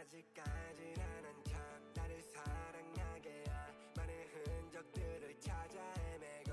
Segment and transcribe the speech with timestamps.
[0.00, 1.58] 아직까지 안한 척
[1.94, 6.52] 나를 사랑하게 한 많은 흔적들을 찾아 헤매고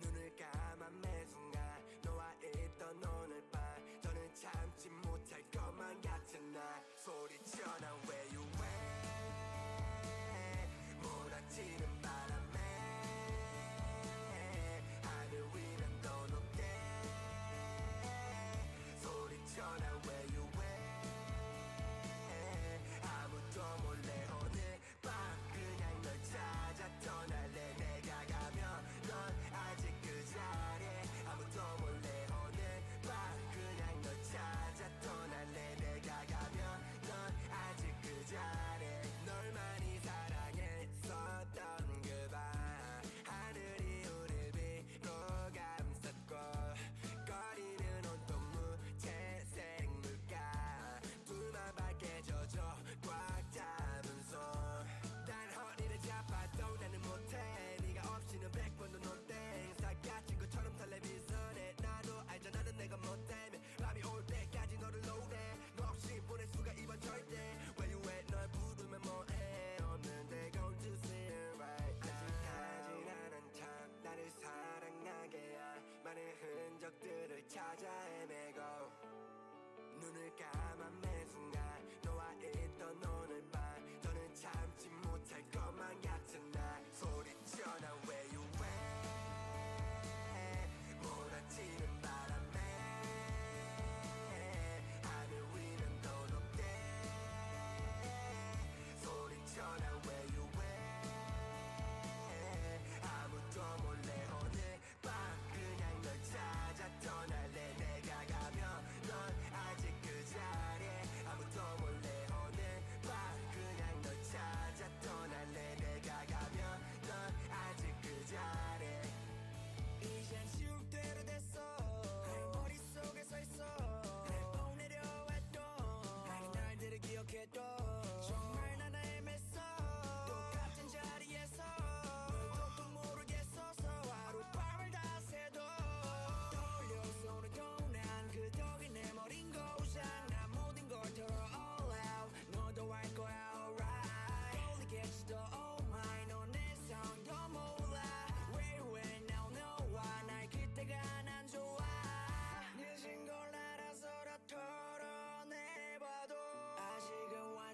[0.00, 1.60] 눈을 감은 매 순간
[2.02, 3.60] 너와 있던 오늘 밤
[4.00, 8.88] 저는 참지 못할 것만 같은 날 소리쳐 난 where you went
[11.02, 12.56] 몰아치는 바람에
[15.02, 15.44] 하늘
[80.08, 81.07] 눈을 감아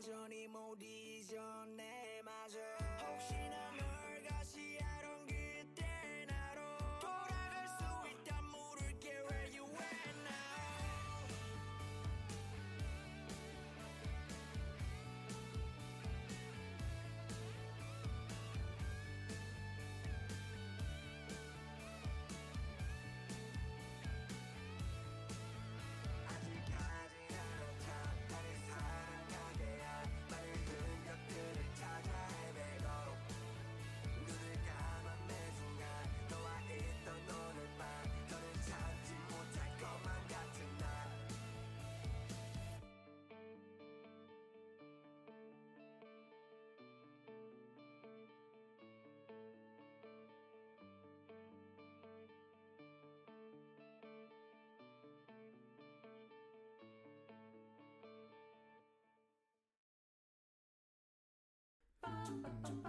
[0.06, 0.63] Johnny moon.
[62.42, 62.83] Mm-hmm.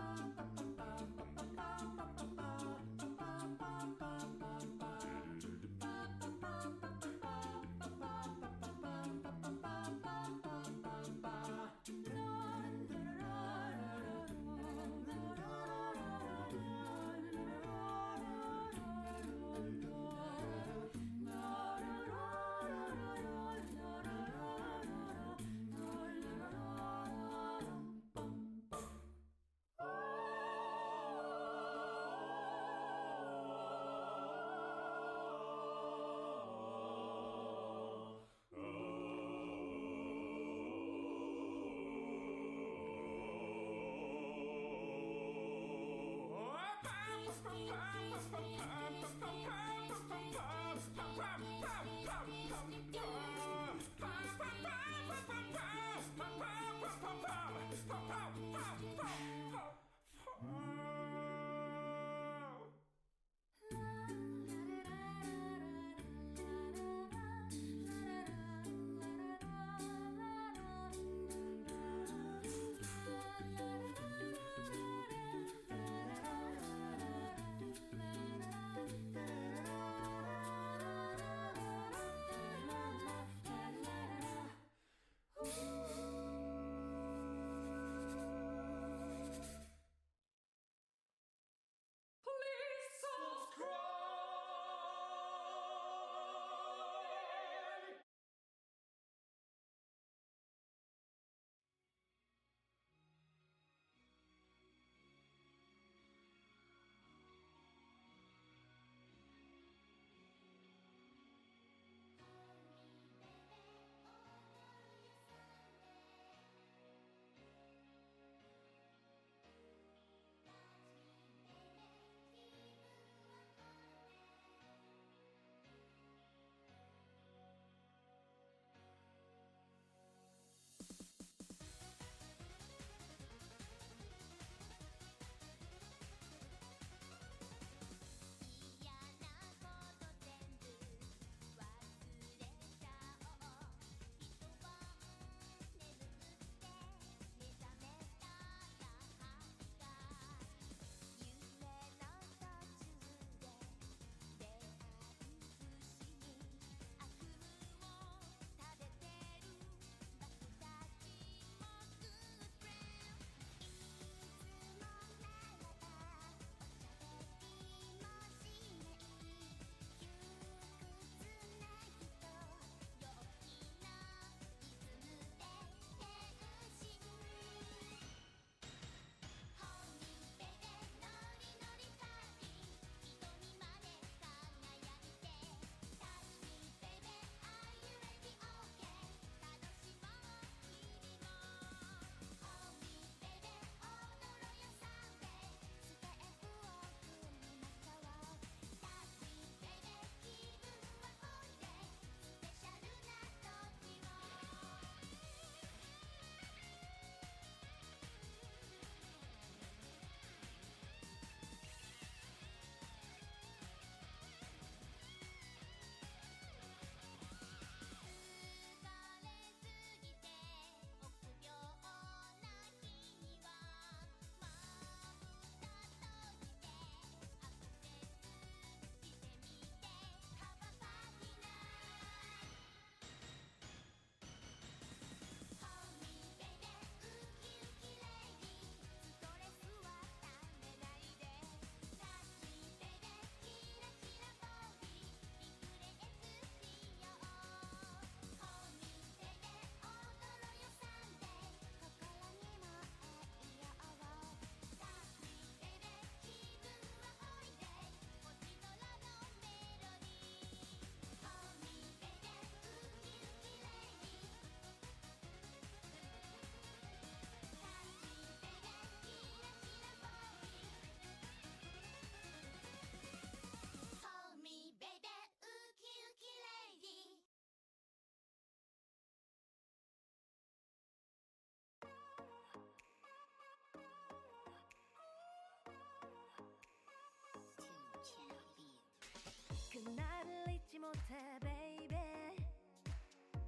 [289.83, 292.37] 그날을 잊지 못해 baby.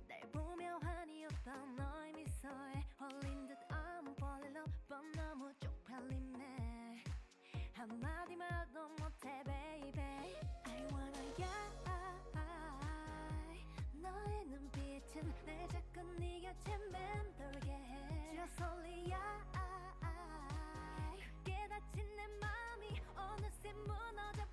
[0.08, 7.04] 날 보며 환희였던 너의 미소에 홀린 듯 I'm falling up but 너무 쪽팔리네.
[7.74, 10.36] 한마디 말도 못해 baby.
[10.66, 11.78] I wanna yeah
[13.94, 18.36] 너의 눈빛은 날 자꾸 네 곁에 맴돌게 해.
[18.36, 19.18] Just only I.
[21.20, 24.46] 크게 다친 내 맘이 어느새 무너져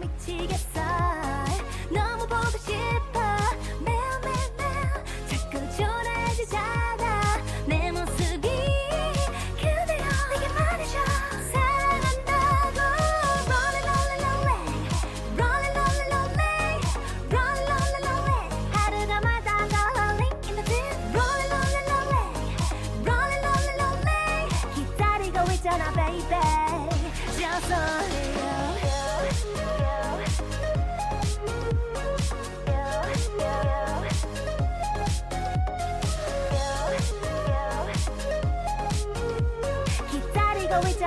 [0.00, 0.80] 미치겠어.
[1.90, 3.03] 너무 보고 싶어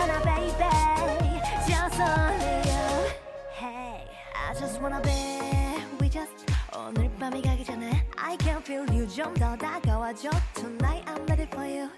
[0.08, 3.12] 있잖아 baby Just only you
[3.60, 5.12] Hey I just wanna be
[6.00, 11.28] We just 오늘 밤이 가기 전에 I can feel you 좀 더 다가와줘 Tonight I'm
[11.28, 11.90] ready for you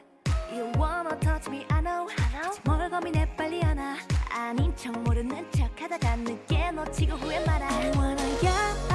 [0.51, 2.57] You wanna touch me I know, I know.
[2.65, 3.97] 뭘 고민해 빨리 안아
[4.31, 8.89] 아닌 척 모르는 척 하다가 늦게 놓치고 후회 말아 I wanna yeah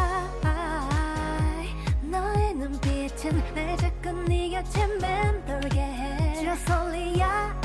[2.02, 7.64] 너의 눈빛은 날 자꾸 네 곁에 맴돌게 해 Just only I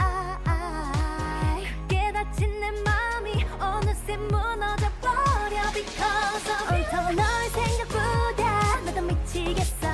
[2.40, 5.72] 다친 내 맘이 어느새 무너져버려.
[5.74, 9.88] Because of 온통 널 생각보다 나도 미치겠어.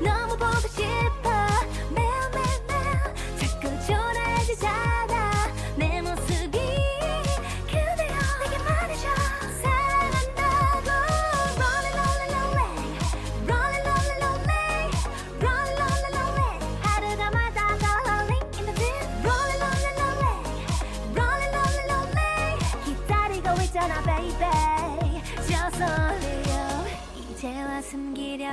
[0.00, 1.30] 너무 보고 싶어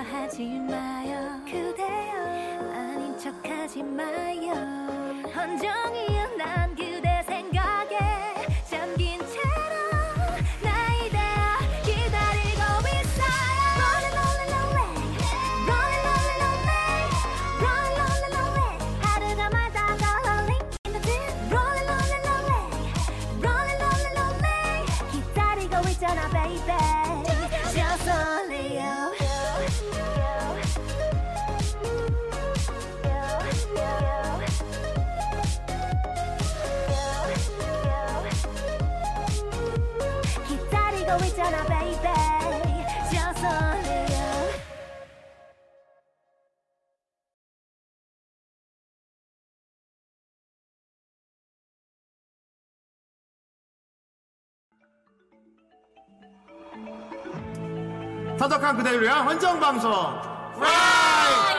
[0.04, 1.42] 하지 마요.
[1.46, 4.54] 그대여 아닌 척하지 마요.
[5.36, 6.29] 헌정이야
[59.02, 59.92] 위한 헌정방송.
[60.58, 61.59] 프라이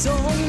[0.00, 0.39] so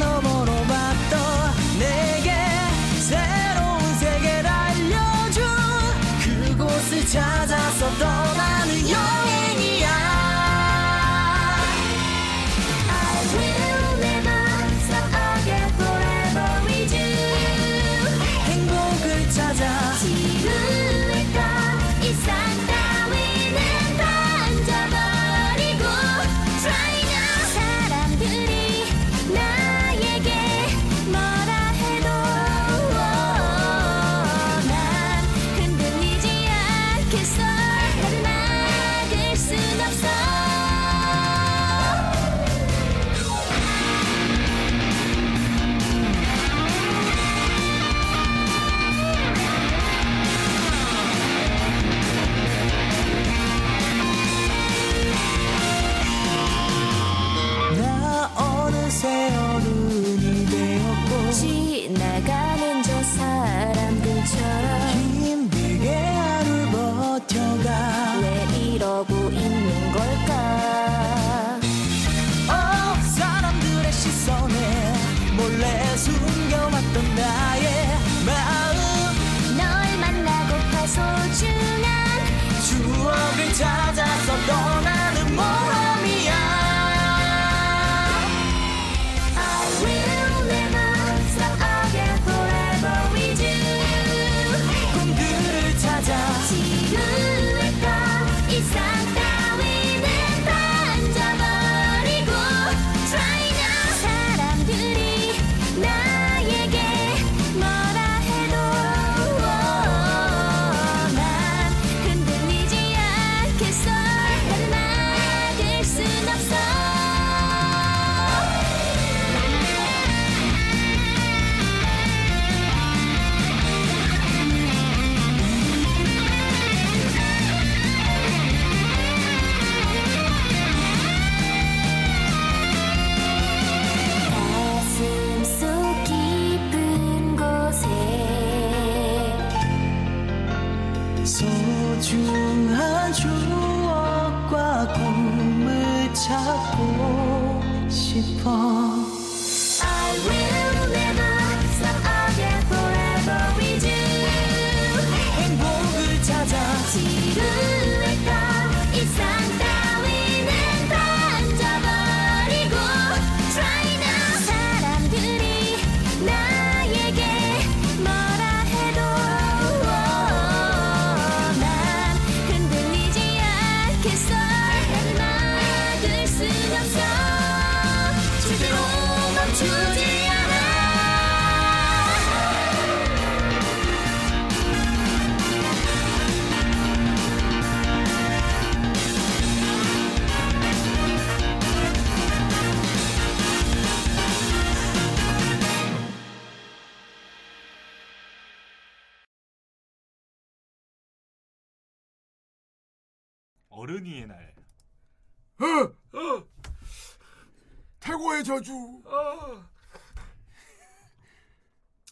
[208.59, 209.03] 태고의 저주.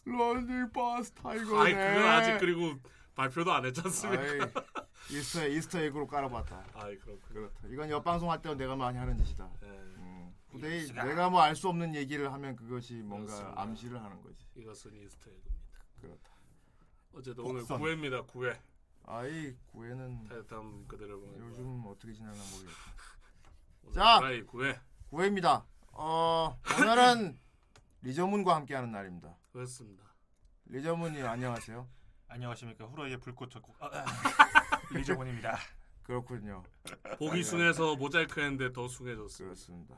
[0.06, 1.60] 런닝 버스 타이거네.
[1.60, 2.78] 아이 그건 아직 그리고
[3.14, 4.22] 발표도 안 했지 않습니까?
[4.22, 4.38] 아이,
[5.10, 6.64] 이스터 이스터 에그로 깔아봤다.
[6.74, 7.20] 아이 그렇군.
[7.28, 7.68] 그렇다.
[7.68, 9.50] 이건 옆방송 할 때는 내가 많이 하는 짓이다.
[9.62, 10.34] 예, 음.
[10.48, 13.62] 후대이 내가 뭐 알 수 없는 얘기를 하면 그것이 뭔가 그렇습니다.
[13.62, 14.46] 암시를 하는 거지.
[14.56, 15.78] 이것은 이스터 에그입니다.
[16.00, 16.30] 그렇다.
[17.12, 17.80] 어쨌든 오늘 복선.
[17.80, 18.26] 9회입니다.
[18.26, 18.58] 9회.
[19.06, 19.54] 아이
[20.28, 23.92] 타이탄 그대를 보는 요즘 어떻게 지내나 모르겠다.
[23.92, 24.18] 자!
[24.20, 24.78] 드라이 9회.
[25.10, 25.66] 구애입니다.
[25.92, 27.38] 어 오늘은
[28.02, 29.36] 리저문과 함께하는 날입니다.
[29.52, 30.04] 그렇습니다.
[30.66, 31.86] 리저문님 안녕하세요.
[32.28, 34.04] 안녕하십니까 후라이의 불꽃 적국 아, 아,
[34.94, 35.58] 리저본입니다.
[36.02, 36.62] 그렇군요.
[37.18, 39.48] 보기 숭해서 모자이크 했는데 더 숭해졌어요.
[39.48, 39.96] 그렇습니다.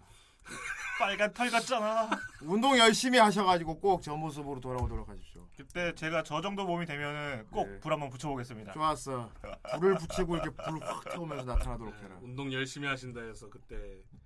[0.98, 2.10] 빨간 털 같잖아.
[2.42, 5.46] 운동 열심히 하셔가지고 꼭 저 모습으로 돌아오도록 하십시오.
[5.56, 7.80] 그때 제가 저 정도 몸이 되면은 꼭 네.
[7.80, 8.72] 불 한번 붙여보겠습니다.
[8.72, 9.30] 좋았어.
[9.78, 12.18] 불을 붙이고 이렇게 불 확 태우면서 나타나도록 해라.
[12.22, 13.76] 운동 열심히 하신다 해서 그때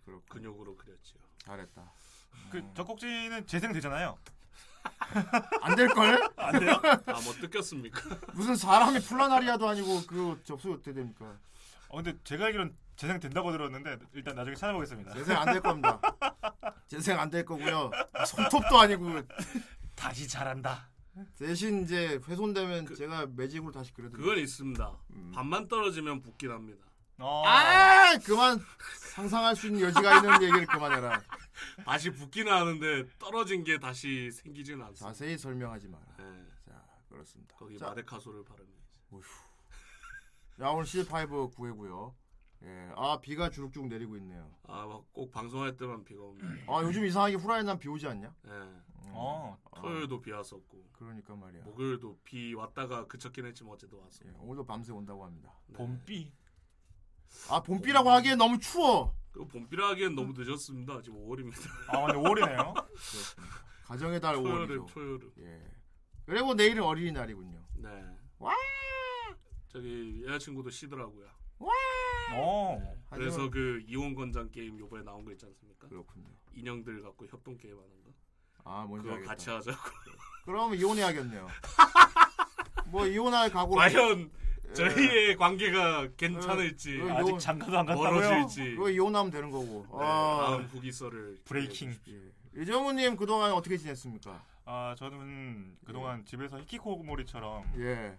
[0.04, 0.24] 그렇군.
[0.28, 1.18] 근육으로 그렸죠.
[1.46, 1.92] 잘했다.
[2.50, 4.18] 그 젖꼭지는 재생되잖아요.
[5.62, 6.28] 안 될 걸?
[6.36, 6.72] 안 돼요?
[7.06, 8.00] 아 뭐 뜯겼습니까?
[8.34, 11.36] 무슨 사람이 플라나리아도 아니고 그 접수 어떻게 됩니까?
[11.88, 15.12] 어, 근데 제가 알기로는 재생 된다고 들었는데 일단 나중에 찾아보겠습니다.
[15.14, 16.00] 재생 안 될 겁니다.
[16.88, 17.90] 재생 안 될 거고요.
[18.26, 19.22] 손톱도 아니고
[19.94, 20.88] 다시 잘한다.
[21.38, 24.24] 대신 이제 훼손되면 제가 매직으로 다시 그려드릴게요.
[24.24, 24.92] 그건 있습니다.
[25.34, 26.84] 반만 떨어지면 붓긴 합니다.
[27.18, 27.42] 어.
[27.46, 28.60] 아 그만
[29.14, 31.22] 상상할 수 있는 여지가 있는 얘기를 그만해라.
[31.84, 35.06] 다시 붓기는 하는데 떨어진 게 다시 생기지는 않습니다.
[35.06, 36.04] 자세히 설명하지 마라.
[36.20, 37.54] 예, 자 그렇습니다.
[37.56, 38.72] 거기 자, 마데카소를 바르면
[40.60, 42.14] 야 오늘 C5 구해고요.
[42.64, 44.50] 예, 아 비가 주룩주룩 내리고 있네요.
[44.66, 46.48] 아꼭 방송할 때만 비가 옵니다.
[46.68, 48.34] 아 요즘 이상하게 후라이는 비 오지 않냐?
[48.46, 48.50] 예,
[49.12, 49.58] 어.
[49.76, 51.64] 토요일도 비 왔었고 그러니까 말이야.
[51.64, 54.24] 목요일도 비 왔다가 그쳤긴 했지만 어제도 왔어.
[54.26, 55.52] 예, 오늘도 밤새 온다고 합니다.
[55.68, 55.76] 네.
[55.76, 56.32] 봄비.
[57.50, 59.14] 아 봄비라고 하기엔 너무 추워.
[59.32, 61.02] 그 봄비라 하기엔 너무 늦었습니다.
[61.02, 61.68] 지금 5월입니다.
[61.88, 62.74] 아 근데 5월이네요.
[63.84, 64.88] 가정의 달 초여름 5월이죠.
[64.88, 65.32] 초여름.
[65.40, 65.62] 예.
[66.24, 67.64] 그리고 내일은 어린이날이군요.
[67.76, 68.04] 네.
[68.38, 68.54] 와!
[69.68, 71.26] 저기 여자친구도 쉬더라고요.
[72.32, 72.94] 어.
[73.10, 75.86] 그래서 그 이혼 권장 게임 요번에 나온 거 있지 않습니까?
[75.88, 76.26] 그렇군요.
[76.54, 78.10] 인형들 갖고 협동 게임 하는 거.
[78.64, 79.30] 아 뭔지 그거 알겠다.
[79.32, 79.78] 같이 하자고.
[80.44, 81.46] 그럼 이혼해야겠네요.
[82.90, 83.76] 뭐 이혼할 각오로.
[83.80, 84.45] 과연 예.
[84.74, 88.10] 저희의 관계가 괜찮을지 어, 아직 요- 장가도 안 갔다고요?
[88.10, 88.74] 멀어질지.
[88.76, 89.86] 그거 이혼하면 되는 거고.
[89.90, 91.94] 네, 아, 다음 후기서를 브레이킹.
[92.08, 92.60] 예.
[92.62, 94.42] 이정우님 그동안 어떻게 지냈습니까?
[94.64, 98.18] 아 저는 그동안 집에서 히키코모리처럼 예.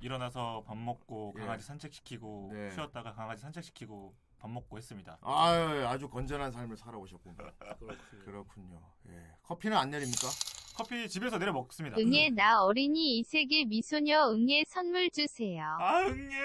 [0.00, 1.40] 일어나서 밥 먹고 예.
[1.40, 2.70] 강아지 산책시키고 네.
[2.72, 5.18] 쉬었다가 강아지 산책시키고 밥 먹고 했습니다.
[5.22, 7.36] 아유, 아주 건전한 삶을 살아오셨군요.
[7.80, 8.24] 그렇군요.
[8.24, 8.80] 그렇군요.
[9.10, 9.26] 예.
[9.42, 10.28] 커피는 안 내립니까?
[10.78, 11.96] 커피 집에서 내려 먹습니다.
[11.98, 15.64] 응애 나 어린이 이 세계 미소녀 응애 선물 주세요.
[15.80, 16.36] 아 응애.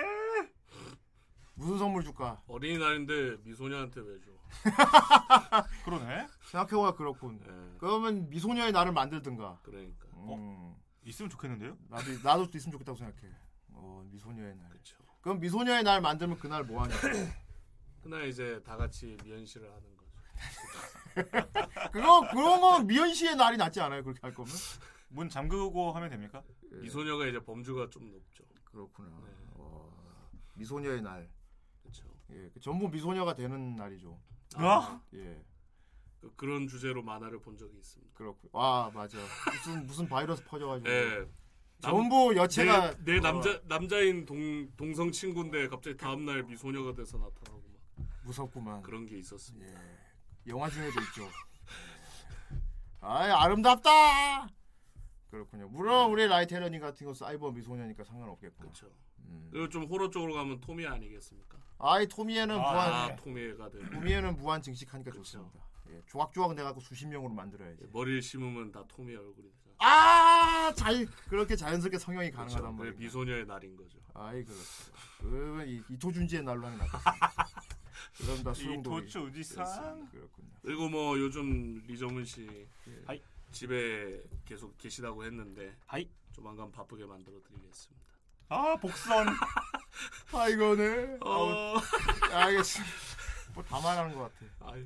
[1.54, 2.42] 무슨 선물 줄까?
[2.48, 4.32] 어린이날인데 미소녀한테 왜 줘?
[5.86, 6.28] 그러네.
[6.50, 7.40] 생각해보니까 그렇군.
[7.46, 9.60] 예, 그러면 미소녀의 날을 만들든가.
[9.62, 10.08] 그러니까.
[10.16, 11.78] 음, 있으면 좋겠는데요?
[11.90, 13.32] 나도 나도 또 있으면 좋겠다고 생각해.
[13.74, 14.70] 어, 미소녀의 날.
[14.70, 14.98] 그렇죠.
[15.22, 16.96] 그럼 미소녀의 날 만들면 그날 뭐 하냐?
[18.02, 20.03] 그날 이제 다 같이 미연씨를 하는 거죠.
[21.92, 24.04] 그거 그런 거 미연 씨의 날이 낫지 않아요?
[24.04, 24.52] 그렇게 할 거면?
[25.10, 26.42] 문 잠그고 하면 됩니까?
[26.72, 28.44] 미소녀가 이제 범주가 좀 높죠.
[28.66, 29.10] 그렇구나.
[29.24, 29.32] 네.
[29.52, 31.30] 어, 미소녀의 날.
[31.82, 32.06] 그렇죠.
[32.32, 34.20] 예, 그 전부 미소녀가 되는 날이죠.
[34.56, 35.44] 아, 예,
[36.20, 38.14] 그- 그런 주제로 만화를 본 적이 있습니다.
[38.16, 38.50] 그렇고.
[38.54, 39.18] 아 맞아.
[39.52, 40.90] 무슨 무슨 바이러스 퍼져가지고.
[40.90, 41.28] 예.
[41.82, 47.62] 전부 여체가 내, 내 남자 남자인 동 동성 친구인데 갑자기 다음 날 미소녀가 돼서 나타나고
[47.98, 48.82] 막 무섭구만.
[48.82, 49.68] 그런 게 있었습니다.
[49.70, 49.98] 예,
[50.48, 51.28] 영화 중에도 있죠.
[53.02, 54.48] 아이 아름답다.
[55.30, 55.68] 그렇군요.
[55.70, 58.58] 물론 우리 라이테러니 같은 거 사이버 미소녀니까 상관없겠고.
[58.58, 58.88] 그렇죠.
[59.20, 59.50] 음.
[59.52, 61.58] 그리고 좀 호러 쪽으로 가면 토미 아니겠습니까?
[61.80, 63.16] 아이 토미에는 아, 무한 아, 네.
[63.18, 65.24] 토미가 되고 토미에는 무한 증식하니까 그렇죠.
[65.24, 65.60] 좋습니다.
[65.90, 67.86] 예, 조각조각 내갖고 수십 명으로 만들어야지.
[67.92, 69.76] 머리를 심으면 다 토미 얼굴이 되잖아.
[69.80, 72.76] 아, 잘 그렇게 자연스럽게 성형이 가능하단.
[72.76, 72.98] 말이에요.
[72.98, 73.98] 미소녀의 날인 거죠.
[74.14, 74.64] 아이 그렇죠.
[75.20, 77.48] 그러면 이- 이토준지의 날로 하는 게 낫겠습니다.
[78.18, 79.06] 그럼 다이 수용돌이.
[79.06, 80.10] 도초지상.
[80.12, 80.50] 그렇군요.
[80.62, 82.68] 그리고 뭐 요즘 리정은 씨
[83.06, 83.22] 하이.
[83.52, 86.10] 집에 계속 계시다고 했는데 하이.
[86.32, 88.04] 조만간 바쁘게 만들어 드리겠습니다.
[88.50, 89.28] 아, 복선.
[90.34, 91.18] 아 이거네.
[91.22, 91.76] 어,
[92.32, 92.94] 알겠습니다.
[93.54, 94.72] 뭐 다 말하는 것 같아.
[94.72, 94.84] 아이,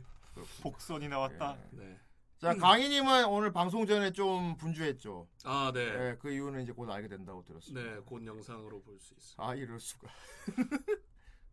[0.62, 1.58] 복선이 나왔다.
[1.72, 1.98] 네.
[2.38, 5.28] 자 강희님은 오늘 방송 전에 좀 분주했죠.
[5.46, 5.80] 아, 네.
[5.82, 7.82] 예, 그 이유는 이제 곧 알게 된다고 들었습니다.
[7.96, 9.48] 네, 곧 영상으로 볼 수 있어요.
[9.48, 10.08] 아 이럴 수가.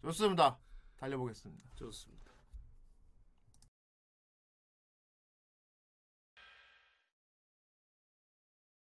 [0.02, 0.58] 좋습니다.
[1.04, 1.62] 달려보겠습니다.
[1.76, 2.32] 좋습니다.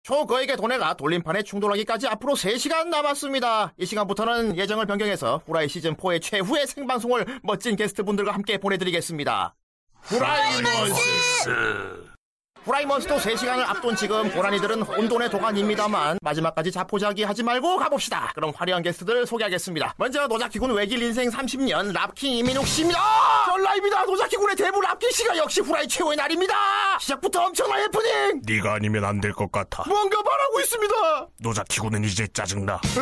[0.04, 3.74] 초거액의 돈에가 돌림판에 충돌하기까지 앞으로 3시간 남았습니다.
[3.78, 9.56] 이 시간부터는 예정을 변경해서 후라이 시즌4의 최후의 생방송을 멋진 게스트분들과 함께 보내드리겠습니다.
[10.02, 12.19] 후라이 몬스!
[12.66, 18.32] 후라이 몬스도 3시간을 앞둔 지금 보라니들은 혼돈의 도가니입니다만 마지막까지 자포자기 하지 말고 가봅시다.
[18.36, 19.96] 그럼 화려한 게스트들 소개하겠습니다.
[19.98, 23.00] 먼저 노자키군 외길 인생 30년 랍킹 이민욱 씨입니다.
[23.46, 24.04] 전 라입니다.
[24.06, 26.54] 노자키군의 대부 랍킹 씨가 역시 후라이 최고의 날입니다.
[27.00, 28.42] 시작부터 엄청난 해프닝!
[28.46, 29.84] 네가 아니면 안 될 것 같아.
[29.88, 31.28] 뭔가 말하고 있습니다.
[31.40, 32.74] 노자키고는 이제 짜증나.
[32.76, 33.00] 에?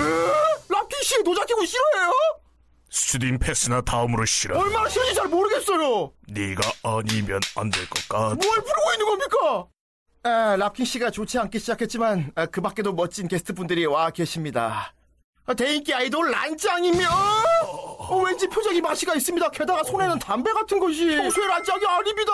[0.69, 2.11] 랍킹 씨 노자키군 싫어해요?
[2.89, 4.57] 스튜딘 패스나 다음으로 싫어.
[4.59, 6.11] 얼마나 싫은지 잘 모르겠어요.
[6.27, 8.25] 네가 아니면 안 될 것 같아.
[8.35, 9.67] 뭘 부르고 있는 겁니까?
[10.23, 14.93] 아, 랍킹 씨가 좋지 않기 시작했지만 아, 그 밖에도 멋진 게스트 분들이 와 계십니다.
[15.45, 17.07] 아, 대인기 아이돌 란짱이며
[17.99, 19.49] 어, 왠지 표정이 맛이가 있습니다.
[19.51, 22.33] 게다가 손에는 담배 같은 것이 평소에 란짱이 아닙니다.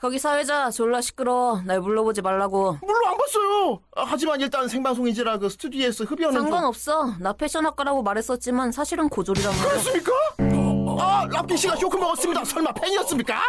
[0.00, 1.60] 거기 사회자 졸라 시끄러.
[1.64, 2.78] 날 불러보지 말라고.
[2.82, 3.80] 물론 안 봤어요.
[3.96, 7.14] 아, 하지만 일단 생방송인지라 그 스튜디오에서 흡연은 좀- 상관없어.
[7.18, 9.68] 나 패션학과라고 말했었지만 사실은 고졸이란 말이야.
[9.68, 10.12] 그렇습니까?
[11.00, 12.44] 아, 랍킹 씨가 쇼크 먹었습니다.
[12.44, 13.40] 설마 팬이었습니까?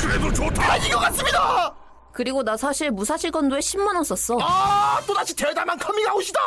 [0.00, 0.72] 그래도 좋다.
[0.72, 1.74] 아닌 것 같습니다.
[2.12, 4.38] 그리고 나 사실 무사실 건도에 10만 원 썼어.
[4.40, 6.40] 아, 또다시 대담한 커밍아웃이다!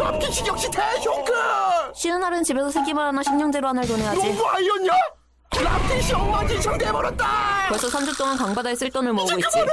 [0.00, 1.32] 랍킹 씨 역시 대쇼크!
[1.94, 4.20] 쉬는 날은 집에서 새끼만 하나 신경제로 하나를 보내야지.
[4.26, 4.92] 농구 아이였냐?
[5.58, 7.66] 랍킹 씨 엉망진창 돼버렸다!
[7.68, 9.42] 벌써 3주 동안 강바다에 쓸 돈을 모으고 있지.
[9.50, 9.72] 그만해!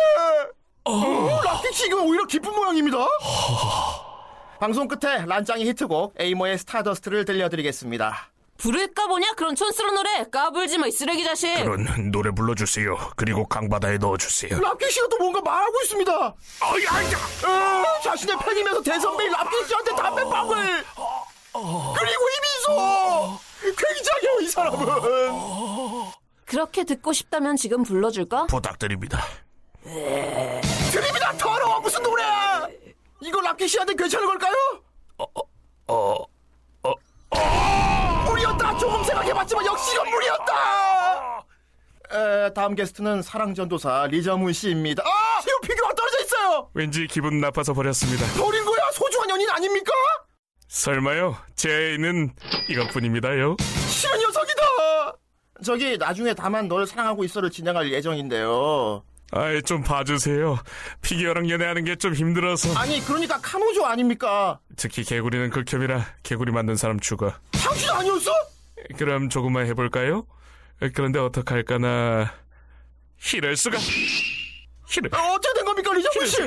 [0.86, 2.98] 어, 씨 이거 오히려 기쁜 모양입니다.
[4.60, 8.32] 방송 끝에 란짱이 히트곡 에이모의 스타더스트를 들려드리겠습니다.
[8.58, 9.34] 부를까 보냐?
[9.34, 10.24] 그런 촌스러운 노래.
[10.32, 11.54] 까불지 마, 이 쓰레기 자식.
[11.64, 12.98] 그런 노래 불러주세요.
[13.16, 14.60] 그리고 강바다에 넣어주세요.
[14.60, 16.12] 랍킹 씨가 또 뭔가 말하고 있습니다.
[16.26, 16.36] 어,
[18.04, 20.84] 자신의 팬이면서 대선배인 랍킹 씨한테 담배빵을
[21.54, 24.80] 그리고 이미소 굉장해요 이 사람은
[26.46, 28.48] 그렇게 듣고 싶다면 지금 불러줄까?
[28.48, 29.22] 부탁드립니다.
[29.84, 32.68] 드립이다 더러워 무슨 노래야
[33.22, 34.54] 이거 랍킹 씨한테 괜찮은 걸까요?
[35.88, 36.26] 어,
[38.26, 41.46] 무리였다 조금 생각해봤지만 역시 이건 무리였다
[42.12, 45.42] 에, 다음 게스트는 사랑전도사 리저문 씨입니다 아!
[45.42, 48.26] 새우 피규어가 떨어져 있어요 왠지 기분 나빠서 버렸습니다.
[48.42, 49.92] 버린 거야 소중한 연인 아닙니까?
[50.68, 51.38] 설마요?
[51.56, 52.32] 제 애는
[52.70, 53.58] 이것뿐입니다요.
[53.88, 54.62] 싫은 녀석이다
[55.64, 60.58] 저기 나중에 다만 널 사랑하고 있어를 진행할 예정인데요 아이 좀 봐주세요.
[61.02, 62.78] 피규어랑 연애하는 게 좀 힘들어서.
[62.80, 64.60] 아니 그러니까 카노조 아닙니까?
[64.78, 67.34] 특히 개구리는 극혐이라 개구리 만든 사람 죽어.
[67.52, 68.32] 당신 아니었어?
[68.98, 70.26] 그럼 조금만 해볼까요?
[70.94, 72.32] 그런데 어떡할까나.
[73.34, 73.78] 이럴 수가.
[74.96, 76.38] 이럴, 어, 어떻게 된 겁니까 리정훈 씨?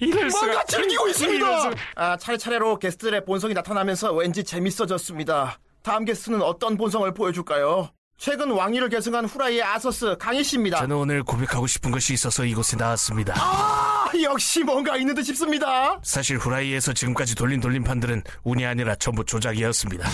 [0.00, 0.46] 이럴 수가.
[0.46, 1.70] 뭔가 즐기고 있습니다.
[1.96, 5.58] 아 차례차례로 게스트들의 본성이 나타나면서 왠지 재밌어졌습니다.
[5.82, 7.90] 다음 게스트는 어떤 본성을 보여줄까요?
[8.18, 10.78] 최근 왕위를 계승한 후라이의 아서스 강희 씨입니다.
[10.80, 13.34] 저는 오늘 고백하고 싶은 것이 있어서 이곳에 나왔습니다.
[13.38, 15.98] 아 역시 뭔가 있는 듯 싶습니다.
[16.02, 20.06] 사실 후라이에서 지금까지 돌린 돌림판들은 운이 아니라 전부 조작이었습니다.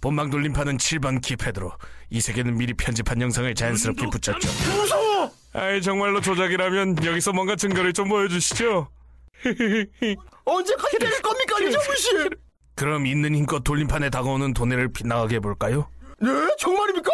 [0.00, 1.72] 본방 돌림판은 7번 키패드로
[2.10, 4.48] 이 세계는 미리 편집한 영상을 자연스럽게 붙였죠.
[4.70, 5.30] 무서워!
[5.56, 8.88] 아이 정말로 조작이라면 여기서 뭔가 증거를 좀 보여주시죠.
[10.44, 12.10] 언제까지 때릴 겁니까, 이정훈 씨?
[12.74, 15.88] 그럼 있는 힘껏 돌림판에 다가오는 도네를 빗나가게 해볼까요?
[16.20, 16.28] 네?
[16.58, 17.10] 정말입니까?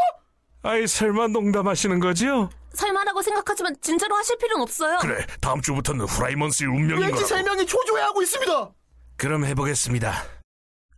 [0.64, 2.50] 아이 설마 농담하시는 거지요?
[2.74, 4.98] 설마라고 생각하지만 진짜로 하실 필요는 없어요.
[5.00, 8.70] 그래 다음 주부터는 후라이먼스의 운명인 왠지 세 거라고 명이 초조해하고 있습니다.
[9.16, 10.24] 그럼 해보겠습니다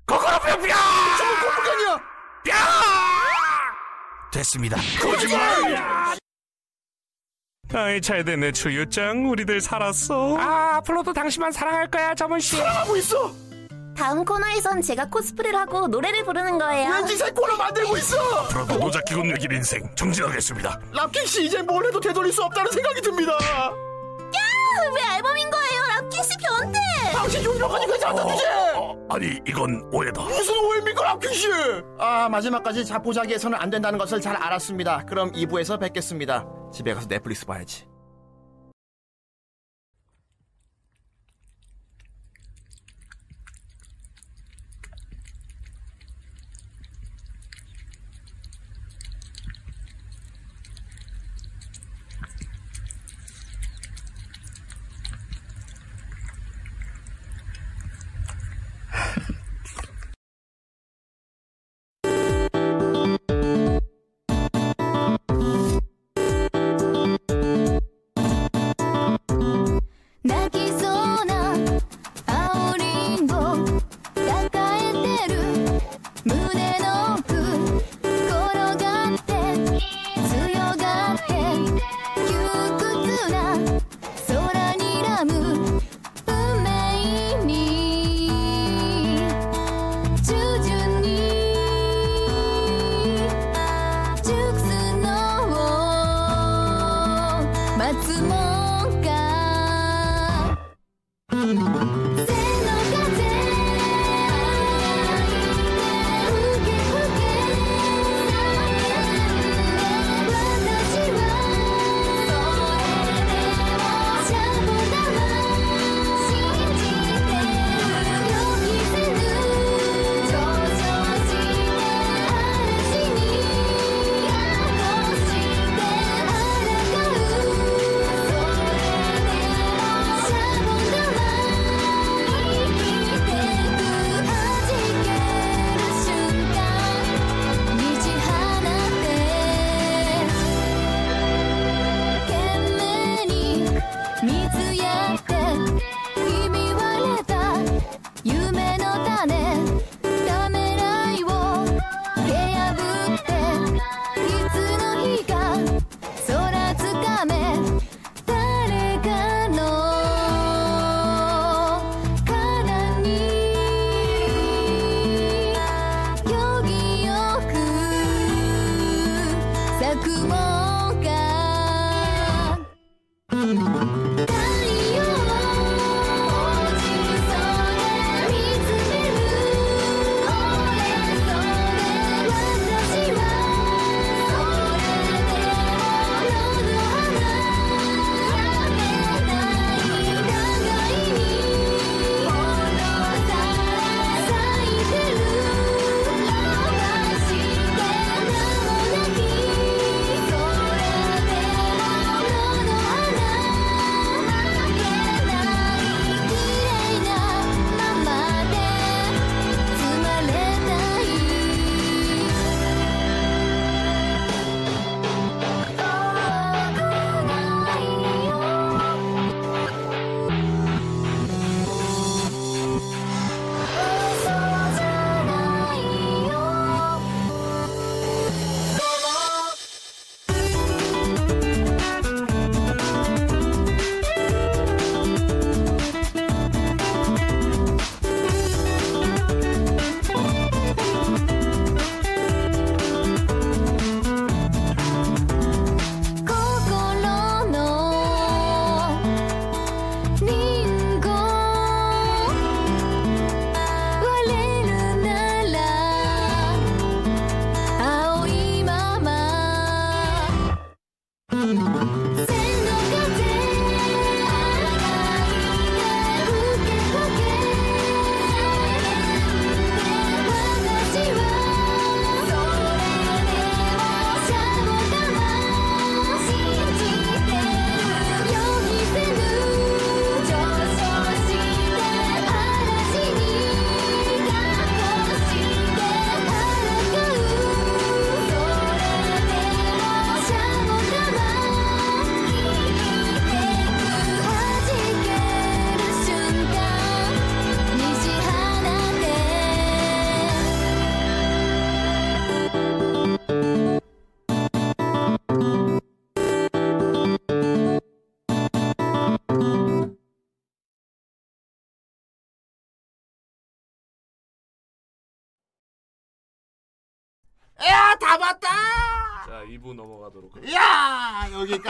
[0.07, 2.01] 거꾸로 뿅뿅 저거 공부견이야!
[4.33, 6.17] 됐습니다 거짓말
[7.75, 13.35] 아이 잘 됐네 추유짱 우리들 살았어 아 앞으로도 당신만 사랑할 거야 저번씨 하고 있어!
[13.97, 16.91] 다음 코너에선 제가 코스프레를 하고 노래를 부르는 거예요.
[16.91, 18.17] 왠지 새 코너 만들고 있어!
[18.45, 23.33] 앞으로도 노자키군 외길 인생 정진하겠습니다 랍킹 씨 이제 뭘 해도 되돌릴 수 없다는 생각이 듭니다.
[24.95, 25.83] 왜 앨범인 거예요?
[26.01, 26.79] 랍키씨 변태!
[27.13, 28.45] 당신 용병까지 괜찮다 주제!
[28.77, 31.49] 어, 아니 이건 오해다 무슨 오해입니까 랍킹 씨?
[31.99, 35.05] 아 마지막까지 자포자기해서는 안 된다는 것을 잘 알았습니다.
[35.07, 36.47] 그럼 2부에서 뵙겠습니다.
[36.73, 37.87] 집에 가서 넷플릭스 봐야지.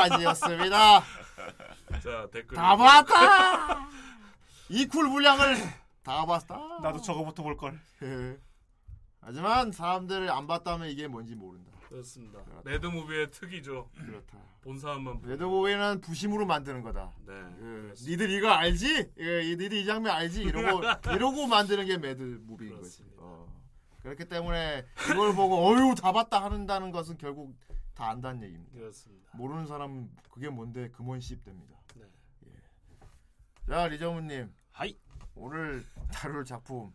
[0.05, 1.01] 여기까지였습니다.
[2.03, 3.89] 자 댓글 다 봤다.
[4.69, 5.57] 이 쿨 분량을
[6.03, 6.59] 다 봤다.
[6.83, 7.79] 나도 저거부터 볼 걸.
[8.03, 8.37] 예.
[9.21, 11.73] 하지만 사람들을 안 봤다면 이게 뭔지 모른다.
[11.89, 12.41] 그렇습니다.
[12.65, 13.89] MAD movie의 특이죠.
[13.95, 14.39] 그렇다.
[14.63, 17.13] 본 사람만 보- MAD movie는 부심으로 만드는 거다.
[17.27, 17.33] 네.
[17.35, 17.93] 예.
[18.11, 19.13] 니들 이거 알지?
[19.21, 20.43] 예, 이- 니들 이 장면 알지?
[20.43, 20.83] 이러고
[21.15, 23.05] 이러고 만드는 게 MAD movie인 거지.
[23.19, 23.47] 어.
[24.03, 27.55] 그렇기 때문에 이걸 보고 어유 다 봤다 하는다는 것은 결국
[27.95, 28.73] 다 안다는 얘기입니다.
[28.73, 29.31] 그렇습니다.
[29.37, 31.79] 모르는 사람은 그게 뭔데 금원 씹됩니다.
[31.97, 32.05] 네.
[33.69, 34.99] 자 리정우님 하이.
[35.37, 36.93] 오늘 다룰 작품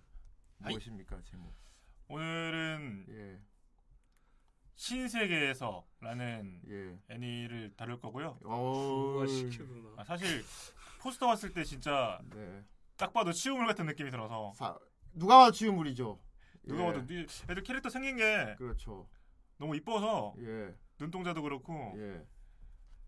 [0.59, 1.53] 무엇입니까 제목?
[2.09, 3.39] 오늘은 예,
[4.75, 6.99] 신세계에서라는 예.
[7.13, 8.39] 애니를 다룰 거고요.
[9.27, 9.93] 시키구나.
[9.97, 10.43] 아, 사실
[11.01, 12.63] 포스터 봤을 때 진짜 네.
[12.97, 14.77] 딱 봐도 치우물 같은 느낌이 들어서 사,
[15.13, 16.19] 누가 봐도 치우물이죠.
[16.63, 19.07] 누가 예, 봐도 니- 애들 캐릭터 생긴 게 그렇죠.
[19.57, 22.21] 너무 이뻐서 예, 눈동자도 그렇고 예,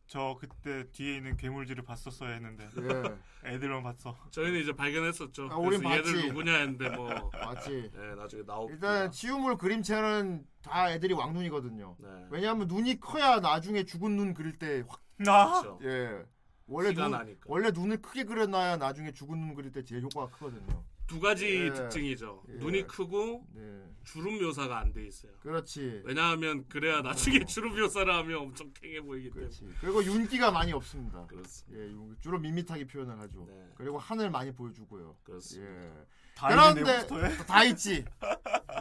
[0.08, 3.18] 저 그때 뒤에 있는 괴물질을 봤었어야 했는데 예.
[3.56, 4.18] 애들만 봤어.
[4.32, 5.50] 저희는 이제 발견했었죠.
[5.52, 6.28] 아, 우린 그래서 얘들.
[6.28, 7.92] 누구냐 했는데 뭐 맞지.
[7.94, 11.96] 네, 나중에 나오고 일단 치우물 그림체는 다 애들이 왕눈이거든요.
[12.00, 12.08] 네.
[12.30, 15.02] 왜냐하면 눈이 커야 나중에 죽은 눈 그릴 때 확.
[15.18, 15.80] 나 그렇죠.
[15.84, 16.26] 예.
[16.68, 17.42] 원래 눈 나니까.
[17.46, 20.84] 원래 눈을 크게 그려놔야 나중에 죽은 눈 그릴 때 제일 효과가 크거든요.
[21.12, 21.74] 두 가지 예.
[21.74, 22.42] 특징이죠.
[22.48, 22.54] 예.
[22.54, 23.84] 눈이 크고 네.
[24.06, 25.34] 주름 묘사가 안 돼 있어요.
[25.42, 26.04] 그렇지.
[26.06, 29.50] 왜냐하면 그래야 나중에 주름 묘사를 하면 엄청 캥해 보이기 때문에.
[29.50, 29.68] 그렇지.
[29.82, 31.26] 그리고 윤기가 많이 없습니다.
[31.28, 31.78] 그렇습니다.
[31.84, 33.46] 예, 윤- 주로 밋밋하게 표현을 하죠.
[33.46, 33.70] 네.
[33.76, 35.18] 그리고 하늘 많이 보여주고요.
[35.24, 35.70] 그렇습니다.
[35.70, 35.92] 예.
[36.34, 37.06] 다 그런데
[37.46, 38.06] 다 있지.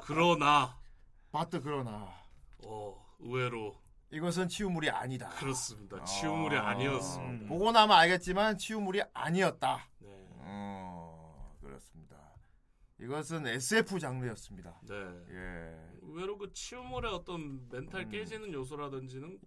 [0.05, 0.79] 그러나
[1.33, 2.09] 맞다 그러나
[2.65, 3.77] 어, 의외로
[4.13, 5.29] 이것은 치유물이 아니다.
[5.31, 6.03] 그렇습니다.
[6.05, 6.69] 치우물이 아.
[6.69, 7.49] 아니었습니다.
[7.49, 9.89] 보고 나면 알겠지만 치유물이 아니었다.
[9.99, 10.09] 네.
[10.39, 11.10] 어, 그렇습니다.
[13.03, 14.81] 이것은 SF 장르였습니다.
[14.89, 14.95] 네.
[15.31, 15.75] 예.
[16.03, 18.11] 의외로 그 치우물의 어떤 멘탈 음.
[18.11, 19.39] 깨지는 요소라든지는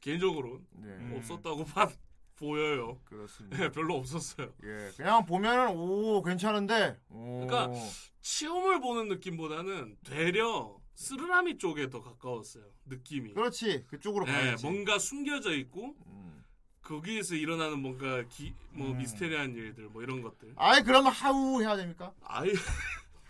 [0.00, 0.88] 개인적으로 네.
[0.88, 1.14] 음.
[1.16, 1.88] 없었다고 봐
[2.36, 3.00] 보여요.
[3.04, 3.56] 그렇습니다.
[3.58, 4.52] 네, 별로 없었어요.
[4.62, 4.90] 예.
[4.96, 6.96] 그냥 보면은 오 괜찮은데.
[7.08, 7.46] 오.
[7.46, 7.72] 그러니까
[8.20, 12.64] 치움을 보는 느낌보다는 되려 쓰르라미 쪽에 더 가까웠어요.
[12.86, 13.34] 느낌이.
[13.34, 13.84] 그렇지.
[13.88, 14.64] 그쪽으로 네, 가야지.
[14.64, 16.27] 뭔가 숨겨져 있고 음.
[16.88, 18.96] 거기에서 일어나는 뭔가 기, 뭐 음.
[18.96, 20.54] 미스테리한 일들 뭐 이런 것들.
[20.56, 22.14] 아이 그러면 하우 해야 됩니까?
[22.22, 22.50] 아예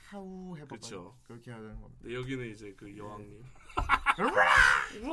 [0.09, 0.69] 하우 해봐.
[0.69, 1.17] 그렇죠.
[1.27, 2.13] 그렇게 해야 되는 겁니다.
[2.13, 3.45] 여기는 이제 그 여왕님.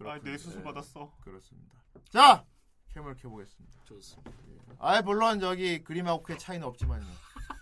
[0.00, 0.64] 아, 내 수술 예.
[0.64, 1.12] 받았어.
[1.22, 1.74] 그렇습니다.
[2.08, 2.44] 자,
[2.94, 3.82] 캠을 켜보겠습니다.
[3.84, 4.30] 좋습니다.
[4.78, 7.04] 아, 물론 저기 그림하고 크게 차이는 없지만요.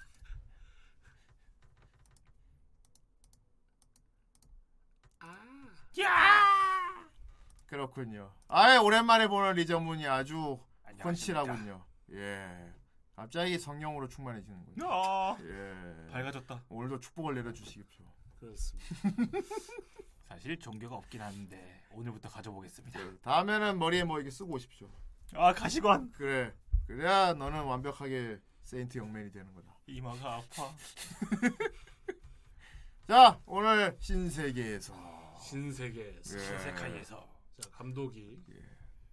[7.66, 8.32] 그렇군요.
[8.48, 10.58] 아예 오랜만에 보는 리저문이 아주
[10.98, 11.84] 펀치라군요.
[12.12, 12.72] 예.
[13.14, 14.84] 갑자기 성령으로 충만해지는군요.
[14.86, 16.10] 야, 예.
[16.12, 16.64] 밝아졌다.
[16.68, 18.04] 오늘도 축복을 내려주시십시오.
[18.38, 18.90] 그렇습니다.
[20.28, 23.00] 사실 종교가 없긴 한데 오늘부터 가져보겠습니다.
[23.00, 23.16] 예.
[23.22, 24.88] 다음에는 머리에 뭐 이렇게 쓰고 오십시오.
[25.34, 26.12] 아, 가시관.
[26.12, 26.52] 그래.
[26.86, 29.74] 그래야 너는 완벽하게 세인트 영맨이 되는 거다.
[29.86, 30.72] 이마가 아파.
[33.08, 34.94] 자, 오늘 신세계에서
[35.40, 36.58] 신세계에서 예.
[36.58, 38.62] 世界에서 자 감독이 예.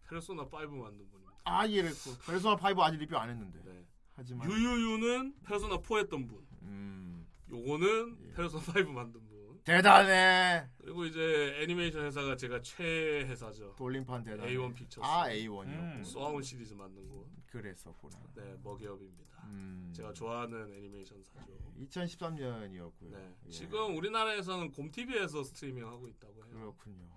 [0.09, 1.37] 페르소나 5 만든 분입니다.
[1.45, 3.61] 아 이랬고 페르소나 5 아직 리뷰 안 했는데.
[3.63, 3.85] 네.
[4.15, 6.45] 하지만 유유유는 페르소나 4 했던 분.
[6.63, 8.33] 음, 요거는 예.
[8.33, 9.33] 페르소나 5 만든 분.
[9.63, 10.67] 대단해.
[10.77, 13.75] 그리고 이제 애니메이션 회사가 제가 최애 회사죠.
[13.77, 14.53] 돌림판 대단해.
[14.53, 14.99] A1 Pictures.
[15.01, 15.63] 아 A1이요.
[15.65, 16.03] 음.
[16.03, 17.25] 소아온 시리즈 만든 곳.
[17.47, 18.19] 그랬었구나.
[18.35, 19.43] 네, 먹이업입니다.
[19.45, 19.93] 음.
[19.95, 21.53] 제가 좋아하는 애니메이션사죠.
[21.79, 23.11] 2013년이었고요.
[23.11, 23.35] 네.
[23.45, 23.49] 예.
[23.51, 26.53] 지금 우리나라에서는 곰TV에서 스트리밍 하고 있다고 해요.
[26.53, 27.07] 그렇군요.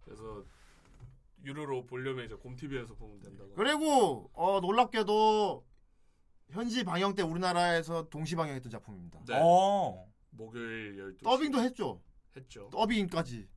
[0.00, 0.44] 그래서
[1.44, 3.54] 유료로 보려면 이제 곰TV에서 보면 된다고.
[3.54, 5.64] 그리고 어 놀랍게도
[6.50, 9.20] 현지 방영 때 우리나라에서 동시 방영했던 작품입니다.
[9.26, 9.38] 네.
[9.40, 10.06] 어.
[10.30, 11.24] 목요일 12시.
[11.24, 12.02] 더빙도 했죠.
[12.36, 12.68] 했죠.
[12.70, 13.48] 더빙까지.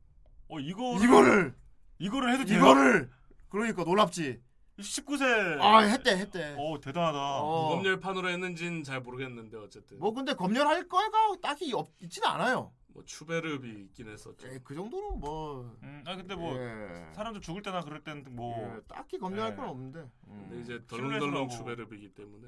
[0.50, 1.56] 어, 이거 이거를
[2.00, 2.60] 이거를 해도 돼요?
[2.60, 3.10] 이거를
[3.50, 4.42] 그러니까 놀랍지.
[4.80, 5.60] 19세.
[5.60, 6.56] 아 했대 했대.
[6.58, 7.42] 어, 대단하다.
[7.42, 7.76] 어.
[7.76, 12.74] 검열판으로 했는지는 잘 모르겠는데 어쨌든 뭐 근데 검열할 거가 딱히 없, 있지는 않아요.
[12.94, 14.48] 뭐 추베르비 있긴 했었죠.
[14.48, 15.78] 에이, 그 정도는 뭐.
[15.84, 17.12] 음, 아 근데 뭐 예.
[17.14, 19.56] 사람들 죽을 때나 그럴 때는 뭐 예, 딱히 검열할 예.
[19.56, 20.00] 건 없는데.
[20.00, 20.48] 음.
[20.50, 21.50] 근데 이제 실루엣으로 덜렁덜렁.
[21.50, 22.48] 추베르비이기 때문에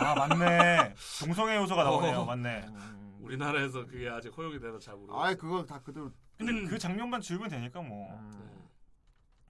[0.00, 2.24] 아 맞네 동성애 요소가 나오네요 어.
[2.24, 3.16] 맞네 음.
[3.20, 5.20] 우리나라에서 그게 아직 허용이 돼서 잘 모르겠어요.
[5.20, 6.12] 아이 그거 다 그대로.
[6.38, 6.66] 근데 음.
[6.68, 8.30] 그 장면만 지우면 되니까 뭐 음,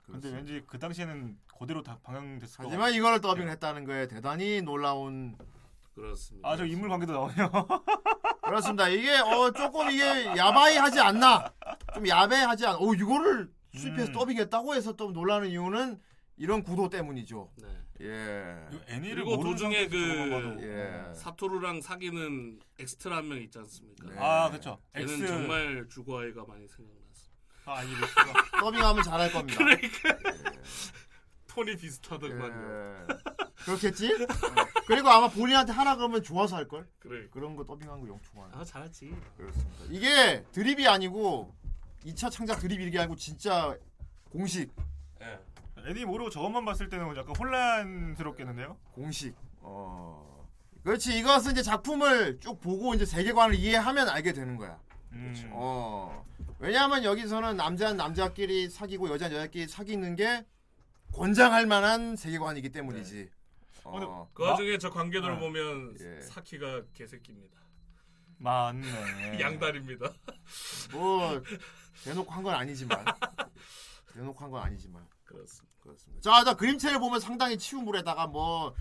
[0.07, 0.37] 근데 그렇습니다.
[0.37, 5.37] 왠지 그 당시에는 그대로 다 방영됐을 거 하지만 이거를 더빙을 했다는 거에 대단히 놀라운
[5.97, 6.49] 그렇습니다.
[6.49, 7.51] 아 저 인물 관계도 나오네요
[8.45, 8.89] 그렇습니다.
[8.89, 11.53] 이게 어 조금 이게 야바이하지 않나?
[11.95, 12.77] 좀 야배하지 않.
[12.77, 14.13] 오 이거를 수입해서 음.
[14.13, 15.99] 더빙했다고 해서 좀 놀라는 이유는
[16.37, 17.51] 이런 구도 때문이죠.
[17.57, 17.69] 네.
[18.03, 18.57] 예.
[18.89, 20.57] 애니를 그리고 도중에 봐도.
[20.57, 21.15] 그 예.
[21.15, 24.07] 사토루랑 사귀는 엑스트라 한 명 있지 않습니까?
[24.11, 24.17] 네.
[24.19, 24.79] 아 그렇죠.
[24.95, 27.31] 걔는 X 정말 주고 아이가 많이 생각났어.
[27.65, 29.59] 아 이베스가 더빙하면 잘할 겁니다.
[29.65, 30.19] 그러니까
[31.49, 33.07] 톤이 비슷하더만요.
[33.09, 33.36] 예.
[33.67, 34.13] 그렇겠지?
[34.15, 34.27] 어.
[34.87, 36.89] 그리고 아마 본인한테 하라 그러면 좋아서 할 걸.
[37.01, 37.27] 그래.
[37.33, 38.51] 그런 거 더빙한 거 영통한.
[38.55, 39.13] 아 잘했지.
[39.37, 39.85] 그렇습니다.
[39.91, 41.53] 이게 드립이 아니고
[42.05, 43.77] 2차 창작 드립 이게 아니고 진짜
[44.31, 44.73] 공식
[45.21, 45.41] 예.
[45.89, 48.77] 애니 모르고 저것만 봤을 때는 약간 혼란스럽겠는데요?
[48.93, 49.35] 공식.
[49.61, 50.47] 어.
[50.85, 51.19] 그렇지.
[51.19, 54.79] 이것은 이제 작품을 쭉 보고 이제 세계관을 이해하면 알게 되는 거야.
[55.13, 55.51] 음.
[55.51, 56.25] 어.
[56.61, 60.45] 왜냐하면 여기서는 남자는 남자끼리 사귀고 여자는 여자끼리 사귀는 게
[61.13, 63.29] 권장할 만한 세계관이기 때문이지.
[63.93, 64.31] 어.
[64.35, 65.39] 그 와중에 저 관계들 아.
[65.39, 66.21] 보면 예.
[66.21, 67.57] 사키가 개새끼입니다.
[68.39, 68.87] 맞네.
[69.41, 70.13] 양다리입니다.
[70.93, 71.43] 뭐
[72.05, 73.05] 대놓고 한 건 아니지만
[74.13, 75.75] 대놓고 한 건 아니지만 그렇습니다.
[75.81, 76.21] 그렇습니다.
[76.23, 78.75] 자, 자 그림체를 보면 상당히 치운 물에다가 뭐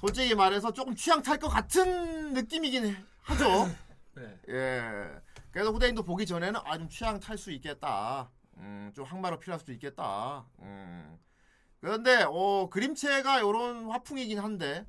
[0.00, 3.66] 솔직히 말해서 조금 취향 탈 것 같은 느낌이긴 하죠.
[4.14, 4.38] 네.
[4.48, 5.08] 예.
[5.50, 8.30] 그래서 후대인도 보기 전에는 아 좀 취향 탈 수 있겠다.
[8.58, 10.44] 음, 좀 항마로 필요할 수도 있겠다.
[10.60, 11.18] 음.
[11.80, 14.86] 그런데 어 그림체가 요런 화풍이긴 한데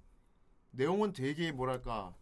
[0.71, 2.15] 내용은 되게 뭐랄까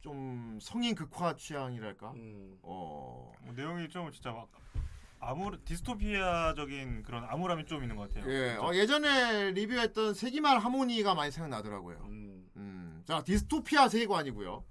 [0.00, 2.12] 좀 성인 극화 취향이랄까.
[2.12, 2.58] 음.
[2.62, 3.32] 어.
[3.42, 4.48] 뭐 내용이 좀 진짜 막
[5.20, 8.30] 아무 디스토피아적인 그런 암울함이 좀 있는 것 같아요.
[8.32, 8.54] 예.
[8.56, 11.98] 어, 예전에 리뷰했던 세기말 하모니가 많이 생각나더라고요.
[12.04, 12.48] 음.
[12.56, 14.64] 음, 자 디스토피아 세계관이고요.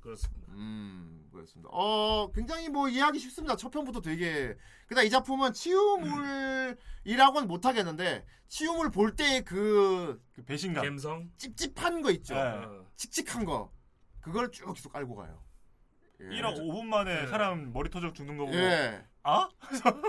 [0.00, 0.52] 그렇습니다.
[0.52, 1.13] 음,
[1.44, 1.68] 그렇습니다.
[1.72, 3.56] 어, 굉장히 뭐 이해하기 쉽습니다.
[3.56, 4.56] 첫 편부터 되게.
[4.86, 10.84] 그다음 이 작품은 치유물이라고는 못 하겠는데 치유물 볼때그그 배신감.
[10.84, 11.30] 감성.
[11.36, 12.34] 찝찝한 거 있죠.
[12.34, 12.38] 예.
[12.38, 12.86] 어.
[12.96, 13.72] 칙칙한 거.
[14.20, 15.42] 그걸 쭉 계속 깔고 가요.
[16.20, 16.24] 예.
[16.24, 17.26] 1억 5분 만에 네.
[17.26, 19.04] 사람 머리 터져 죽는 거 보고 예.
[19.22, 19.48] 아?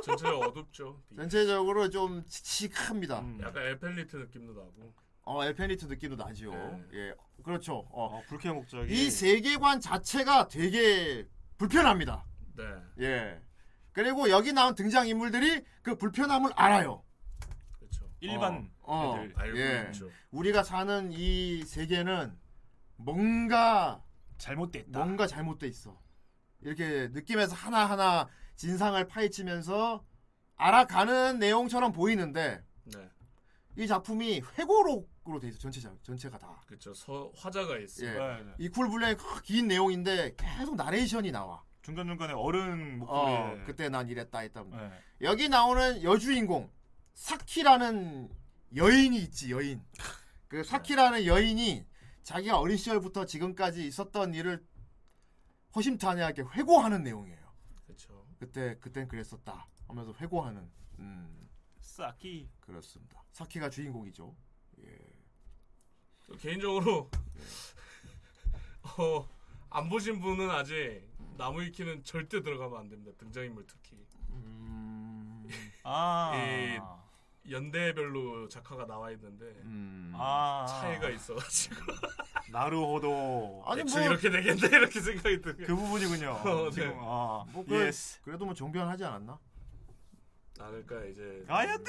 [0.03, 1.01] 전체적으로 어둡죠.
[1.15, 3.19] 전체적으로 좀 칙칙합니다.
[3.19, 3.39] 음.
[3.41, 4.93] 약간 엘펠리트 느낌도 나고.
[5.25, 6.51] 어, 엘페니트 느낌도 나죠.
[6.51, 6.83] 네.
[6.93, 7.15] 예.
[7.43, 7.87] 그렇죠.
[7.91, 12.25] 어, 어, 불쾌 목적이 이 세계관 자체가 되게 불편합니다.
[12.55, 12.63] 네.
[13.01, 13.41] 예.
[13.91, 17.03] 그리고 여기 나온 등장 인물들이 그 불편함을 알아요.
[17.79, 18.09] 그렇죠.
[18.19, 19.89] 일반 어, 애들 알고 예.
[19.91, 20.09] 있죠.
[20.31, 22.37] 우리가 사는 이 세계는
[22.97, 24.03] 뭔가
[24.37, 24.99] 잘못됐다.
[24.99, 25.99] 뭔가 잘못돼 있어.
[26.61, 30.03] 이렇게 느낌에서 하나하나 진상을 파헤치면서
[30.55, 33.09] 알아가는 내용처럼 보이는데 네.
[33.77, 36.61] 이 작품이 회고록으로 돼 있어 전체자 전체가 다.
[36.65, 36.93] 그렇죠.
[36.93, 38.09] 서, 화자가 있어요.
[38.09, 38.13] 예.
[38.13, 38.53] 네, 네.
[38.59, 41.63] 이쿨 블랙 긴 내용인데 계속 나레이션이 나와.
[41.81, 44.63] 중간 중간에 어른 목소리에 어, 그때 난 이랬다 했다.
[44.63, 44.91] 네.
[45.21, 46.71] 여기 나오는 여주인공
[47.13, 48.29] 사키라는
[48.75, 49.83] 여인이 있지 여인.
[50.47, 51.85] 그 사키라는 여인이
[52.23, 54.65] 자기가 어린 시절부터 지금까지 있었던 일을
[55.75, 57.45] 허심탄회하게 회고하는 내용이에요.
[57.85, 58.25] 그렇죠.
[58.39, 60.69] 그때 그땐 그랬었다 하면서 회고하는.
[60.99, 61.44] 음
[61.95, 63.23] 싹이 그렇습니다.
[63.31, 64.35] 사키가 주인공이죠.
[64.79, 64.97] 예.
[66.39, 67.09] 개인적으로
[68.97, 69.27] 어,
[69.69, 73.11] 안 보신 분은 아직 나무 위키는 절대 들어가면 안 됩니다.
[73.17, 73.97] 등장인물 특히
[74.31, 75.47] 음.
[75.83, 76.31] 아.
[76.35, 77.05] 이-
[77.49, 80.11] 연대별로 작화가 나와 있는데 음.
[80.15, 80.65] 아.
[80.67, 81.75] 차이가 있어가지고
[82.51, 86.29] 나루호도 아니 뭐 이렇게 되겠네 이렇게 생각이 드는 그 부분이군요.
[86.31, 86.95] 어, 지금 네.
[86.99, 87.45] 아.
[87.53, 88.19] 뭐 그, 예스.
[88.21, 89.39] 그래도 뭐 정변하지 않았나?
[90.59, 91.83] 아 그러니까 이제 아야돼.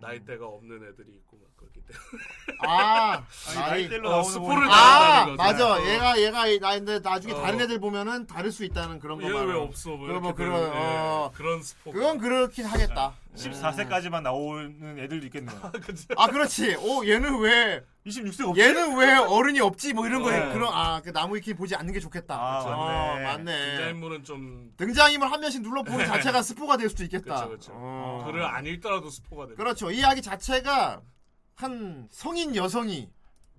[0.00, 3.12] 나이대가 없는 애들이 있고 막 그렇기 때문에 아,
[3.48, 4.68] 아니, 나이- 나이대로 어, 나오는 스포를.
[4.68, 4.74] 다-
[5.22, 5.36] 아 거죠.
[5.36, 5.80] 맞아 어.
[5.86, 7.40] 얘가 얘가 나 근데 나중에 어.
[7.40, 9.62] 다른 애들 보면은 다를 수 있다는 그런 거 얘는 왜 말이야.
[9.62, 11.32] 없어 뭐 그럼 뭐 이렇게 그런, 되는, 예, 어.
[11.34, 13.14] 그런 스포 그건 그렇긴 하겠다.
[13.36, 15.60] 14세까지만 나오는 애들도 있겠네요.
[16.18, 16.74] 아 그렇지.
[16.76, 18.60] 오 얘는 왜 26세가 없지?
[18.60, 20.52] 얘는 왜 어른이 없지 뭐 이런 거에 어.
[20.52, 22.34] 그런 아그 나무 위키 보지 않는 게 좋겠다.
[22.34, 22.78] 아, 그렇죠.
[22.78, 22.94] 맞네.
[22.94, 23.76] 어, 맞네.
[23.76, 27.46] 등장인물은 좀 등장인물 한 명씩 눌러보는 자체가 스포가 될 수도 있겠다.
[27.46, 28.24] 그렇죠 어.
[28.26, 29.90] 글을 안 읽더라도 스포가 됩니다 그렇죠.
[29.90, 31.00] 이 이야기 자체가
[31.54, 33.10] 한 성인 여성이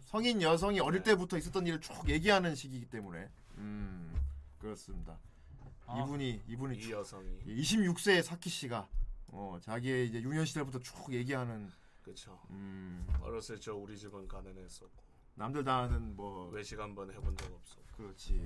[0.01, 1.11] 성인 여성이 어릴 네.
[1.11, 3.27] 때부터 있었던 일을 쭉 얘기하는 시기이기 때문에
[3.57, 4.13] 음
[4.59, 5.17] 그렇습니다.
[5.87, 5.99] 아.
[5.99, 8.87] 이분이 이분이 이 여성이 26세의 사키 씨가
[9.27, 11.71] 어 자기의 이제 유년 시절부터 쭉 얘기하는
[12.05, 15.03] 그렇죠 음 어렸을 적 우리 집은 가난했었고
[15.33, 18.45] 남들 다 아는 뭐 외식 한번 해본 적 없었고 그렇지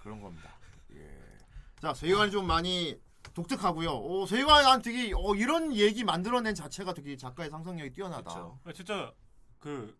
[0.00, 0.50] 그런 겁니다.
[0.92, 1.38] 예.
[1.80, 2.98] 자 세계관이 좀 많이
[3.34, 3.90] 독특하고요.
[3.90, 8.30] 오 세계관이 난 되게 어 이런 얘기 만들어낸 자체가 되게 작가의 상상력이 뛰어나다.
[8.62, 9.12] 그렇죠 진짜
[9.58, 9.96] 그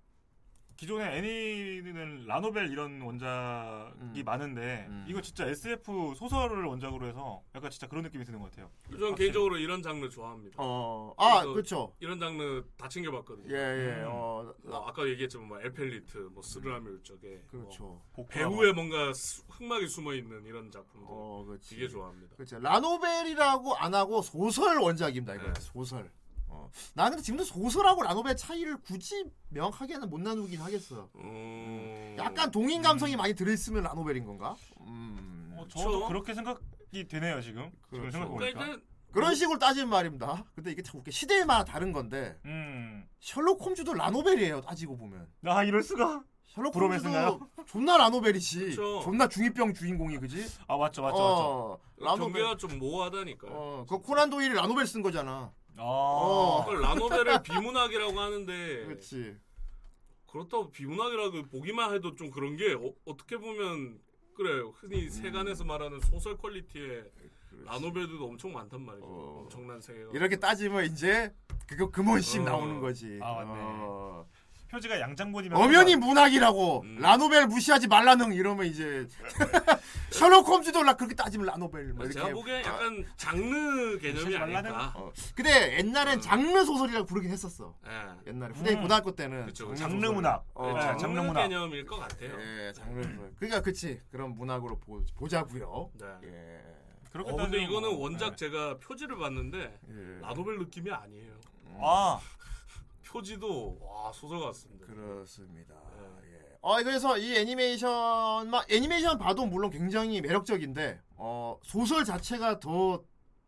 [0.77, 4.22] 기존의 애니는 라노벨 이런 원작이 음.
[4.25, 5.05] 많은데 음.
[5.09, 8.70] 이거 진짜 SF 소설을 원작으로 해서 약간 진짜 그런 느낌이 드는 것 같아요.
[8.91, 11.95] 저는 개인적으로 이런 장르 좋아합니다 어, 아, 그렇죠.
[12.01, 14.09] 이런 장르 다 챙겨봤거든요 예, 예, 음.
[14.09, 17.83] 어, 어, 아까 얘기했지만 뭐 엘펠리트 뭐 스르라미 울적에 그렇죠.
[17.85, 18.57] 뭐 복구하고.
[18.57, 21.70] 배우에 뭔가 수- 흑막이 숨어 있는 이런 작품들 어, 그렇지.
[21.77, 22.59] 되게 좋아합니다 그렇죠.
[22.59, 25.45] 라노벨이라고 안 하고 소설 원작입니다, 이거.
[25.45, 25.53] 네.
[25.61, 26.11] 소설.
[26.75, 26.91] 어.
[26.95, 31.09] 나는 근데 지금도 소설하고 라노벨 차이를 굳이 명확하게는 못 나누긴 하겠어.
[31.16, 32.16] 음...
[32.18, 34.57] 약간 동인 감성이 많이 들어있으면 라노벨인 건가?
[34.81, 35.55] 음.
[35.57, 37.70] 어, 저도 그렇게 생각이 되네요 지금.
[37.87, 38.12] 지금 그렇죠.
[38.12, 38.59] 생각해보니까.
[38.59, 40.45] 그러니까 그런 식으로 따지면 말입니다.
[40.55, 41.11] 근데 이게 참 웃겨.
[41.11, 43.07] 시대마다 다른 건데 음.
[43.20, 44.61] 셜록 홈즈도 라노벨이에요.
[44.62, 45.29] 따지고 보면.
[45.47, 46.25] 아 이럴 수가.
[46.47, 46.75] 셜록?
[46.77, 48.59] 홈즈도 존나 라노벨이지.
[48.70, 49.01] 그쵸.
[49.03, 50.47] 존나 중이병 주인공이 그지?
[50.68, 51.22] 아 맞죠 맞죠 맞죠.
[51.22, 52.43] 어, 라노벨.
[52.43, 53.53] 경계가 좀 모호하다니까요.
[53.53, 55.53] 어, 그 코난 도일이 라노벨 쓴 거잖아.
[55.77, 55.83] 아.
[55.83, 56.64] 어.
[56.64, 59.37] 그걸 라노벨을 비문학이라고 하는데 그렇지.
[60.27, 64.01] 그렇다고 비문학이라고 보기만 해도 좀 그런 게 어, 떻게 보면
[64.35, 67.05] 그래 흔히 세간에서 말하는 소설 퀄리티의
[67.64, 69.07] 라노벨들도 엄청 많단 말이죠.
[69.07, 69.41] 어.
[69.43, 70.11] 엄청난 세계가.
[70.12, 71.33] 이렇게 따지면 이제
[71.68, 72.45] 그거 금원심 어.
[72.45, 73.18] 나오는 거지.
[73.22, 73.51] 아, 맞네.
[73.53, 74.27] 어.
[74.75, 76.99] 표지가 양장본이면 엄연히 문학이라고 음.
[77.01, 79.07] 라노벨 무시하지 말라는 이러면 이제
[80.11, 82.14] 셜록 홈즈도 라 그렇게 따지면 라노벨 뭐 이렇게.
[82.20, 84.93] 제가 보기엔 약간 장르 개념이 아닐까.
[84.97, 85.12] 어.
[85.35, 86.20] 근데 옛날엔 음.
[86.20, 87.75] 장르 소설이라고 부르긴 했었어.
[87.87, 88.31] 예.
[88.31, 88.83] 옛날에 후대인 음.
[88.83, 90.07] 고등학교 때는 그쵸, 장르.
[90.07, 90.45] 문학.
[90.55, 90.72] 어.
[90.72, 91.43] 네, 장르, 장르 문학.
[91.49, 92.37] 개념일 것 같아요.
[92.41, 93.33] 예, 장르 소설.
[93.37, 95.91] 그러니까 그치 그런 문학으로 보, 보자고요.
[95.95, 96.07] 네.
[96.25, 96.61] 예.
[97.12, 98.37] 그렇게 어, 근데 이거는 뭐, 원작 네.
[98.37, 99.59] 제가 표지를 봤는데
[99.89, 100.20] 예.
[100.20, 101.33] 라노벨 느낌이 아니에요.
[101.81, 102.20] 아
[103.15, 104.87] 표지도 와 소설 같습니다.
[104.87, 105.75] 그렇습니다.
[105.97, 106.33] 네.
[106.35, 106.59] 예.
[106.61, 113.05] 어 그래서 이 애니메이션만 애니메이션 봐도 물론 굉장히 매력적인데 어 소설 자체가 더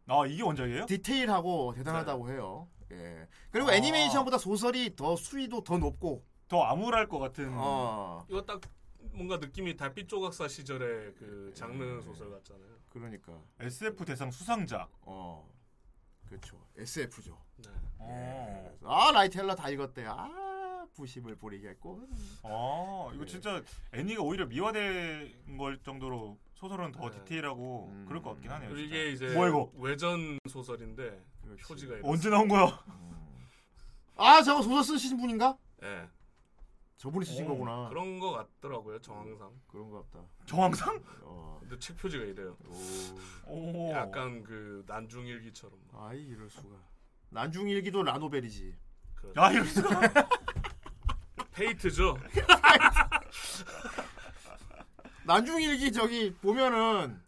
[0.09, 0.87] 아 이게 원작이에요?
[0.87, 2.69] 디테일하고 대단하다고 해요.
[2.93, 3.29] 예.
[3.51, 3.75] 그리고 아.
[3.75, 7.51] 애니메이션보다 소설이 더 수위도 더 높고 더 암울할 것 같은.
[7.55, 8.61] 어 이거 딱
[9.12, 12.77] 뭔가 느낌이 달빛 조각사 시절의 그 장르 소설 같잖아요.
[12.89, 14.89] 그러니까 SF 대상 수상작.
[15.03, 15.49] 어
[16.25, 17.37] 그렇죠 SF죠.
[17.59, 17.69] 네.
[17.99, 18.77] 어.
[18.85, 20.05] 아 라이텔러 다 읽었대.
[20.07, 22.01] 아 부심을 보리겠고.
[22.43, 23.27] 아 이거 예.
[23.27, 27.19] 진짜 애니가 오히려 미화된 걸 정도로 소설은 더 네.
[27.19, 28.05] 디테일하고 음.
[28.09, 28.71] 그럴 것 같긴 하네요.
[28.71, 28.83] 진짜.
[28.83, 29.71] 이게 이제 뭐야, 이거?
[29.77, 31.63] 외전 소설인데 그렇지.
[31.65, 31.97] 표지가.
[32.03, 32.83] 언제 나온 거야?
[34.17, 35.57] 아 저거 소설 쓰신 분인가?
[35.83, 36.09] 예.
[36.97, 37.91] 저분이 쓰신 오, 거구나.
[37.91, 39.51] 그런 거 같더라고요 정황상.
[39.67, 40.25] 그런 거 같다.
[40.47, 40.99] 정황상?
[41.23, 41.59] 어.
[41.61, 42.57] 근데 책 표지가 이래요.
[43.47, 43.51] 오.
[43.53, 43.91] 오.
[43.93, 45.79] 약간 그 난중일기처럼.
[45.95, 46.75] 아이 이럴 수가.
[47.31, 48.74] 난중일기도 라노벨이지.
[49.14, 49.41] 그렇죠.
[49.41, 50.01] 야 이럴 수가.
[51.53, 52.16] 페이트죠.
[55.24, 57.20] 난중일기 저기 보면은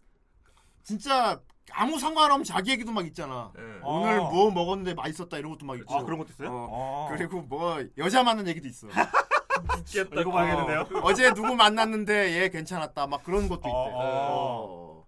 [0.83, 1.41] 진짜
[1.71, 3.51] 아무 상관없는 자기 얘기도 막 있잖아.
[3.57, 3.61] 예.
[3.83, 3.87] 아.
[3.87, 5.95] 오늘 뭐 먹었는데 맛있었다 이런 것도 막 있고.
[5.95, 6.49] 아 그런 것도 있어요?
[6.51, 7.07] 어.
[7.09, 7.15] 아.
[7.15, 8.87] 그리고 뭐 여자 만난 얘기도 있어.
[8.87, 10.21] 웃겠다.
[10.21, 11.01] 이거 봐야겠는데요?
[11.01, 13.69] 어, 제 누구 만났는데 얘 괜찮았다 막 그런 것도 있대.
[13.69, 15.05] 어, 어.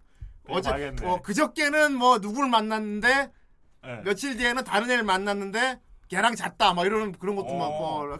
[0.48, 0.92] 어제.
[1.02, 3.32] 어, 그저께는 뭐 누구를 만났는데
[3.84, 4.00] 네.
[4.04, 8.06] 며칠 뒤에는 다른 애를 만났는데 걔랑 잤다 막 이런 그런 것도 막 어.
[8.06, 8.18] 뭐.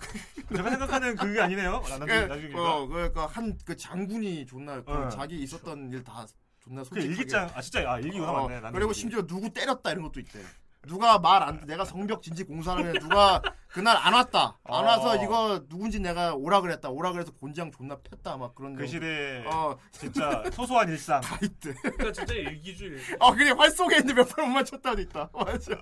[0.56, 1.82] 제가 생각하는 그게 아니네요.
[1.88, 5.08] 나중에 그, 나중에 어, 그러니까 한 그 장군이 존나 그 네.
[5.10, 6.26] 자기 있었던 일 다
[6.60, 8.60] 존나 그 솔직하게 일기장 아 진짜 아 일기구나 어, 맞네.
[8.72, 9.00] 그리고 일기.
[9.00, 10.40] 심지어 누구 때렸다 이런 것도 있대.
[10.88, 14.58] 누가 말 안, 내가 성벽 진지 공사하면 누가 그날 안 왔다.
[14.64, 14.86] 안 어.
[14.86, 16.90] 와서 이거 누군지 내가 오라 그랬다.
[16.90, 18.36] 오라 그래서 곤장 존나 폈다.
[18.36, 18.86] 막 그런 그.
[18.86, 21.20] 시대 어, 진짜 소소한 일상.
[21.20, 21.72] 다 있대.
[21.74, 22.98] 그러니까 진짜 일기주의.
[23.20, 25.30] 어, 그래, 활쏘게 했는데 몇번 못 맞췄다도 있다.
[25.32, 25.80] 맞아.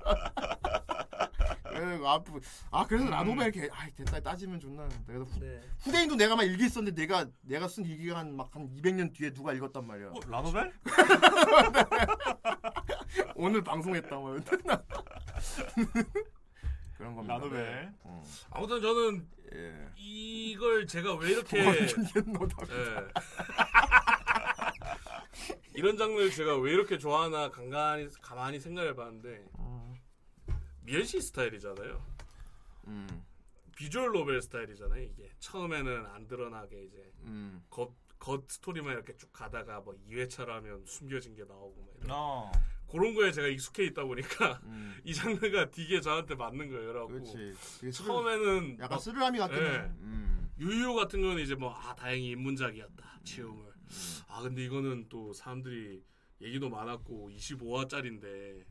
[1.65, 2.41] 그래, 아, 부-
[2.71, 3.11] 아, 그래서 음.
[3.11, 4.87] 라노벨 이렇게, 아, 됐다, 따지면 존나.
[5.07, 5.61] 내가 후, 네.
[5.81, 9.53] 후대인도 내가 막 일기 썼는데 내가, 내가 쓴 일기가 한, 막, 한 200년 뒤에 누가
[9.55, 10.09] 읽었단 말이야.
[10.09, 10.73] 어, 라노벨?
[13.37, 14.37] 오늘 방송했다, 뭐.
[16.97, 17.35] 그런 겁니다.
[17.35, 17.93] 라노벨.
[18.05, 18.23] 음.
[18.51, 19.89] 아무튼 저는 예.
[19.97, 21.59] 이걸 제가 왜 이렇게
[22.17, 22.57] 옛노다.
[22.71, 23.09] 예.
[25.75, 29.47] 이런 장르를 제가 왜 이렇게 좋아하나 간간히 가만히 생각해 봤는데
[30.83, 32.05] 미연 씨 스타일이잖아요.
[32.89, 33.25] 음,
[33.77, 35.03] 비주얼 노벨 스타일이잖아요.
[35.05, 37.65] 이게 처음에는 안 드러나게 이제 음.
[37.71, 42.53] 겉, 겉 스토리만 이렇게 쭉 가다가 뭐 2회차라면 숨겨진 게 나오고 막 이런 어.
[42.91, 45.01] 그런 거에 제가 익숙해 있다 보니까 음.
[45.05, 46.93] 이 장르가 되게 저한테 맞는 거예요.
[47.25, 48.99] 스릴- 처음에는 약간 막
[49.39, 49.69] 같긴 해.
[49.69, 49.79] 예.
[50.01, 50.51] 음.
[50.59, 53.73] 유유 같은 거는 이제 뭐 아 다행히 인문작이었다 치움을
[54.29, 56.05] 아 근데 이거는 또 사람들이
[56.43, 58.65] 얘기도 많았고 25화짜리인데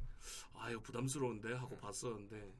[0.54, 2.54] 아 이거 부담스러운데 하고 봤었는데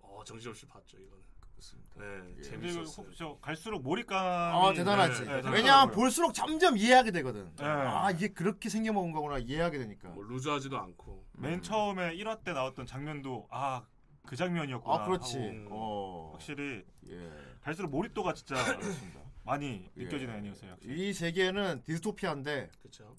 [0.00, 1.24] 어 정신없이 봤죠 이거는
[1.56, 1.94] 그렇습니다.
[1.96, 2.42] 네 예.
[2.42, 5.24] 재밌었어요 저 갈수록 몰입감이 아 대단하지.
[5.24, 5.94] 네, 네, 왜냐하면.
[5.94, 7.50] 볼수록 점점 이해하게 되거든.
[7.56, 7.64] 네.
[7.64, 10.10] 아 이게 그렇게 생겨먹은 거구나 이해하게 되니까.
[10.10, 13.82] 뭐 loose하지도 않고 맨 처음에 1화 때 나왔던 장면도 아
[14.26, 14.94] 그 장면이었구나.
[14.94, 15.38] 아 그렇지.
[15.38, 16.30] 하고 어.
[16.32, 17.30] 확실히 예.
[17.62, 18.56] 갈수록 몰입도가 진짜
[19.44, 20.02] 많이 예.
[20.02, 20.76] 느껴지는 애니였어요.
[20.82, 23.16] 이 세계는 디스토피아인데 그렇죠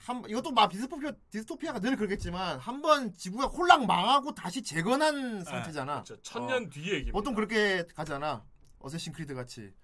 [0.00, 6.02] 한 이것도 막 디스토피아 디스토피아가 늘 그렇겠지만 한 번 지구가 홀랑 망하고 다시 재건한 상태잖아.
[6.04, 8.42] 그렇죠 천년 뒤 얘기입니다 보통 그렇게 가잖아.
[8.78, 9.74] 어쌔신 크리드 같이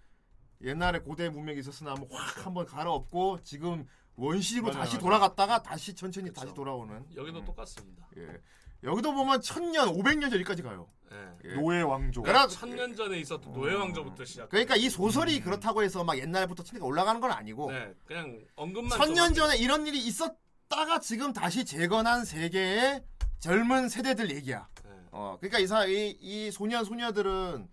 [0.63, 5.03] 옛날에 고대 문명이 있었으나 확 한번 갈아엎고 지금 원시로 맞아요, 다시 맞아요.
[5.03, 6.41] 돌아갔다가 다시 천천히 그쵸.
[6.41, 7.05] 다시 돌아오는.
[7.15, 7.45] 여기도 음.
[7.45, 8.09] 똑같습니다.
[8.17, 8.41] 예.
[8.87, 10.89] 여기도 보면 천년, 500년 전까지 가요.
[11.13, 11.51] 예.
[11.51, 11.55] 예.
[11.55, 12.23] 노예 왕조.
[12.23, 14.49] 그러나- 천년 전에 있었던 노예 왕조부터 시작.
[14.49, 18.99] 그러니까 이 소설이 그렇다고 해서 막 옛날부터 천리가 올라가는 건 아니고 네, 그냥 언급만.
[18.99, 23.03] 천년 좀 전에 이런 일이 있었다가 지금 다시 재건한 세계의
[23.41, 24.69] 젊은 세대들 얘기야.
[24.85, 24.91] 네.
[25.13, 27.69] 어, 그러니까 이, 사, 이, 이 소년 소녀들은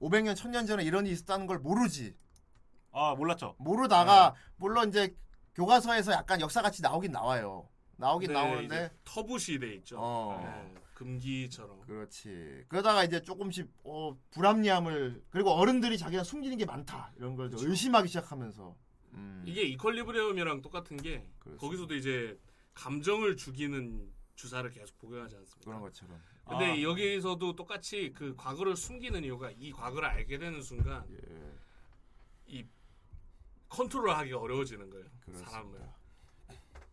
[0.00, 2.14] 500년, 1000년 전에 이런 일이 있었다는 걸 모르지.
[2.92, 3.54] 아 몰랐죠.
[3.58, 5.14] 모르다가 물론 이제
[5.54, 7.68] 교과서에서 약간 역사같이 나오긴 나와요.
[7.98, 9.96] 나오긴 네, 나오는데 이제 터부 시대 있죠.
[9.98, 10.40] 어.
[10.42, 11.80] 네, 금기처럼.
[11.82, 12.64] 그렇지.
[12.68, 18.76] 그러다가 이제 조금씩 어, 불합리함을 그리고 어른들이 자기가 숨기는 게 많다 이런 걸좀 의심하기 시작하면서
[19.14, 19.42] 음.
[19.44, 21.60] 이게 이퀄리브리엄이랑 똑같은 게 그렇습니다.
[21.60, 22.38] 거기서도 이제
[22.74, 25.64] 감정을 죽이는 주사를 계속 복용하지 않습니까?
[25.64, 26.20] 그런 것처럼.
[26.48, 26.82] 근데 아.
[26.82, 31.52] 여기서도 똑같이 그 과거를 숨기는 이유가 이 과거를 알게 되는 순간 예.
[32.46, 32.64] 이
[33.68, 35.06] 컨트롤하기가 어려워지는 거예요.
[35.20, 35.50] 그렇습니다.
[35.50, 35.97] 사람을.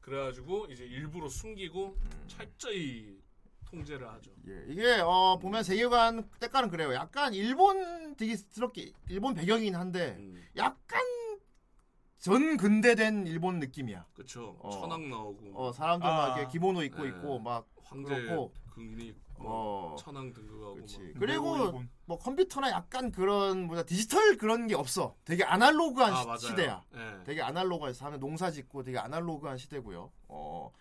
[0.06, 2.24] 그래가지고 이제 일부러 숨기고 음.
[2.28, 3.18] 철저히
[3.66, 4.30] 통제를 하죠.
[4.48, 6.94] 예, 이게 어 보면 세계관 때깔은 그래요.
[6.94, 11.02] 약간 일본 되게스럽게 일본 배경이긴 한데 음, 약간
[12.20, 14.06] 전 근대된 일본 느낌이야.
[14.14, 14.56] 그쵸.
[14.60, 14.70] 어.
[14.70, 16.38] 천황 나오고 어 사람들 막 아.
[16.38, 17.10] 이렇게 기모노 입고 네.
[17.10, 18.54] 있고 막 황제 그렇고
[19.38, 21.00] 어뭐 천황 등극하고 그렇지.
[21.00, 21.20] 막.
[21.20, 21.90] 그리고 일본.
[22.06, 25.16] 뭐 컴퓨터나 약간 그런 뭐냐 디지털 그런 게 없어.
[25.26, 26.38] 되게 아날로그한 아 시- 맞아요.
[26.40, 26.84] 시대야.
[26.96, 27.24] 예.
[27.26, 30.12] 되게 아날로그해서 하면 농사 짓고 되게 아날로그한 시대고요.
[30.30, 30.72] 어.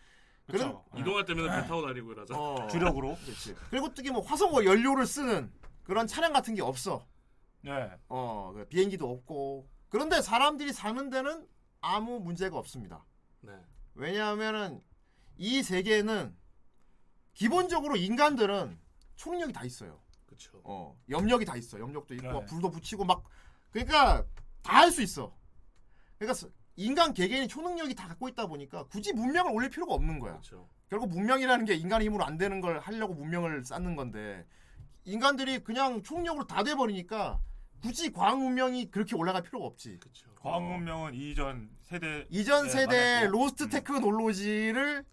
[0.47, 0.85] 그렇죠.
[0.97, 2.35] 이동할 때면 배 타고 다니고 이러죠.
[2.35, 2.67] 어.
[2.69, 3.17] 주력으로.
[3.25, 3.55] 그렇지.
[3.71, 5.51] 그리고 특히 뭐 화성어 연료를 쓰는
[5.85, 7.07] 그런 차량 같은 게 없어.
[7.63, 7.91] 네.
[8.09, 9.69] 어, 그 비행기도 없고.
[9.89, 11.47] 그런데 사람들이 사는 데는
[11.81, 13.05] 아무 문제가 없습니다.
[13.41, 13.53] 네.
[13.95, 14.83] 왜냐하면은
[15.39, 16.37] 이 세계는
[17.35, 18.79] 기본적으로 인간들은
[19.17, 20.01] 총력이 다 있어요.
[20.27, 20.61] 그쵸.
[20.65, 21.79] 어, 염력이 다 있어.
[21.79, 22.33] 염력도 있고 네.
[22.33, 23.23] 막 불도 붙이고 막
[23.71, 24.25] 그러니까
[24.63, 25.37] 다 할 수 있어.
[26.19, 30.37] 그러니까 스- 인간 개개인이 초능력이 다 갖고 있다 보니까 굳이 문명을 올릴 필요가 없는 거야.
[30.39, 30.69] 그쵸.
[30.89, 34.47] 결국 문명이라는 게 인간의 힘으로 안 되는 걸 하려고 문명을 쌓는 건데
[35.05, 37.41] 인간들이 그냥 초능력으로 다 돼버리니까
[37.83, 39.99] 굳이 과학 문명이 그렇게 올라갈 필요가 없지.
[40.01, 40.31] 그쵸.
[40.41, 43.27] 과학 문명은 이전 세대 이전 네, 세대.
[43.27, 43.69] lost 음.
[43.69, 45.05] 테크놀로지를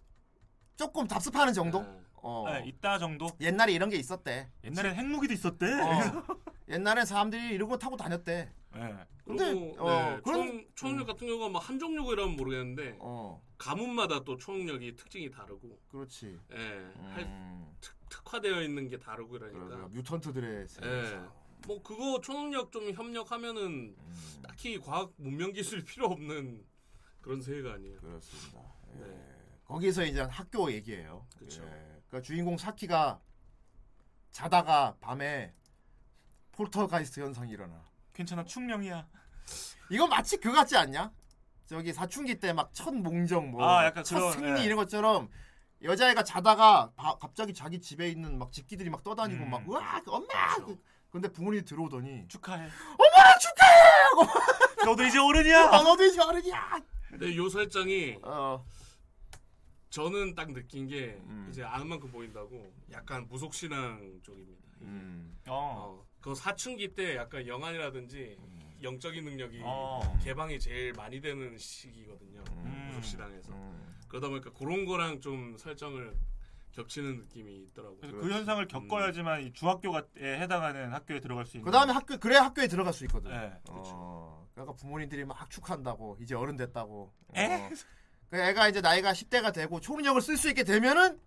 [0.76, 1.82] 조금 답습하는 정도?
[1.82, 2.01] 네.
[2.22, 2.44] 어.
[2.48, 3.28] 네, 있다 정도.
[3.40, 4.48] 옛날에 이런 게 있었대.
[4.64, 5.66] 옛날엔 핵무기도 있었대.
[5.66, 6.24] 어.
[6.68, 8.50] 옛날에 사람들이 이런 거 타고 다녔대.
[8.74, 8.96] 네.
[9.24, 14.24] 근데 그리고 어, 네, 그런 초, 초능력 같은 경우가 뭐 한 종류이라면 모르겠는데 어, 가문마다
[14.24, 16.38] 또 초능력이 특징이 다르고 그렇지.
[16.52, 21.20] 예, 할 음, 특, 특화되어 있는 게 다르고 그러니까 이러니까 뮤턴트들의 예.
[21.66, 26.64] 뭐 그거 초능력 좀 협력하면은 음, 딱히 과학 문명 기술이 필요 없는
[27.20, 27.98] 그런 세계가 아니에요.
[28.00, 28.60] 그렇습니다.
[28.96, 29.04] 예.
[29.04, 29.34] 네.
[29.66, 31.26] 거기서 이제 학교 얘기예요.
[31.38, 31.62] 그쵸.
[31.64, 31.91] 예.
[32.12, 33.18] 그러니까 주인공 사키가
[34.32, 35.54] 자다가 밤에
[36.52, 37.88] 폴터가이스트 현상이 일어나.
[38.12, 39.06] 괜찮아 충령이야.
[39.90, 41.10] 이거 마치 그거 같지 않냐?
[41.66, 44.64] 저기 사춘기 때 막 첫 몽정 뭐, 아, 첫 승리 예.
[44.64, 45.30] 이런 것처럼
[45.82, 49.50] 여자애가 자다가 바- 갑자기 자기 집에 있는 막 집기들이 막 떠다니고 음.
[49.50, 50.78] 막 으악 엄마 그렇죠.
[51.10, 52.62] 근데 부모님이 들어오더니 축하해.
[52.64, 55.64] 엄마 축하해 너도 이제 어른이야.
[55.70, 58.62] 아, 너도 이제 어른이야 근데 요 설정이 어
[59.92, 61.48] 저는 딱 느낀 게 음.
[61.50, 64.62] 이제 아는 만큼 보인다고 약간 무속신앙 쪽입니다.
[64.80, 65.36] 음.
[65.46, 66.00] 어.
[66.00, 68.38] 어, 그 사춘기 때 약간 영안이라든지
[68.82, 70.18] 영적인 능력이 어.
[70.24, 72.42] 개방이 제일 많이 되는 시기거든요.
[72.64, 72.86] 음.
[72.88, 73.52] 무속신앙에서.
[73.52, 73.94] 음.
[74.08, 76.16] 그러다 보니까 그런 거랑 좀 설정을
[76.72, 77.98] 겹치는 느낌이 있더라고요.
[78.00, 81.66] 그래서 그 현상을 겪어야지만 이 중학교에 해당하는 학교에 들어갈 수 있는.
[81.66, 83.52] 그 다음에 학교 그래 학교에 들어갈 수 있거든 네.
[83.68, 87.68] 어, 그러니까 부모님들이 막 축한다고 이제 어른 됐다고 에?
[88.32, 88.36] 어.
[88.36, 91.20] 그 애가 이제 나이가 10대가 되고 초능력을 쓸 수 있게 되면은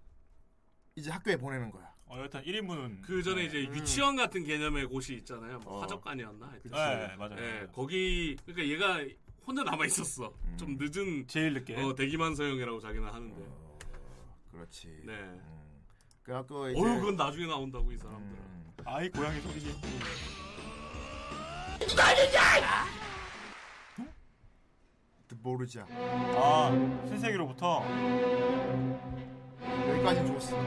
[0.95, 3.75] 이제 학교에 보내는 거야 어, 여튼 1인분은 그 전에 이제 음.
[3.75, 5.59] 유치원 같은 개념의 곳이 있잖아요.
[5.59, 5.81] 뭐 어.
[5.81, 6.45] 화적관이었나?
[6.45, 6.61] 하여튼.
[6.61, 6.75] 그치.
[6.75, 7.35] 네, 맞아요.
[7.37, 7.67] 예, 맞아요.
[7.71, 9.13] 거기 그러니까 얘가
[9.45, 10.31] 혼자 남아 있었어.
[10.45, 10.57] 음.
[10.57, 11.75] 좀 늦은 제일 늦게.
[11.75, 13.41] 어, 대기만 서형이라고 자기는 하는데.
[13.41, 13.79] 어,
[14.51, 15.13] 그렇지 네.
[15.13, 15.81] 음.
[16.23, 18.37] 그래갖고 이제 어유 그건 나중에 나온다고 이 사람들.
[18.37, 18.73] 음.
[18.85, 19.75] 아이 고양이 소리지.
[25.41, 26.71] 모르자 아
[27.07, 27.83] 신세계로부터
[29.89, 30.57] 여기까지 좋았어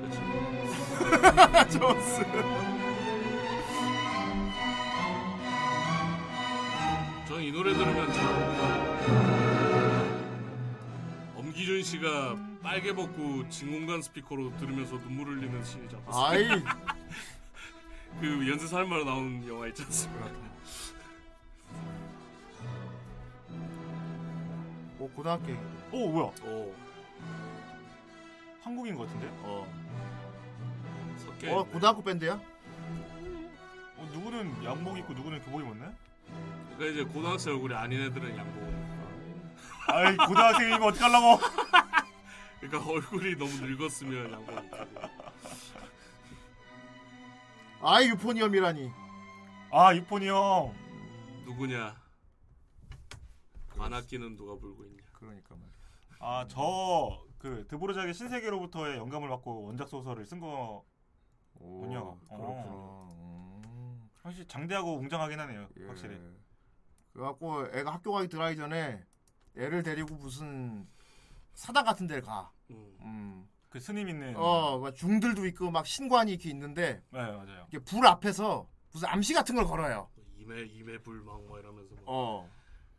[0.00, 1.78] 그렇죠.
[1.78, 2.22] 좋았어
[7.28, 9.32] 저는 이 노래 들으면 참
[11.36, 16.24] 엄기준 씨가 빨개 벗고 진공관 스피커로 들으면서 눈물 흘리는 씬이 잡혔어요.
[16.24, 16.48] 아이
[18.20, 20.51] 그 연쇄 살인마로 나온 영화 있지 않습니까?
[25.02, 25.52] 뭐 고등학교
[25.90, 26.32] 오 뭐야?
[26.44, 26.72] 오,
[28.62, 29.28] 한국인 것 같은데?
[29.40, 29.66] 어,
[31.16, 31.56] 섞여.
[31.56, 32.34] 어 고등학교 밴드야?
[33.96, 35.92] 어, 누구는 양복 입고 누구는 교복 입었네?
[36.76, 38.62] 그러니까 이제 고등학생 얼굴이 아닌 애들은 양복.
[39.88, 41.40] 아이 고등학생이면 어떡하려고?
[42.60, 44.86] 그러니까 얼굴이 너무 늙었으면 양보 못하고.
[47.82, 48.88] 아이 유포니엄이라니.
[49.72, 50.72] 아 유포니 형.
[51.44, 52.01] 누구냐?
[53.82, 55.02] 관악기는 누가 불고 있냐?
[55.12, 55.72] 그러니까 말이야.
[56.20, 60.84] 아 저 그 드보르작의 신세계로부터의 영감을 받고 원작 소설을 쓴 거.
[61.54, 62.16] 오, 군요.
[62.28, 62.38] 그렇구나.
[62.38, 63.08] 어.
[63.64, 65.68] 음, 확실히 장대하고 웅장하긴 하네요.
[65.80, 65.86] 예.
[65.86, 66.20] 확실히.
[67.12, 69.04] 그래갖고 애가 학교 가기 들어가기 전에
[69.56, 70.86] 애를 데리고 무슨
[71.54, 72.52] 사당 같은 데를 가.
[72.70, 72.96] 음.
[73.00, 73.48] 음.
[73.68, 74.36] 그 스님 있는.
[74.36, 77.66] 어, 막 중들도 있고 막 신관이 이렇게 있는데 네 맞아요.
[77.68, 80.08] 이게 불 앞에서 무슨 암시 같은 걸 걸어요.
[80.36, 82.04] 임해 임해 불망 뭐 이러면서 뭐.
[82.06, 82.50] 어.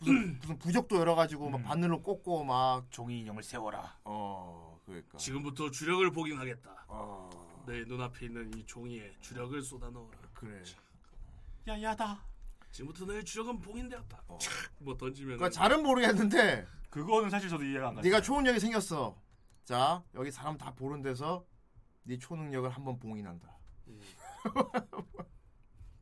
[0.03, 1.63] 무슨 무슨 부적도 열어가지고 막 음.
[1.63, 3.97] 바늘로 꽂고 막 종이 인형을 세워라.
[4.03, 5.17] 어, 그러니까.
[5.17, 6.85] 지금부터 주력을 보긴 하겠다.
[6.87, 7.29] 어,
[7.65, 10.17] 내 눈앞에 있는 이 종이에 주력을 쏟아 넣어라.
[10.33, 10.61] 그래.
[11.67, 12.25] 야야다.
[12.71, 14.23] 지금부터 너의 주력은 봉인되었다.
[14.27, 14.37] 어.
[14.41, 14.51] 착!
[14.79, 18.09] 뭐 던지면 그러니까 잘은 모르겠는데 그거는 사실 저도 이해가 안 갔어요.
[18.09, 19.15] 네가 초능력이 생겼어.
[19.63, 21.45] 자, 여기 사람 다 보는 데서
[22.03, 23.57] 네 초능력을 한번 봉인한다.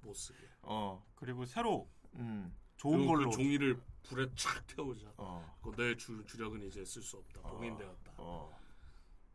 [0.02, 0.40] 못 쓰게.
[0.64, 3.30] 어, 그리고 새로 음, 좋은 그리고 걸로.
[3.30, 5.12] 그 종이를 불에 착 태우자.
[5.18, 7.42] 어, 그 너의 주, 주력은 이제 쓸 수 없다.
[7.42, 8.14] 봉인되었다.
[8.18, 8.58] 어,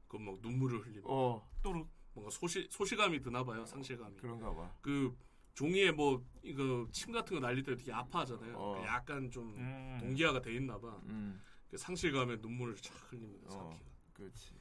[0.08, 3.64] 그럼 막 눈물을 흘리고 어, 또르 뭔가 소시 소시감이 드나 봐요.
[3.66, 4.16] 상실감이.
[4.16, 4.74] 그런가 봐.
[4.80, 5.16] 그
[5.54, 8.56] 종이에 뭐 이거 침 같은 거 날릴 때 되게 아파하잖아요.
[8.56, 8.68] 어.
[8.72, 9.98] 그러니까 약간 좀 음.
[10.00, 11.00] 동기화가 돼 있나 봐.
[11.04, 11.40] 음,
[11.70, 13.48] 그 상실감에 눈물을 착 흘립니다.
[13.48, 13.70] 어.
[13.70, 13.90] 사키가.
[14.14, 14.54] 그렇지.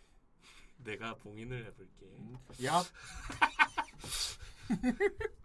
[0.78, 2.06] 내가 봉인을 해볼게.
[2.06, 2.84] 음, 야.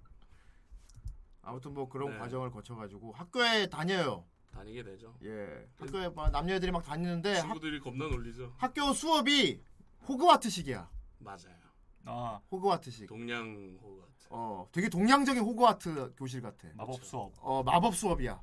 [1.42, 2.18] 아무튼 뭐 그런 네.
[2.18, 4.26] 과정을 거쳐가지고 학교에 다녀요.
[4.52, 5.14] 다니게 되죠.
[5.24, 8.52] 예, 학교에 막 남녀애들이 막 다니는데 학, 친구들이 겁나 놀리죠.
[8.56, 9.62] 학교 수업이
[10.08, 10.90] 호그와트식이야.
[11.18, 11.60] 맞아요.
[12.04, 13.06] 아 호그와트식.
[13.08, 14.26] 동양 호가트.
[14.30, 16.68] 어, 되게 동양적인 호그와트 교실 같아.
[16.74, 17.04] 마법.
[17.04, 17.32] 수업.
[17.38, 18.40] 어, 마법 수업이야.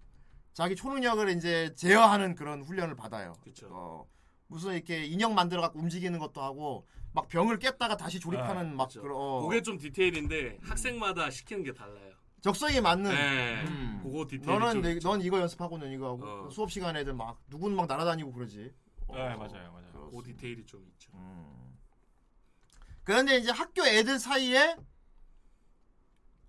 [0.54, 3.34] 자기 초능력을 이제 제어하는 그런 훈련을 받아요.
[3.42, 3.68] 그쵸.
[3.72, 4.08] 어,
[4.48, 9.02] 무슨 이렇게 인형 만들어 갖고 움직이는 것도 하고 막 병을 깼다가 다시 조립하는 막 그쵸.
[9.02, 12.07] 그런 어, 그게 좀 디테일인데 학생마다 시키는 게 달라요.
[12.42, 13.12] 적성에 맞는.
[13.12, 13.64] 네.
[13.66, 14.00] 음.
[14.04, 15.00] 그거 디테일이 너는 좀 내.
[15.00, 16.50] 넌 이거 연습하고 넌 이거 하고 어.
[16.50, 18.74] 수업 시간 애들 막 누군 막 날아다니고 그러지.
[19.10, 20.12] 네 어, 맞아요 맞아요.
[20.12, 20.24] 그.
[20.24, 21.12] 디테일이 좀 있죠.
[21.16, 21.78] 음.
[23.04, 24.76] 그런데 이제 학교 애들 사이에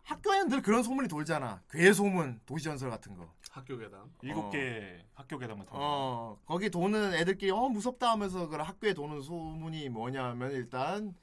[0.02, 1.62] 학교에는 늘 그런 소문이 돌잖아.
[1.70, 3.32] 괴 소문, 도시전설 같은 거.
[3.50, 4.10] 학교 괴담.
[4.22, 4.50] 일곱 어.
[4.50, 5.78] 개 학교 계단 같은 거.
[5.78, 11.14] 어, 거기 도는 애들끼리 어 무섭다 하면서 그 학교에 도는 소문이 뭐냐면 일단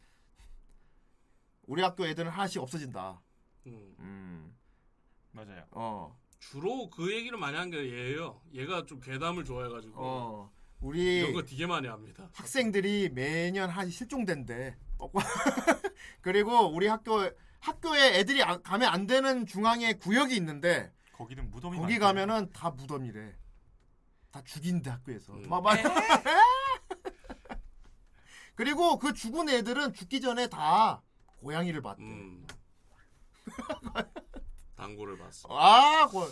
[1.64, 3.22] 우리 학교 애들은 하나씩 없어진다.
[3.68, 3.96] 음.
[4.00, 4.55] 음.
[5.36, 5.66] 맞아요.
[5.72, 6.18] 어.
[6.40, 8.42] 주로 그 얘기를 많이 한 게 얘예요.
[8.54, 10.52] 얘가 좀 괴담을 좋아해가지고 어.
[10.82, 12.30] 우리 이런 거 되게 많이 합니다.
[12.34, 14.78] 학생들이 매년 한 실종된대.
[15.00, 15.12] 어,
[16.22, 17.30] 그리고 우리 학교
[17.60, 22.00] 학교에 애들이 아- 가면 안 되는 중앙에 구역이 있는데 거기는 무덤이 거기 많대요.
[22.00, 23.36] 가면은 다 무덤이래.
[24.32, 25.34] 다 죽인대 학교에서.
[25.34, 25.50] 음.
[25.50, 25.76] 막, 막.
[28.56, 31.02] 그리고 그 죽은 애들은 죽기 전에 다
[31.38, 32.04] 고양이를 봤대.
[32.04, 32.46] 음.
[34.86, 35.48] 당구를 봤어.
[35.52, 36.28] 아, 고,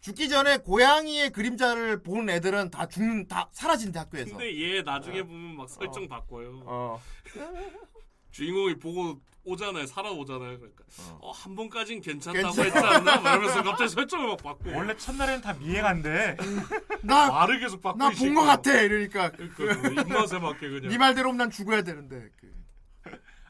[0.00, 4.30] 죽기 전에 고양이의 그림자를 본 애들은 다 죽는 다 사라진대 학교에서.
[4.36, 6.62] 근데 얘 나중에 보면 막 설정 바꿔요.
[6.64, 7.02] 어.
[8.30, 9.86] 주인공이 보고 오잖아요.
[9.86, 10.58] 살아오잖아요.
[10.58, 11.18] 그러니까 어.
[11.20, 13.20] 어, 한 번까진 괜찮다고 괜찮- 했지 않나?
[13.20, 14.70] 막 이러면서 갑자기 설정을 막 바꿔.
[14.76, 16.36] 원래 첫날에는 다 미행한데
[17.02, 17.98] 나 말을 계속 바꿔.
[17.98, 20.90] 나본거 같아 이러니까 그러니까 입맛에 맞게 그냥.
[20.90, 22.52] 네 말대로 난 죽어야 되는데 그,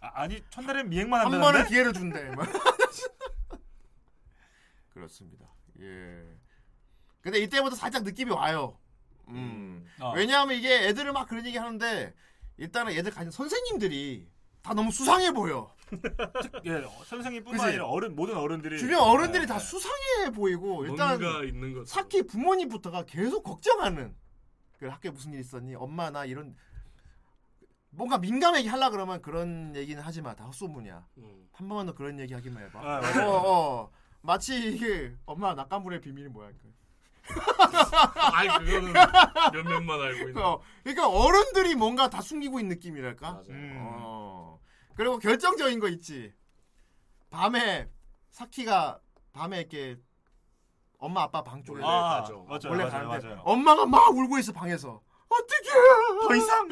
[0.01, 1.53] 아, 니 첫날엔 미행만 한 한다는데.
[1.59, 2.30] 번은 기회를 준대.
[4.93, 4.95] 막.
[4.95, 5.47] 그렇습니다.
[5.80, 6.22] 예.
[7.20, 8.78] 근데 이때부터 살짝 느낌이 와요.
[9.28, 9.86] 음.
[10.01, 10.12] 어.
[10.14, 12.14] 왜냐하면 이게 애들을 막 그런 얘기 하는데
[12.59, 14.28] 일단은 애들 가진 선생님들이
[14.62, 15.74] 다 너무 수상해 보여.
[16.64, 17.68] 예, 어, 선생님뿐만 그치?
[17.68, 19.61] 아니라 어른 모든 어른들이 주변 어른들이 네, 다 네.
[19.64, 21.18] 수상해 보이고 일단.
[21.86, 24.14] 사키 부모님부터가 계속 걱정하는.
[24.78, 25.74] 그 학교에 무슨 일 있었니?
[25.76, 26.57] 엄마 나 이런
[27.90, 30.34] 뭔가 민감하게 하려 그러면 그런 얘기는 하지 마.
[30.34, 31.07] 다 헛소문이야.
[31.18, 31.49] 음.
[31.53, 32.80] 한 번만 더 그런 얘기 하기만 해봐.
[32.80, 33.26] 아.
[33.26, 33.93] 어, 어.
[34.23, 36.51] 마치 이게 엄마 낙관불의 비밀이 뭐야?
[36.59, 36.73] 그.
[38.35, 38.93] 아이 그거는
[39.53, 40.43] 몇 명만 알고 있는.
[40.43, 43.33] 어, 그러니까 어른들이 뭔가 다 숨기고 있는 느낌이랄까?
[43.33, 43.53] 맞아.
[43.53, 43.77] 음.
[43.81, 44.61] 어.
[44.95, 46.33] 그리고 결정적인 거 있지.
[47.31, 47.89] 밤에
[48.31, 49.01] 사키가
[49.33, 49.97] 밤에 이렇게
[50.99, 52.45] 엄마 아빠 방 쪽에 아, 가죠.
[52.45, 53.43] 맞아요, 원래 맞아요, 가는데 맞아요.
[53.45, 55.01] 엄마가 막 울고 있어 방에서.
[55.29, 56.29] 어떡해?
[56.29, 56.68] 더 이상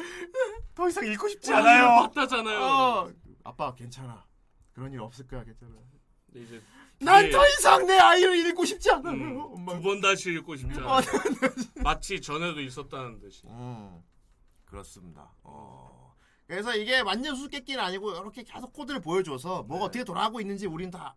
[0.75, 1.85] 더 이상 읽고 싶지 않아요.
[1.87, 2.01] 않아요.
[2.07, 2.59] 봤다잖아요.
[2.61, 3.11] 어.
[3.43, 4.25] 아빠 괜찮아.
[4.73, 5.71] 그런 일 없을 거야 괜찮아.
[6.27, 6.61] 근데 이제
[7.03, 9.13] 난 이게- 더 이상 내 아이를 잃고 싶지 않아요.
[9.13, 9.73] 음, 엄마.
[9.75, 10.97] 두번 다시 읽고 싶지 않아.
[10.97, 11.01] 어,
[11.83, 13.47] 마치 전에도 있었다는 듯이.
[13.47, 14.01] 음,
[14.65, 15.31] 그렇습니다.
[15.43, 16.15] 어.
[16.47, 19.85] 그래서 이게 완전 수수께끼는 아니고 이렇게 계속 코드를 보여줘서 뭐가 네.
[19.85, 21.15] 어떻게 돌아가고 있는지 우리는 다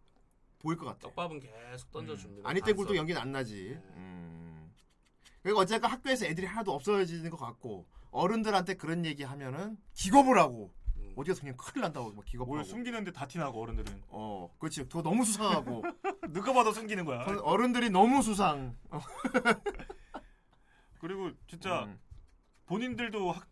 [0.60, 1.00] 보일 것 같아.
[1.08, 2.48] 떡밥은 계속 던져줍니다.
[2.48, 2.96] 아니 땡굴도 단서.
[2.98, 3.70] 연기는 안 나지.
[3.70, 3.82] 네.
[3.96, 4.72] 음.
[5.42, 10.83] 그리고 어쨌든 학교에서 애들이 하나도 없어지는 것 같고 어른들한테 그런 얘기 하면은 기겁을 하고 음.
[11.16, 12.54] 어디서 그냥 큰일 난다고 막 기겁하고.
[12.54, 14.84] 뭘 숨기는데 다 티나고 어른들은 어, 그렇지.
[14.84, 15.82] 그거 너무 수상하고
[16.32, 17.20] 누가 봐도 숨기는 거야.
[17.42, 18.76] 어른들이 너무 수상.
[18.90, 19.00] 어,
[21.00, 21.98] 그리고 진짜 음,
[22.66, 23.46] 본인들도 학-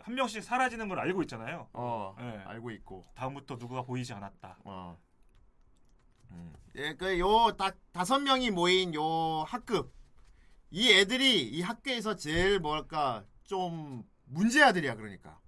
[0.00, 1.68] 한 명씩 사라지는 걸 알고 있잖아요.
[1.72, 2.38] 어, 네.
[2.46, 3.04] 알고 있고.
[3.14, 4.58] 다음부터 누가 보이지 않았다.
[4.64, 4.98] 어.
[6.30, 6.52] 음.
[6.76, 7.56] 예, 그 요
[7.92, 9.92] 다섯 명이 모인 요 학급.
[10.70, 15.38] 이 애들이 이 학교에서 제일 뭐랄까 좀 문제아들이야 그러니까.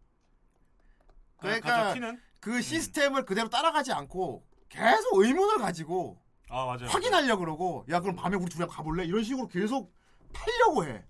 [1.39, 6.87] 그러니까 가져 티는 그 시스템을 그대로 따라가지 않고 계속 의문을 가지고 아 맞아요.
[6.89, 9.93] 확인하려 그러고 야 그럼 밤에 우리 둘이 가볼래 이런 식으로 계속
[10.32, 11.05] 팔려고 해.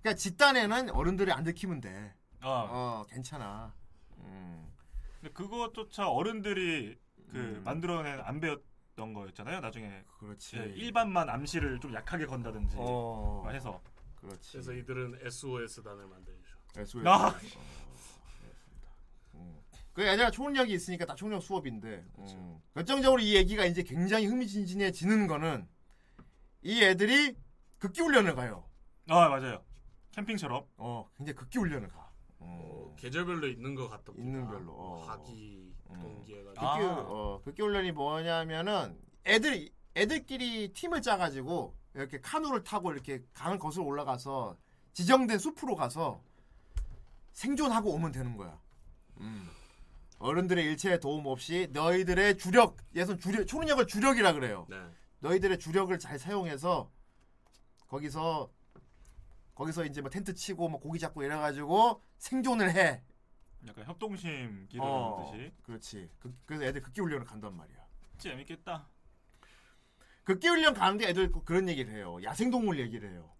[0.00, 2.14] 그러니까 집단에는 어른들이 안 들키면 돼.
[2.40, 3.72] 아 어 괜찮아.
[4.18, 4.72] 음.
[5.20, 6.98] 근데 그것조차 어른들이
[7.30, 7.62] 그 음.
[7.64, 9.60] 만들어낸 안 배웠던 거였잖아요.
[9.60, 10.56] 나중에 그렇지.
[10.56, 13.42] 예, 일반만 암시를 좀 약하게 건다든지 어.
[13.44, 13.80] 막 해서
[14.16, 14.52] 그렇지.
[14.52, 16.56] 그래서 이들은 SOS단을 만들죠.
[16.76, 17.06] SOS.
[17.08, 17.34] 아.
[19.92, 19.94] 어, 그렇습니다.
[19.94, 19.94] 음.
[19.94, 22.60] 그 애들아 초능력이 있으니까 다 초능력 수업인데 음.
[22.74, 25.68] 결정적으로 이 얘기가 이제 굉장히 흥미진진해지는 거는
[26.62, 27.36] 이 애들이
[27.78, 28.64] 극기 훈련을 가요.
[29.08, 29.62] 아 맞아요.
[30.12, 32.10] 캠핑처럼 어, 굉장히 극기 훈련을 가.
[32.38, 32.96] 어, 어.
[32.98, 34.12] 계절별로 있는 것 같다.
[34.16, 35.04] 있는 별로, 어.
[35.08, 36.00] 하기, 음.
[36.00, 36.54] 동기해가지고.
[36.54, 37.04] 극기, 아.
[37.08, 44.56] 어, 극기 훈련이 뭐냐면은 애들 애들끼리 팀을 짜가지고 이렇게 카누를 타고 이렇게 강을 거슬러 올라가서
[44.94, 46.22] 지정된 숲으로 가서
[47.32, 48.58] 생존하고 오면 되는 거야.
[49.20, 49.50] 음.
[50.22, 54.66] 어른들의 일체의 도움 없이 너희들의 주력, 예선 주력, 초능력을 주력이라 그래요.
[54.70, 54.76] 네.
[55.18, 56.90] 너희들의 주력을 잘 사용해서
[57.88, 58.50] 거기서
[59.54, 63.02] 거기서 이제 뭐 텐트 치고 뭐 고기 잡고 이래가지고 생존을 해.
[63.66, 66.10] 약간 협동심 어, 기르듯이 그렇지.
[66.20, 67.78] 그, 그래서 애들 극기 훈련을 간단 말이야.
[68.18, 68.88] 재밌겠다.
[70.24, 72.18] 극기 훈련 가는데 애들 꼭 그런 얘기를 해요.
[72.22, 73.31] 야생동물 얘기를 해요.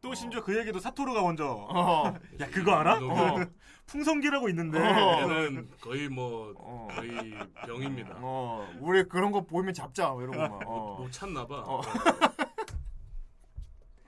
[0.00, 2.98] 또 심지어 그 얘기도 사토루가 먼저 어, 야 그거 알아?
[3.02, 3.36] 어.
[3.86, 5.22] 풍성기라고 있는데 어.
[5.22, 6.88] 얘는 거의 뭐 어.
[6.90, 7.34] 거의
[7.66, 8.16] 병입니다.
[8.20, 10.62] 어, 우리 그런 거 보이면 잡자 뭐 이러고 막.
[10.66, 10.96] 어.
[11.00, 11.56] 못 찾나 봐.
[11.66, 11.80] 어.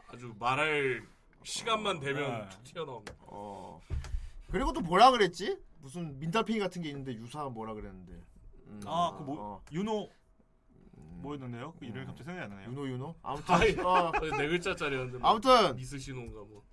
[0.09, 1.03] 아주 말할
[1.43, 2.49] 시간만 되면 네.
[2.51, 3.15] 툭 튀어나옵니다.
[3.23, 3.81] 어.
[4.51, 5.59] 그리고 또 뭐라 그랬지?
[5.79, 8.13] 무슨 민달팽이 같은 게 있는데 유사 뭐라 그랬는데.
[8.67, 8.81] 음.
[8.87, 9.63] 아그뭐 어.
[9.73, 10.20] 윤호 음.
[11.21, 11.75] 뭐였는데요?
[11.79, 12.71] 그 이름이 갑자기 생각이 안 나네요.
[12.71, 13.15] 윤호 윤호?
[13.23, 16.65] 아무튼 어, 네 글자짜리였는데 뭐 아무튼 미스시노인가 뭐.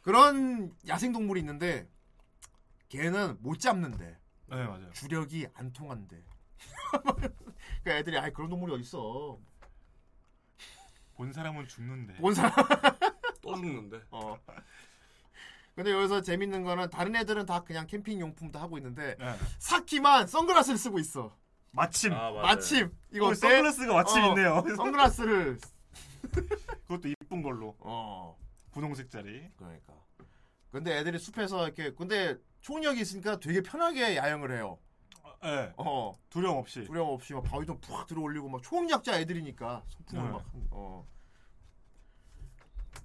[0.00, 1.88] 그런 야생 동물이 있는데
[2.88, 4.90] 걔는 못 잡는데 네 맞아요.
[4.92, 6.22] 주력이 안 통한대.
[7.84, 9.38] 그 애들이 아이 그런 동물이 어딨어.
[11.14, 12.14] 본 사람은 죽는데.
[12.14, 12.52] 본 사람.
[13.40, 14.02] 또 죽는데.
[14.10, 14.36] 어.
[15.74, 19.36] 근데 여기서 재밌는 거는 다른 애들은 다 그냥 캠핑 용품도 하고 있는데 네.
[19.58, 21.34] 사키만 선글라스를 쓰고 있어.
[21.72, 22.30] 마침 아.
[22.30, 23.34] 마침 이거 어?
[23.34, 24.62] 선글라스가 마침 어, 있네요.
[24.76, 25.58] 선글라스를
[26.86, 28.36] 그것도 이쁜 걸로 어
[28.72, 29.50] 분홍색짜리.
[29.56, 29.94] 그러니까.
[30.70, 34.78] 근데 애들이 숲에서 이렇게 근데 총력이 있으니까 되게 편하게 야영을 해요.
[35.44, 35.48] 예.
[35.48, 35.72] 네.
[35.76, 36.84] 어 두려움 없이.
[36.84, 40.30] 두려움 없이 막 바위도 푹 들어올리고 막 초능력자 애들이니까 소풍을 네.
[40.30, 41.06] 막 어.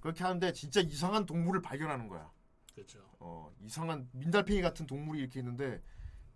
[0.00, 2.30] 그렇게 하는데 진짜 이상한 동물을 발견하는 거야.
[2.74, 3.00] 그렇죠.
[3.18, 5.82] 어 이상한 민달팽이 같은 동물이 이렇게 있는데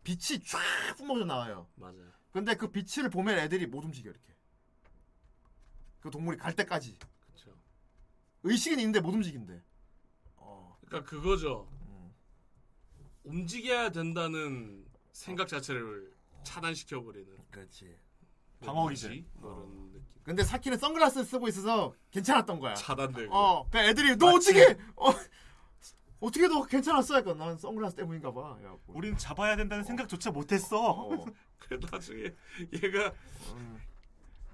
[0.03, 0.59] 빛이 쫙
[0.97, 1.69] 뿜어져 나와요.
[1.77, 2.22] 맞아요.
[2.33, 4.33] 근데 그 빛을 보면 애들이 못 움직여 이렇게.
[6.01, 7.57] 그 동물이 갈 때까지 그렇죠.
[8.43, 9.63] 의식은 있는데 못 움직인대.
[10.37, 11.69] 어, 그러니까 그거죠.
[11.87, 12.13] 음.
[13.25, 16.13] 움직여야 된다는 생각 자체를
[16.43, 17.97] 차단시켜 버리는 그렇지.
[18.61, 19.25] 방어 기제.
[19.41, 19.91] 그런 어.
[19.93, 20.03] 느낌.
[20.25, 22.75] 근데 사키는 선글라스 쓰고 있어서 괜찮았던 거야.
[22.75, 23.35] 차단되고.
[23.35, 25.11] 어, 그 애들이 너 어떻게 어,
[26.23, 27.17] 어떻게 너 괜찮았어?
[27.17, 28.55] 약간 난 선글라스 때문인가 봐.
[28.55, 28.93] 그래갖고.
[28.95, 30.79] 우린 잡아야 된다는 생각조차 못했어.
[30.81, 31.25] 어.
[31.59, 32.33] 그 나중에
[32.81, 33.13] 얘가
[33.55, 33.81] 음.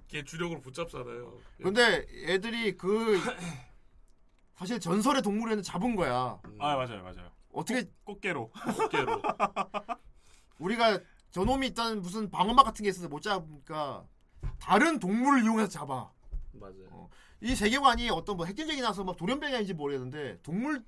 [0.08, 1.38] 걔 주력으로 붙잡잖아요.
[1.62, 3.20] 근데 애들이 그
[4.56, 6.40] 사실 전설의 동물에는 잡은 거야.
[6.46, 7.30] 음, 아 맞아요 맞아요.
[7.52, 8.50] 어떻게 꽃 게로.
[8.84, 9.20] 어깨로.
[10.58, 11.00] 우리가
[11.32, 14.06] 저놈이 있다는 무슨 방어막 같은 게 있어서 못 잡으니까
[14.58, 16.10] 다른 동물을 이용해서 잡아.
[16.52, 17.10] 맞아요.
[17.42, 20.82] 이 세계관이 어떤 뭐 핵전쟁이 나서 막 돌연변이 아닌지 모르겠는데 동물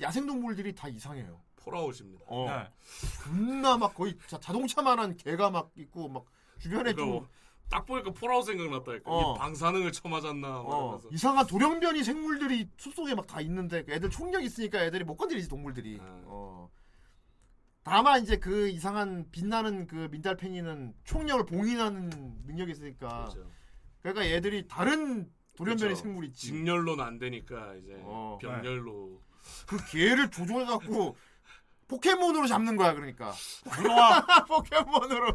[0.00, 1.40] 야생 동물들이 다 이상해요.
[1.56, 2.24] Fallout입니다.
[2.26, 2.46] 어.
[2.48, 2.70] 네.
[3.24, 6.24] 존나 막 거의 자, 자동차만한 개가 막 있고 막
[6.58, 7.26] 주변에 그러니까 좀 뭐
[7.68, 9.10] 딱 보니까 Fallout 생각났다니까.
[9.10, 9.34] 어.
[9.34, 11.00] 이 방사능을 쳐맞았나 막 어.
[11.10, 15.98] 이상한 돌연변이 생물들이 숲속에 막 다 있는데 그 애들 총력 있으니까 애들이 못 건드리지 동물들이.
[16.00, 16.22] 아.
[16.26, 16.70] 어.
[17.82, 22.10] 다만 이제 그 이상한 빛나는 그 민달팽이는 총력을 봉인하는
[22.46, 23.50] 능력이 있으니까 그렇죠.
[24.00, 26.02] 그러니까 얘들이 다른 돌연변이 그렇죠.
[26.02, 26.32] 생물이.
[26.32, 28.38] 직렬로는 안 되니까 이제 어.
[28.40, 29.20] 병렬로
[29.66, 31.16] 그 개를 조종해 갖고
[31.88, 33.32] 포켓몬으로 잡는 거야 그러니까.
[34.48, 35.34] 포켓몬으로.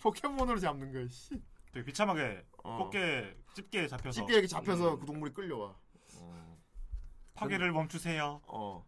[0.00, 1.06] 포켓몬으로 잡는 거야.
[1.08, 1.40] 씨.
[1.72, 2.76] 되게 비참하게 어.
[2.78, 5.00] 꽃게 집게에 잡혀서 집게 잡혀서 음.
[5.00, 5.74] 그 동물이 끌려와.
[6.16, 6.58] 어.
[7.34, 8.40] 파괴를 멈추세요.
[8.46, 8.86] 어.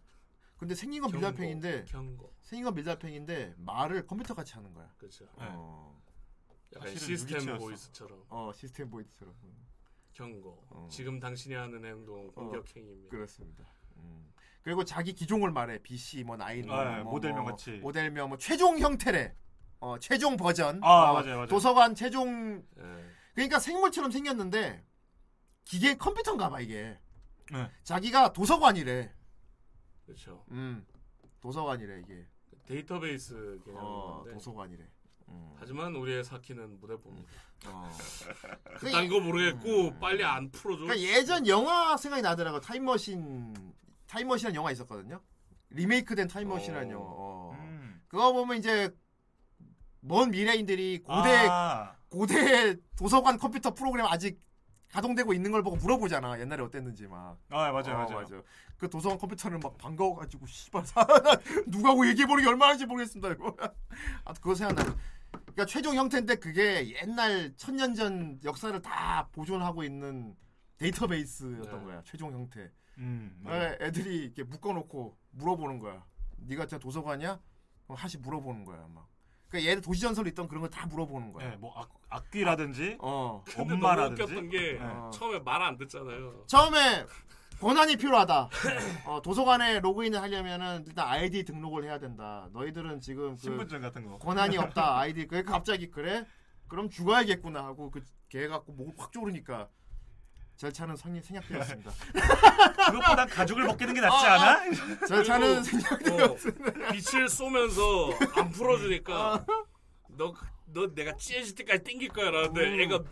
[0.58, 2.32] 근데 생긴 건 경고, 밀달팽인데 경고.
[2.42, 4.88] 생긴 건 밀달팽인데 말을 컴퓨터 같이 하는 거야.
[4.98, 5.24] 그렇죠.
[5.38, 5.46] 네.
[5.50, 6.00] 어.
[6.74, 7.58] 약간 사실은 시스템.
[7.58, 9.34] 보이스처럼 어 시스템 보이드처럼.
[10.14, 10.64] 경고.
[10.70, 10.88] 어.
[10.90, 13.10] 지금 당신이 하는 행동 공격 행위입니다.
[13.10, 13.64] 그렇습니다.
[13.96, 14.32] 음.
[14.62, 15.78] 그리고 자기 기종을 말해.
[15.82, 17.72] BC 뭐 나인 뭐, 아, 예, 뭐, 모델명 뭐, 같이.
[17.72, 19.34] 모델명 뭐 최종 형태래.
[19.80, 20.82] 어 최종 버전.
[20.82, 21.46] 아, 어, 맞아요, 맞아요.
[21.46, 23.04] 도서관 최종 예.
[23.34, 24.82] 그러니까 생물처럼 생겼는데
[25.64, 26.98] 기계 컴퓨터인가 봐 이게.
[27.52, 27.70] 네.
[27.82, 29.12] 자기가 도서관이래.
[30.06, 30.44] 그렇죠.
[30.50, 30.86] 음.
[31.40, 32.26] 도서관이래 이게.
[32.66, 34.82] 데이터베이스 개념인데 어, 도서관이래.
[35.28, 35.54] 음.
[35.58, 37.28] 하지만 우리의 사키는 무데뽑니다.
[37.66, 37.90] 어.
[38.78, 40.84] 그딴 거 모르겠고 빨리 안 풀어줘.
[40.84, 42.60] 그러니까 예전 영화 생각이 나더라고.
[42.60, 43.54] 타임머신
[44.06, 45.20] 타임머신이라는 영화 있었거든요.
[45.70, 46.92] 리메이크된 타임머신이라는 어.
[46.92, 47.06] 영화.
[47.06, 47.56] 어.
[47.58, 48.02] 음.
[48.08, 48.94] 그거 보면 이제
[50.00, 54.40] 먼 미래인들이 고대 아, 고대 도서관 컴퓨터 프로그램 아직
[54.94, 56.38] 가동되고 있는 걸 보고 물어보잖아.
[56.38, 57.36] 옛날에 어땠는지 막.
[57.50, 58.44] 아 맞아요 어, 맞아요.
[58.78, 61.04] 그 도서관 컴퓨터는 막 반가워가지고 씨발 사
[61.66, 63.56] 누가 하고 얘기해 보는 게 얼마나인지 모르겠습니다 이거.
[64.24, 64.96] 아 그거 생각나.
[65.32, 70.36] 그러니까 최종 형태인데 그게 옛날 천년 전 역사를 다 보존하고 있는
[70.78, 71.84] 데이터베이스였던 네.
[71.84, 72.02] 거야.
[72.04, 72.70] 최종 형태.
[72.98, 73.52] 음, 네.
[73.52, 76.04] 에, 애들이 이렇게 묶어놓고 물어보는 거야.
[76.36, 77.40] 네가 진짜 도서관이야?
[77.84, 79.08] 그럼 하시 물어보는 거야 막.
[79.54, 81.50] 그러니까 얘들 도시 전설 있던 그런 거다 물어보는 거야.
[81.50, 83.42] 네, 뭐 악, 악귀라든지 어.
[83.46, 84.80] 근데 너무 엄마라든지 웃겼던 게 네.
[85.12, 86.44] 처음에 말 안 듣잖아요.
[86.46, 87.06] 처음에
[87.60, 88.50] 권한이 필요하다.
[89.06, 92.48] 어, 도서관에 로그인을 하려면은 일단 아이디 등록을 해야 된다.
[92.52, 94.18] 너희들은 지금 그 신분증 같은 거.
[94.18, 94.98] 권한이 없다.
[94.98, 95.26] 아이디.
[95.28, 96.26] 그게 갑자기 그래?
[96.68, 99.68] 그럼 죽어야겠구나 하고 그 걔 갖고 목을 확 조르니까
[100.56, 101.90] 절차는 성이 생략되었습니다.
[102.90, 104.70] 그것보단 가죽을 벗기는 게 낫지 아, 않아?
[105.06, 106.70] 절차는 그리고, 생략되었습니다.
[106.70, 109.46] 어, 빛을 쏘면서 안 풀어주니까 어.
[110.08, 110.34] 너,
[110.66, 112.80] 너 내가 찢어질 때까지 땡길 거야 라는데 음.
[112.80, 113.04] 애가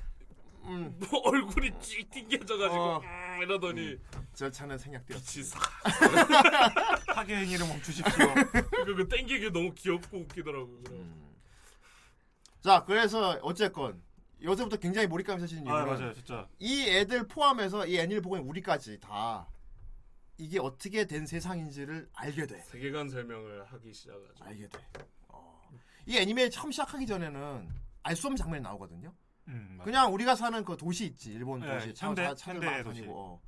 [0.64, 3.00] 음, 뭐 얼굴이 찡 튕겨져가지고 어.
[3.00, 3.98] 음, 이러더니
[4.34, 5.58] 절차는 생략되었습니다.
[7.14, 8.34] 파괴 행위를 멈추십시오.
[8.70, 10.72] 그거 그 땡기기 너무 귀엽고 웃기더라고.
[10.72, 11.36] 요 음.
[12.62, 14.00] 자, 그래서 어쨌건
[14.42, 16.48] 요새부터 굉장히 몰입감이 있으시는 아 이유는 맞아요 진짜.
[16.58, 19.48] 이 애들 포함해서 이 애니를 보고 있는 우리까지 다
[20.38, 22.58] 이게 어떻게 된 세상인지를 알게 돼.
[22.62, 24.44] 세계관 설명을 하기 시작하죠.
[24.44, 24.78] 알게 돼.
[25.28, 25.60] 어.
[26.06, 27.68] 이 애니메 처음 시작하기 전에는
[28.02, 29.14] 알 수 없는 장면이 나오거든요.
[29.48, 29.78] 음.
[29.84, 32.82] 그냥 우리가 사는 그 도시 있지 일본 네, 도시 차, 현대- 차, 차를 현대 막
[32.84, 33.00] 도시.
[33.02, 33.40] 다니고 어.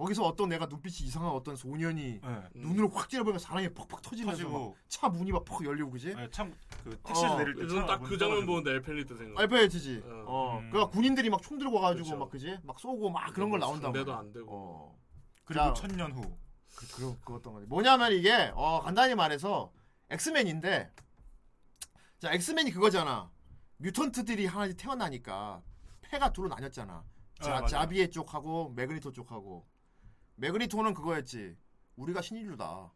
[0.00, 2.18] 거기서 어떤 애가 눈빛이 이상한 어떤 소년이 네.
[2.26, 2.50] 음.
[2.54, 4.76] 눈으로 확 찌르보면 사랑이 퍽퍽 터지면서 터지고.
[4.82, 6.14] 막차 문이 막 퍽 열리고 그지?
[6.14, 7.36] 네, 참 그 택시에서 어.
[7.36, 9.38] 내릴 때 저는 딱 그 장면 보는데 엘펠리트 생각.
[9.42, 10.02] 알파이트지.
[10.06, 10.24] 어.
[10.26, 10.58] 어.
[10.58, 10.70] 음.
[10.70, 12.16] 그니까 군인들이 막 총 들고 와가지고 그쵸.
[12.16, 12.58] 막 그지?
[12.62, 14.18] 막 쏘고 막 그런 걸 나온단 상대도 말이야.
[14.20, 14.46] 안 되고.
[14.50, 14.98] 어.
[15.44, 16.22] 그리고 자, 천년 후.
[16.76, 17.66] 그, 그, 그거였던 거지.
[17.66, 19.70] 뭐냐면 이게, 어, 간단히 말해서,
[20.08, 20.90] 엑스맨인데,
[22.20, 23.30] 자, 엑스맨이 그거잖아.
[23.78, 25.60] mutant들이 하나씩 태어나니까,
[26.00, 27.04] 패가 둘로 나뉘었잖아.
[27.42, 27.66] 자, 아, 맞아요.
[27.66, 29.66] 자비에 쪽하고, 매그니토 쪽하고.
[30.40, 31.56] 매그니토는 그거였지.
[31.96, 32.90] 우리가 신인류다.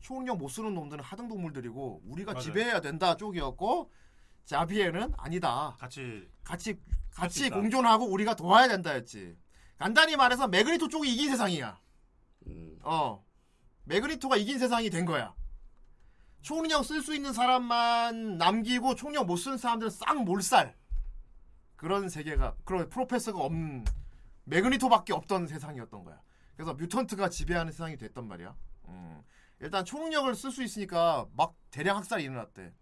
[0.00, 2.42] 초능력 못 쓰는 놈들은 하등 동물들이고, 우리가 맞아요.
[2.42, 3.90] 지배해야 된다 쪽이었고,
[4.44, 5.76] 자비에는 아니다.
[5.78, 6.74] 같이 같이,
[7.08, 7.50] 수 같이.
[7.50, 9.36] 공존하고 우리가 도와야 된다였지.
[9.78, 11.80] 간단히 말해서 매그니토 쪽이 이긴 세상이야.
[12.46, 12.78] 음.
[12.82, 13.24] 어.
[13.84, 15.34] 매그니토가 이긴 세상이 된 거야.
[16.42, 20.76] 초능력 쓸 수 있는 사람만 남기고 초능력 못 쓰는 사람들은 싹 몰살.
[21.76, 23.84] 그런 세계가 그런 professor가 없는
[24.44, 26.20] 매그니토밖에 없던 세상이었던 거야.
[26.60, 28.54] 그래서 mutant가 지배하는 세상이 됐단 말이야.
[28.88, 29.22] 음.
[29.60, 32.74] 일단 초능력을 쓸 수 있으니까 막 대량 학살이 일어났대.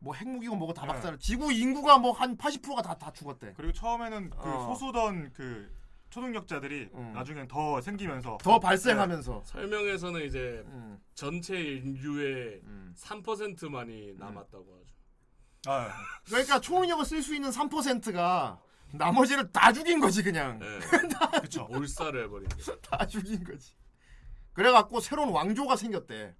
[0.00, 0.88] 뭐 핵무기고 뭐고 다 네.
[0.88, 1.16] 박살.
[1.20, 3.52] 지구 인구가 뭐 한 80%가 다 다 죽었대.
[3.56, 4.66] 그리고 처음에는 그 어.
[4.66, 5.72] 소수던 그
[6.10, 7.12] 초능력자들이 음.
[7.12, 9.42] 나중엔 더 생기면서 더 발생하면서.
[9.44, 12.94] 설명에서는 이제 음, 전체 인류의 음.
[12.98, 14.96] 3%만이 남았다고 하죠.
[15.66, 15.88] 아,
[16.24, 18.60] 그러니까 초능력을 쓸 수 있는 3%가
[18.92, 20.66] 나머지를 다 죽인 거지 그냥 네.
[21.40, 21.66] 그쵸.
[21.70, 22.76] 몰살을 해버린 거.
[22.80, 23.74] 다 죽인 거지.
[24.52, 26.34] 그래갖고 새로운 왕조가 생겼대.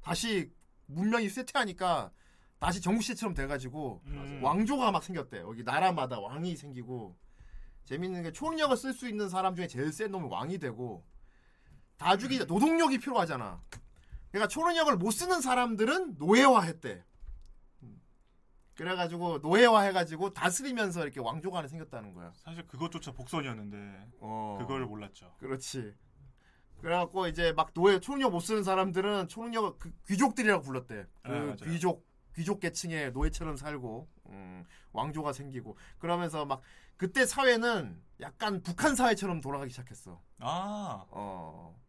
[0.00, 0.50] 다시
[0.86, 2.10] 문명이 쇠퇴하니까
[2.58, 4.40] 다시 정시대처럼 돼가지고 음.
[4.42, 5.40] 왕조가 막 생겼대.
[5.40, 7.16] 여기 나라마다 왕이 생기고
[7.84, 11.04] 재밌는 게 초능력을 쓸 수 있는 사람 중에 제일 센 놈이 왕이 되고
[11.98, 13.62] 다 죽이 노동력이 필요하잖아.
[14.30, 17.04] 그러니까 초능력을 못 쓰는 사람들은 노예화했대.
[18.76, 22.32] 그래가지고 노예화 해가지고 다스리면서 이렇게 왕조가 하나 생겼다는 거야.
[22.34, 24.56] 사실 그것조차 복선이었는데 어.
[24.60, 25.34] 그걸 몰랐죠.
[25.38, 25.94] 그렇지.
[26.80, 31.06] 그래갖고 이제 막 노예 초능력 못 쓰는 사람들은 초능력 그 귀족들이라고 불렀대.
[31.22, 31.56] 그 아.
[31.64, 36.62] 귀족 귀족 계층의 노예처럼 살고 음, 왕조가 생기고 그러면서 막
[36.96, 40.20] 그때 사회는 약간 북한 사회처럼 돌아가기 시작했어.
[40.40, 41.80] 아, 어.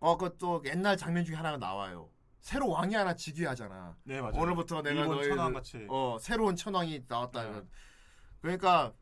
[0.00, 2.10] 어, 그것도 옛날 장면 중에 하나가 나와요.
[2.40, 3.96] 새로 왕이 하나 즉위하잖아.
[4.04, 4.34] 네 맞아요.
[4.36, 5.86] 오늘부터 내가 너희 천황 같이.
[5.88, 7.50] 어 새로운 천왕이 나왔다.
[7.50, 7.62] 네.
[8.40, 8.92] 그러니까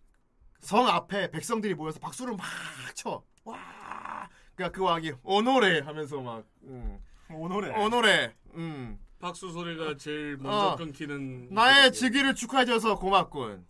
[0.60, 2.46] 성 앞에 백성들이 모여서 박수를 막
[2.94, 3.22] 쳐.
[3.44, 4.28] 와.
[4.54, 6.98] 그러니까 그 왕이 오노래 하면서 막 음.
[7.30, 7.76] 오노래.
[7.76, 8.34] 오노래.
[8.54, 8.98] 음.
[9.18, 10.76] 박수 소리가 제일 먼저 어.
[10.76, 13.66] 끊기는 나의 즉위를 축하해줘서 고맙군.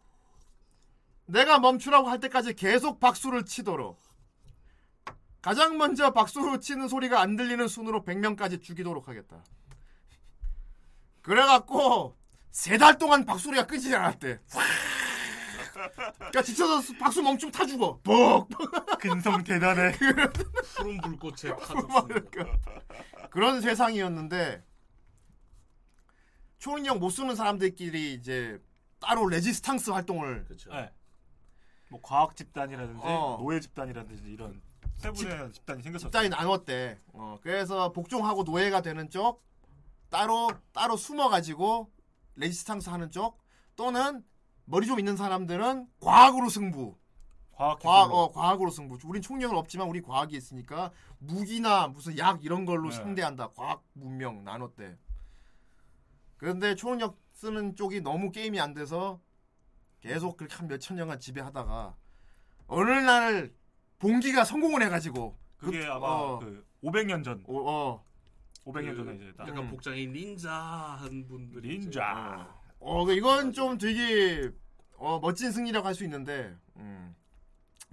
[1.27, 3.99] 내가 멈추라고 할 때까지 계속 박수를 치도록.
[5.47, 9.45] 가장 먼저 박수를 치는 소리가 안 들리는 순으로 100명까지 죽이도록 하겠다.
[11.23, 12.17] 그래갖고
[12.51, 14.41] 세 달 동안 박수 소리가 끊이지 않았대.
[16.17, 18.01] 그러니까 지쳐서 박수 멈추면 타 죽어.
[18.03, 18.49] 뻑.
[18.99, 19.93] 근성 대단해.
[20.79, 22.59] 푸른 불꽃에 타졌습니다.
[23.31, 24.65] 그런 세상이었는데
[26.59, 28.61] 초능력 못 쓰는 사람들끼리 이제
[28.99, 30.73] 따로 레지스탕스 활동을 그렇죠.
[30.75, 30.91] 네.
[31.89, 33.37] 뭐 과학 집단이라든지 어.
[33.41, 34.61] 노예 집단이라든지 이런
[34.97, 36.09] 세분의 집단이 생겼었어요.
[36.11, 36.99] 집단이 나눴대.
[37.13, 39.45] 어, 그래서 복종하고 노예가 되는 쪽
[40.09, 41.91] 따로 따로 숨어가지고
[42.37, 43.39] 레지스탕스 하는 쪽
[43.77, 44.25] 또는
[44.65, 46.97] 머리 좀 있는 사람들은 과학으로 승부.
[47.53, 48.13] 과학 과학.
[48.13, 48.99] 어 과학으로 승부.
[49.05, 52.97] 우린 총력은 없지만 우리 과학이 있으니까 무기나 무슨 약 이런 걸로 네.
[52.97, 53.51] 상대한다.
[53.55, 54.97] 과학 문명 나눴대.
[56.37, 59.21] 그런데 초능력 쓰는 쪽이 너무 게임이 안 돼서
[60.01, 61.97] 계속 그렇게 한 몇천 년간 지배하다가
[62.67, 63.55] 어느 날
[63.99, 66.39] 봉기가 성공을 해가지고 그게 그- 아마 어.
[66.39, 68.05] 그 500년 전, 어, 어,
[68.65, 69.71] 500년 그 전에 이제 딱 약간 음.
[69.71, 72.49] 복장이 닌자 한 분들이 닌자.
[72.79, 74.51] 어, 그 이건 좀 되게
[74.99, 77.15] 어, 멋진 승리라고 할 수 있는데 음.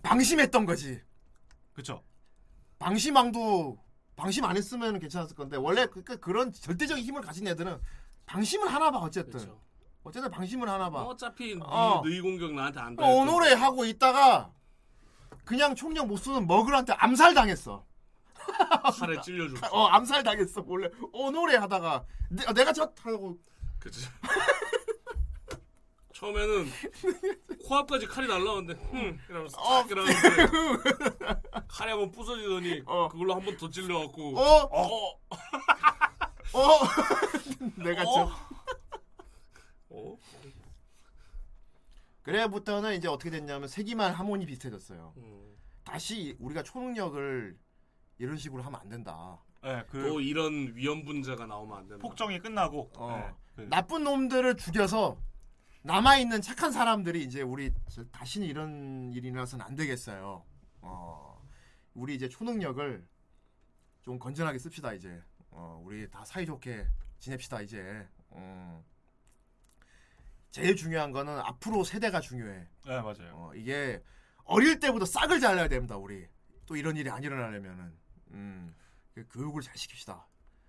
[0.03, 1.01] 방심했던 거지.
[1.73, 2.03] 그쵸.
[2.79, 3.77] 방심왕도
[4.15, 7.79] 방심 안 했으면 괜찮았을 건데 원래 그, 그, 그런 절대적인 힘을 가진 애들은
[8.25, 9.59] 방심을 하나 봐 어쨌든 그렇죠.
[10.03, 11.03] 어쨌든 방심을 하나 봐.
[11.03, 12.01] 어차피 네, 어.
[12.03, 13.03] 너희 공격 나한테 안 돼.
[13.03, 14.51] 어, 오노래 하고 있다가
[15.45, 17.85] 그냥 총력 못 쏘는 머글한테 암살 당했어.
[18.99, 19.67] 칼에 찔려줬어.
[19.71, 23.37] 어 암살 당했어 원래 오노래 하다가 내, 어, 내가 저 하고
[23.79, 24.05] 그치.
[26.13, 26.69] 처음에는
[27.65, 29.81] 코앞까지 칼이 날라오는데 흠 이러면서 어.
[29.81, 30.19] 탁 이러는데
[31.67, 33.07] 칼이 한번 부서지더니 어.
[33.09, 34.63] 그걸로 한 번 더 찔려갖고 어?
[34.71, 35.19] 어?
[36.53, 36.79] 어
[37.77, 38.05] 내가 어?
[38.13, 38.31] 저
[39.89, 40.17] 어?
[42.23, 45.13] 그래부터는 이제 어떻게 됐냐면 세기말 하모니 비슷해졌어요.
[45.17, 45.55] 음.
[45.83, 47.57] 다시 우리가 초능력을
[48.17, 49.39] 이런 식으로 하면 안 된다.
[49.61, 52.01] 네, 그 또 이런 위험 분자가 나오면 안 된다.
[52.01, 53.09] 폭정이 끝나고 어.
[53.17, 55.17] 네, 그 나쁜 놈들을 죽여서
[55.83, 60.43] 남아 있는 착한 사람들이 이제 우리 저- 다시는 이런 일이 일어나서는 안 되겠어요.
[60.81, 61.45] 어,
[61.93, 63.05] 우리 이제 초능력을
[64.01, 65.21] 좀 건전하게 씁시다 이제.
[65.51, 66.87] 어, 우리 다 사이좋게
[67.19, 68.07] 지냅시다 이제.
[68.31, 68.81] 음.
[70.53, 72.67] 제일 중요한 거는 앞으로 세대가 중요해.
[72.85, 73.33] 네, 맞아요.
[73.33, 74.03] 어, 이게
[74.43, 76.27] 어릴 때부터 싹을 잘라야 됩니다 우리.
[76.67, 77.91] 또 이런 일이 안 일어나려면은.
[78.33, 78.75] 음.
[79.15, 80.23] 그 교육을 잘 시킵시다.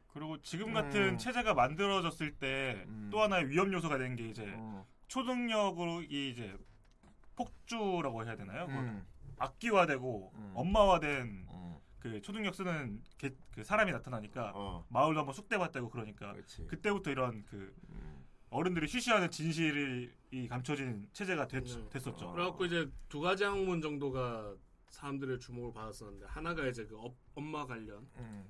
[0.09, 1.19] 그리고 지금 같은 음.
[1.19, 3.13] 체제가 만들어졌을 때또 음.
[3.15, 6.57] 하나의 위험 요소가 된 게 이제 어, 초능력으로 이 이제
[7.37, 8.65] 폭주라고 해야 되나요?
[8.71, 9.05] 음,
[9.39, 10.53] 악기화되고 음.
[10.55, 16.67] 엄마화된 어, 그 초능력 쓰는 개- 그 사람이 나타나니까 어, 마을도 한번 쑥대밭되고 그러니까 그렇지.
[16.69, 17.94] 그때부터 이런 그 음.
[18.55, 21.89] 어른들이 쉬쉬하는 진실이 이 감춰진 체제가 됐, 네.
[21.91, 22.31] 됐었죠.
[22.31, 24.55] 그래갖고 이제 두 가지 학문 정도가
[24.91, 28.45] 사람들의 주목을 받았었는데 하나가 이제 그 업- 업마 관련 음.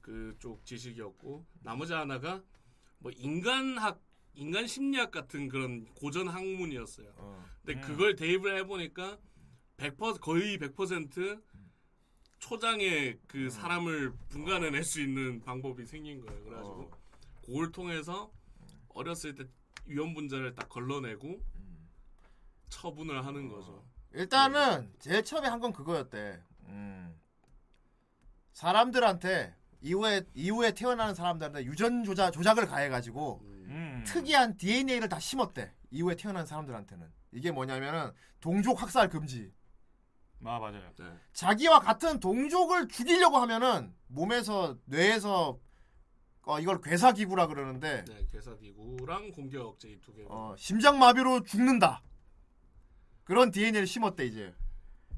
[0.00, 2.42] 그쪽 지식이었고 나머지 하나가
[2.98, 4.02] 뭐 인간학
[4.34, 7.12] 인간 심리학 같은 그런 고전 학문이었어요.
[7.16, 7.46] 어.
[7.64, 7.86] 근데 음.
[7.86, 9.16] 그걸 대입을 해보니까
[9.76, 11.40] 100% 거의 100%
[12.40, 16.42] 초장에 그 사람을 분간해낼 수 있는 방법이 생긴 거예요.
[16.44, 16.90] 그래가지고
[17.44, 18.30] 그걸 통해서
[18.96, 19.44] 어렸을 때
[19.86, 21.40] 위험 분자를 딱 걸러내고
[22.68, 23.84] 처분을 하는 거죠.
[24.12, 26.42] 일단은 제일 처음에 한 건 그거였대.
[26.66, 27.14] 음.
[28.52, 34.02] 사람들한테 이후에 이후에 태어나는 사람들한테 유전 조작 조작을 가해가지고 음.
[34.06, 35.72] 특이한 DNA를 다 심었대.
[35.90, 38.10] 이후에 태어난 사람들한테는 이게 뭐냐면은
[38.40, 39.52] 동족 학살 금지.
[40.44, 40.90] 아 맞아요.
[40.98, 41.04] 네.
[41.32, 45.58] 자기와 같은 동족을 죽이려고 하면은 몸에서 뇌에서
[46.46, 50.24] 어, 이걸 괴사기구라 그러는데 네, 개사기구랑 공격 억제 이 두 개.
[50.28, 52.02] 어, 심장마비로 죽는다.
[53.24, 54.54] 그런 DNA를 심었대 이제.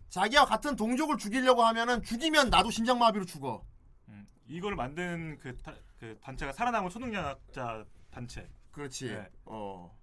[0.09, 3.62] 자기와 같은 동족을 죽이려고 하면은 죽이면 나도 심장마비로 죽어.
[4.09, 4.26] 음.
[4.46, 8.48] 이걸 만든 그, 타- 그 단체가 살아남은 초능력자 단체.
[8.72, 9.09] 그렇지.
[9.10, 9.28] 네.
[9.44, 9.94] 어.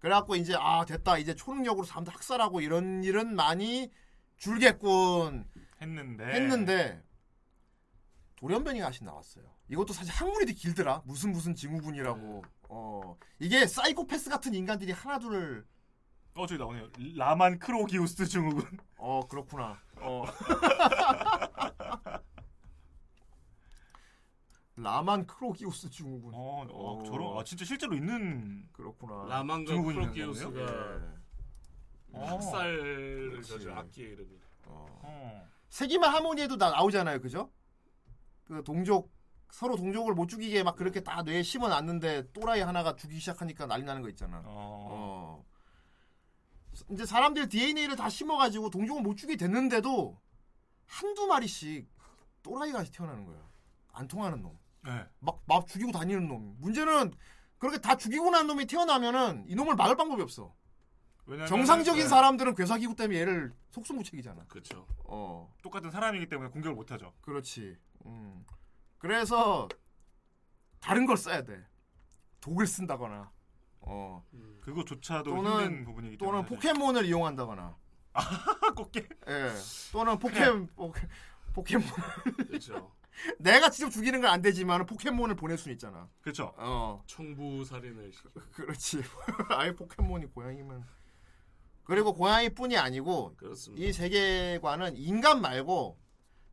[0.00, 3.88] 그래갖고 이제 아 됐다 이제 초능력으로 사람들 학살하고 이런 일은 많이
[4.38, 5.48] 줄겠군
[5.80, 7.02] 했는데 했는데
[8.36, 9.44] 돌연변이가 하나씩 나왔어요.
[9.72, 11.02] 이것도 사실 학명이 되게 길더라.
[11.06, 12.44] 무슨 무슨 증후군이라고.
[12.68, 15.66] 어 이게 사이코패스 같은 인간들이 하나둘
[16.34, 16.90] 어 저기 나오네요.
[17.16, 18.78] 라만 크로기우스 증후군.
[18.98, 19.80] 어 그렇구나.
[19.96, 20.24] 어.
[24.76, 26.34] 라만 크로기우스 증후군.
[26.34, 27.04] 어, 어, 오.
[27.04, 29.24] 저런 아 진짜 실제로 있는 그렇구나.
[29.26, 31.00] 라만 증후군이 있는 크로기우스가 예.
[32.12, 32.24] 어.
[32.26, 33.42] 학살을.
[33.42, 34.38] 저질 악기의 이름이.
[34.66, 34.84] 어.
[35.02, 35.48] 어.
[35.70, 37.50] 세기말 하모니에도 나 나오잖아요, 그죠?
[38.44, 39.10] 그 동족
[39.52, 44.00] 서로 동족을 못 죽이게 막 그렇게 다 뇌에 심어놨는데 또라이 하나가 죽이기 시작하니까 난리 나는
[44.00, 44.38] 거 있잖아.
[44.38, 44.44] 어.
[44.46, 45.44] 어.
[46.90, 50.18] 이제 사람들 DNA를 다 심어가지고 동족을 못 죽이게 됐는데도
[50.86, 51.86] 한두 마리씩
[52.42, 53.46] 또라이가 태어나는 거야.
[53.92, 54.58] 안 통하는 놈.
[54.84, 55.04] 네.
[55.20, 56.56] 막, 막 죽이고 다니는 놈.
[56.58, 57.12] 문제는
[57.58, 60.54] 그렇게 다 죽이고 난 놈이 태어나면은 이 놈을 막을 방법이 없어.
[61.26, 62.08] 왜냐면 정상적인 네.
[62.08, 64.46] 사람들은 괴사기구 때문에 얘를 속수무책이잖아.
[64.48, 64.86] 그렇죠.
[65.04, 65.54] 어.
[65.62, 67.12] 똑같은 사람이기 때문에 공격을 못 하죠.
[67.20, 67.76] 그렇지.
[68.06, 68.46] 음.
[69.02, 69.68] 그래서
[70.78, 71.60] 다른 걸 써야 돼.
[72.40, 73.32] 독을 쓴다거나.
[73.80, 74.24] 어.
[74.60, 77.76] 그거조차도 또는- 힘든 부분이기 때문에 또는 포켓몬을 이용한다거나.
[78.76, 79.08] 꽃게.
[79.26, 79.50] 예.
[79.90, 81.08] 또는 포켓 포켓
[81.52, 81.88] 포켓몬.
[82.46, 82.92] 그렇죠.
[83.40, 86.08] 내가 직접 죽이는 건 안 되지만 포켓몬을 보낼 수는 있잖아.
[86.20, 86.54] 그렇죠.
[86.56, 87.02] 어.
[87.08, 88.30] 청부 살인을 시켜.
[88.52, 89.02] 그렇지.
[89.50, 90.86] 아예 포켓몬이 고양이면.
[91.82, 93.84] 그리고 고양이뿐이 아니고 그렇습니다.
[93.84, 95.98] 이 세계관은 인간 말고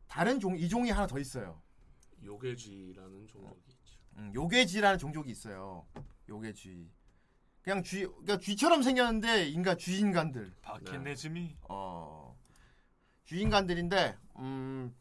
[0.08, 1.62] 다른 종 이종이 하나 더 있어요.
[2.24, 3.98] 요괴쥐라는 종족이 있죠.
[4.16, 5.86] 음, 요괴쥐라는 종족이 있어요.
[6.28, 6.90] 요괴쥐.
[7.62, 10.54] 그냥 쥐, 그러니까 쥐처럼 생겼는데 인간 쥐인간들.
[10.62, 11.56] 바켓네즈미.
[11.68, 12.36] 어.
[13.26, 14.94] 쥐인간들인데, 음,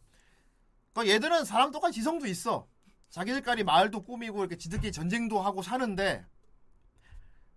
[0.94, 2.68] 그 얘들은 사람 똑같이 지성도 있어.
[3.10, 6.26] 자기들끼리 마을도 꾸미고 이렇게 지들끼리 전쟁도 하고 사는데,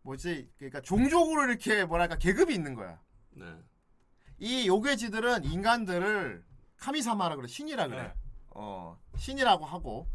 [0.03, 3.01] 뭐지, 그러니까 종족으로 이렇게 뭐랄까 계급이 있는 거야.
[3.31, 3.45] 네.
[4.39, 6.45] 이 요괴쥐들은 인간들을
[6.77, 8.03] 카미사마라 그래, 신이라 그래.
[8.03, 8.22] 네.
[8.55, 10.09] 어, 신이라고 하고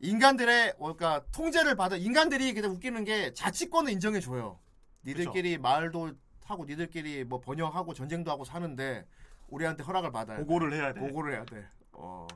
[0.00, 4.58] 인간들의 그러니까 통제를 받은 인간들이 그냥 웃기는 게 자치권을 인정해 줘요.
[5.04, 6.12] 니들끼리 말도
[6.44, 9.06] 하고 니들끼리 뭐 번영하고 전쟁도 하고 사는데
[9.48, 10.42] 우리한테 허락을 받아야 돼.
[10.42, 11.00] 보고를 해야 돼.
[11.00, 11.66] 보고를 해야 돼.
[11.92, 12.26] 어.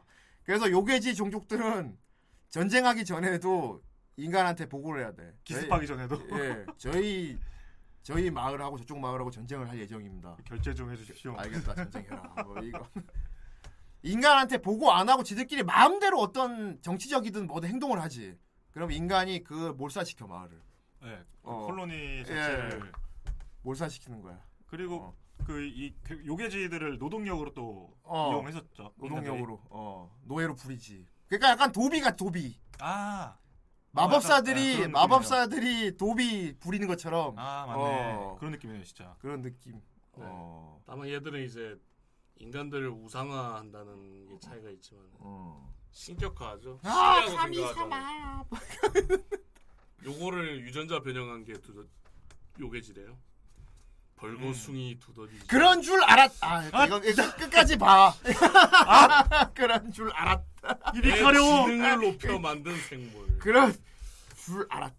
[0.42, 1.96] 그래서 요괴지 종족들은
[2.50, 3.82] 전쟁하기 전에도
[4.16, 5.32] 인간한테 보고를 해야 돼.
[5.44, 7.38] 기습하기 전에도 저희, 예, 저희
[8.02, 10.36] 저희 마을하고 저쪽 마을하고 전쟁을 할 예정입니다.
[10.44, 11.34] 결제 좀 해주십시오.
[11.38, 12.22] 알겠다 전쟁해라.
[12.44, 12.86] 뭐 이거
[14.05, 18.39] 인간한테 보고 안 하고 지들끼리 마음대로 어떤 정치적이든 뭐든 행동을 하지.
[18.70, 20.60] 그럼 인간이 그 몰살시켜 마을을
[21.02, 21.18] 네.
[21.43, 21.66] 그 어.
[21.66, 22.93] 콜로니 자체를
[23.62, 24.39] 몰살시키는 거야.
[24.66, 25.14] 그리고 어.
[25.47, 25.94] 그이
[26.26, 28.31] 요괴지들을 노동력으로 또 어.
[28.32, 28.93] 이용했었죠.
[28.97, 31.06] 노동력으로 어 노예로 부리지.
[31.26, 32.40] 그러니까 약간 도비가 도비.
[32.40, 32.60] 인간들이.
[32.81, 33.39] 아.
[33.93, 35.05] 마법사들이 맞아.
[35.05, 38.12] 아, 마법사들이 도비 부리는 것처럼 아 맞네.
[38.14, 38.36] 어.
[38.39, 39.14] 그런 느낌이네요 진짜.
[39.20, 39.74] 그런 느낌.
[40.16, 40.24] 네.
[40.26, 40.81] 어.
[40.85, 41.78] 다만 얘들은 이제
[42.39, 45.73] 인간들을 우상화한다는 게 차이가 있지만 어.
[45.93, 46.81] 신격화하죠.
[46.82, 48.47] 아, 감히 생각하잖아요.
[50.05, 51.85] 요거를 유전자 변형한 게 두더
[52.61, 53.16] 요괴지래요.
[54.16, 55.39] 벌거숭이 두더지.
[55.48, 56.32] 그런 줄 알았.
[56.40, 58.12] 아, 이거 일단 끝까지 봐.
[59.55, 60.40] 그런 줄 알았.
[60.97, 61.66] 입이 내 가려워.
[61.66, 63.39] 지능을 높여 만든 생물.
[63.39, 63.74] 그런
[64.36, 64.93] 줄 알았.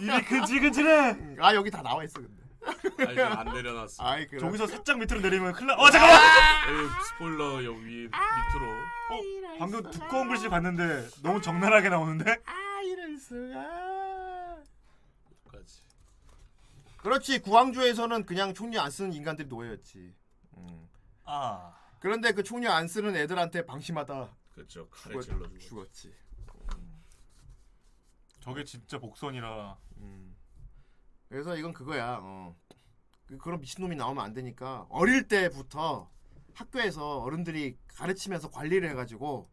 [0.00, 1.36] 입이 근질근질해.
[1.40, 2.42] 아 여기 다 나와 있어 근데.
[2.66, 4.04] 아, 이제 안 내려놨어.
[4.04, 4.40] 아이 그럼.
[4.40, 5.74] 저기서 살짝 밑으로 내리면 큰일 나.
[5.76, 6.20] 어 잠깐만.
[6.68, 8.70] 에이, 스포일러 여 위, 밑으로.
[9.10, 12.38] 어 방금 두꺼운 글씨 봤는데 너무 적나라하게 나오는데.
[12.44, 14.56] 아 이럴 수가.
[15.50, 15.82] 까지.
[16.98, 20.14] 그렇지 구황조에서는 그냥 총류 안 쓰는 인간들이 노예였지.
[20.56, 20.88] 음.
[21.24, 21.74] 아.
[22.00, 24.88] 그런데 그 총류 안 쓰는 애들한테 방심하다 그렇죠.
[24.90, 25.58] 칼에 죽었, 찔러주고.
[25.58, 26.14] 죽었지.
[28.40, 29.76] 저게 진짜 복선이라.
[29.98, 30.35] 음.
[31.28, 32.18] 그래서 이건 그거야.
[32.22, 32.56] 어.
[33.26, 36.10] 그- 그런 미친놈이 나오면 안 되니까 어릴 때부터
[36.54, 39.50] 학교에서 어른들이 가르치면서 관리를 해가지고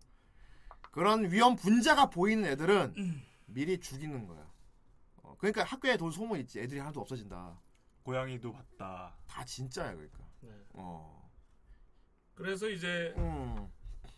[0.92, 2.94] 그런 위험 분자가 보이는 애들은
[3.48, 4.48] 미리 죽이는 거야.
[5.24, 6.60] 어, 그러니까 학교에 돈 소문 있지.
[6.60, 7.60] 애들이 하나도 없어진다.
[8.04, 9.16] 고양이도 봤다.
[9.28, 10.20] 다 진짜야 그러니까.
[10.42, 10.52] 네.
[10.74, 11.32] 어.
[12.36, 13.68] 그래서 이제 음.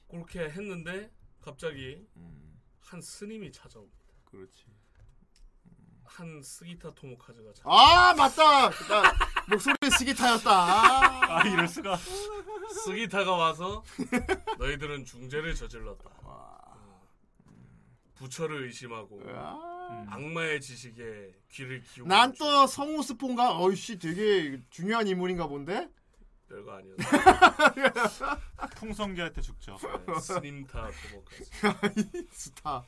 [0.09, 1.11] 그렇게 했는데
[1.41, 2.59] 갑자기 음.
[2.81, 3.97] 한 스님이 찾아옵니다.
[4.25, 4.65] 그렇지.
[6.17, 7.63] 한 스기타 토모카즈가 찾아.
[7.69, 8.69] 아 맞다.
[8.69, 9.13] 나
[9.49, 10.49] 목소리 스기타였다.
[10.49, 11.37] 아.
[11.39, 11.97] 아 이럴 수가.
[12.85, 13.83] 스기타가 와서
[14.57, 16.09] 너희들은 중죄를 저질렀다.
[16.23, 16.55] 어.
[18.15, 20.05] 부처를 의심하고 아.
[20.09, 25.89] 악마의 지식에 귀를 기울이고 난 또 성우 스폰가 어이씨 되게 중요한 인물인가 본데.
[26.47, 28.37] 별거 아니었어.
[28.77, 29.77] 풍성기한테 죽죠.
[30.07, 32.27] 네, 스님타 토모카즈.
[32.31, 32.83] 스타.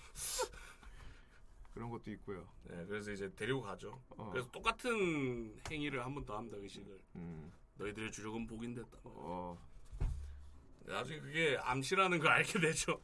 [1.78, 2.44] 그런 것도 있고요.
[2.64, 4.02] 네, 그래서 이제 데리고 가죠.
[4.18, 4.30] 어.
[4.32, 6.58] 그래서 똑같은 행위를 한 번 더 합니다.
[6.60, 7.00] 의식을.
[7.18, 7.52] 음.
[7.78, 8.98] 너희들의 주력은 복인됐다.
[9.04, 9.56] 어.
[10.86, 13.00] 나중에 그게 암시라는 걸 알게 되죠.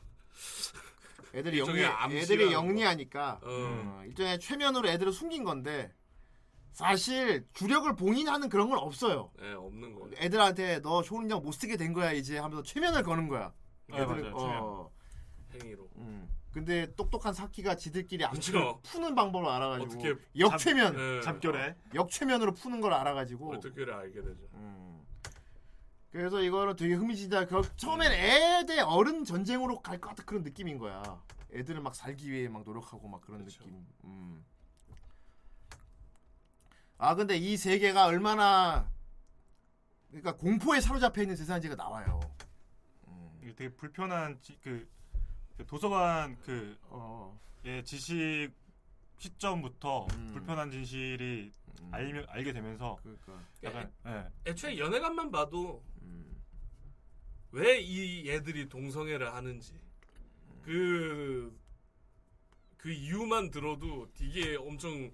[1.36, 1.84] 애들이 영리
[2.18, 2.52] 애들이 거.
[2.54, 3.48] 영리하니까 어.
[3.48, 5.94] 어, 일종의 최면으로 애들을 숨긴 건데
[6.72, 9.32] 사실 주력을 봉인하는 그런 건 없어요.
[9.40, 10.10] 네, 없는 거.
[10.18, 13.54] 애들한테 너 쇼능력 못 쓰게 된 거야 이제 하면서 최면을 거는 거야.
[13.88, 14.24] 네, 맞아요,
[15.52, 15.62] 최면.
[15.62, 15.90] 행위로.
[15.98, 16.28] 음.
[16.54, 18.80] 근데 똑똑한 사키가 지들끼리 그쵸.
[18.84, 21.22] 푸는 방법을 알아가지고 어떻게 역최면 예.
[21.22, 24.48] 잠결에 역최면으로 푸는 걸 알아가지고 어떻게 알게 되죠.
[24.54, 25.02] 음.
[26.12, 30.78] 그래서 이거는 되게 흥미진진한 그 처음엔 애 대 어른 전쟁으로 갈 것 같은 그런 느낌인
[30.78, 31.02] 거야.
[31.54, 33.64] 애들은 막 살기 위해 막 노력하고 막 그런 그쵸.
[33.64, 33.84] 느낌.
[34.06, 34.46] 음.
[37.00, 38.90] 아 근데 이 세계가 얼마나
[40.10, 42.20] 그러니까 공포에 사로잡혀 있는 세상인지가 나와요.
[43.08, 43.40] 음.
[43.42, 44.88] 이게 되게 불편한 지, 그,
[45.64, 47.40] 그 도서관 그 어.
[47.66, 48.52] 예, 지식
[49.18, 50.32] 시점부터 음.
[50.34, 51.90] 불편한 진실이 음.
[51.92, 53.42] 알면 알게 되면서 그러니까.
[53.64, 54.52] 약간 예.
[54.52, 56.36] 애초에 연애관만 봐도 음.
[57.52, 59.74] 왜이 애들이 동성애를 하는지
[60.64, 61.58] 그,
[62.78, 65.12] 그 이유만 들어도 이게 엄청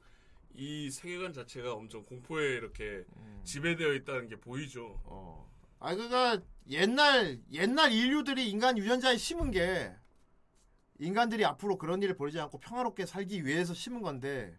[0.56, 3.42] 이 세계관 자체가 엄청 공포에 이렇게 음.
[3.44, 5.00] 지배되어 있다는 게 보이죠.
[5.04, 5.48] 어.
[5.80, 9.94] 아 그니까 옛날 옛날 인류들이 인간 유전자에 심은 게
[11.00, 14.58] 인간들이 앞으로 그런 일을 벌이지 않고 평화롭게 살기 위해서 심은 건데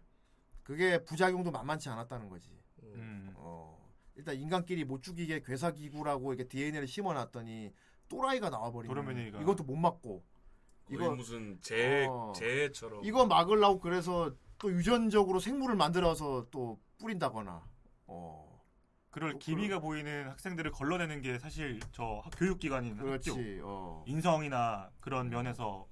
[0.63, 2.49] 그게 부작용도 만만치 않았다는 거지.
[2.83, 3.31] 음.
[3.35, 3.79] 어.
[4.15, 7.73] 일단 인간끼리 못 죽이게 괴사기구라고 이렇게 DNA를 심어놨더니
[8.09, 9.41] 또라이가 나와버리면 도르메니가.
[9.41, 10.23] 이것도 못 막고
[10.89, 12.33] 이거 무슨 재 어.
[12.35, 17.63] 재해처럼 이거 막으려고 그래서 또 유전적으로 생물을 만들어서 또 뿌린다거나
[18.07, 18.61] 어
[19.09, 24.91] 그럴 또 기미가 보이는 학생들을 걸러내는 게 사실 저 학- 교육기관인 학교 그렇지 어 인성이나
[24.99, 25.87] 그런 면에서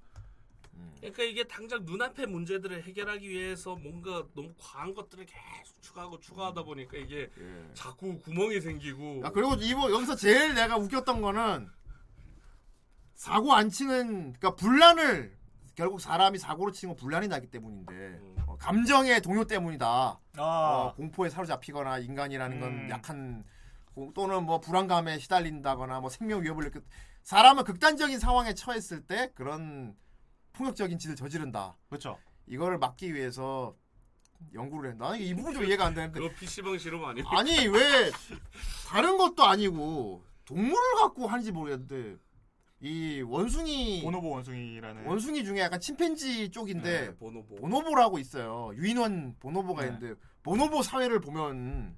[0.80, 0.93] 음.
[0.97, 6.97] 그러니까 이게 당장 눈앞의 문제들을 해결하기 위해서 뭔가 너무 과한 것들을 계속 추가하고 추가하다 보니까
[6.97, 7.69] 이게 예.
[7.73, 11.69] 자꾸 구멍이 생기고 아 그리고 이거 여기서 제일 내가 웃겼던 거는
[13.15, 15.38] 사고 안 치는 그러니까 분란을
[15.76, 18.35] 결국 사람이 사고로 치는 건 분란이 나기 때문인데 음.
[18.47, 19.85] 어, 감정의 동요 때문이다.
[20.38, 22.89] 아 어, 공포에 사로잡히거나 인간이라는 건 음.
[22.89, 23.43] 약한
[23.93, 26.81] 고- 또는 뭐 불안감에 시달린다거나 뭐 생명 위협을 느꼈
[27.23, 29.95] 사람은 극단적인 상황에 처했을 때 그런
[30.60, 31.73] 폭력적인 짓을 저지른다.
[31.88, 32.19] 그렇죠.
[32.45, 33.76] 이거를 막기 위해서
[34.53, 35.15] 연구를 했나?
[35.15, 37.27] 이 부분 좀 이해가 안 되는데 그거 PC방 실험 아니에요?
[37.30, 38.11] 아니 왜
[38.88, 42.18] 다른 것도 아니고 동물을 갖고 하는지 모르겠는데
[42.81, 48.72] 이 원숭이 보노보 원숭이라는 원숭이 중에 약간 침팬지 쪽인데 네, 보노보 보노보라고 있어요.
[48.76, 49.88] 유인원 보노보가 네.
[49.88, 51.95] 있는데 보노보 사회를 보면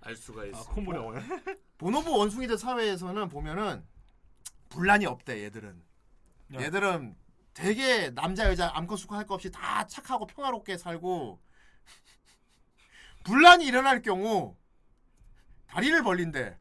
[0.00, 0.64] 알 수가 아, 있어.
[0.70, 1.20] 콧물이 나오네.
[1.78, 3.84] 보노보 원숭이들 사회에서는 보면은
[4.68, 5.82] 분란이 없대 얘들은.
[6.48, 6.64] 네.
[6.64, 7.16] 얘들은
[7.54, 11.40] 되게 남자 여자 암컷 수컷 할 거 없이 다 착하고 평화롭게 살고
[13.24, 14.56] 분란이 일어날 경우
[15.68, 16.58] 다리를 벌린대.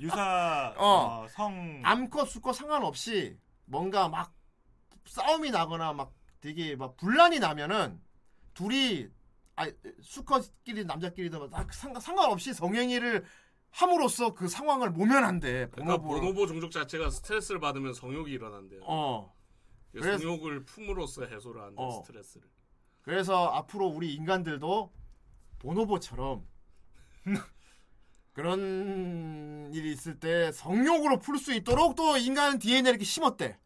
[0.00, 1.22] 유사 어.
[1.24, 4.32] 어, 성 암컷 수컷 상관없이 뭔가 막
[5.06, 8.00] 싸움이 나거나 막 되게 막 분란이 나면은
[8.54, 9.08] 둘이
[9.56, 9.66] 아
[10.02, 13.24] 수컷끼리 남자끼리도 막 상관 상관없이 성행위를
[13.70, 15.68] 함으로써 그 상황을 모면한대.
[15.72, 15.96] 그러니까.
[15.98, 18.80] 보노보 종족 자체가 스트레스를 받으면 성욕이 일어난대요.
[18.84, 19.33] 어.
[19.94, 21.90] 이 그래서- 성욕을 품으로써 해소를 한대 어.
[22.02, 22.48] 스트레스를.
[23.02, 24.92] 그래서 앞으로 우리 인간들도
[25.58, 26.46] 보노보처럼
[28.32, 33.58] 그런 일이 있을 때 성욕으로 풀 수 있도록 또 인간 DNA를 이렇게 심었대.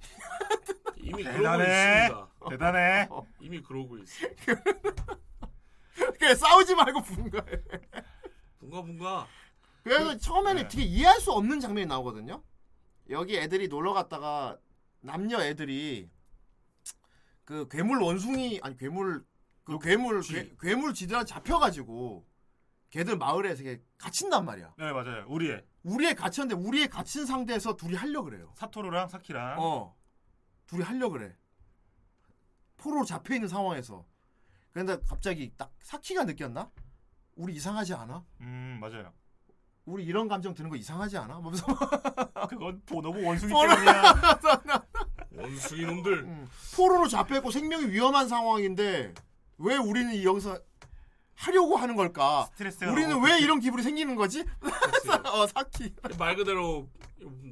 [0.98, 2.04] 이미 그러고 대단해.
[2.06, 2.28] 있습니다.
[2.50, 3.08] 대단해.
[3.40, 4.26] 이미 그러고 있어.
[6.18, 7.00] 그래 싸우지 말고
[7.30, 7.42] 거야.
[8.58, 9.26] bun가 bun가.
[9.82, 10.68] 그래서 처음에는 네.
[10.68, 12.42] 되게 이해할 수 없는 장면이 나오거든요.
[13.08, 14.58] 여기 애들이 놀러 갔다가
[15.00, 16.10] 남녀 애들이
[17.44, 19.24] 그 괴물 원숭이 아니 괴물
[19.64, 20.34] 그 괴물 쥐.
[20.34, 22.26] 괴, 괴물 쥐들한테 잡혀가지고
[22.90, 23.62] 걔들 마을에서
[23.98, 24.74] 갇힌단 말이야.
[24.78, 25.24] 네 맞아요.
[25.28, 28.52] 우리의 우리에 갇혔는데 우리에 갇힌 상태에서 둘이 하려 그래요.
[28.56, 29.96] 사토루랑 사키랑 어,
[30.66, 31.36] 둘이 하려 그래.
[32.76, 34.04] 포로로 잡혀 있는 상황에서.
[34.72, 36.70] 그런데 갑자기 딱 사키가 느꼈나?
[37.36, 38.24] 우리 이상하지 않아?
[38.40, 39.12] 음 맞아요.
[39.84, 41.40] 우리 이런 감정 드는 거 이상하지 않아?
[42.48, 44.02] 그건 보노보 원숭이 때문이야.
[45.42, 46.12] 원숭이 놈들.
[46.20, 49.14] 음, 포로로 잡혀있고 생명이 위험한 상황인데
[49.58, 50.58] 왜 우리는 여기서
[51.34, 52.48] 하려고 하는 걸까?
[52.52, 54.44] 스트레스가 우리는 너무 왜 이런 기분이 생기는 거지?
[55.32, 55.94] 어, 사키.
[56.18, 56.88] 말 그대로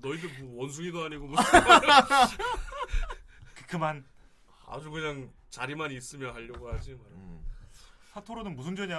[0.02, 1.44] 너희들 뭐 원숭이도 아니고 무슨
[3.66, 4.04] 그만
[4.66, 6.92] 아주 그냥 자리만 있으면 하려고 하지.
[6.94, 7.42] 뭐.
[8.12, 8.98] 사토루는 무슨 죄냐.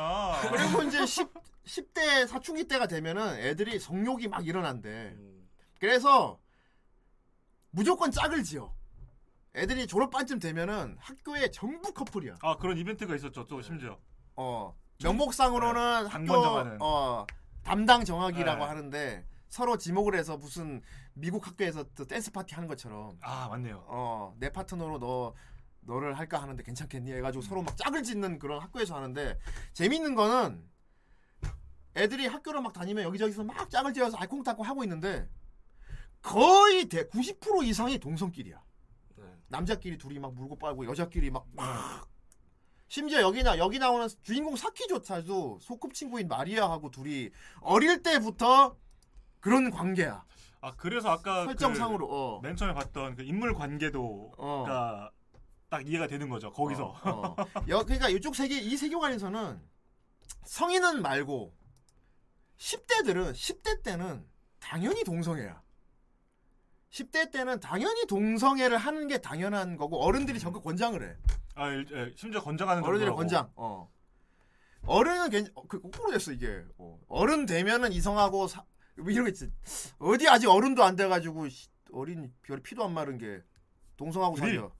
[0.50, 1.28] 그리고 이제 10,
[1.66, 4.90] 10대 사춘기 때가 되면은 애들이 성욕이 막 일어난대.
[4.90, 5.48] 음.
[5.80, 6.40] 그래서
[7.72, 8.74] 무조건 짝을 지어.
[9.60, 12.38] 애들이 졸업반쯤 되면은 학교에 전부 커플이야.
[12.42, 13.46] 아 그런 이벤트가 있었죠.
[13.48, 13.98] 또 심지어
[14.36, 14.74] 어.
[15.04, 16.84] 명목상으로는 네, 학교.
[16.84, 17.26] 어,
[17.64, 18.66] 담당 정학이라고 네.
[18.68, 20.82] 하는데 서로 지목을 해서 무슨
[21.14, 23.84] 미국 학교에서 또 댄스 파티 하는 것처럼 아 맞네요.
[23.88, 25.34] 어, 내 파트너로 너
[25.82, 27.12] 너를 할까 하는데 괜찮겠니?
[27.14, 29.38] 해가지고 서로 막 짝을 짓는 그런 학교에서 하는데
[29.74, 30.64] 재밌는 거는
[31.96, 35.28] 애들이 학교를 막 다니면 여기저기서 막 짝을 지어서 알콩달콩 하고 있는데
[36.22, 38.62] 거의 대 90% 이상이 동성끼리야.
[39.50, 42.08] 남자끼리 둘이 막 물고 빨고 여자끼리 막 막.
[42.88, 47.30] 심지어 여기 나 여기 나오는 주인공 사키조차도 소꿉 친구인 마리아하고 둘이
[47.62, 48.76] 어릴 때부터
[49.40, 50.26] 그런 관계야.
[50.62, 52.42] 아 그래서 아까 설정상으로 어.
[52.42, 55.10] 그맨 처음에 봤던 그 인물 관계도가 어.
[55.70, 56.52] 딱 이해가 되는 거죠.
[56.52, 56.86] 거기서.
[57.04, 57.36] 어, 어.
[57.70, 59.62] 여, 그러니까 이쪽 세계 이 세계관에서는
[60.46, 61.54] 성인은 말고
[62.58, 64.26] 10대들은 10대 때는
[64.60, 65.62] 당연히 동성애야.
[66.92, 71.16] 10대 때는 당연히 동성애를 하는 게 당연한 거고 어른들이 적극 권장을 해.
[71.56, 73.12] 아 일- 예, 심지어 권장하는 어른들이.
[73.12, 73.52] 권장.
[73.56, 73.90] 어.
[74.86, 76.64] 어른은 괜, 어, 그 거꾸로 됐어 이게.
[76.78, 76.98] 어.
[77.08, 78.64] 어른 되면은 이성하고 사,
[78.96, 79.52] 뭐 이런 거 있지.
[80.00, 83.42] 어디 아직 어른도 안 돼가지고 씨, 어린 별이 피도 안 마른 게
[83.98, 84.38] 동성하고.
[84.38, 84.72] 사겨.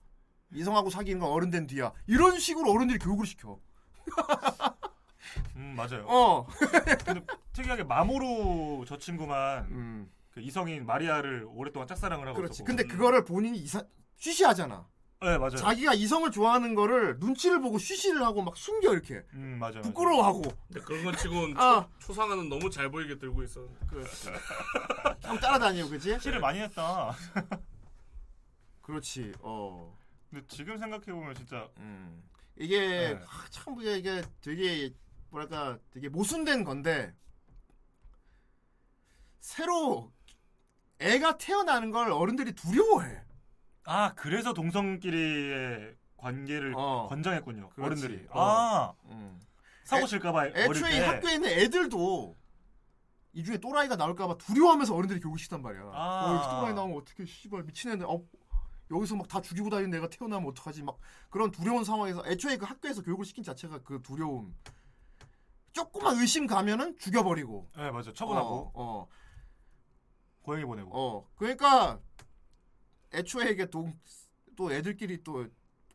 [0.52, 1.92] 이성하고 사귀는 건 어른 된 뒤야.
[2.08, 3.60] 이런 식으로 어른들이 교육을 시켜.
[5.54, 6.04] 음 맞아요.
[6.08, 6.46] 어.
[7.04, 10.10] 근데 특이하게 마모로 저 친구만 음.
[10.40, 12.62] 그 이성인 마리아를 오랫동안 짝사랑을 하고 그렇지.
[12.62, 12.66] 있었고.
[12.66, 13.84] 근데 그거를 본인이 이사
[14.16, 14.88] 쉬쉬하잖아.
[15.22, 15.56] 네 맞아요.
[15.56, 19.82] 자기가 이성을 좋아하는 거를 눈치를 보고 쉬쉬를 하고 막 숨겨 이렇게 음 맞아요.
[19.82, 20.42] 부끄러워하고.
[20.68, 21.86] 근데 그런 건 치곤 아.
[21.98, 23.68] 초, 초상화는 너무 잘 보이게 들고 있어.
[25.20, 26.18] 형 따라다니고 그지?
[26.20, 27.14] 실을 많이 했다.
[28.80, 29.34] 그렇지.
[29.40, 29.94] 어.
[30.30, 32.22] 근데 지금 생각해 보면 진짜 음.
[32.56, 33.20] 이게 네.
[33.28, 34.94] 아, 참 이게, 이게 되게
[35.28, 37.14] 뭐랄까 되게 모순된 건데
[39.40, 40.12] 새로
[41.00, 43.22] 애가 태어나는 걸 어른들이 두려워해.
[43.84, 47.06] 아 그래서 동성끼리의 관계를 어.
[47.08, 47.70] 권장했군요.
[47.70, 47.82] 그렇지.
[48.04, 48.26] 어른들이.
[48.30, 48.40] 어.
[48.40, 49.40] 아 음.
[49.84, 51.00] 사고 애- 칠까봐 애초에 때.
[51.04, 52.36] 학교에 있는 애들도
[53.32, 55.90] 이 중에 또라이가 나올까봐 두려워하면서 어른들이 교육을 시단 말이야.
[55.94, 56.24] 아.
[56.54, 58.22] 어, 또라이 나오면 어떻게 씨발 미친 애들 어,
[58.90, 60.82] 여기서 막 다 죽이고 다니는 애가 태어나면 어떡하지?
[60.82, 60.98] 막
[61.30, 64.54] 그런 두려운 상황에서 애초에 그 학교에서 교육을 시킨 자체가 그 두려움.
[65.72, 67.68] 조금만 의심 가면은 죽여버리고.
[67.76, 68.12] 네 맞아.
[68.12, 69.06] 처분하고 어, 어,
[70.50, 70.90] 고양이 보내고.
[70.92, 71.28] 어.
[71.36, 72.00] 그러니까
[73.14, 73.96] 애초에 이게 동,
[74.56, 75.46] 또 애들끼리 또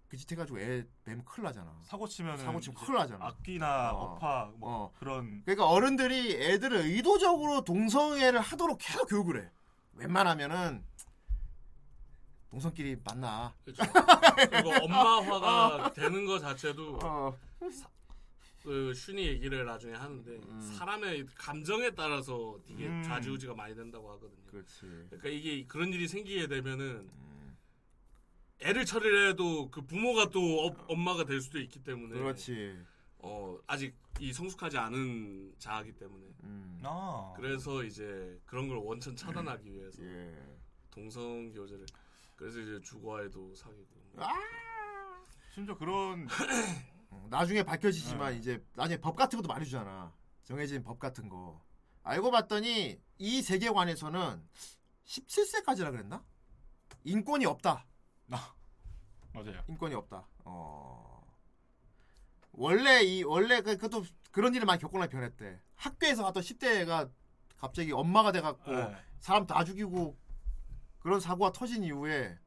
[0.08, 1.78] 그짓 해가지고 애 매면 큰일 나잖아.
[1.84, 3.26] 사고 치면 사고 치면 큰일 나잖아.
[3.26, 4.14] 악기나 어.
[4.14, 4.16] 어.
[4.18, 4.92] 파 뭐 어.
[4.98, 9.52] 그런 그러니까 어른들이 애들을 의도적으로 동성애를 하도록 계속 교육을 해.
[9.96, 10.86] 웬만하면은
[12.50, 13.54] 동성끼리 만나.
[13.66, 13.84] 그렇죠.
[14.50, 17.38] 그리고 엄마화가 되는 것 자체도 어.
[18.66, 20.60] 그 슌이 얘기를 나중에 하는데 음.
[20.60, 23.04] 사람의 감정에 따라서 되게 음.
[23.04, 24.44] 좌지우지가 많이 된다고 하거든요.
[24.48, 24.82] 그렇지.
[24.82, 27.58] 그러니까 이게 그런 일이 생기게 되면은 음.
[28.62, 32.76] 애를 처리를 해도 그 부모가 또 어- 엄마가 될 수도 있기 때문에 그렇지.
[33.20, 36.80] 어 아직 이 성숙하지 않은 자아기 때문에 음.
[36.84, 40.34] 아 그래서 이제 그런 걸 원천 차단하기 위해서 예.
[40.90, 41.86] 동성 교제를
[42.36, 44.26] 그래서 이제 주거아이도 사귀고 뭐.
[44.26, 44.34] 아!
[45.54, 46.95] 심지어 그런 어,
[47.30, 48.40] 나중에 밝혀지지만 네.
[48.40, 50.14] 이제 나중에 법 같은 것도 말해주잖아.
[50.44, 51.62] 정해진 법 같은 거.
[52.04, 54.44] 알고 봤더니 이 세계관에서는
[55.06, 56.24] 17세까지라 그랬나?
[57.04, 57.86] 인권이 없다.
[59.34, 59.64] 맞아요.
[59.68, 60.28] 인권이 없다.
[60.46, 61.26] 어.
[62.54, 65.60] 원래 이 원래 그 그것도 그런 일을 많이 겪거나 변했대.
[65.76, 67.12] 학교에서 하던 10대가
[67.58, 68.96] 갑자기 엄마가 돼갖고 네.
[69.20, 70.18] 사람 다 죽이고
[71.00, 72.38] 그런 사고가 터진 이후에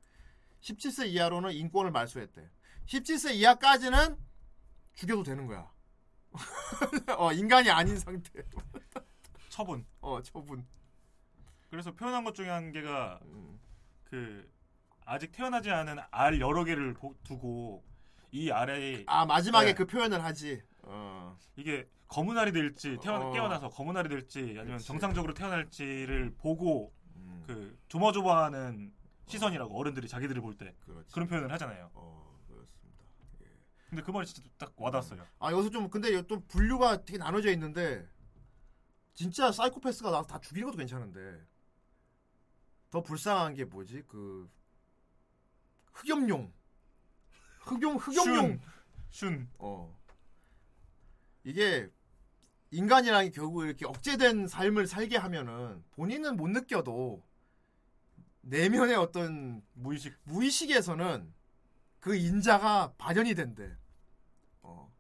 [0.61, 2.49] 17세 이하로는 인권을 말소했대.
[2.87, 4.17] 17세 이하까지는
[4.99, 5.71] 죽여도 되는 거야.
[7.17, 8.43] 어, 인간이 아닌 상태.
[9.49, 9.87] 처분.
[10.01, 10.67] 어, 처분.
[11.71, 13.61] 그래서 표현한 것 중에 한 개가 음.
[14.05, 14.51] 그
[15.05, 17.85] 아직 태어나지 않은 알 여러 개를 보- 두고
[18.33, 19.75] 이 알에 아, 마지막에 네.
[19.75, 20.61] 그 표현을 하지.
[20.83, 21.39] 어.
[21.55, 23.33] 이게 검은 알이 될지 태어 어.
[23.33, 24.87] 깨어나서 검은 알이 될지 아니면 그렇지.
[24.87, 28.93] 정상적으로 태어날지를 보고 음, 그 조마조마하는
[29.27, 31.13] 시선이라고 어른들이 자기들을 볼 때 그렇지.
[31.13, 31.91] 그런 표현을 하잖아요.
[31.95, 32.28] 어.
[33.89, 35.27] 근데 그 말이 진짜 딱 와닿았어요.
[35.39, 38.07] 아, 여기서 좀 근데 또 분류가 되게 나눠져 있는데
[39.15, 41.43] 진짜 사이코패스가 나서 다 죽이는 것도 괜찮은데
[42.91, 44.03] 더 불쌍한 게 뭐지?
[44.07, 44.49] 그
[45.93, 46.53] 흑염룡.
[47.61, 48.61] 흑염 흑염룡.
[49.11, 49.47] 슌.
[49.59, 49.99] 어.
[51.45, 51.91] 이게
[52.71, 57.27] 인간이라는 게 결국 이렇게 억제된 삶을 살게 하면은 본인은 못 느껴도
[58.43, 61.33] 내면의 어떤 무의식 무의식에서는
[62.09, 63.71] 그 인자가 발현이 된대.
[64.63, 64.91] 어.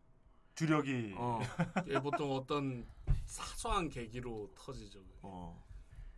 [0.54, 1.40] 주력이 어.
[2.02, 2.86] 보통 어떤
[3.24, 5.00] 사소한 계기로 터지죠.
[5.22, 5.64] 어.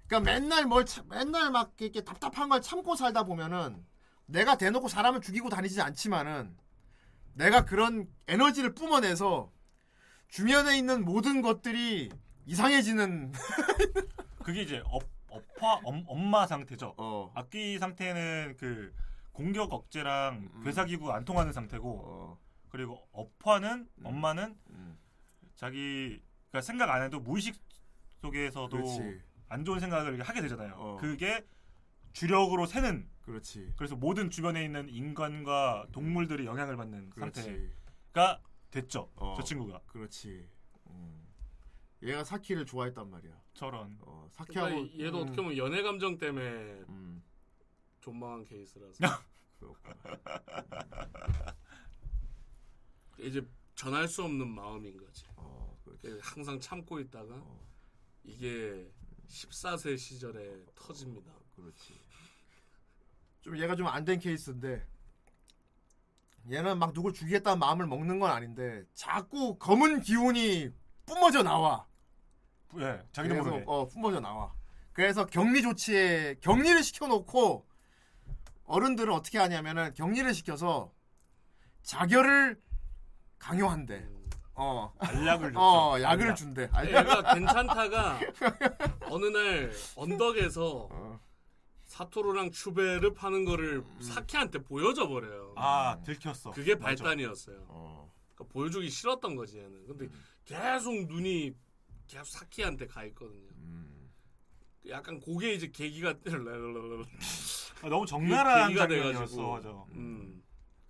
[0.08, 3.86] 그러니까 맨날 뭘 참- 맨날 막 이렇게 답답한 걸 참고 살다 보면은
[4.26, 6.56] 내가 대놓고 사람을 죽이고 다니지 않지만은
[7.34, 9.52] 내가 그런 에너지를 뿜어내서
[10.26, 12.10] 주변에 있는 모든 것들이
[12.46, 13.30] 이상해지는
[14.42, 16.94] 그게 이제 업, 업마 업, 업마 상태죠.
[16.96, 17.30] 어.
[17.36, 18.92] 악귀 상태는 그
[19.40, 20.64] 공격 억제랑 음.
[20.64, 22.38] 괴사기구 안 통하는 상태고 어.
[22.68, 24.06] 그리고 업마는 음.
[24.06, 24.98] 업마는 음.
[25.54, 27.56] 자기 그러니까 생각 안 해도 무의식
[28.20, 29.22] 속에서도 그렇지.
[29.48, 30.74] 안 좋은 생각을 하게 되잖아요.
[30.76, 30.96] 어.
[31.00, 31.42] 그게
[32.12, 33.72] 주력으로 새는 그렇지.
[33.76, 37.42] 그래서 모든 주변에 있는 인간과 동물들이 영향을 받는 그렇지.
[37.42, 39.10] 상태가 됐죠.
[39.16, 39.36] 어.
[39.38, 40.46] 저 친구가 그렇지.
[40.88, 41.26] 음.
[42.02, 43.40] 얘가 사키를 좋아했단 말이야.
[43.54, 43.96] 저런.
[44.02, 46.44] 어, 사키하고 그러니까 얘도 음, 어떻게 보면 연애 감정 때문에
[46.90, 47.22] 음,
[48.00, 48.98] 존망한 케이스라서
[49.60, 49.94] 그렇구나.
[53.18, 55.24] 이제 전할 수 없는 마음인 거지.
[55.36, 56.18] 어, 그렇지.
[56.22, 57.60] 항상 참고 있다가 어.
[58.24, 58.90] 이게
[59.28, 61.32] 14세 시절에 터집니다.
[61.54, 61.94] 그렇지.
[63.42, 64.86] 좀 얘가 좀 안 된 케이스인데
[66.50, 70.70] 얘는 막 누굴 죽이겠다는 마음을 먹는 건 아닌데 자꾸 검은 기운이
[71.06, 71.86] 뿜어져 나와.
[72.78, 73.64] 예, 자기도 모르게.
[73.66, 74.54] 어, 뿜어져 나와.
[74.92, 77.66] 그래서 격리 조치에 격리를 시켜놓고
[78.70, 80.92] 어른들은 어떻게 하냐면은 격리를 시켜서
[81.82, 82.60] 자결을
[83.38, 84.06] 강요한대.
[84.54, 85.54] 어, 알약을.
[85.58, 86.36] 어, 약을 알약.
[86.36, 86.70] 준대.
[86.86, 88.20] 얘가 괜찮다가
[89.08, 91.20] 어느 날 언덕에서 어.
[91.86, 95.54] 사토루랑 추베를 파는 거를 사키한테 보여줘 버려요.
[95.56, 96.52] 아 들켰어.
[96.52, 97.02] 그게 맞아.
[97.02, 97.64] 발단이었어요.
[97.68, 98.12] 어.
[98.34, 99.86] 그러니까 보여주기 싫었던 거지 얘는.
[99.88, 100.08] 근데
[100.44, 101.54] 계속 눈이
[102.06, 103.48] 계속 사키한테 가 있거든요.
[103.56, 104.10] 음.
[104.88, 109.18] 약간 그게 이제 계기가 아, 너무 적나라한 계기가 장면이었어.
[109.18, 109.50] 돼가지고.
[109.52, 109.70] 맞아.
[109.94, 110.42] 음.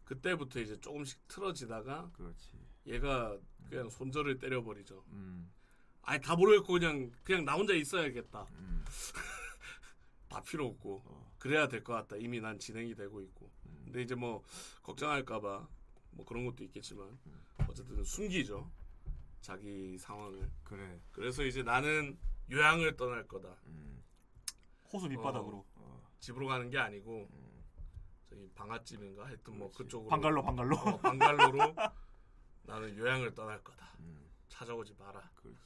[0.04, 2.58] 그때부터 이제 조금씩 틀어지다가 그렇지.
[2.86, 3.36] 얘가
[3.68, 5.04] 그냥 손절을 때려버리죠.
[5.10, 5.50] 음.
[6.02, 8.46] 아니 다 모르겠고 그냥 그냥 나 혼자 있어야겠다.
[8.52, 8.84] 음.
[10.28, 11.32] 다 필요 없고 어.
[11.38, 12.16] 그래야 될 것 같다.
[12.16, 13.50] 이미 난 진행이 되고 있고.
[13.66, 13.82] 음.
[13.84, 14.42] 근데 이제 뭐
[14.82, 15.68] 걱정할까봐
[16.12, 17.40] 뭐 그런 것도 있겠지만 음.
[17.68, 18.70] 어쨌든 숨기죠.
[19.40, 20.50] 자기 상황을.
[20.64, 21.00] 그래.
[21.12, 22.18] 그래서 이제 나는
[22.50, 23.56] 요양을 떠날 거다.
[23.66, 24.02] 음.
[24.92, 25.64] 호수 밑바닥으로.
[26.20, 26.22] 어.
[26.22, 27.64] 집으로 가는 게 아니고 음.
[28.28, 29.78] 저기 방앗집인가 하여튼 뭐 그렇지.
[29.84, 30.76] 그쪽으로 방갈로 방갈로.
[30.76, 31.58] 어, 방갈로로
[32.62, 33.96] 나는 요양을 떠날 거다.
[34.00, 34.30] 음.
[34.48, 35.30] 찾아오지 마라.
[35.34, 35.58] 그렇지.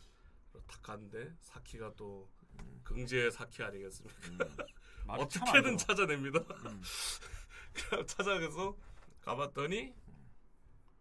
[0.53, 2.81] 그리고 탁 갔는데 사키가 또 음.
[2.85, 4.29] 긍지의 사키 아니겠습니까?
[4.31, 4.39] 음.
[5.09, 5.77] 어떻게든.
[5.77, 6.39] 찾아냅니다.
[6.41, 6.83] 음.
[8.07, 8.77] 찾아가서
[9.21, 9.93] 가봤더니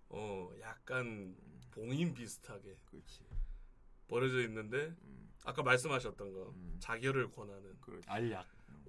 [0.10, 1.36] 어 약간
[1.72, 3.24] 봉인 비슷하게 그렇지.
[4.08, 5.32] 버려져 있는데 음.
[5.46, 6.76] 아까 말씀하셨던 거 음.
[6.80, 8.10] 자결을 권하는 그렇지.
[8.10, 8.48] 알약.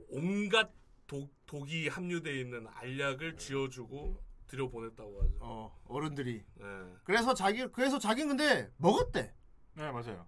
[0.09, 0.70] 온갖
[1.06, 5.35] 독, 독이 함유되어 있는 알약을 쥐어주고 들여보냈다고 하죠.
[5.40, 6.44] 어, 어른들이.
[6.55, 6.64] 네.
[7.05, 9.32] 그래서 자기 그래서 자기는 근데 먹었대.
[9.74, 10.26] 네 맞아요.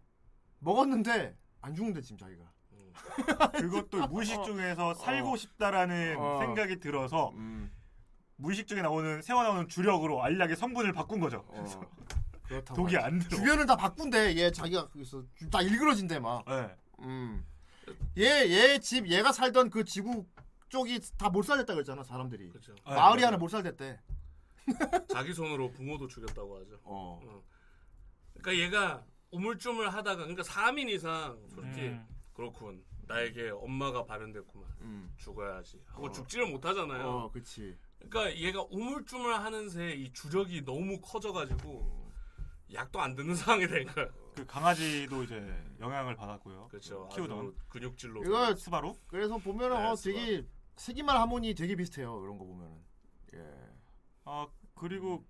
[0.58, 2.50] 먹었는데 안 죽는데 지금 자기가.
[2.72, 2.92] 음.
[3.52, 6.38] 그것도 무의식 중에서 살고 싶다라는 어.
[6.40, 7.70] 생각이 들어서 음.
[8.36, 11.44] 무의식 중에 나오는 새어 나오는 주력으로 알약의 성분을 바꾼 거죠.
[11.48, 11.64] 어.
[12.44, 12.82] 그렇다고.
[12.82, 12.96] 독이.
[12.98, 13.36] 안 들어.
[13.38, 14.36] 주변을 다 바꾼대.
[14.36, 16.44] 얘 자기가 거기서 다 일그러진대 막.
[16.46, 16.74] 네.
[17.00, 17.44] 음.
[18.18, 20.26] 얘얘 집 얘가 살던 그 지구
[20.68, 22.48] 쪽이 다 몰살됐다 그랬잖아 사람들이.
[22.48, 22.74] 그렇죠.
[22.74, 23.26] 네, 마을이 맞아요.
[23.26, 24.00] 하나 몰살됐대.
[25.12, 26.74] 자기 손으로 붕어도 죽였다고 하죠.
[26.84, 27.20] 어.
[27.24, 27.42] 어.
[28.34, 32.06] 그러니까 얘가 우물쭈물 하다가 그러니까 3인 이상 솔직히 음.
[32.32, 32.84] 그렇군.
[33.08, 34.68] 나에게 엄마가 발현됐구만.
[34.80, 35.14] 음.
[35.16, 35.80] 죽어야지.
[35.86, 36.12] 하고 어.
[36.12, 37.06] 죽지를 못하잖아요.
[37.06, 37.76] 어, 그렇지.
[38.00, 42.12] 그러니까 얘가 우물쭈물 하는 새이 주력이 너무 커져가지고
[42.72, 44.08] 약도 안 듣는 상황이 된 거야.
[44.36, 45.50] 그 강아지도 이제
[45.80, 46.68] 영향을 받았고요.
[46.68, 47.08] 그렇죠.
[47.08, 48.22] 키우던 아주 근육질로.
[48.22, 48.94] 이거 스바루.
[49.06, 50.44] 그래서 보면은 네, 어 되게
[50.76, 52.20] 세기말 하모니 되게 비슷해요.
[52.22, 52.76] 이런 거 보면은.
[53.34, 53.40] 예.
[54.26, 55.24] 아 그리고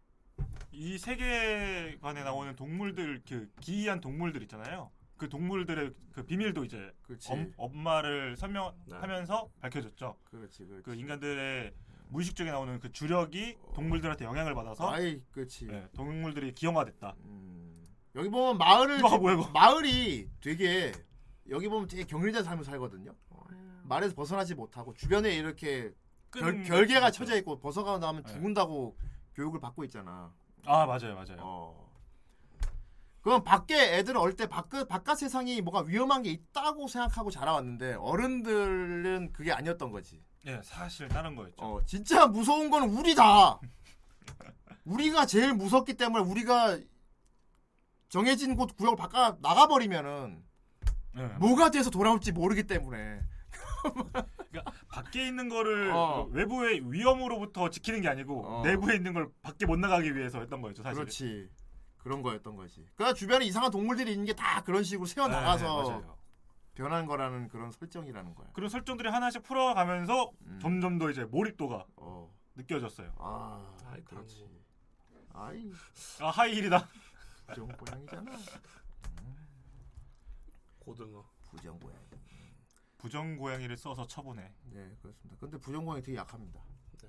[0.73, 4.91] 이 세계관에 나오는 동물들 그 기이한 동물들 있잖아요.
[5.17, 6.93] 그 동물들의 그 비밀도 이제.
[7.31, 10.17] 엄, 엄마를 설명하면서 밝혀졌죠.
[10.25, 10.65] 그렇지.
[10.67, 10.83] 그렇지.
[10.83, 11.73] 그 인간들의
[12.09, 15.67] 무의식 중에 나오는 그 주력이 동물들한테 영향을 받아서 아이, 그렇지.
[15.67, 17.15] 네, 동물들이 기형화됐다.
[17.25, 17.56] 음.
[18.17, 19.49] 여기 보면 마을을 이거 뭐야, 이거?
[19.53, 20.93] 마을이 되게
[21.51, 23.15] 여기 보면 되게 격리된 삶을 살거든요.
[23.85, 25.93] 말에서 벗어나지 못하고 주변에 이렇게
[26.33, 27.19] 결, 끈- 결 계가 그렇죠.
[27.19, 28.33] 쳐져 있고 벗어가고 나면 네.
[28.33, 28.97] 죽는다고
[29.35, 30.33] 교육을 받고 있잖아.
[30.65, 31.37] 아 맞아요, 맞아요.
[31.41, 31.87] 어.
[33.21, 39.33] 그럼 밖에 애들은 어릴 때 바깥, 바깥 세상이 뭐가 위험한 게 있다고 생각하고 자라왔는데 어른들은
[39.33, 40.23] 그게 아니었던 거지.
[40.47, 41.57] 예, 사실 다른 거였죠.
[41.59, 43.61] 어, 진짜 무서운 건 우리다.
[44.85, 46.79] 우리가 제일 무섭기 때문에 우리가
[48.09, 50.43] 정해진 곳 구역을 바꿔 나가버리면은
[51.19, 51.23] 예.
[51.39, 53.21] 뭐가 돼서 돌아올지 모르기 때문에.
[54.51, 56.27] 그러니까 밖에 있는 거를 어.
[56.27, 58.63] 그 외부의 위험으로부터 지키는 게 아니고 어.
[58.65, 60.97] 내부에 있는 걸 밖에 못 나가기 위해서 했던 거였죠, 사실.
[60.97, 61.49] 그렇지.
[61.99, 62.85] 그런 거였던 거지.
[62.95, 66.17] 그러니까 주변에 이상한 동물들이 있는 게 다 그런 식으로 새어 나가서 네, 맞아요.
[66.75, 68.49] 변한 거라는 그런 설정이라는 거야.
[68.53, 70.59] 그런 설정들이 하나씩 풀어가면서 음.
[70.61, 72.31] 점점 더 이제 몰입도가 어.
[72.55, 73.13] 느껴졌어요.
[73.19, 74.47] 아, 아이, 그렇지.
[75.33, 75.71] 아이,
[76.21, 76.89] 아 하이힐이다.
[77.47, 78.33] 부정 고양이잖아.
[80.79, 81.25] 고등어.
[81.51, 82.07] 부정 고양이.
[82.99, 84.53] 부정 고양이를 써서 쳐보네.
[84.65, 85.37] 네, 그렇습니다.
[85.39, 86.61] 근데 부정 고양이 되게 약합니다.
[87.03, 87.09] 네.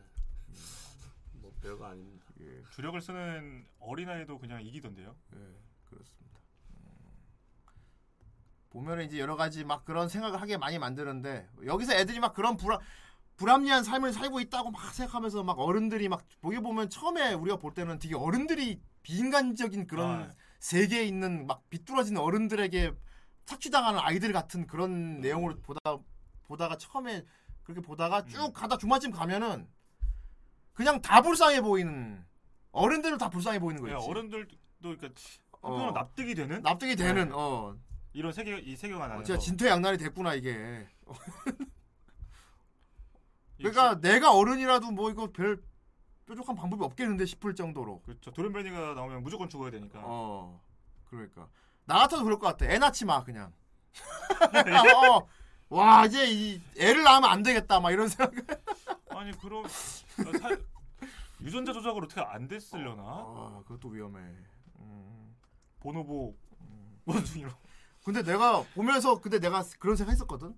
[1.34, 2.26] 뭐 별거 아닙니다.
[2.42, 5.16] 예, 주력을 쓰는 어린아이도 그냥 이기던데요.
[5.36, 5.38] 예,
[5.86, 6.40] 그렇습니다.
[6.72, 6.98] 음.
[8.70, 12.80] 보면은 이제 여러 가지 막 그런 생각을 하게 많이 만드는데 여기서 애들이 막 그런 불안
[13.38, 18.00] 불합리한 삶을 살고 있다고 막 생각하면서 막 어른들이 막 보게 보면 처음에 우리가 볼 때는
[18.00, 20.30] 되게 어른들이 비인간적인 그런 아.
[20.60, 22.92] 세계에 있는 막 비뚤어진 어른들에게
[23.46, 25.98] 착취당하는 아이들 같은 그런 내용으로 보다
[26.44, 27.24] 보다가 처음에
[27.64, 28.28] 그렇게 보다가 음.
[28.28, 29.66] 쭉 가다 중반쯤 가면은
[30.74, 32.22] 그냥 다 불쌍해 보이는
[32.74, 34.06] 어른들은 다 불쌍해 보이는 예, 거지.
[34.10, 35.10] 어른들도 그러니까
[35.62, 35.92] 어.
[35.92, 37.78] 납득이 되는 납득이 되는 어
[38.12, 40.86] 이런 세계 이 세계관 어, 안에서 진짜 진퇴양난이 됐구나 이게.
[43.58, 45.62] 이 그러니까 내가 어른이라도 뭐 이거 별
[46.28, 48.02] 뾰족한 방법이 없겠는데 싶을 정도로.
[48.02, 48.32] 그렇죠.
[48.32, 50.02] 도련변이가 나오면 무조건 죽어야 되니까.
[50.04, 50.62] 어
[51.10, 51.48] 그러니까
[51.86, 52.66] 나 같아도 그럴 것 같아.
[52.66, 53.54] 애 낳지 마 그냥.
[55.18, 55.28] 어,
[55.70, 58.34] 와 이제 이 애를 낳으면 안 되겠다 막 이런 생각.
[59.10, 60.58] 아니 그럼 아, 사-
[61.42, 63.04] 유전자 조작으로 어떻게 안 됐으려나?
[63.04, 64.20] 아 그것도 위험해.
[64.80, 65.36] 음.
[65.80, 66.36] 보노보
[67.06, 67.52] 원숭이로.
[68.04, 70.58] 근데 내가 보면서 근데 내가 그런 생각 했었거든.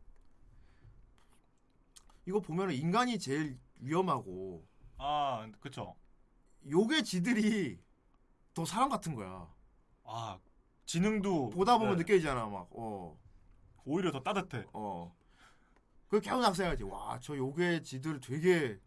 [2.26, 4.64] 이거 보면은 인간이 제일 위험하고
[5.00, 5.96] 아 그쵸.
[6.70, 7.82] 요게 지들이
[8.54, 9.52] 더 사람 같은 거야.
[10.04, 10.40] 아
[10.86, 12.68] 지능도 보다 보면 네, 느껴지잖아 막.
[12.72, 13.18] 어.
[13.86, 14.66] 오히려 더 따뜻해.
[14.74, 15.16] 어.
[16.10, 16.84] 그 계속 생각하지.
[16.84, 18.80] 와, 저 요괴 지들 되게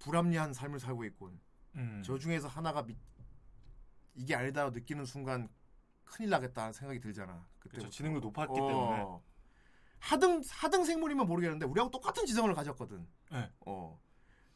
[0.00, 1.40] 불합리한 삶을 살고 있군.
[1.76, 2.02] 음.
[2.04, 2.98] 저 중에서 하나가 미-
[4.14, 5.48] 이게 아니다 느끼는 순간
[6.04, 7.46] 큰일 나겠다는 생각이 들잖아.
[7.60, 7.88] 그때.
[7.88, 9.04] 지능도 높았기 때문에.
[10.00, 13.06] 하등 하등 생물이면 모르겠는데 우리하고 똑같은 지성을 가졌거든.
[13.30, 13.50] 네.
[13.64, 14.01] 어.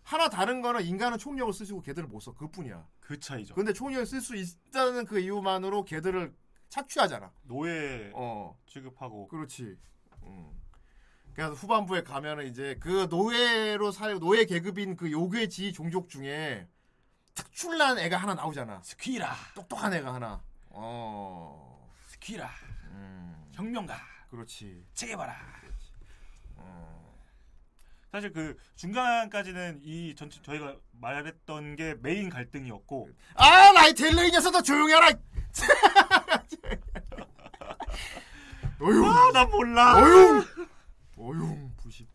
[0.06, 2.32] 하나 다른 거는 인간은 총력을 쓰시고 걔들은 못 써.
[2.32, 2.86] 그뿐이야.
[3.00, 3.56] 그 차이죠.
[3.56, 6.32] 근데 총력을 쓸 수 있다는 그 이유만으로 걔들을
[6.68, 7.32] 착취하잖아.
[7.42, 8.56] 노예 어.
[8.66, 9.76] 취급하고 그렇지.
[10.22, 10.62] 음.
[11.34, 16.68] 그래서 후반부에 가면은 이제 그 노예로 살 노예 계급인 그 요괴 지 종족 중에
[17.34, 18.80] 특출난 애가 하나 나오잖아.
[18.84, 20.40] 스퀴라, 똑똑한 애가 하나.
[20.70, 21.92] 어.
[22.06, 22.48] 스퀴라,
[22.92, 23.50] 음.
[23.54, 23.98] 혁명가,
[24.30, 24.86] 그렇지.
[24.94, 25.34] 체게바라.
[28.16, 35.08] 사실 그 중간까지는 이 전체 저희가 말했던 게 메인 갈등이었고 아, 라이텔레 이 녀석도 조용해라.
[38.80, 39.04] 어휴.
[39.04, 39.98] 아, 나 몰라.
[39.98, 40.42] 어휴.
[41.18, 41.70] 어휴.
[41.76, 42.08] 부십.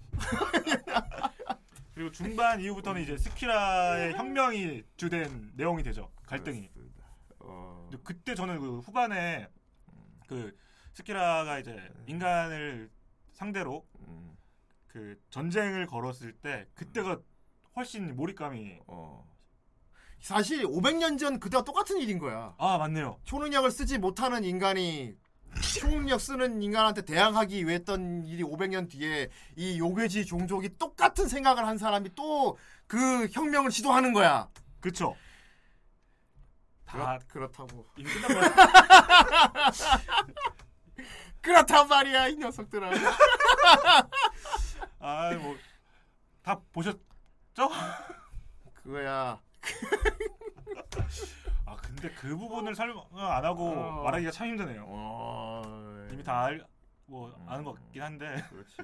[1.94, 6.11] 그리고 중반 이후부터는 이제 스키라의 혁명이 주된 내용이 되죠.
[6.26, 6.72] 갈등이.
[7.41, 7.88] 어.
[7.91, 9.48] 근데 그때 저는 그 후반에
[10.26, 10.57] 그
[10.94, 12.90] 스키라가 이제 인간을
[13.34, 14.32] 상대로 음.
[14.91, 17.19] 그 전쟁을 걸었을 때 그때가
[17.76, 19.26] 훨씬 몰입감이 어.
[20.19, 22.53] 사실 500년 전 그때와 똑같은 일인 거야.
[22.57, 23.19] 아 맞네요.
[23.23, 25.15] 초능력을 쓰지 못하는 인간이
[25.80, 31.77] 초능력 쓰는 인간한테 대항하기 위해 했던 일이 500년 뒤에 이 요괴지 종족이 똑같은 생각을 한
[31.77, 32.57] 사람이 또
[32.91, 34.49] 그 혁명을 시도하는 거야.
[34.81, 35.15] 그쵸.
[36.85, 37.88] 다 그렇, 그렇다고.
[37.95, 38.51] 이미 끝난 거야.
[41.39, 42.91] 그렇단 말이야 이 녀석들아.
[45.02, 45.57] 아 뭐
[46.44, 46.99] 다 보셨죠?
[48.73, 49.41] 그거야.
[51.65, 54.03] 아 근데 그 부분을 설명 안 하고 어.
[54.03, 54.86] 말하기가 참 힘드네요.
[54.88, 56.07] 어...
[56.11, 56.65] 이미 다 알,
[57.06, 58.44] 뭐 아는 것 같긴 한데.
[58.49, 58.76] 그렇지.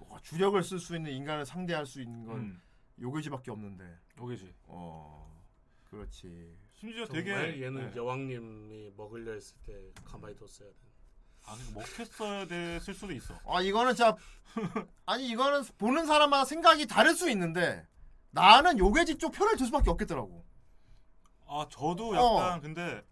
[0.00, 2.62] 어, 주력을 쓸 수 있는 인간을 상대할 수 있는 건 음,
[2.98, 3.98] 요괴지밖에 없는데.
[4.18, 4.54] 요게지.
[4.64, 5.44] 어.
[5.90, 6.56] 그렇지.
[6.74, 7.96] 심지어 되게 얘는 네.
[7.96, 10.76] 여왕님이 먹으려 했을 때 가만히 뒀어야 돼.
[11.46, 13.34] 아 그러니까 먹혔어야 됐을 수도 있어.
[13.46, 14.16] 아 이거는 진짜
[15.06, 17.86] 아니 이거는 보는 사람마다 생각이 다를 수 있는데
[18.30, 20.44] 나는 요괴지 쪽 편을 들 수밖에 없겠더라고.
[21.46, 22.14] 아 저도 어.
[22.14, 23.02] 약간 근데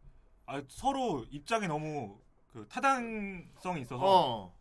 [0.46, 2.20] 아, 서로 입장이 너무
[2.52, 4.56] 그 타당성이 있어서 어.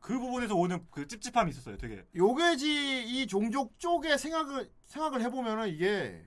[0.00, 1.78] 그 부분에서 오는 그 찝찝함이 있었어요.
[1.78, 6.26] 되게 요괴지 이 종족 쪽의 생각을 생각을 해보면은 이게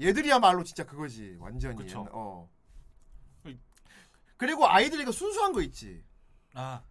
[0.00, 1.76] 얘들이야말로 진짜 그거지 완전히.
[1.76, 2.06] 그쵸.
[2.12, 2.48] 어.
[4.42, 6.02] 그리고 아이들이 그 순수한 거 있지.
[6.54, 6.82] 아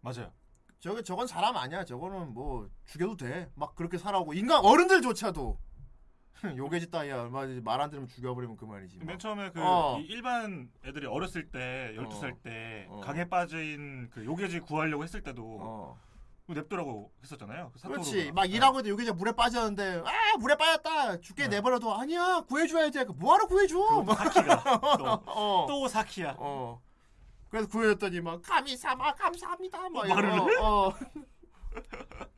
[0.00, 0.32] 맞아요.
[0.80, 1.84] 저게 저건 사람 아니야.
[1.84, 3.48] 저거는 뭐 죽여도 돼.
[3.54, 5.56] 막 그렇게 살아오고 인간 어른들조차도
[6.56, 7.28] 요괴지 따위야.
[7.28, 8.96] 말 안 들으면 죽여버리면 그만이지.
[8.98, 9.06] 뭐.
[9.06, 10.00] 맨 처음에 그 어.
[10.00, 12.38] 이 일반 애들이 어렸을 때 12살 어.
[12.42, 13.00] 때 어.
[13.02, 16.00] 강에 빠진 그 요괴지 구하려고 했을 때도 어.
[16.48, 17.70] 냅두라고 했었잖아요.
[17.72, 17.88] 그.
[17.88, 18.32] 그렇지.
[18.32, 21.20] 막 일하고 있는데 요괴자 물에 빠졌는데 아 물에 빠졌다.
[21.20, 21.56] 죽게 네.
[21.58, 21.92] 내버려둬.
[21.92, 23.04] 아니야 구해줘야 돼.
[23.04, 23.76] 그 뭐하러 구해줘?
[24.04, 25.66] 또 사키가 또, 어.
[25.68, 26.34] 또 사키야.
[26.40, 26.82] 어.
[27.48, 29.88] 그래서 구해줬더니 막 감히사마 감사합니다.
[29.90, 30.56] 막 어, 말을 해?
[30.60, 30.92] 어.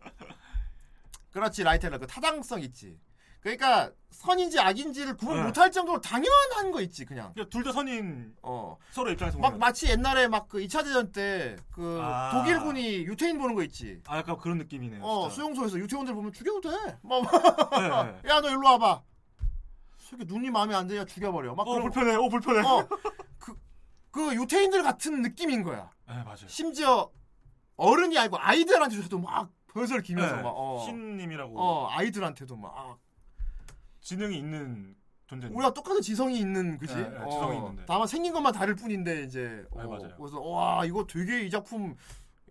[1.33, 2.99] 그렇지 라이텔러 그 타당성 있지.
[3.41, 5.45] 그러니까 선인지 악인지를 구분 네.
[5.45, 7.33] 못할 정도로 당연한 거 있지 그냥.
[7.51, 8.77] 둘 다 선인 어.
[8.91, 12.33] 서로 입장에서 막 보면 마치 옛날에 막 그 2차 대전 때 그 아.
[12.33, 14.01] 독일군이 유태인 보는 거 있지.
[14.09, 15.05] 아 약간 그런 느낌이네요.
[15.05, 15.35] 어 진짜.
[15.37, 16.99] 수용소에서 유태원들 보면 죽여도 돼.
[17.03, 17.23] 막
[17.71, 17.89] 네,
[18.23, 18.23] 네.
[18.29, 19.03] 야너 일로 와봐.
[19.99, 21.55] 새끼 눈이 마음에 안 드냐 죽여버려.
[21.55, 22.17] 막 어 불편해.
[22.17, 22.67] 어 불편해.
[22.67, 22.89] 어,
[24.11, 25.91] 그, 그 유태인들 같은 느낌인 거야.
[26.07, 26.49] 네 맞아요.
[26.49, 27.11] 심지어
[27.77, 32.99] 어른이 아니고 아이들한테도 막 벌벌 기면서 네, 막 어, 신님이라고 어 아이들한테도 막
[34.01, 35.47] 지능이 있는 존재.
[35.49, 36.95] 우리가 똑같은 지성이 있는 그지?
[36.95, 37.85] 네, 네, 지성이 있는데.
[37.87, 40.17] 다만 생긴 것만 다를 뿐인데 이제 네, 어, 맞아요.
[40.17, 41.95] 그래서 와 이거 되게 이 작품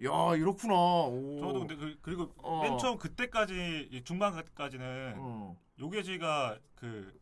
[0.03, 0.75] 야 이렇구나.
[0.75, 1.39] 오.
[1.39, 2.61] 저도 근데 그, 그리고 어.
[2.61, 5.57] 맨 처음 그때까지 이 중반까지는 어.
[5.79, 7.19] 요게지가 그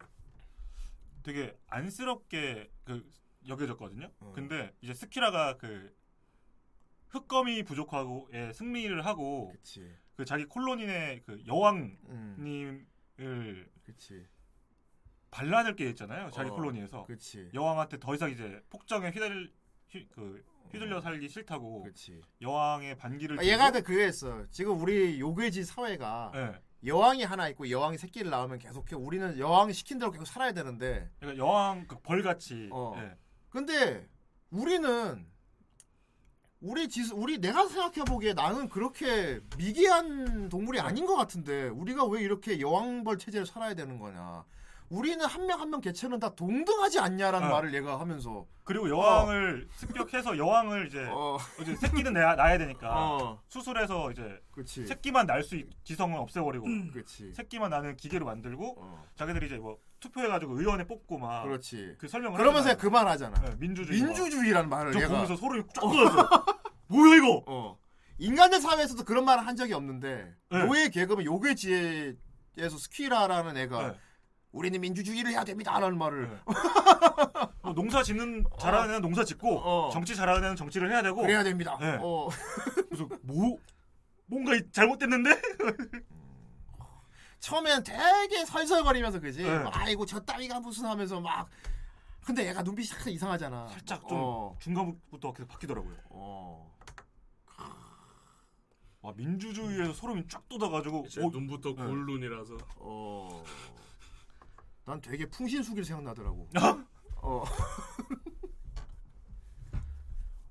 [1.24, 3.10] 되게 안쓰럽게 그
[3.47, 4.11] 여겨졌거든요.
[4.19, 4.31] 어.
[4.35, 5.93] 근데 이제 스키라가 그
[7.09, 9.89] 흑검이 부족하고의 승리를 하고 그치.
[10.15, 12.85] 그 자기 콜로닌의 그 여왕님을
[13.19, 13.67] 음.
[13.84, 14.26] 그치.
[15.31, 16.31] 반란을 깨했잖아요.
[16.31, 17.49] 자기 어, 콜로니에서 그치.
[17.53, 19.51] 여왕한테 더 이상 이제 폭정에 휘달
[19.89, 22.22] 휘, 그 휘둘려 살기 싫다고 그치.
[22.41, 24.45] 여왕의 반기를 아, 얘가 그 그게 했어.
[24.49, 26.61] 지금 우리 요괴지 사회가 네.
[26.85, 31.43] 여왕이 하나 있고 여왕이 새끼를 낳으면 계속해 우리는 여왕이 시킨 대로 계속 살아야 되는데 그러니까
[31.43, 32.93] 여왕 그 벌같이 어.
[32.97, 33.17] 예.
[33.60, 34.06] 근데
[34.52, 35.26] 우리는
[36.60, 42.22] 우리 지 우리 내가 생각해 보기에 나는 그렇게 미개한 동물이 아닌 것 같은데 우리가 왜
[42.22, 44.44] 이렇게 여왕벌 체제를 살아야 되는 거냐?
[44.90, 47.52] 우리는 한 명 한 명 개체는 다 동등하지 않냐라는 어.
[47.52, 48.45] 말을 얘가 하면서.
[48.65, 54.86] 그리고 여왕을 습격해서 여왕을 이제 어, 이제 새끼는 낳아, 낳아야 되니까 어, 수술해서 이제 그렇지,
[54.86, 59.77] 새끼만 낳을 수 있, 지성은 없애버리고 그렇지, 새끼만 낳는 기계로 만들고 어, 자기들이 이제 뭐
[60.10, 61.95] 투표해가지고 의원에 뽑고 막그 그렇지.
[62.07, 62.77] 설명을 그러면서 하잖아요.
[62.77, 63.41] 그만하잖아.
[63.41, 66.45] 네, 민주주의 민주주의라는 말을 저 얘가 보면서 소름이 쫙 돋았어
[66.88, 67.77] 뭐야 이거 어.
[68.18, 70.65] 인간들 사회에서도 그런 말을 한 적이 없는데 네.
[70.65, 73.98] 노예 계급은 요괴지에서 스키라라는 애가 네.
[74.52, 76.38] 우리는 민주주의를 해야 됩니다라는 말을 네.
[77.61, 79.90] 뭐 농사 짓는 잘하는 애는 농사 짓고 어.
[79.91, 81.77] 정치 잘하는 애는 정치를 해야 되고 그래야 됩니다.
[81.82, 81.98] 네.
[82.02, 82.30] 어.
[82.90, 83.57] 그래서 뭐
[84.27, 85.30] 뭔가 이- 잘못됐는데
[87.45, 89.43] 처음엔 되게 설설거리면서 그지.
[89.43, 89.49] 네.
[89.72, 91.47] 아이고 저 따위가 무슨 하면서 막.
[92.23, 93.67] 근데 얘가 눈빛이 약간 이상하잖아.
[93.67, 94.57] 살짝 좀 어.
[94.59, 95.95] 중간부터 계속 바뀌더라고요.
[96.09, 96.76] 어.
[99.01, 101.84] 와 민주주의에서 소름이 쫙 돋아가지고 제 어, 눈부터 네.
[101.85, 103.43] 골눈이라서 어.
[104.85, 106.49] 난 되게 풍신수길 생각나더라고.
[106.55, 106.84] 아?
[107.17, 107.43] 어.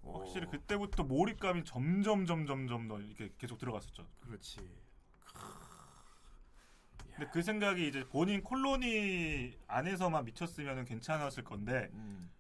[0.02, 0.18] 어.
[0.20, 4.06] 확실히 그때부터 몰입감이 점점 점 점 점 더 이렇게 계속 들어갔었죠.
[4.20, 4.58] 그렇지.
[7.16, 12.31] 근데 그 생각이 이제 본인 콜로니 안에서만 미쳤으면 괜찮았을 건데 음.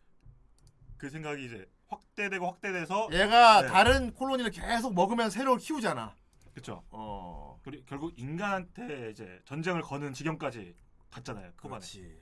[0.96, 3.68] 그 생각이 이제 확대되고 확대돼서 얘가 네.
[3.68, 6.16] 다른 콜로니를 계속 먹으면 새로 키우잖아.
[6.54, 6.82] 그쵸.
[6.90, 7.60] 어.
[7.62, 10.74] 그리- 결국 인간한테 이제 전쟁을 거는 지경까지
[11.10, 11.52] 갔잖아요.
[11.56, 12.20] 그렇지.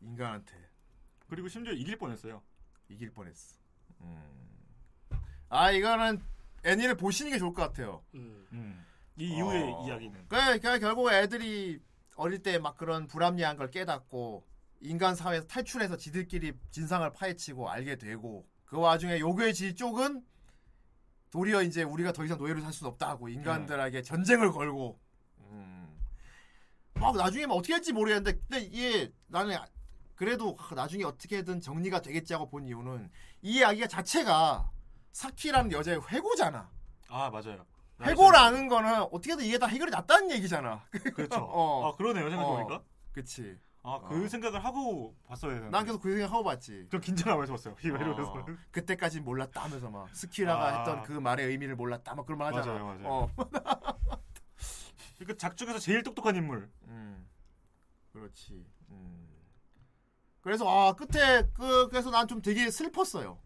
[0.00, 0.54] 인간한테
[1.28, 2.42] 그리고 심지어 이길 뻔했어요.
[2.88, 3.56] 이길 뻔했어.
[4.00, 4.22] 음.
[5.48, 6.20] 아 이거는
[6.64, 8.02] 애니를 보시는 게 좋을 것 같아요.
[8.14, 8.46] 음.
[8.52, 8.84] 음.
[9.18, 9.84] 이 이후의 어.
[9.86, 11.80] 이야기는 그러니까 결국 애들이
[12.16, 14.46] 어릴 때 막 그런 불합리한 걸 깨닫고
[14.80, 20.24] 인간 사회에서 탈출해서 지들끼리 진상을 파헤치고 알게 되고 그 와중에 요괴 지 쪽은
[21.30, 24.98] 도리어 이제 우리가 더 이상 노예로 살 수는 없다 하고 인간들에게 전쟁을 걸고
[25.40, 25.98] 음.
[26.94, 29.56] 막 나중에 막 어떻게 할지 모르겠는데 근데 이게 나는
[30.14, 33.10] 그래도 아, 나중에 어떻게든 정리가 되겠지 하고 본 이유는
[33.42, 34.70] 이 이야기가 자체가
[35.12, 36.70] 사키라는 여자의 회고잖아.
[37.08, 37.64] 아 맞아요.
[38.00, 40.84] 해고라는 거는 어떻게든 이게 다 해결이 났다는 얘기잖아.
[41.14, 41.36] 그렇죠.
[41.40, 41.88] 어.
[41.88, 42.82] 아 그러네요 생각해보니까.
[43.12, 43.58] 그치.
[43.82, 44.28] 아그 어.
[44.28, 45.70] 생각을 하고 봤어야 되는데.
[45.70, 46.86] 난 계속 그 생각 하고 봤지.
[46.90, 47.76] 좀 긴장하면서 봤어요.
[47.82, 48.32] 이러면서.
[48.32, 50.78] 어, 그때까진 몰랐다 하면서 막 스키라가 아.
[50.78, 52.78] 했던 그 말의 의미를 몰랐다 막 그런 말 하잖아.
[52.78, 53.08] 맞아요, 맞아요.
[53.08, 53.30] 어.
[55.18, 56.70] 그러니까 작중에서 제일 똑똑한 인물.
[56.88, 57.26] 음.
[58.12, 58.64] 그렇지.
[58.90, 59.28] 음.
[60.40, 63.38] 그래서 아 끝에 그 그래서 난 좀 되게 슬펐어요.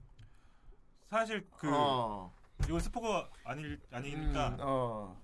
[1.09, 2.33] 사실 그 어.
[2.67, 5.21] 이건 스포가 아닐 아니니까 음, 어.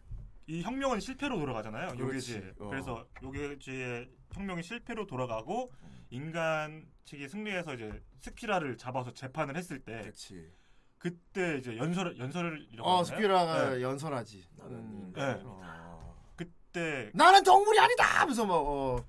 [0.47, 1.99] 이 혁명은 실패로 돌아가잖아요.
[1.99, 2.55] 요괴지에.
[2.59, 2.69] 어.
[2.69, 5.73] 그래서 요괴지의 혁명이 실패로 돌아가고
[6.11, 10.53] 인간 측이 승리해서 이제 스키라를 잡아서 재판을 했을 때 그렇지.
[10.99, 13.05] 그때 이제 연설 연설을 어?
[13.05, 13.83] 스키라가 네.
[13.83, 14.45] 연설하지.
[14.57, 15.13] 나는 음.
[15.15, 15.41] 네.
[15.45, 16.17] 어.
[16.35, 19.05] 그때 나는 동물이 아니다 하면서 막 어.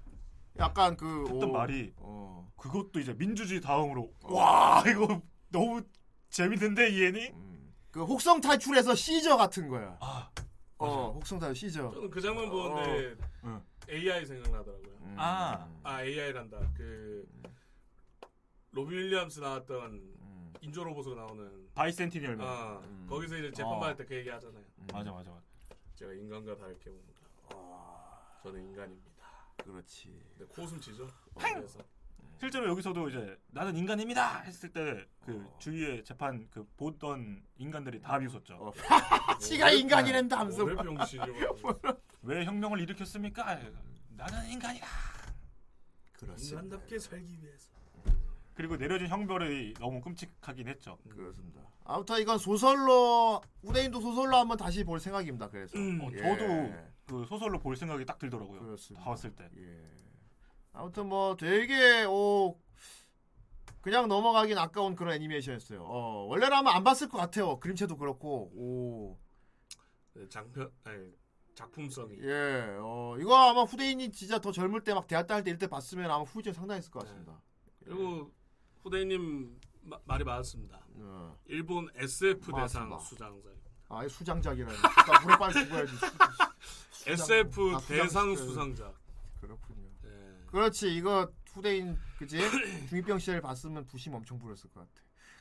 [0.57, 1.53] 약간 그 했던 오.
[1.53, 2.51] 말이 어.
[2.57, 5.81] 그것도 이제 민주주의 다음으로 와 이거 너무
[6.30, 7.48] 재밌는데 이 애니 음.
[7.91, 9.98] 그 혹성 탈출에서 시저 같은 거야.
[9.99, 10.30] 아
[10.78, 11.91] 어, 혹성 탈출 시저.
[11.91, 13.61] 저는 그 장면 보는데 응.
[13.90, 14.94] AI 생각나더라고요.
[15.02, 15.16] 음.
[15.18, 15.68] 아.
[15.84, 16.60] 아 AI란다.
[16.78, 17.28] 그
[18.72, 20.53] 로비 윌리엄스 나왔던 음.
[20.61, 23.07] 인조 로봇으로 나오는 바이센티니얼맨 아 음.
[23.10, 23.52] 거기서 이제 어.
[23.52, 24.64] 재판받을 때 그 얘기 하잖아요.
[24.94, 25.41] 맞아 맞아 맞아
[25.95, 27.20] 제가 인간과 다르게 봅니다.
[27.49, 29.10] 아, 저는 인간입니다.
[29.57, 30.22] 그렇지.
[30.38, 31.07] 근데 코웃음 치죠.
[31.38, 31.80] 그래서
[32.40, 35.57] 실제로 여기서도 이제 나는 인간입니다 했을 때그 어.
[35.60, 38.53] 주위에 재판 그 보던 인간들이 다 비웃었죠.
[38.56, 38.74] 어.
[39.40, 40.84] 지가 인간이란다 하면서 왜 막.
[40.84, 41.34] 병신이죠?
[42.24, 43.60] 왜 혁명을 일으켰습니까?
[44.11, 44.88] 나는 인간이다.
[46.14, 46.61] 그렇습니다.
[46.61, 47.72] 인간답게 살기 위해서.
[48.53, 50.98] 그리고 내려진 형벌이 너무 끔찍하긴 했죠.
[51.10, 51.61] 그렇습니다.
[51.84, 55.49] 아무튼 이건 소설로 후대인도 소설로 한번 다시 볼 생각입니다.
[55.49, 56.18] 그래서 어, 예.
[56.18, 56.74] 저도
[57.06, 58.60] 그 소설로 볼 생각이 딱 들더라고요.
[58.61, 59.03] 그렇습니다.
[59.06, 59.49] 봤을 때.
[59.57, 59.99] 예.
[60.73, 62.57] 아무튼 뭐 되게 오
[63.81, 65.83] 그냥 넘어가긴 아까운 그런 애니메이션이었어요.
[65.83, 67.59] 어, 원래라면 안 봤을 것 같아요.
[67.59, 69.17] 그림체도 그렇고 오.
[70.13, 71.11] 네, 장편 아니
[71.55, 75.59] 작품성이 예, 어, 이거 아마 후대인이 진짜 더 젊을 때 막 대학 다닐 때 이럴
[75.59, 77.41] 때 봤으면 아마 후유증 상당했을 것 같습니다.
[77.83, 78.31] 그리고
[78.81, 80.79] 후대님 마- 말이 맞았습니다.
[80.95, 81.37] 어.
[81.45, 82.99] 일본 SF 대상 맞습니다.
[82.99, 83.49] 수장자.
[83.89, 84.77] 아, 이 수장작이라니.
[84.77, 85.91] 그러니까 물에 빨리 죽어야지.
[85.95, 86.05] 수-
[86.91, 88.93] 수- SF 아, 대상 수상자.
[90.51, 92.38] 그렇지, 이거 후대인 그지?
[92.89, 94.91] 중이병 시절 봤으면 부심 엄청 부렸을 것 같아.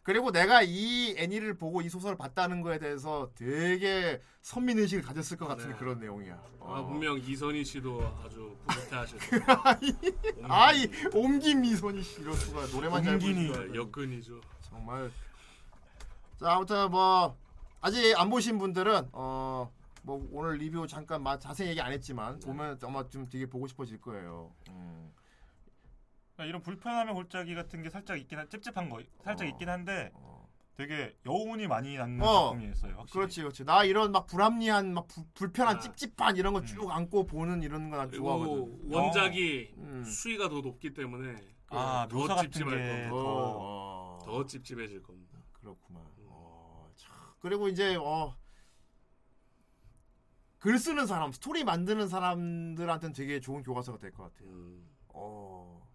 [0.03, 5.47] 그리고 내가 이 애니를 보고 이 소설을 봤다는 거에 대해서 되게 선민 의식을 가졌을 것
[5.47, 5.77] 같은 네.
[5.77, 6.33] 그런 내용이야.
[6.35, 6.87] 아, 어.
[6.87, 9.19] 분명 이선희 씨도 아주 뿌듯해하실
[10.45, 13.19] 아이 옮긴 미소니 씨 이럴 수가 노래만 잘.
[13.19, 13.81] 부르시더라고요.
[13.83, 14.41] 역근이죠.
[14.63, 15.11] 정말
[16.41, 17.37] 자 아무튼 뭐
[17.83, 19.71] 아직 안 보신 분들은 어
[20.09, 24.01] 뭐 오늘 리뷰 잠깐 마, 자세히 얘기 안 했지만 보면 아마 좀 되게 보고 싶어질
[24.01, 24.55] 거예요.
[24.71, 25.13] 음.
[26.33, 29.51] 그러니까 이런 불편함의 골짜기 같은 게 살짝 있긴 한 찝찝한 거 살짝 어.
[29.51, 30.49] 있긴 한데 어.
[30.77, 32.45] 되게 여운이 많이 남는 어.
[32.53, 32.97] 작품이었어요.
[32.97, 33.13] 확실히.
[33.13, 35.79] 그렇지 그렇지 나 이런 막 불합리한 막 부- 불편한 아.
[35.79, 36.65] 찝찝한 이런 거 음.
[36.65, 38.91] 쭉 안고 보는 이런 거 난 좋아하거든.
[38.91, 40.05] 원작이 음.
[40.05, 41.37] 수위가 더 높기 때문에
[41.69, 43.13] 아, 더 묘사 같은 찝찝할 게 겁니다.
[43.13, 44.19] 어, 어.
[44.25, 45.39] 더 찝찝해질 겁니다.
[45.53, 46.03] 그렇구만.
[46.29, 47.15] 어, 참.
[47.41, 48.35] 그리고 이제 어,
[50.59, 54.49] 글 쓰는 사람, 스토리 만드는 사람들한테는 되게 좋은 교과서가 될 것 같아요.
[54.51, 55.87] 음, 어,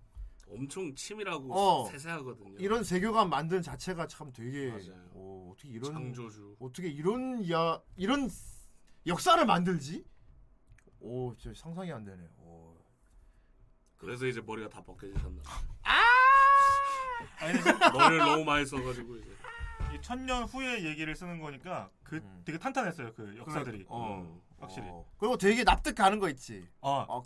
[0.49, 1.85] 엄청 치밀하고 어.
[1.89, 2.55] 세세하거든요.
[2.59, 5.09] 이런 세계관 만드는 자체가 참 되게 맞아요.
[5.11, 6.55] 어, 어떻게 이런 창조주.
[6.59, 8.29] 어떻게 이런 야 이런
[9.05, 10.05] 역사를 만들지?
[11.01, 12.23] 오, 저 상상이 안 되네.
[12.37, 12.77] 오.
[13.97, 15.41] 그래서 이제 머리가 다 벗겨지셨나.
[17.39, 19.29] 아니, 근데 머리를 너무 많이 써가지고 이제.
[19.93, 22.41] 이 천년 후의 얘기를 쓰는 거니까 그 음.
[22.45, 23.13] 되게 탄탄했어요.
[23.13, 23.85] 그 역사들이.
[23.89, 24.41] 어.
[24.63, 24.65] 음.
[24.65, 24.87] 확실히.
[24.89, 25.05] 어.
[25.17, 26.67] 그리고 되게 납득 가는 거 있지.
[26.81, 27.23] 어, 어.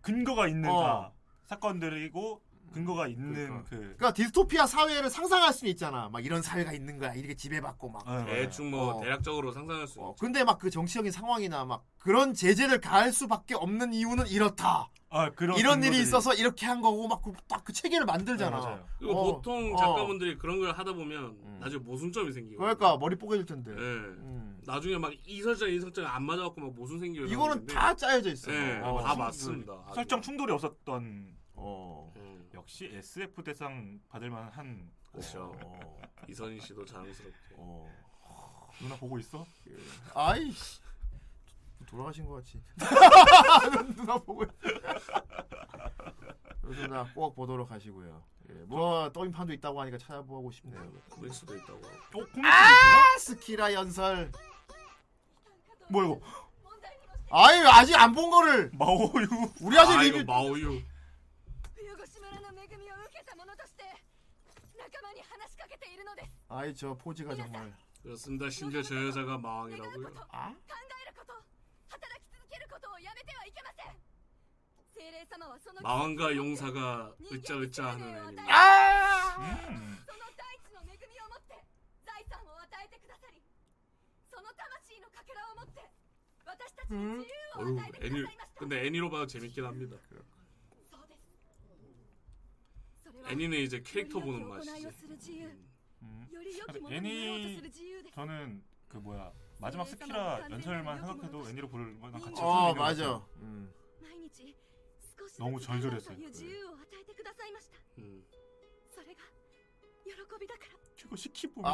[0.00, 0.82] 근거가 있는 어.
[0.82, 1.12] 다
[1.44, 3.62] 사건들이고 근거가 있는 그러니까.
[3.70, 6.08] 그 그러니까 디스토피아 사회를 상상할 수는 있잖아.
[6.10, 7.14] 막 이런 사회가 있는 거야.
[7.14, 8.06] 이렇게 지배받고 막.
[8.06, 8.26] 어, 맞아요.
[8.26, 9.00] 대충 뭐 어.
[9.00, 10.16] 대략적으로 상상할 수 어, 있죠.
[10.20, 14.88] 근데 막 그 정치적인 상황이나 막 그런 제재를 가할 수밖에 없는 이유는 이렇다.
[15.08, 18.56] 아, 그런 이런 일이 근거들이- 있어서 이렇게 한 거고 막 딱 그 체계를 만들잖아.
[18.58, 18.86] 네, 맞아요.
[18.98, 19.76] 그리고 어, 보통 어.
[19.76, 21.58] 작가분들이 그런 걸 하다 보면 음.
[21.60, 22.58] 나중에 모순점이 생기고.
[22.60, 23.70] 그러니까 머리 뽀개질 텐데.
[23.70, 23.76] 예.
[23.76, 24.58] 음.
[24.66, 27.26] 나중에 막 이 설정 이 설정 안 맞아갖고 막 모순 생기고.
[27.26, 28.52] 이거는 다 짜여져 있어.
[28.52, 29.00] 예, 어.
[29.02, 29.72] 다 맞습니다.
[29.86, 29.94] 아주.
[29.94, 32.12] 설정 충돌이 없었던 어.
[32.16, 35.52] 음, 역시 SF 대상 받을 만한 그렇죠.
[35.62, 36.00] 어.
[36.28, 37.36] 이선희 씨도 자랑스럽게.
[37.56, 37.86] 어.
[38.80, 39.44] 누나 보고 있어?
[40.14, 40.80] 아이씨.
[41.86, 42.60] 돌아가신 것 같이.
[43.96, 44.42] 누나 보고.
[44.44, 44.50] 있-
[46.62, 48.22] 그래서 나꼭 보도록 하시고요.
[48.50, 50.82] 예, 뭐 떠임판도 있다고 하니까 찾아보고 싶네요.
[51.10, 51.78] 코믹스도 있다고.
[51.78, 54.32] 어, 아, 스키라 연설.
[55.88, 56.20] 뭐야 이거?
[57.30, 59.26] 아유 아직 안 본 거를 마오유.
[59.60, 60.80] 우리 아직 아 리뷰 마오유.
[66.48, 68.46] 아이 저포지가정말 그렇습니 다.
[68.46, 70.06] 심지어 저 여자가 마왕이라고 요.
[70.30, 70.54] 아?
[75.82, 78.42] 마왕과 용사가 으짜으짜 하는 애입니 다.
[78.48, 79.36] 아!
[79.38, 80.06] 음.
[86.90, 87.22] 음.
[87.56, 88.22] 어 휴, 애 니,
[88.54, 89.96] 근데 애니로 봐도 재밌긴 합니 다.
[93.28, 94.86] 애니는 이제 캐릭터 보는 맛이지.
[96.02, 96.26] 음.
[96.90, 97.60] 애니
[98.14, 103.26] 저는 그 뭐야 마지막 스키라 연설만 생각해도 애니로 보는 거랑 같이 어 맞아.
[103.38, 103.72] 음.
[105.38, 106.16] 너무 절절했어요.
[106.16, 106.22] 그.
[107.98, 108.24] 음.
[111.02, 111.70] 그거 시키 봅니까?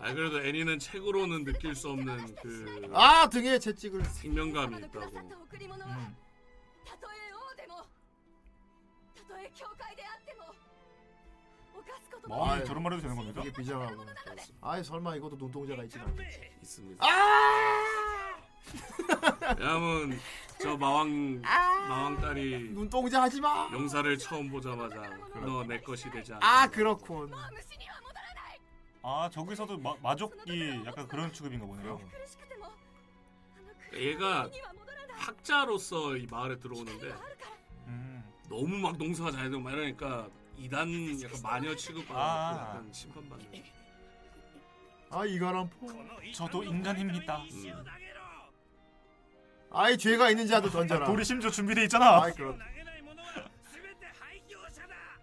[0.00, 5.06] 아 그래도 애니는 책으로는 느낄 수 없는 그 아 등에 채찍을 생명감이 있다고.
[5.18, 5.30] 음.
[5.86, 6.16] 음.
[9.27, 10.43] たとえ王でもたとえ教会であっても
[11.73, 13.41] 犯すことの 마왕이 ない 저런 말 해도 되는 겁니까?
[13.41, 14.05] 되게 비장하고.
[14.61, 16.51] 아이 설마 이것도 눈동자가 있진 않겠지.
[16.61, 17.05] 있습니다.
[17.05, 17.83] 아!
[19.59, 20.19] 왜냐면
[20.61, 23.69] 저 마왕 마왕 딸이 눈동자 하지 마.
[23.73, 25.01] 용사를 처음 보자마자
[25.35, 26.63] 너 내 것이 되지 않아.
[26.63, 27.29] 아 그렇군.
[27.29, 28.59] もう虫には戻らない
[29.03, 31.97] 아 저기서도 마, 마족이 약간 그런 취급인가 보네요.
[31.99, 37.56] 苦しくてもあの苦 얘가 しみには戻らない 학자로서 이 마을에 들어오는데 光があるから 음.
[38.48, 42.52] 너무 막 농사가 잘 되고 막 이러니까 이단 약간 마녀 취급받고 아.
[42.52, 43.64] 약간 심판받는.
[45.10, 45.88] 아 이가람 포.
[46.32, 47.38] 저도 인간입니다.
[47.42, 47.84] 음.
[49.70, 51.06] 아이 죄가 있는지 아도 던져라.
[51.10, 52.22] 돌이 심지어 준비돼 있잖아.
[52.22, 52.56] 아이 그렇.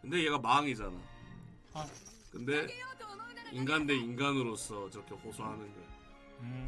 [0.01, 0.95] 근데 얘가 망이잖아.
[1.73, 1.87] 아.
[2.31, 2.67] 근데
[3.51, 5.85] 인간 대 인간으로서 저렇게 호소하는 거야.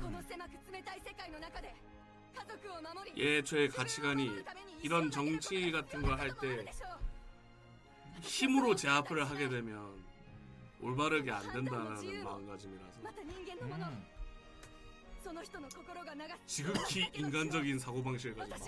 [0.02, 0.24] この 음.
[3.16, 4.44] 예초의 가치관이
[4.84, 6.66] 이런 정치 같은 걸 할 때
[8.22, 10.06] 힘으로 제압을 하게 되면
[10.82, 13.02] 올바르게 안 된다는 마음가짐이라서.
[13.62, 14.06] 음.
[16.46, 18.66] 지극히 인간적인 사고방식을 가지고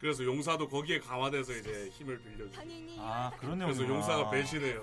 [0.00, 2.52] 그래서 용사도 거기에 강화돼서 이제 힘을 빌려주고.
[3.00, 4.80] 아 그런 그래서 용사가 배신해요.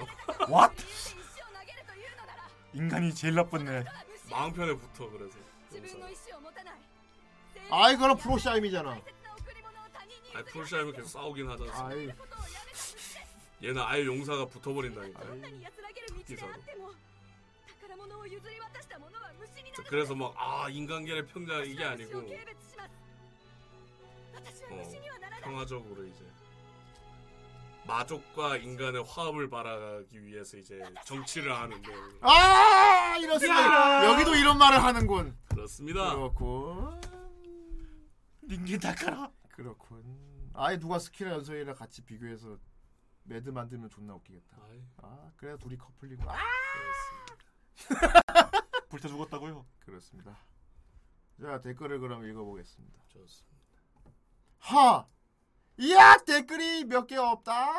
[0.50, 0.76] What?
[2.74, 3.84] 인간이 제일 나쁜 애
[4.30, 5.38] 마음편에 붙어 그래서.
[7.70, 9.02] 아이 그럼 프로샤임이잖아.
[10.36, 11.86] 아이 프로샤임은 계속 싸우긴 하잖아.
[11.88, 12.10] 아이.
[13.64, 15.20] 얘는 아예 용사가 붙어버린다니까.
[19.90, 22.20] 그래서 막 아 인간계의 평자 이게 아니고
[24.70, 24.84] 어,
[25.42, 26.24] 평화적으로 이제.
[27.86, 31.92] 마족과 인간의 화합을 바라기 위해서 이제 정치를 하는데
[32.22, 34.12] 아, 이렇습니다.
[34.12, 35.38] 여기도 이런 말을 하는군.
[35.50, 36.16] 그렇습니다.
[36.16, 37.02] 그렇군.
[38.44, 39.30] 닌겐 다카라.
[39.50, 40.52] 그렇군.
[40.54, 42.58] 아예 누가 스키나 연성이랑 같이 비교해서
[43.24, 44.58] 매드 만들면 존나 웃기겠다.
[44.64, 46.24] 아이, 아, 그래 둘이 커플이고.
[46.30, 46.36] 아,
[47.78, 48.54] 그렇습니다.
[48.90, 49.66] 불타 죽었다고요?
[49.80, 50.38] 그렇습니다.
[51.42, 53.00] 자, 댓글을 그럼 읽어보겠습니다.
[53.08, 53.64] 좋습니다.
[54.60, 55.06] 하!
[55.78, 57.72] 이야, 댓글이 몇 개 없다.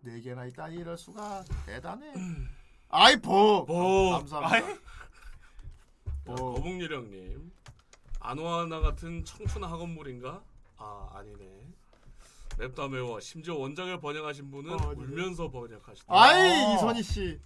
[0.00, 2.12] 네 개나 있다니 이럴 수가 대단해.
[2.88, 3.66] 아이, 복!
[3.66, 4.10] 복!
[4.12, 4.66] 감사합니다.
[4.74, 4.80] 자,
[6.24, 6.36] 복.
[6.54, 7.52] 거북유령님
[8.20, 10.42] 아노아나 같은 청춘 학원물인가?
[10.78, 11.44] 아 아니네.
[12.58, 13.20] 맵다 매워.
[13.20, 14.88] 심지어 원작을 번역하신 분은 어.
[14.96, 16.06] 울면서 번역하시다.
[16.08, 17.40] 아이, 이선희 씨.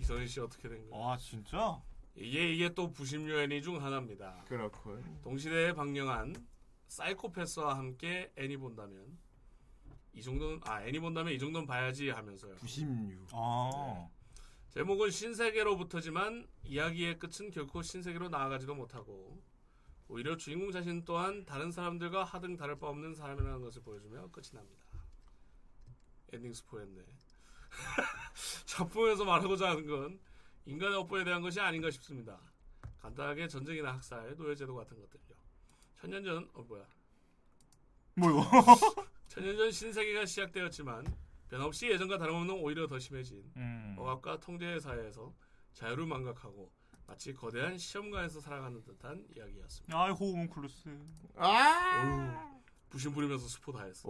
[0.00, 1.12] 이선희 씨 어떻게 된 거야?
[1.12, 1.80] 아 진짜?
[2.14, 4.44] 이게 이게 또 부심류 애니 중 하나입니다.
[4.48, 5.02] 그렇군.
[5.24, 6.34] 동시대에 방영한
[6.92, 9.18] 사이코패스와 함께 애니 본다면
[10.12, 12.56] 이 정도는 아 애니 본다면 이 정도는 봐야지 하면서요.
[12.56, 13.28] 96.
[13.32, 14.08] 아.
[14.70, 19.42] 제목은 신세계로부터지만 이야기의 끝은 결코 신세계로 나아가지도 못하고
[20.08, 24.84] 오히려 주인공 자신 또한 다른 사람들과 하등 다를 바 없는 사람이라는 것을 보여주며 끝이 납니다.
[26.32, 27.02] 엔딩 스포했네.
[28.66, 30.20] 작품에서 말하고자 하는 건
[30.66, 32.38] 인간의 업보에 대한 것이 아닌가 싶습니다.
[32.98, 35.31] 간단하게 전쟁이나 학살, 노예제도 같은 것들요.
[36.02, 36.84] 천년 전, 어 뭐야?
[38.16, 38.42] 뭐요?
[39.28, 41.06] 천년 전 신세계가 시작되었지만
[41.48, 43.94] 변함없이 예전과 다름없는 오히려 더 심해진 음.
[43.96, 45.32] 억압과 통제의 사회에서
[45.74, 46.72] 자유를 망각하고
[47.06, 49.96] 마치 거대한 시험관에서 살아가는 듯한 이야기였습니다.
[49.96, 50.88] 아이 호문클루스.
[51.36, 52.52] 아!
[52.90, 54.08] 부심 부리면서 스포 다 했어.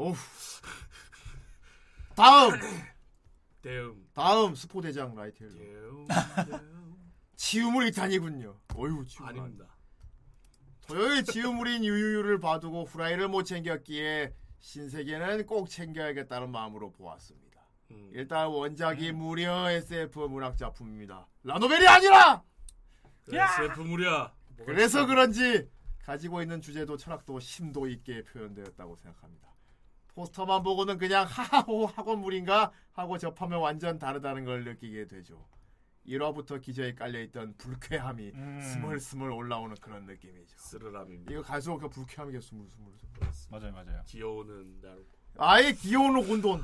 [2.16, 2.52] 다음!
[3.60, 4.08] 대음.
[4.14, 5.52] 다음 스포 대장 라이텔로.
[5.52, 6.06] 대음.
[6.48, 7.12] 대음.
[7.36, 8.58] 치유물 이탄이군요.
[8.76, 9.28] 어휴, 치유물.
[9.30, 9.71] 아닙니다.
[10.86, 17.60] 토요일 지우물인 유유유를 봐두고 후라이를 못 챙겼기에 신세계는 꼭 챙겨야겠다는 마음으로 보았습니다.
[17.90, 18.10] 음.
[18.12, 21.26] 일단 원작이 무려 SF 문학 작품입니다.
[21.44, 22.42] 라노벨이 아니라!
[23.28, 24.32] SF 무리야.
[24.64, 25.68] 그래서 그런지
[26.04, 29.48] 가지고 있는 주제도 철학도 심도 있게 표현되었다고 생각합니다.
[30.14, 35.44] 포스터만 보고는 그냥 하하호 학원물인가 하고 접하면 완전 다르다는 걸 느끼게 되죠.
[36.06, 38.60] 1화부터 기저에 깔려있던 불쾌함이 음.
[38.60, 40.56] 스물스물 올라오는 그런 느낌이죠.
[40.58, 41.32] 쓰르람입니다.
[41.32, 42.92] 이거 갈수록 그 불쾌함이 스물스물.
[43.50, 44.02] 맞아요 맞아요.
[44.06, 45.04] 귀여우는 나루.
[45.38, 46.62] 아예 기어오는 혼돈.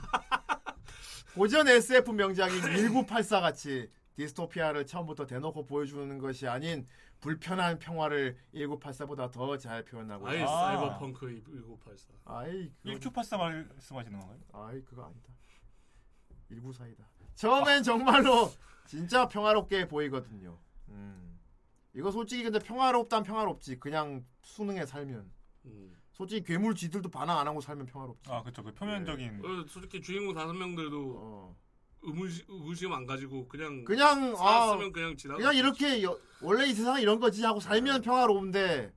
[1.35, 6.87] 고전 SF 명작인 1984 같이 디스토피아를 처음부터 대놓고 보여주는 것이 아닌
[7.21, 10.49] 불편한 평화를 1984보다 더 잘 표현하고 있어요.
[10.49, 10.77] 아.
[10.79, 12.15] 사이버펑크 1984.
[12.25, 14.39] 아이, 그건- 1984 말씀하시는 건가요?
[14.53, 15.33] 아이 그거 아니다.
[16.51, 17.05] 194이다.
[17.43, 18.51] 처음엔 정말로
[18.85, 20.59] 진짜 평화롭게 보이거든요.
[20.89, 21.39] 음.
[21.95, 23.79] 이거 솔직히 근데 평화롭단 평화롭지.
[23.79, 25.31] 그냥 수능에 살면.
[25.67, 25.97] 음.
[26.13, 28.29] 솔직히 괴물 쥐들도 반항 안 하고 살면 평화롭지.
[28.29, 29.41] 아 그쵸 그 표면적인.
[29.45, 31.57] 어, 솔직히 주인공 다섯 명들도 어.
[32.03, 35.39] 의무시, 의구심 안 가지고 그냥 그냥 아 살았으면 그냥 지나가.
[35.39, 38.93] 그냥 이렇게 여- 원래 이 세상은 이런 거지 하고 살면 평화로운데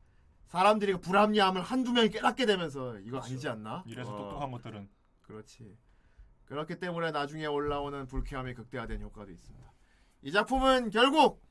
[0.47, 3.83] 사람들이 그 불합리함을 한두 명이 깨닫게 되면서 이거 아니지 않나?
[3.85, 4.89] 이래서 어, 똑똑한 것들은
[5.21, 5.77] 그렇지.
[6.51, 9.71] 그렇기 때문에 나중에 올라오는 불쾌함이 극대화된 효과도 있습니다.
[10.23, 11.41] 이 작품은 결국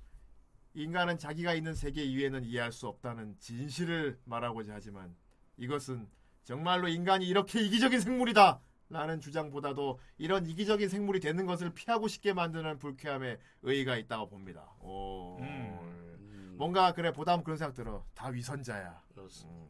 [0.74, 5.16] 인간은 자기가 있는 세계 이외에는 이해할 수 없다는 진실을 말하고자 하지만
[5.56, 6.06] 이것은
[6.44, 8.60] 정말로 인간이 이렇게 이기적인 생물이다
[8.90, 14.70] 라는 주장보다도 이런 이기적인 생물이 되는 것을 피하고 싶게 만드는 불쾌함에 의의가 있다고 봅니다.
[14.80, 15.38] 오.
[15.38, 15.78] 음.
[16.18, 18.04] 음, 뭔가 그래 보다 그런 생각 들어.
[18.14, 19.02] 다 위선자야.
[19.46, 19.68] 음.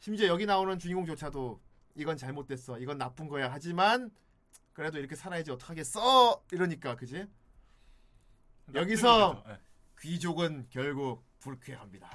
[0.00, 1.60] 심지어 여기 나오는 주인공조차도
[1.94, 2.80] 이건 잘못됐어.
[2.80, 3.48] 이건 나쁜 거야.
[3.48, 4.10] 하지만
[4.72, 6.44] 그래도 이렇게 살아야지 어떡하겠어.
[6.52, 7.26] 이러니까 그지?
[8.74, 9.58] 여기서 네.
[10.00, 12.10] 귀족은 결국 불쾌합니다.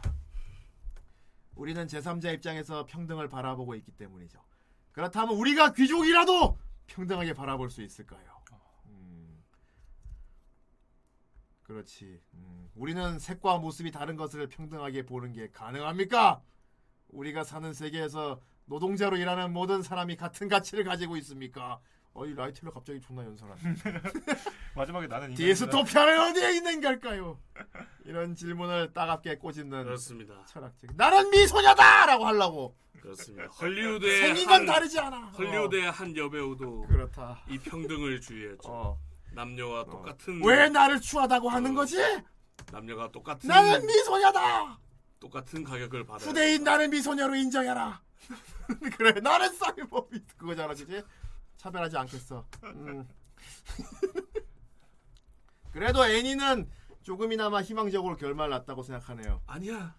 [1.55, 4.39] 우리는 제3자 입장에서 평등을 바라보고 있기 때문이죠.
[4.91, 6.57] 그렇다면 우리가 귀족이라도
[6.87, 8.37] 평등하게 바라볼 수 있을까요?
[8.85, 9.43] 음,
[11.63, 12.21] 그렇지.
[12.33, 16.41] 음, 우리는 색과 모습이 다른 것을 평등하게 보는 게 가능합니까?
[17.09, 21.79] 우리가 사는 세계에서 노동자로 일하는 모든 사람이 같은 가치를 가지고 있습니까?
[22.17, 23.61] 어이 라이텔러 갑자기 존나 연설하네.
[24.75, 25.35] 마지막에 나는.
[25.35, 27.39] 디스토피아는 어디에 있는 걸까요?
[28.05, 30.43] 이런 질문을 따갑게 꼬집는 그렇습니다.
[30.47, 30.89] 철학적.
[30.95, 32.75] 나는 미소녀다라고 하려고.
[32.99, 33.45] 그렇습니다.
[33.49, 35.27] 헐리우드의 생긴 다르지 않아.
[35.37, 37.39] 헐리우드의 한 여배우도 그렇다.
[37.49, 38.67] 이 평등을 주의했죠.
[38.67, 38.99] 어.
[39.33, 41.97] 남녀와 똑같은 왜 나를 추하다고 하는 거지?
[42.71, 44.79] 남녀가 똑같은 나는 미소녀다.
[45.19, 46.25] 똑같은 가격을 받아.
[46.25, 48.01] 후대인 나를 미소녀로 인정해라.
[48.97, 51.03] 그래, 나는 사이버 미 그거잖아, 그지?
[51.67, 52.45] 차별하지 않겠어.
[52.63, 53.07] 음.
[55.71, 56.69] 그래도 애니는
[57.03, 59.41] 조금이나마 희망적으로 결말 났다고 생각하네요.
[59.45, 59.95] 아니야.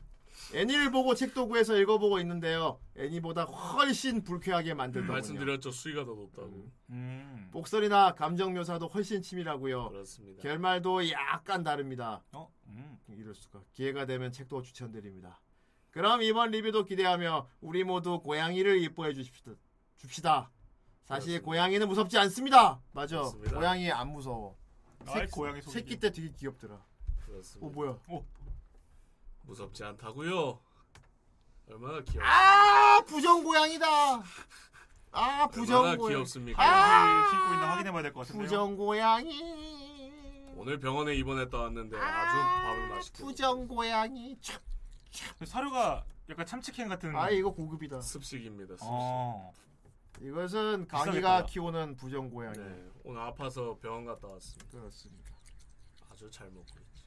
[0.55, 2.81] 애니를 보고 책도 구해서 읽어보고 있는데요.
[2.97, 5.13] 애니보다 훨씬 불쾌하게 만들더군요.
[5.13, 5.71] 말씀드렸죠.
[5.71, 6.71] 수위가 더 높다고.
[6.91, 7.49] 음.
[7.53, 9.91] 목소리나 감정 묘사도 훨씬 치밀하고요.
[9.91, 10.43] 그렇습니다.
[10.43, 12.23] 결말도 약간 다릅니다.
[12.33, 12.51] 어?
[12.69, 12.99] 음.
[13.09, 13.63] 이럴 수가.
[13.73, 15.41] 기회가 되면 책도 추천드립니다.
[15.91, 19.53] 그럼 이번 리뷰도 기대하며 우리 모두 고양이를 이뻐해 주십시다.
[19.97, 20.51] 줍시다.
[21.09, 21.43] 사실.
[21.43, 22.81] 고양이는 무섭지 않습니다.
[22.93, 23.17] 맞아.
[23.17, 23.57] 그렇습니다.
[23.57, 24.57] 고양이 안 무서워.
[25.07, 25.73] 아이, 새- 고양이 속이지.
[25.79, 26.79] 새끼 때 되게 귀엽더라.
[27.25, 27.67] 그렇습니다.
[27.67, 27.99] 어 뭐야?
[29.43, 30.61] 무섭지 않다고요.
[31.71, 32.21] 얼마나 귀여.
[32.23, 33.87] 아 부정 고양이다.
[35.13, 36.15] 아 부정 얼마나 고양이.
[36.17, 36.63] 귀엽습니까?
[36.63, 38.43] 아 신고 있나 확인해봐야 될 것 같은데요.
[38.45, 40.13] 부정 고양이.
[40.57, 43.23] 오늘 병원에 입원했다 왔는데 아 주 밥을 맛있게.
[43.25, 44.37] 부정 고양이.
[44.43, 44.61] 참.
[45.45, 47.17] 사료가 약간 참치캔 같은.
[47.17, 48.03] 아 이거 고급이다.
[48.03, 48.75] 습식입니다.
[48.75, 48.87] 습식.
[48.91, 49.53] 어.
[50.21, 50.89] 이것은.
[50.89, 52.59] 강희가 키우는 부정 고양이.
[52.59, 54.79] 네, 오늘 아파서 병원 갔다 왔습니다.
[54.79, 55.31] 그렇습니다.
[56.11, 57.07] 아주 잘 먹고 있지.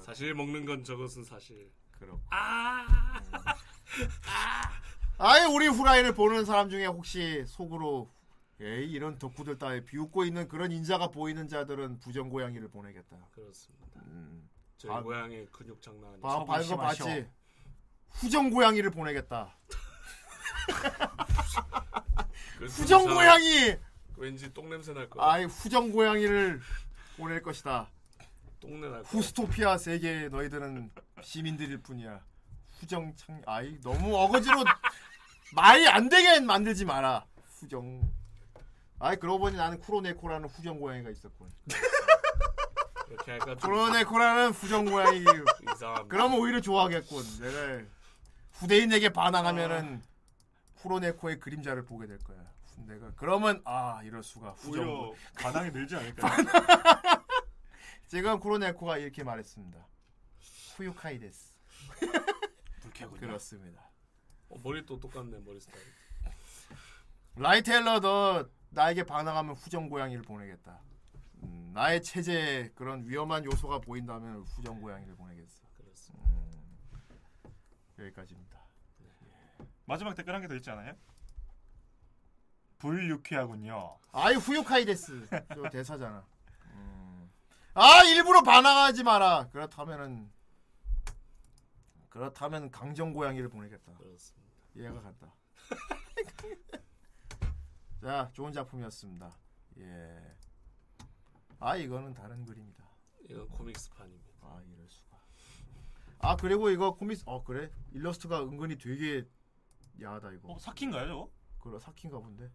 [0.00, 1.70] 사실 먹는 건 저것은 사실.
[1.92, 2.20] 그렇고.
[2.30, 2.74] 아.
[5.18, 8.12] 아 예 우리 후라이를 보는 사람 중에 혹시 속으로
[8.60, 13.16] 에이 이런 덕후들 따위 비웃고 있는 그런 인자가 보이는 자들은 부정 고양이를 보내겠다.
[13.32, 14.00] 그렇습니다.
[14.06, 14.48] 음.
[14.76, 16.22] 저희 아, 고양이 근육 장난 아니죠.
[16.22, 17.04] 봐, 봐, 이거 심하셔.
[17.04, 17.26] 봤지?
[18.10, 19.56] 후정 고양이를 보내겠다.
[22.58, 23.76] 그 후정 고양이.
[24.16, 25.22] 왠지 똥 냄새 날 거.
[25.22, 26.60] 아이 후정 고양이를
[27.16, 27.88] 보낼 것이다.
[28.60, 29.08] 똥내 날 거.
[29.08, 30.90] 후스토피아 세계에 너희들은
[31.22, 32.20] 시민들일 뿐이야.
[32.80, 34.64] 후정 창 아이 너무 어거지로
[35.54, 37.24] 말이 안 되게 만들지 마라.
[37.58, 38.00] 후정.
[39.00, 41.50] 아이 그러고 보니 나는 쿠로네코라는 후정 고양이가 있었군.
[43.10, 45.20] 이렇게 좀 쿠로네코라는 후정 고양이.
[45.20, 46.04] 이상합니다.
[46.08, 47.22] 그러면 오히려 좋아하겠군.
[47.40, 47.82] 내가
[48.52, 50.02] 후대인에게 반항하면은
[50.84, 52.38] 쿠로네코의 그림자를 보게 될 거야.
[52.86, 54.86] 내가 그러면 아 이럴 수가 후정.
[54.86, 56.30] 오히려 반항이 늘지 않을까요?
[58.06, 59.86] 지금 쿠로네코가 이렇게 말했습니다.
[60.76, 61.54] 후유카이데스.
[62.82, 63.20] 불쾌군요.
[63.20, 63.90] 그렇습니다.
[64.50, 65.82] 어, 머리 또 똑같네 머리 스타일.
[67.36, 70.80] 라이텔러 너 나에게 반항하면 후정 고양이를 보내겠다.
[71.44, 75.66] 음, 나의 체제에 그런 위험한 요소가 보인다면 후정 고양이를 보내겠어.
[75.78, 76.30] 그렇습니다.
[76.30, 76.76] 음,
[77.98, 78.53] 여기까지입니다.
[79.86, 80.94] 마지막 댓글 한 개 더 있지 않아요?
[82.78, 83.98] 불유쾌하군요.
[84.12, 86.24] 아이 후유카이데스 저 대사잖아.
[86.72, 87.30] 음.
[87.74, 89.48] 아 일부러 반항하지 마라.
[89.50, 90.30] 그렇다면은
[92.08, 93.92] 그렇다면 강정 고양이를 보내겠다.
[93.94, 94.52] 그렇습니다.
[94.74, 95.34] 이해가 간다.
[98.02, 99.36] 자 좋은 작품이었습니다.
[99.78, 100.36] 예.
[101.58, 102.84] 아 이거는 다른 그림이다.
[103.30, 104.30] 이건 코믹스판입니다.
[104.42, 105.16] 아 이럴 수가.
[106.18, 109.26] 아 그리고 이거 코믹스 어 그래 일러스트가 은근히 되게
[110.00, 110.52] 야하다 이거.
[110.52, 111.30] 어, 사키인가요, 저거?
[111.58, 112.50] 그래 사킨가 본데.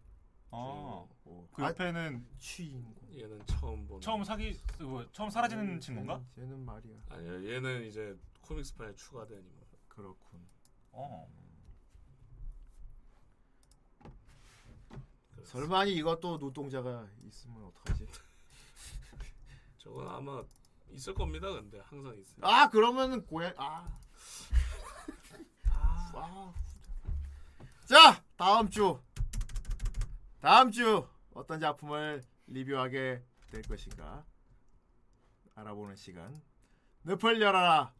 [0.52, 0.56] 아.
[0.56, 1.08] 어.
[1.52, 2.94] 그 옆에는 취인공.
[3.12, 4.00] 얘는 처음 본.
[4.00, 6.22] 처음 사기 그 처음 사라지는 친구인가?
[6.34, 6.96] 쟤는 말이야.
[7.08, 9.66] 아니요 얘는 이제 코믹스판에 추가된 인물.
[9.88, 10.46] 그렇군.
[10.92, 11.28] 어.
[15.32, 18.06] 그래서 설마 이것도 눈동자가 있으면 어떡하지?
[19.78, 20.42] 저건 아마
[20.90, 21.48] 있을 겁니다.
[21.52, 22.38] 근데 항상 있어요.
[22.42, 23.98] 아 그러면은 고양 아.
[26.12, 26.52] 아.
[27.90, 29.02] 자 다음 주.
[30.40, 34.24] 다음 주 어떤 작품을 리뷰하게 될 것인가
[35.56, 36.40] 알아보는 시간.
[37.02, 37.92] 늪을 열어라.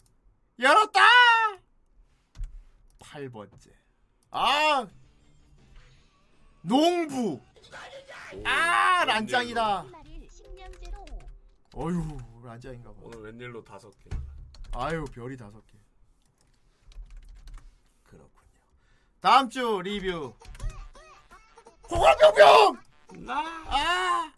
[0.60, 1.00] 열었다!
[3.00, 3.72] 8번째.
[4.30, 4.86] 아
[6.62, 7.40] 농부.
[8.44, 9.86] 아 란짱이다.
[11.74, 13.00] 어휴 란짱인가 봐.
[13.02, 14.08] 오늘 웬일로 다섯 개.
[14.70, 15.76] 아유 별이 다섯 개.
[18.04, 18.60] 그렇군요.
[19.20, 20.32] 다음 주 리뷰.
[21.90, 23.24] 호걸병병.
[23.26, 23.40] 나.
[23.66, 24.32] 아.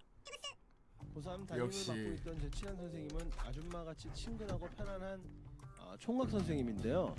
[1.15, 1.91] 고3 담임을 역시.
[1.93, 5.21] 맡고 있던 제 친한 선생님은 아줌마같이 친근하고 편안한
[5.79, 7.15] 아, 총각 선생님인데요.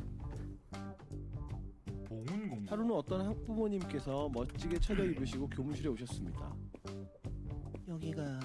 [2.67, 6.53] 하루는 어떤 학부모님께서 멋지게 차려 입으시고 교무실에 오셨습니다.
[7.87, 8.39] 여기가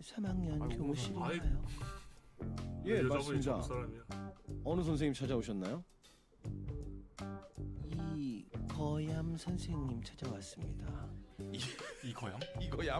[0.00, 1.62] 3학년 아이고, 교무실인가요?
[2.86, 3.62] 예, 여자분이 맞습니다.
[3.62, 4.02] 사람이야.
[4.64, 5.84] 어느 선생님 찾아오셨나요?
[8.82, 11.08] 이 거얌 선생님 찾아왔습니다.
[12.02, 12.40] 이거얌?
[12.60, 12.98] 이거야?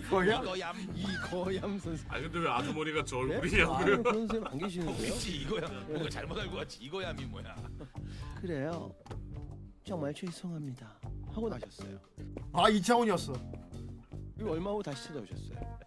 [0.00, 0.76] 이거얌?
[0.94, 2.06] 이 거얌 선생.
[2.08, 3.34] 아 근데 왜 아주머니가 저 네?
[3.34, 3.74] 얼굴이냐고요?
[3.74, 5.12] 아, 선생님 안 어, 계시는데요?
[5.12, 5.68] 그치 이거야.
[5.88, 6.84] 뭔가 잘못 알고 왔지.
[6.84, 7.56] 이거얌이 뭐야?
[8.40, 8.94] 그래요.
[9.82, 11.00] 정말 죄송합니다.
[11.32, 11.98] 하고 나셨어요.
[12.52, 13.32] 아 이차원이었어.
[14.36, 15.78] 그리고 얼마 후 다시 찾아오셨어요.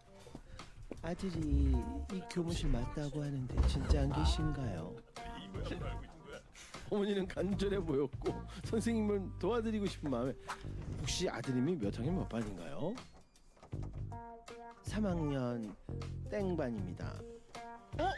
[1.01, 1.71] 아들이
[2.11, 4.93] 이 교무실 맞다고 하는데 진짜 안 계신가요?
[6.89, 8.33] 어머니는 간절해 보였고
[8.65, 10.33] 선생님을 도와드리고 싶은 마음에
[10.99, 12.93] 혹시 아드님이 몇 학년 몇 반인가요?
[14.83, 15.75] 3학년
[16.29, 17.19] 땡반입니다.
[17.99, 18.09] 어?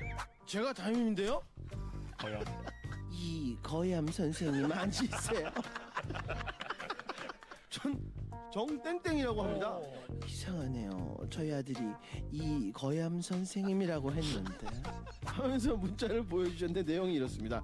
[0.45, 1.41] 제가 담임인데요?
[2.17, 2.39] 거요.
[3.11, 5.51] 이 거얌 선생님 앉으세요.
[7.69, 8.11] 전
[8.51, 9.79] 정땡땡이라고 합니다.
[10.25, 11.17] 이상하네요.
[11.29, 11.79] 저희 아들이
[12.31, 14.67] 이 거얌 선생님이라고 했는데
[15.25, 17.63] 하면서 문자를 보여주셨는데 내용이 이렇습니다.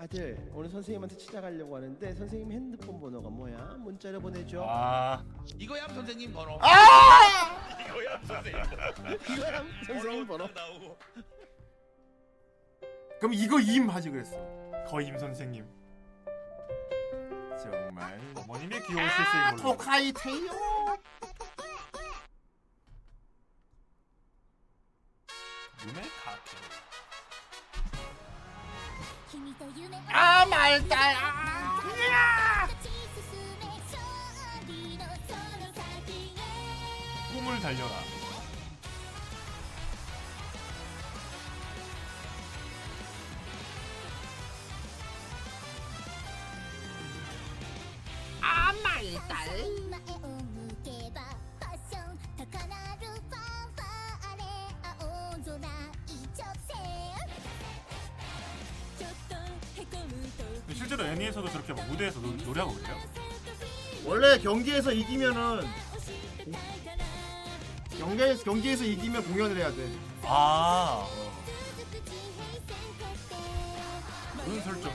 [0.00, 3.58] 아들 오늘 선생님한테 찾아가려고 하는데 선생님 핸드폰 번호가 뭐야?
[3.80, 4.64] 문자를 보내줘.
[4.64, 5.24] 아
[5.56, 6.56] 이거얌 선생님 번호.
[6.62, 7.76] 아!
[7.84, 9.14] 이거얌 선생님 번호.
[9.34, 10.46] 이거얌 선생님 번호.
[10.46, 10.98] 나오고.
[13.18, 14.36] 그럼 이거 임 하지 그랬어.
[14.86, 15.66] 거임 선생님.
[17.60, 18.20] 정말.
[18.36, 19.62] 어머님의 귀여운 아, 실수인 걸로.
[19.76, 20.50] 토카이 테이요.
[25.86, 26.77] 유메 카트.
[30.10, 31.14] 아 말달.
[31.16, 32.68] 아.
[37.34, 37.92] 꿈을 달려라.
[48.40, 50.27] 아 말달
[60.88, 62.98] 실제로 애니에서도 저렇게 막 무대에서 노, 노래하고 그래요?
[64.06, 65.60] 원래 경기에서 이기면은
[67.98, 69.86] 경기에서 경기에서 이기면 공연을 해야 돼.
[70.22, 71.06] 아.
[74.46, 74.90] 그런 설정.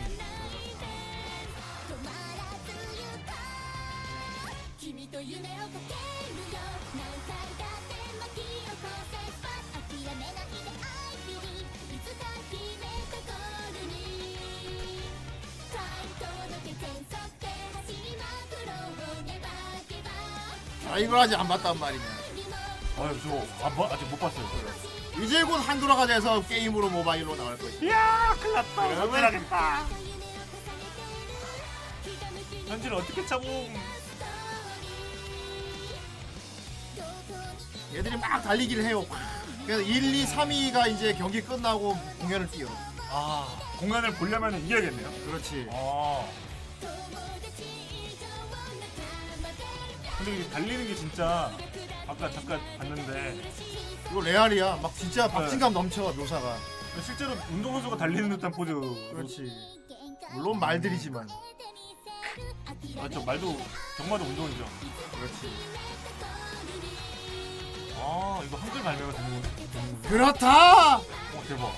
[20.94, 22.04] 아 이걸 아직 안 봤단 말이냐.
[23.00, 24.48] 아유 저 안, 봐- 아직 못 봤어요.
[24.48, 25.26] 저를.
[25.26, 27.84] 이제 곧 한도라가 돼서 게임으로 모바일로 나갈 것이다.
[27.84, 28.88] 이야 큰일 났다.
[28.88, 29.86] 그러면- 못하겠다.
[32.68, 33.48] 현지를 어떻게 참고
[37.96, 39.04] 얘들이 막 달리기를 해요.
[39.66, 42.68] 그래서 1, 2, 3위가 이제 경기 끝나고 공연을 뛰어.
[43.10, 43.48] 아
[43.80, 45.10] 공연을 보려면 이겨야겠네요.
[45.26, 45.68] 그렇지.
[45.72, 46.24] 아.
[50.24, 51.52] 근데 이게 달리는 게 진짜
[52.08, 53.42] 아까 잠깐 봤는데
[54.10, 54.78] 이거 레알이야.
[54.82, 56.58] 막 진짜 박진감 넘쳐 묘사가.
[57.04, 58.74] 실제로 운동선수가 달리는 듯한 포즈.
[59.12, 59.52] 그렇지.
[60.34, 61.28] 물론 말들이지만.
[62.96, 63.58] 맞죠 말도
[63.98, 64.66] 정말도 운동이죠.
[65.12, 65.54] 그렇지.
[67.98, 69.42] 아 이거 한글 발매가 되는
[69.74, 70.98] 되는 그렇다.
[71.00, 71.74] 어 대박.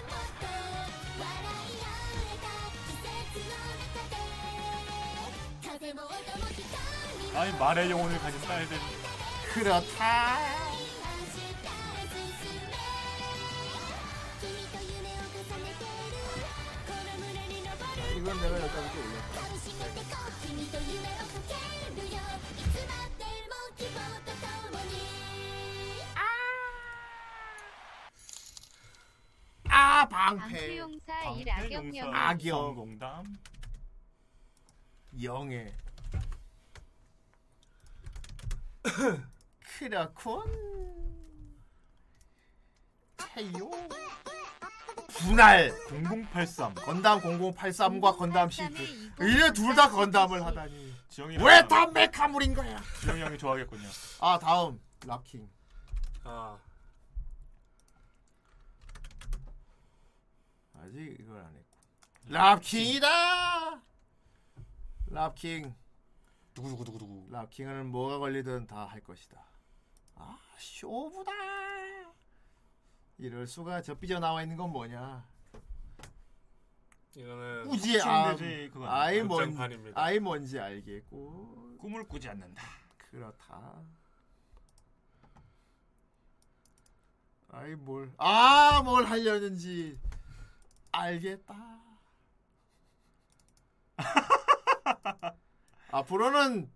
[7.35, 8.77] 아이 말의 영혼을 가진 딸들.
[9.53, 10.37] 그렇다.
[18.15, 19.45] 이건 내가 여기까지 올렸다.
[29.67, 30.39] 아 방패.
[30.39, 32.75] 방수용사 일 방패 악역 용사 영 악역.
[32.75, 33.37] 공담.
[35.21, 35.73] 영애.
[39.79, 40.43] 그렇군.
[43.17, 43.69] 태요.
[45.07, 46.73] 분할 0083.
[46.75, 48.81] 건담 0083과 건담 시드.
[49.21, 50.93] 이래 둘 다 건담을 하다니.
[51.09, 52.81] 지영이 왜다 메카물인 거야?
[53.01, 53.87] 지영이 형이 좋아하겠군요.
[54.19, 55.49] 아 다음 락킹.
[56.23, 56.57] 아
[60.79, 61.77] 아직 이걸 안 했고.
[62.27, 63.81] 랍킹이다.
[65.07, 65.75] 랍킹.
[66.55, 67.27] 두구두구두구두구.
[67.31, 69.43] 랍킹은 뭐가 걸리든 다 할 것이다.
[70.15, 71.31] 아 쇼부다.
[73.17, 75.25] 이럴 수가 저 삐져 나와 있는 건 뭐냐?
[77.15, 79.55] 이거는 꾸지 아, 그건 아이 뭔.
[79.93, 82.61] 아이 뭔지 알겠고 꿈을 꾸지 않는다.
[83.11, 83.81] 그렇다.
[87.49, 89.97] 아이 뭘, 아, 뭘 하려는지
[90.91, 91.79] 알겠다.
[95.95, 96.71] 앞으로는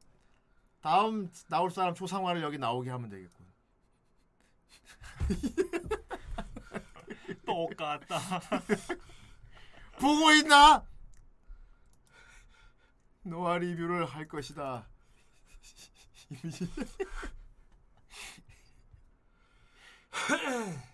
[0.82, 3.46] 다음 나올 사람 초상화를 여기 나오게 하면 되겠군.
[7.46, 8.40] 똑같다.
[10.00, 10.86] 보고 있나?
[13.24, 14.88] 노아 리뷰를 할 것이다.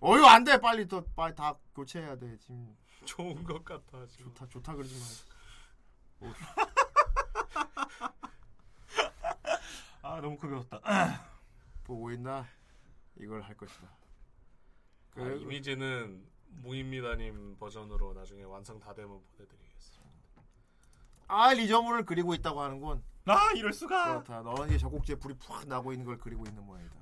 [0.00, 2.76] 어휴 안돼 빨리 또 빨리 다 교체해야 돼 지금
[3.06, 4.26] 좋은 것 같아 지금.
[4.34, 4.94] 좋다 좋다 그러지
[6.20, 6.30] 마.
[10.02, 10.80] 아 너무 급여웠다.
[11.84, 12.46] 보고 있나?
[13.16, 13.88] 이걸 할 것이다.
[15.16, 16.24] 아, 이미지는
[16.62, 20.04] 무입니다님 버전으로 나중에 완성 다 되면 보내드리겠습니다.
[21.28, 23.02] 아 리저문을 그리고 있다고 하는군.
[23.26, 24.22] 아 이럴 수가.
[24.22, 24.42] 그렇다.
[24.42, 26.94] 너는 이제 적국지에 불이 푹 나고 있는 걸 그리고 있는 모양이다.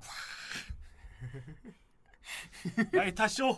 [2.93, 3.57] 나이타 쇼.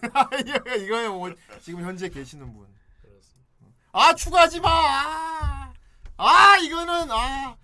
[0.03, 2.67] 이거 이거는 뭐 지금 현재 계시는 분.
[3.01, 3.45] 그렇습니다.
[3.91, 4.69] 아 추가하지 마.
[4.69, 5.73] 아,
[6.17, 7.57] 아 이거는 아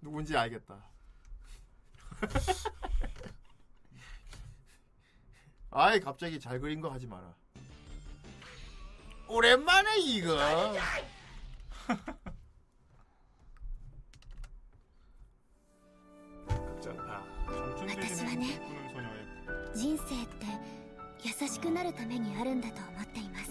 [0.00, 0.76] 누군지 알겠다.
[5.70, 7.34] 아이 갑자기 잘 그린 거 하지 마라.
[9.28, 10.36] 오랜만에 이거.
[16.46, 17.38] 극장판.
[17.88, 19.26] 私はね 꿈꾸는 소녀의
[19.74, 20.46] 人生って
[21.22, 23.50] 優しくなるためにあるんだと思っています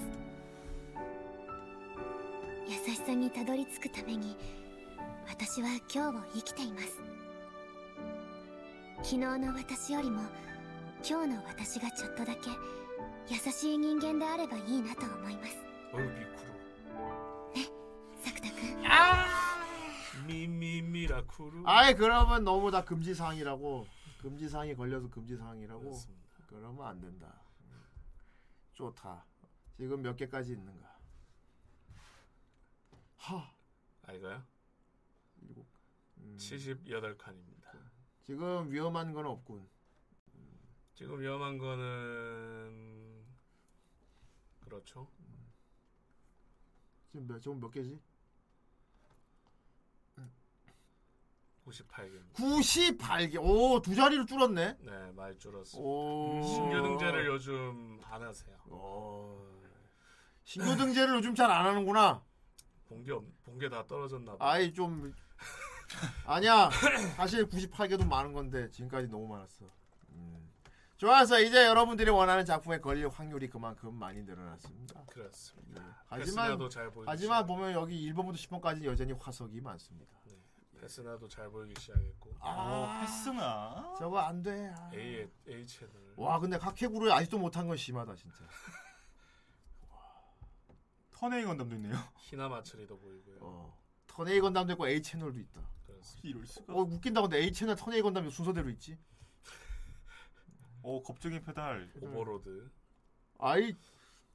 [2.68, 4.36] 優しさにたどり着くために
[5.28, 7.00] 私は今日を生きています
[8.98, 10.22] 昨日の私よりも
[11.08, 12.50] 今日の私がちょっとだけ
[13.30, 15.58] 優しい人間であればいいなと思います
[15.94, 16.48] 어유 미쿠루.
[18.24, 18.84] 作田君
[20.28, 21.64] 미미미라쿠루.
[21.66, 23.88] 아이 그러면 너무 다 금지 사항이라고.
[24.22, 25.80] 금지 사항이 걸려서 금지 사항이라고.
[25.80, 26.24] 그렇습니다.
[26.48, 27.28] 그러면 안 된다.
[28.75, 29.25] 좋다.
[29.77, 30.99] 지금 몇 개까지 있는가?
[33.17, 33.55] 하.
[34.03, 34.43] 아 이거요?
[35.43, 35.67] 일곱.
[36.19, 37.91] 음, 78칸입니다.
[38.23, 39.69] 지금 위험한 건 없군.
[40.95, 43.25] 지금 위험한 거는
[44.61, 45.09] 그렇죠.
[47.11, 48.01] 지금 몇, 지금 몇 개지?
[51.67, 52.33] 98개입니다.
[52.35, 53.37] 98개.
[53.41, 54.77] 오, 두 자리로 줄었네.
[54.81, 55.79] 네, 많이 줄었습니다.
[55.89, 56.43] 오.
[56.43, 58.57] 신규 등재를 요즘 안 하세요.
[58.69, 59.39] 오.
[60.45, 62.23] 신규 등재를 요즘 잘 안 하는구나.
[62.89, 63.13] 본게
[63.45, 64.51] 본게 다 떨어졌나 봐.
[64.53, 65.15] 아이 좀
[66.27, 66.69] 아니야.
[67.17, 69.65] 사실 98개도 많은 건데 지금까지 너무 많았어.
[70.11, 70.51] 음.
[70.97, 75.03] 좋아서 이제 여러분들이 원하는 작품에 걸릴 확률이 그만큼 많이 늘어났습니다.
[75.07, 75.83] 그렇습니다.
[75.83, 75.93] 예.
[76.07, 76.59] 하지만
[77.07, 80.13] 하지만 보면 여기 1번부터 10번까지 여전히 화석이 많습니다.
[80.83, 83.95] 네, 패스나도 잘 보이기 시작했고 어, 패스나.
[83.99, 84.73] 저거 안 돼.
[84.77, 84.91] 아.
[84.93, 85.95] A A 채널.
[86.17, 88.39] 와 근데 카케구를 아직도 못한 건 심하다 진짜.
[91.13, 91.95] Turn A 건담도 있네요.
[92.19, 93.37] 희나 마츠리도 보이고요.
[93.41, 93.79] 어.
[94.09, 95.61] Turn A 건담도 있고 A 채널도 있다.
[95.87, 96.29] 그렇습니다.
[96.29, 96.75] 이럴 수가.
[96.75, 98.99] 어 웃긴다 근데 A 채널 Turn A 건담이 순서대로 있지.
[100.83, 101.93] 오 겁쟁이 페달.
[102.03, 102.71] 오버로드.
[103.39, 103.77] 아이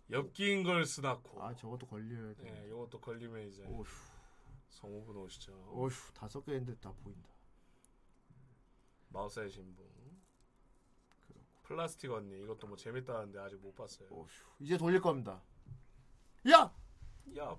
[0.09, 1.43] 엽기인 걸 스나코.
[1.43, 2.43] 아 저것도 걸려야 돼.
[2.43, 3.83] 네, 이것도 걸리면 이제 오휴.
[4.77, 5.51] 성우분 오시죠.
[5.73, 7.29] 어휴 다섯 개인데 다 보인다.
[9.09, 9.85] 마우스의 신분.
[11.63, 14.07] 플라스틱 언니 이것도 뭐 재밌다는데 아직 못 봤어요.
[14.11, 14.27] 어휴
[14.59, 15.41] 이제 돌릴 겁니다.
[16.51, 16.71] 야
[17.37, 17.57] 야,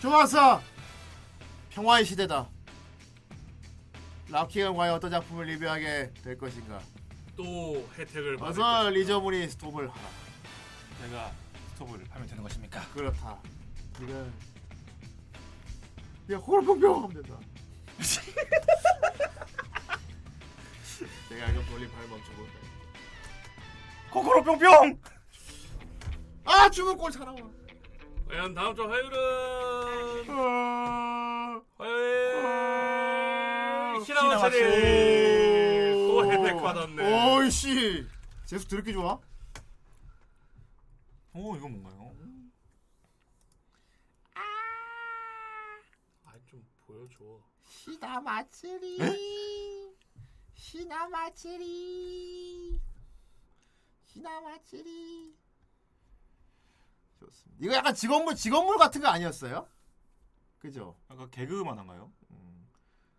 [0.00, 0.60] 좋았어.
[1.70, 2.48] 평화의 시대다.
[4.30, 6.82] 락킹은 과연 어떤 작품을 리뷰하게 될 것인가?
[7.36, 8.90] 또 혜택을 받을 것인가.
[8.90, 10.08] 리저문이 스톱을 하라.
[11.02, 11.32] 내가
[11.74, 12.88] 스톱을 하면 되는 것입니까?
[12.92, 13.40] 그렇다.
[14.00, 14.26] 네가
[16.32, 17.38] 야 호르병병 하면 된다.
[21.30, 22.52] 내가 이거 돌림판을 멈춰볼까?
[24.10, 25.00] 코코로 뿅뿅.
[26.44, 27.36] 아 죽은 꼴 살아와.
[28.28, 31.60] 과연 다음 주 화요일은 아.
[31.78, 32.44] 화요일
[34.04, 34.56] 히나마츠리.
[34.56, 37.36] 히나마츠리 또 혜택 받았네.
[37.36, 38.06] 오이씨.
[38.46, 39.18] 재수 드럽게 좋아?
[41.34, 41.96] 오 이거 뭔가요?
[46.24, 46.64] 아좀
[47.86, 48.98] 시나 마츠리.
[50.54, 52.80] 시나 마츠리.
[54.06, 55.36] 시나 마츠리.
[57.20, 57.64] 좋습니다.
[57.64, 59.68] 이거 약간 직원물 직원물 같은 거 아니었어요?
[60.58, 60.98] 그죠?
[61.06, 62.12] 아까 개그만 한가요?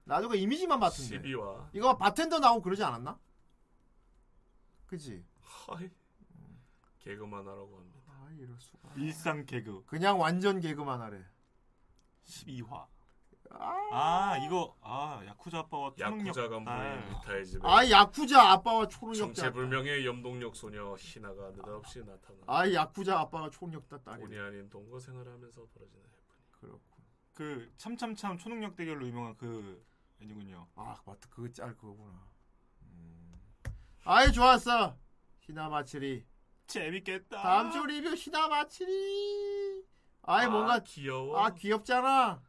[0.03, 1.22] 나도 그 이미지만 봤던데.
[1.22, 3.18] 12화 이거 바텐더 나오고 그러지 않았나?
[4.88, 5.23] 그지?
[5.39, 5.89] 하이
[6.99, 7.99] 개그만 하라고 합니다.
[8.07, 8.94] 아 이럴 수가.
[8.98, 11.23] 일상 개그 그냥 완전 개그만 하래.
[12.26, 12.85] 12화.
[13.49, 19.25] 아 이거 아 야쿠자 아빠와 초능력 야쿠자 간부인 아, 리타의 집에 아 야쿠자 아빠와 초능력자.
[19.43, 24.21] 정체불명의 염동력 소녀 희나가 느닷없이 나타나 아 야쿠자 아빠가 초능력자 딸이.
[24.21, 26.03] 본의 아닌 동거 생활을 하면서 벌어지는
[26.51, 26.81] 그렇군.
[27.33, 29.83] 그 참참참 초능력 대결로 유명한 그
[30.21, 30.67] 애니군요.
[30.75, 32.27] 아 맞다 그거 짤 그거구나.
[32.83, 33.33] 음.
[34.03, 34.97] 아이 좋았어.
[35.41, 36.25] 히나마츠리.
[36.67, 37.41] 재밌겠다.
[37.41, 39.83] 다음 주 리뷰 히나마츠리.
[40.23, 41.39] 아이 아, 뭔가 귀여워.
[41.39, 42.41] 아 귀엽잖아.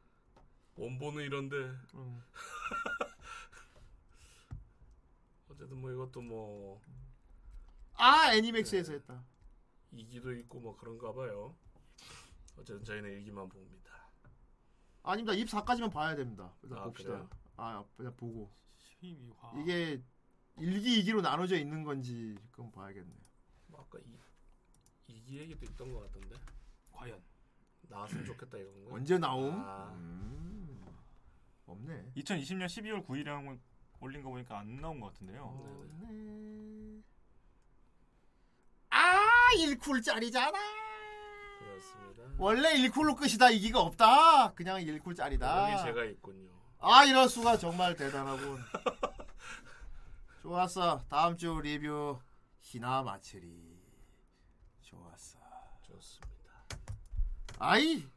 [0.78, 1.56] 원본은 이런데
[1.94, 2.22] 음.
[5.50, 6.80] 어쨌든 뭐 이것도 뭐
[8.00, 9.24] 아 애니맥스에서 했다.
[9.90, 11.56] 이기도 있고 뭐 그런가 봐요.
[12.56, 13.90] 어쨌든 저희는 일기만 봅니다.
[15.02, 15.32] 아닙니다.
[15.36, 16.55] 24까지만 봐야 됩니다.
[16.62, 17.09] 일단 아, 봅시다.
[17.10, 17.28] 그래요?
[17.56, 18.52] 아 그냥 보고
[19.02, 19.60] 12화.
[19.60, 20.00] 이게
[20.59, 23.12] 일기 이기로 나눠져 있는 건지 그건 봐야겠네.
[23.66, 24.16] 뭐 아까 이
[25.09, 26.36] 이기 얘기도 있던 것 같던데
[26.92, 27.20] 과연
[27.88, 28.94] 나왔으면 좋겠다 이건가?
[28.94, 29.60] 언제 나옴?
[29.60, 29.90] 아.
[29.94, 30.68] 음.
[31.69, 32.12] 없네.
[32.16, 33.59] 2020년 12월 9일에
[34.01, 35.43] 올린 거 보니까 안 나온 것 같은데요.
[35.45, 37.03] 없네.
[38.90, 39.19] 아
[39.57, 40.55] 1쿨짜리잖아.
[41.59, 42.23] 그렇습니다.
[42.39, 44.55] 원래 1쿨로 끝이다 이기가 없다.
[44.55, 45.73] 그냥 1쿨짜리다.
[45.73, 46.49] 여기 제가 있군요.
[46.78, 48.59] 아 이럴 수가 정말 대단하군.
[50.43, 51.05] 좋았어.
[51.09, 52.19] 다음 주 리뷰
[52.61, 53.77] 히나 마츠리.
[54.81, 55.39] 좋았어.
[55.82, 56.65] 좋습니다.
[57.59, 58.09] 아이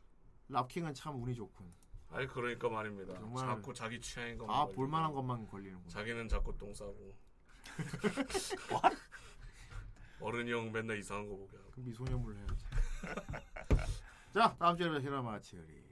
[0.47, 1.80] 랍킹은 참 운이 좋군.
[2.13, 3.13] 아이 그러니까 말입니다.
[3.13, 3.45] 정말.
[3.45, 5.89] 자꾸 자기 취향인 것만 아 걸리고 볼만한 것만 걸리는군.
[5.89, 7.15] 자기는 자꾸 똥 싸고
[10.19, 12.65] 어른이 형 맨날 이상한 거 보게 하고 그 미소녀물 해야지.
[14.33, 15.83] 자 다음 주에 히나 마츠리.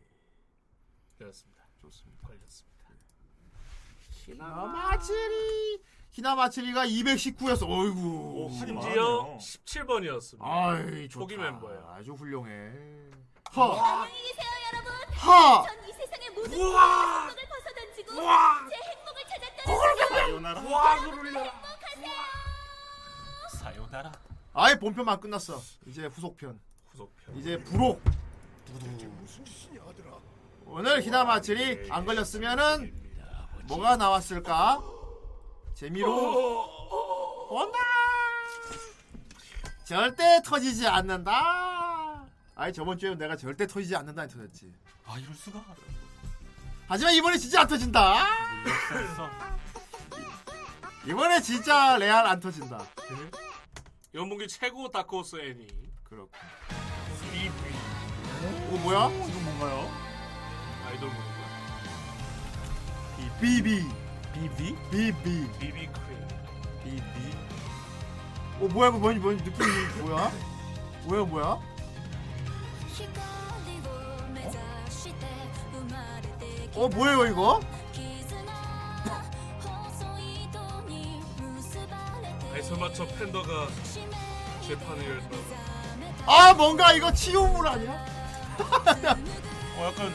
[1.18, 1.64] 그렇습니다.
[1.78, 2.28] 좋습니다.
[2.28, 2.70] 걸렸습니다.
[4.12, 5.82] 히나 마츠리.
[6.12, 7.70] 히나 마츠리가 219였어.
[7.70, 8.44] 어이구.
[8.44, 8.56] 오, 마.
[8.56, 10.42] 심지어 17번이었습니다.
[10.42, 11.22] 아이 좋다.
[11.22, 11.88] 초기 멤버예요.
[11.90, 12.74] 아주 훌륭해.
[13.56, 13.74] 허.
[13.74, 14.92] 안녕히 계세요 여러분
[15.26, 15.64] 허.
[16.40, 17.28] 모든 우와!
[17.28, 18.70] 행복을 벗어던지고 우와!
[18.70, 20.62] 제 행복을 찾았다는 사요나라.
[20.62, 21.62] 와그를 올려라.
[23.58, 24.12] 사요나라.
[24.54, 25.62] 아예 본편만 끝났어.
[25.86, 26.60] 이제 후속편.
[26.92, 27.38] 후속편.
[27.38, 28.02] 이제 부록.
[30.66, 32.94] 오늘 히나마츠리 안 걸렸으면은
[33.64, 34.82] 뭐가 나왔을까?
[35.74, 36.68] 재미로
[37.50, 37.78] 본다.
[39.86, 42.26] 절대 터지지 않는다.
[42.56, 44.72] 아니 저번 주에 내가 절대 터지지 않는다 터졌지.
[45.06, 45.64] 아 이럴 수가.
[46.90, 48.26] 하지만 이번에 진짜 안 터진다.
[51.06, 52.84] 이번에 진짜 레알 안 터진다.
[54.16, 55.68] 연봉기 최고 다크호스 애니.
[56.04, 56.32] 그렇고.
[57.32, 57.54] 비비.
[58.72, 59.08] 오 뭐야?
[59.08, 59.88] 이건 뭔가요?
[60.88, 61.30] 아이돌 분인가?
[63.18, 63.62] 비비
[64.34, 64.76] 비비?
[64.90, 66.28] 비비 비비 크림.
[66.84, 67.38] 비비.
[68.62, 69.68] 오 뭐야 이거 뭔, 뭔 느낌이
[70.02, 70.32] 뭐야?
[71.04, 71.60] 뭐야 뭐야?
[76.76, 77.60] 어 뭐예요 이거?
[83.00, 83.68] 저 팬더가
[84.68, 85.22] 재판을.
[86.26, 88.06] 아 뭔가 이거 치유물 아니야?
[89.78, 90.14] 어 약간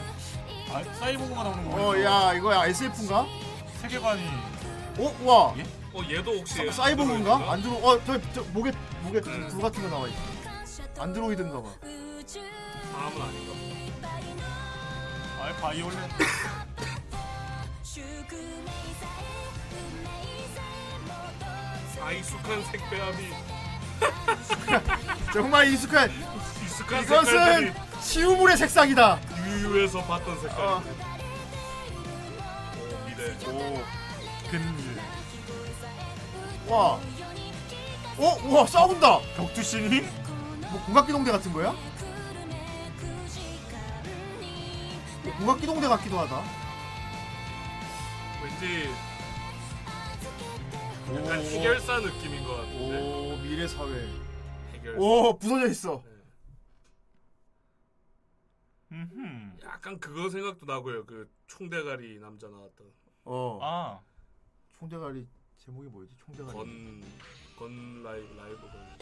[0.71, 1.87] 아, 사이보그가 나오는 거.
[1.89, 3.25] 어야 이거야 SF인가?
[3.81, 4.23] 세계관이
[4.99, 5.55] 어 와.
[5.57, 5.63] 예?
[5.93, 7.51] 어 얘도 혹시 사이버그인가?
[7.53, 8.71] 안드로 어저 저 목에
[9.01, 9.47] 목에 네.
[9.47, 10.21] 불 같은 거 나와 있어.
[10.99, 11.69] 안드로이드인가 봐.
[12.93, 13.64] 다음은 아닌가?
[15.45, 15.95] 아 바이올렛.
[22.01, 23.29] 아 익숙한 색배합이
[25.33, 26.11] 정말 익숙한
[26.63, 29.19] 익숙한 이것은 색깔들이 치유물의 색상이다.
[29.45, 30.65] 유유에서 봤던 색깔.
[30.65, 30.83] 어.
[32.79, 33.35] 오 미래.
[33.47, 33.83] 오.
[34.49, 34.99] 근일.
[36.67, 36.99] 와.
[38.17, 39.19] 어, 와 싸운다.
[39.37, 40.01] 격투신이?
[40.71, 41.75] 뭐 공각기동대 같은 거야?
[45.25, 46.43] 뭐 공각기동대 같기도 하다.
[48.43, 48.89] 왠지
[51.15, 53.01] 약간 해결사 느낌인 것 같은데.
[53.01, 54.07] 오 미래 사회.
[54.73, 54.99] 해결사.
[54.99, 56.03] 오 부서져 있어.
[56.05, 56.15] 네.
[58.91, 59.57] 음.
[59.63, 61.05] 약간 그거 생각도 나고요.
[61.05, 62.91] 그 총대가리 남자 나왔던
[63.23, 63.59] 어.
[63.61, 63.99] 아.
[64.77, 65.27] 총대가리
[65.57, 66.15] 제목이 뭐였지?
[66.17, 66.53] 총대가리.
[66.55, 67.03] 건,
[67.57, 68.97] 건 라이, 라이브 건.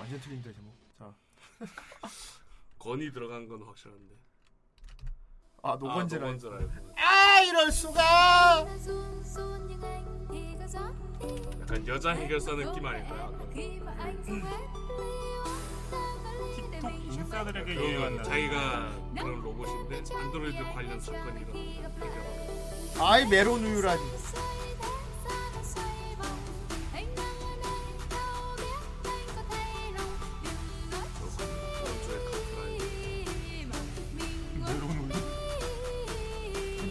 [0.00, 0.74] 완전 틀린데 제목.
[0.98, 1.14] 자.
[2.78, 4.23] 건이 들어간 건 확실한데.
[5.66, 6.26] 아 노건제라.
[6.26, 6.70] 아, 라이브.
[6.96, 8.66] 아 이럴 수가.
[11.62, 13.32] 약간 여자 해결사 느낌 아닐까요?
[16.54, 23.02] 틱톡 인싸들에게 그 유행한 자기가 그런 로봇인데 안드로이드 관련 사건이 해결하고.
[23.02, 24.02] 아이 메론 우유라니.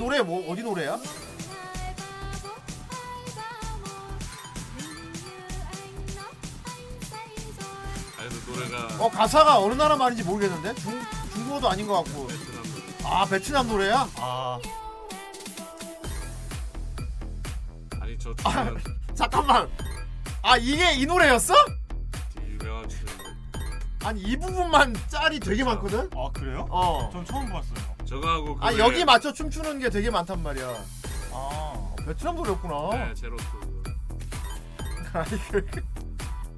[0.03, 0.99] 노래 뭐 어디 노래야?
[8.47, 10.99] 노래가 어 가사가 어느 나라 말인지 모르겠는데 중
[11.33, 12.27] 중국어도 아닌 것 같고.
[12.27, 12.83] 베트남 노래.
[13.05, 14.09] 아 베트남 노래야?
[14.17, 14.59] 아
[18.01, 18.83] 아니 저 아, 춤은
[19.15, 19.69] 잠깐만.
[20.41, 21.53] 아 이게 이 노래였어?
[22.35, 22.89] 되게 유명한
[24.03, 26.09] 아니 이 부분만 짤이 되게 많거든.
[26.13, 26.67] 아 그래요?
[26.69, 27.09] 어.
[27.13, 27.92] 전 처음 봤어요.
[28.13, 30.67] 저거하고 그 아 여기 맞춰 춤추는 게 되게 많단 말이야.
[30.67, 30.83] 아
[31.31, 33.05] 어, 베트남 노래였구나.
[33.07, 33.43] 네 제로투
[35.13, 35.65] 아니, 그-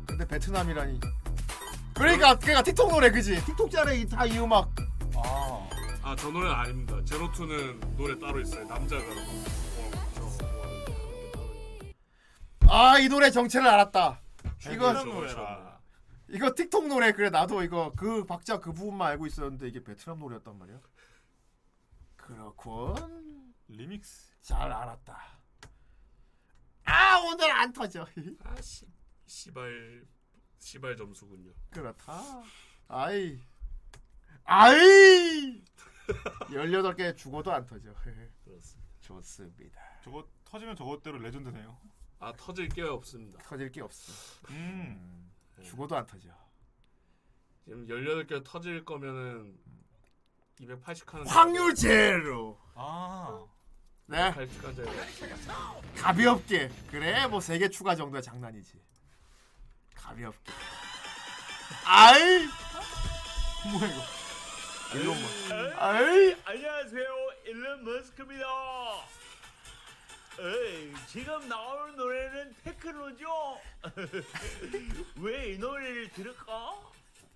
[0.05, 0.99] 근데 베트남이라니.
[1.93, 3.43] 그러니까 그러니까 틱톡 노래 그지?
[3.45, 4.69] 틱톡 짤에 다 이 음악.
[5.15, 5.69] 아.
[6.03, 11.45] 아 저 노래는 아닙니다 제로투는 노래 따로 있어요 남자가 뭐, 어, 저 좋아하는 게 따로
[11.55, 12.69] 있어요.
[12.69, 14.19] 아이 노래 정체를 알았다.
[14.71, 15.79] 이거 베트남 저거, 노래라.
[16.29, 20.59] 이거 틱톡 노래 그래 나도 이거 그 박자 그 부분만 알고 있었는데 이게 베트남 노래였단
[20.59, 20.75] 말이야.
[22.25, 23.53] 그렇군.
[23.67, 24.41] 리믹스.
[24.41, 25.39] 잘 알았다.
[26.85, 28.05] 아 오늘 안 터져.
[28.43, 28.85] 아 씨,
[29.25, 30.05] 씨발
[30.59, 32.21] 씨발 점수군요 그렇다.
[32.87, 33.39] 아이.
[34.43, 35.63] 아이.
[36.49, 37.93] 18개 죽어도 안 터져.
[37.93, 39.81] 그렇습니다 좋습니다.
[40.03, 41.77] 저거 터지면 저것대로 레전드네요.
[42.19, 44.11] 아 터질 게 없습니다 터질 게 없어.
[44.49, 45.31] 음.
[45.63, 46.29] 죽어도 안 터져.
[47.63, 49.57] 지금 18개 터질 거면은
[50.61, 52.57] 280칸은 확률 제로.
[52.75, 53.43] 아.
[54.07, 54.31] 네.
[54.33, 56.69] 80칸짜리 가볍게.
[56.91, 58.79] 그래 뭐 3개 추가 정도야 장난이지.
[59.95, 60.51] 가볍게.
[61.85, 62.45] 아이.
[63.71, 64.97] 뭐야 이거.
[64.97, 65.29] 일론 뭐.
[65.77, 66.35] 아이.
[66.45, 67.05] 안녕하세요
[67.45, 68.45] 일론 머스크입니다
[70.37, 73.59] 에이, 지금 나오는 노래는 테크노죠
[75.21, 76.77] 왜 이 노래를 들을까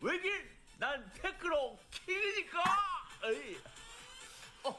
[0.01, 0.31] 왜긴
[0.77, 2.63] 난 테크노 킹이니까
[3.24, 3.56] 에이,
[4.64, 4.78] 어,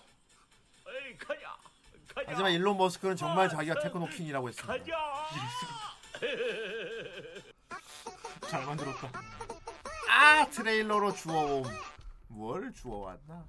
[0.88, 1.58] 에이 가자
[2.14, 4.74] 가자 하지만 일론 머스크는 정말 자기가 테크노 킹이라고 했습니다.
[4.74, 4.94] 가자
[8.48, 9.10] 잘 만들었다.
[10.10, 11.64] 아 트레일러로 주워옴.
[12.28, 13.46] 뭘 주워왔나?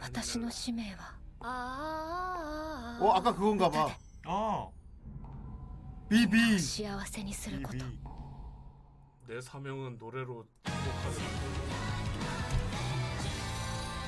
[0.00, 3.88] 私の使命はああ 어 아까 그건가 봐.
[4.26, 4.68] 아.
[6.10, 6.58] 비비.
[6.58, 7.98] 幸せにすること 비비.
[9.28, 11.77] 내 사명은 노래로 행복하게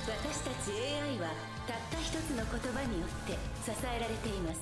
[0.06, 1.28] 私たち AI は
[1.66, 3.32] たった一つの言葉によって
[3.64, 4.60] 支えられています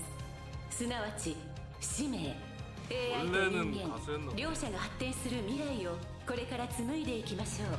[0.79, 1.37] すなわち
[1.81, 2.35] 使命
[2.91, 4.37] AI と 원래는 人間 가수였나 봐.
[4.37, 7.79] 両者が発展する未来をこれから紡いでいきましょう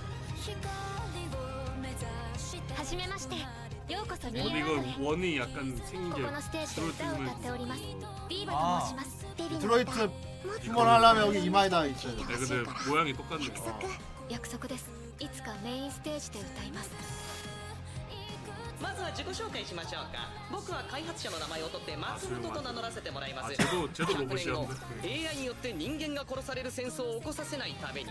[2.78, 3.36] はじめまして
[3.92, 7.82] ようこそ 근데 이거 원이 약간 생긴 こ 게 このステージで歌を歌っております
[8.30, 8.80] ビーバ 아.
[8.82, 10.10] と申しますデビの 드로이트
[10.64, 12.18] 휴먼 하려면 여기 이마에다 있어야 돼.
[12.18, 13.88] 네, 근데 모양이 똑같네 約束
[14.30, 14.90] 約束です
[15.20, 16.90] いつかメインステージで歌います
[18.82, 24.68] まずは自己紹介しましょうか僕は開発者の名前を取って松本と名乗らせてもらいますあジェドジェドロボシ100アン
[25.02, 28.10] 年後 AI によって人間が殺される戦争を起こさせないために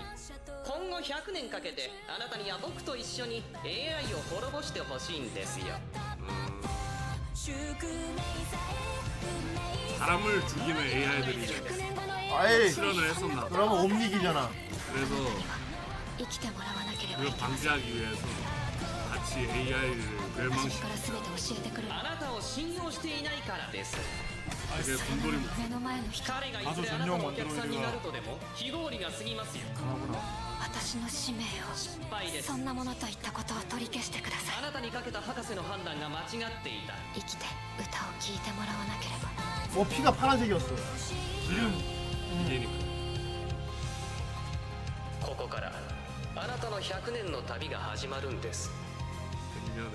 [0.65, 5.67] 今後100年かけてあなたには僕と一緒に AI を滅ぼしてほしいんですよ
[9.99, 11.47] 사람을 죽이는 AI들이
[12.33, 12.73] 아이.
[12.73, 13.49] 출연을 했었나 봐.
[13.49, 14.51] 그러면 옴닉이잖아.
[14.93, 15.15] 그래서
[16.19, 18.27] 生きてもらわなければ 그걸 방지하기 위해서
[19.29, 20.03] 같이 AI를
[20.35, 23.97] 初め 멸망시켜 から全て教えてくれるあなたを信用していないからです
[24.85, 29.63] 되게 돈돌이 못 目の前の人彼がいずれあなたのお客さんになるとでも非合理が過ぎますよ
[30.61, 37.45] 私の使命失敗ですをそんなものといったことを取り消してくださいあなたにかけた博士の判断が間違っていた生きて
[37.79, 39.31] 歌を聴いてもらわなければ
[39.75, 40.75] 뭐 피가 파란색이었어.
[41.47, 41.73] 기름
[42.47, 42.85] 이게니까
[45.21, 45.73] ここから
[46.37, 48.71] あなたの100年の旅が始まるんです
[49.78, 49.90] 여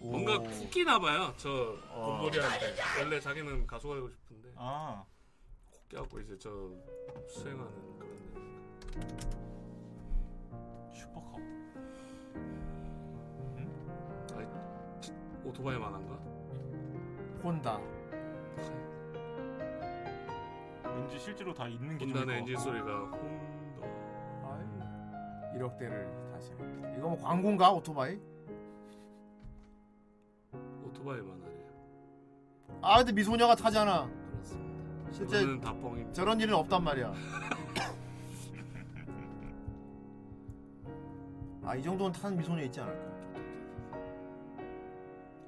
[0.00, 5.04] 뭔가 웃기나 봐요 저 곰돌이한테 원래 자기는 가수가 되고 싶은데 아.
[5.70, 6.50] 콧 깨갖고 이제 저
[7.28, 8.16] 수행하는 그런 애.
[10.96, 11.40] 슈퍼컵.
[14.36, 14.46] 아이,
[15.44, 16.14] 오토바이 만 한가?
[17.42, 17.78] 혼다.
[20.84, 22.70] 왠지 실제로 다 있는 기종일 혼다는 것 엔진 같고.
[22.70, 23.45] 소리가 아이.
[25.56, 26.88] 1억 대를 다시 합니다.
[26.96, 28.18] 이거 뭐 광고인가 오토바이?
[30.84, 31.66] 오토바이만 하래요
[32.82, 34.06] 아 근데 미소녀가 타잖아.
[34.32, 37.12] 그렇습니다 실제 그거는 다 뻥입니다 저런 일은 없단 말이야.
[41.64, 43.16] 아 이 정도는 타는 미소녀 있지 않을까?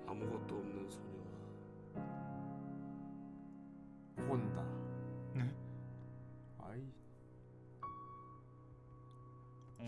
[0.08, 1.30] 아무것도 없는 소녀가
[4.28, 4.67] 혼다.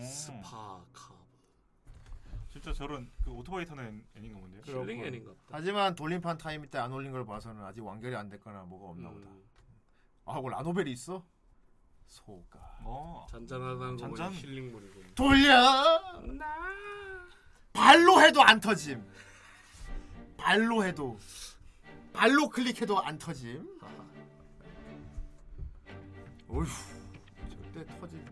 [0.03, 1.15] Super Cub
[2.51, 4.61] 진짜 저런 그 오토바이 타는 애니인가 본데요.
[4.65, 5.37] 힐링 애니 같다.
[5.51, 9.29] 하지만 돌림판 타임 때 안 올린 걸 봐서는 아직 완결이 안 됐거나 뭐가 없나 보다.
[9.29, 9.43] 음.
[10.25, 11.25] 아, 뭐 라노벨이 있어?
[12.07, 12.59] 소가.
[12.83, 13.25] 어.
[13.31, 14.33] 잔잔하다는 거 잔잔.
[14.33, 15.01] 힐링물이고.
[15.15, 16.01] 돌려!
[17.71, 19.01] 발로 해도 안 터짐.
[20.35, 21.17] 발로 해도.
[22.11, 23.79] 발로 클릭해도 안 터짐.
[26.49, 26.65] 어휴,
[27.49, 28.30] 절대 터질,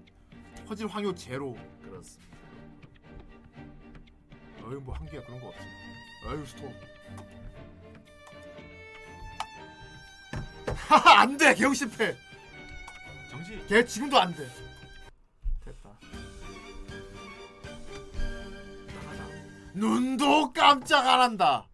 [0.69, 1.57] 터질 확률 제로.
[1.81, 2.37] 그렇습니다.
[4.61, 5.63] 어휴, 뭐 한계야 그런 거 없지.
[6.27, 6.71] 어휴, 스톱.
[10.87, 11.55] 하하, 안 돼!
[11.55, 12.15] 개혁 실패!
[13.31, 13.65] 정지.
[13.67, 14.47] 걔 지금도 안 돼.
[15.65, 15.89] 됐다.
[19.73, 21.67] 눈도 깜짝 안 한다.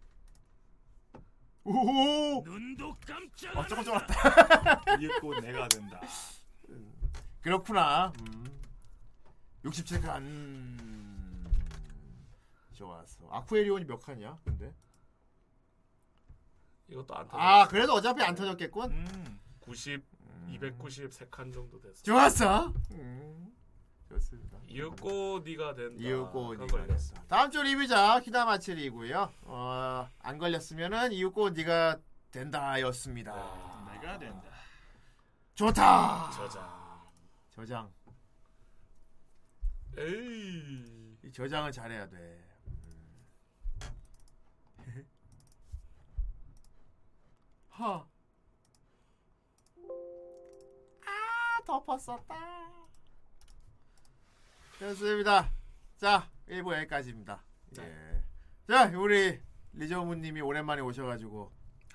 [1.65, 2.41] 오.
[2.45, 3.57] 눈도 깜짝.
[3.57, 4.83] 어, 조금 쫄았다.
[5.01, 5.99] 이윽고 내가 된다.
[7.41, 8.13] 그렇구나.
[8.21, 8.44] 음.
[9.65, 10.17] 67칸.
[10.21, 11.45] 음.
[12.73, 13.27] 좋았어.
[13.31, 14.37] 아쿠에리온이 몇 칸이야?
[14.43, 14.73] 근데?
[16.87, 17.41] 이것도 안 터졌어.
[17.41, 18.91] 아, 그래도 어차피 안 터졌겠군.
[18.91, 19.39] 음.
[19.61, 20.03] 90,
[20.49, 22.03] 293칸 정도 됐어.
[22.03, 22.73] 좋았어.
[22.91, 23.55] 음.
[24.07, 24.59] 좋습니다.
[24.67, 25.95] 이윽고 네가 된다.
[25.99, 27.13] 이윽고 그거 니가 걸렸어.
[27.15, 27.23] 됐다.
[27.27, 29.33] 다음 주 리뷰작 히다마츠리고요.
[29.43, 31.97] 어, 안 걸렸으면은 이윽고 니가
[32.29, 33.33] 된다였습니다.
[33.93, 34.43] 내가 된다.
[35.55, 36.29] 좋다.
[36.31, 37.09] 저장.
[37.49, 37.91] 저장.
[39.97, 41.17] 에이.
[41.23, 42.43] 이 저장을 잘해야 돼.
[42.67, 43.25] 음.
[47.79, 48.07] 허.
[51.05, 52.35] 아, 덮었었다.
[54.79, 55.51] 좋습니다.
[55.97, 57.43] 자, 1부 여기까지입니다.
[57.79, 58.23] 예.
[58.67, 59.39] 자, 우리
[59.73, 61.51] 리저무님이 오랜만에 오셔가지고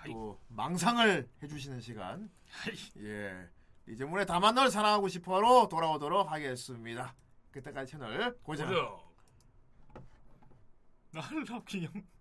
[0.07, 2.31] 또 망상을 해주시는 시간.
[2.99, 3.49] 예.
[3.87, 7.15] 리저문의 다만 널 사랑하고 싶어로 돌아오도록 하겠습니다.
[7.52, 8.68] 그때까지 채널 고정.
[8.68, 9.06] 고정.
[11.12, 12.16] 날라기 형.「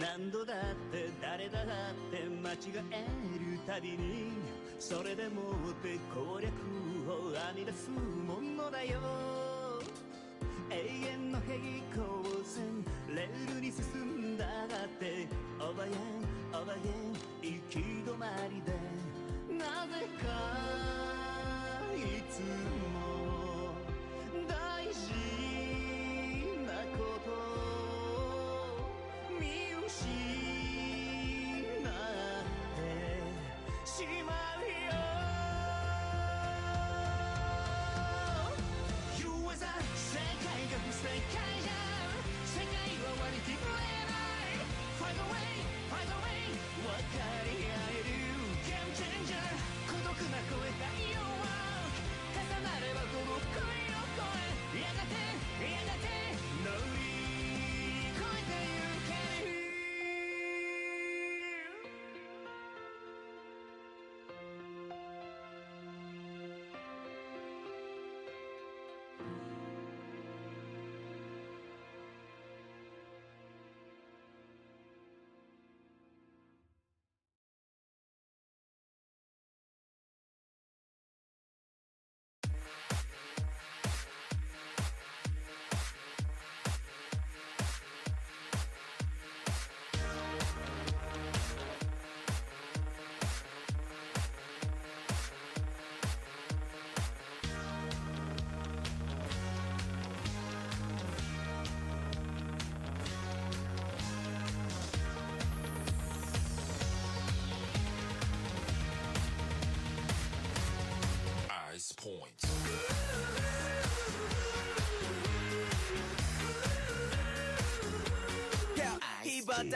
[0.00, 1.64] 何度だって誰だっ
[2.10, 2.56] て間違
[2.90, 3.06] え
[3.52, 4.32] るたびに
[4.85, 6.51] それでもって攻略
[7.07, 8.99] を編み出すものだよ」
[10.69, 12.83] 「永遠の平行線
[13.15, 14.45] レールに進んだ
[14.85, 15.25] って
[15.57, 15.93] おばやん
[16.61, 16.83] おばやん
[17.41, 18.73] 行き止まりで。
[19.57, 20.27] なぜか
[21.95, 21.97] い
[22.29, 22.41] つ
[22.93, 23.71] も
[24.45, 24.51] 大
[24.93, 24.99] 事
[26.67, 27.31] なこと
[29.39, 29.41] 見
[29.87, 29.95] 失
[31.79, 31.87] っ
[32.75, 32.83] て
[33.85, 34.52] しまう。
[41.13, 44.57] 世界は割り切れない
[44.97, 45.61] Find a way,
[45.93, 46.49] find a way
[46.81, 48.17] 分かり合える
[48.65, 49.37] Game changer
[49.85, 51.45] 孤独な声太陽は
[52.33, 55.13] 重なれば届くよ声やがて
[55.61, 56.22] やがて。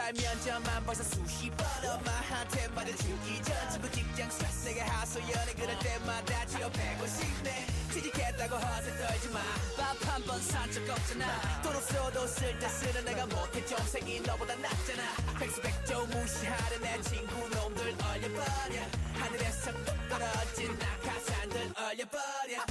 [0.08, 5.78] 달 면접만 벌써 수십 번 엄마한테 말해주기 전 친구 직장 스트레스 내게 하소 연애 그럴
[5.80, 11.62] 때마다 취업하고 싶네 취직했다고 허세 떨지 마밥 한 번 산적 없잖아.
[11.62, 15.04] 돈 없어도 쓸 때 쓰는 내가 못해 정색이 너보다 낫잖아.
[15.40, 18.82] 백수백조 무시하는 내 친구 놈들 얼려버려.
[19.14, 22.66] 하늘에서 뚝 떨어진 낙하산들 얼려버려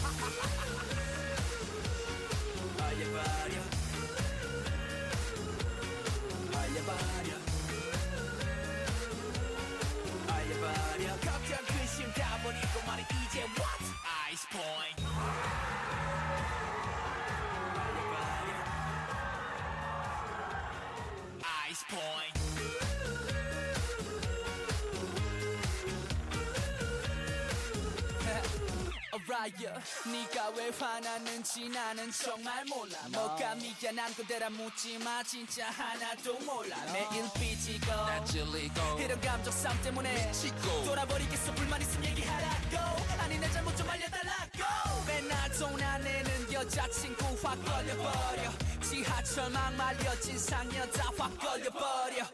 [6.97, 7.37] 얼려버려
[10.33, 13.45] 얼려버려 걱정 근심 다 버리고 말해 이제
[29.45, 29.79] Yeah.
[30.07, 32.97] 네가 왜 화났는지 나는 정말 몰라.
[33.13, 35.23] 뭐가 미안한 건데라 묻지마.
[35.25, 36.77] 진짜 하나도 몰라.
[36.93, 40.85] 매일 삐지고 나 질리고 이런 감정 싸움 때문에 미치고.
[40.87, 41.53] 돌아버리겠어.
[41.55, 43.05] 불만 있으면 얘기하라고.
[43.21, 45.05] 아니 내 잘못 좀 알려달라고.
[45.07, 45.53] 맨날
[45.85, 48.53] 안 내는 여자친구 확 걸려버려.
[48.83, 52.25] 지하철 막말려 진 상 여자 확 걸려버려.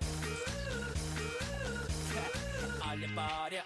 [2.81, 3.63] 알려버려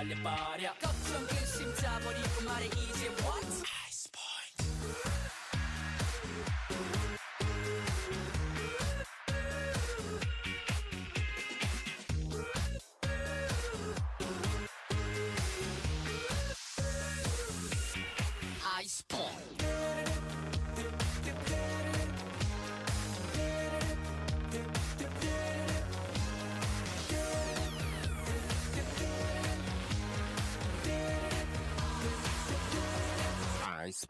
[0.00, 3.10] 알려버려 걱정 근심 다 버리고 말해 이제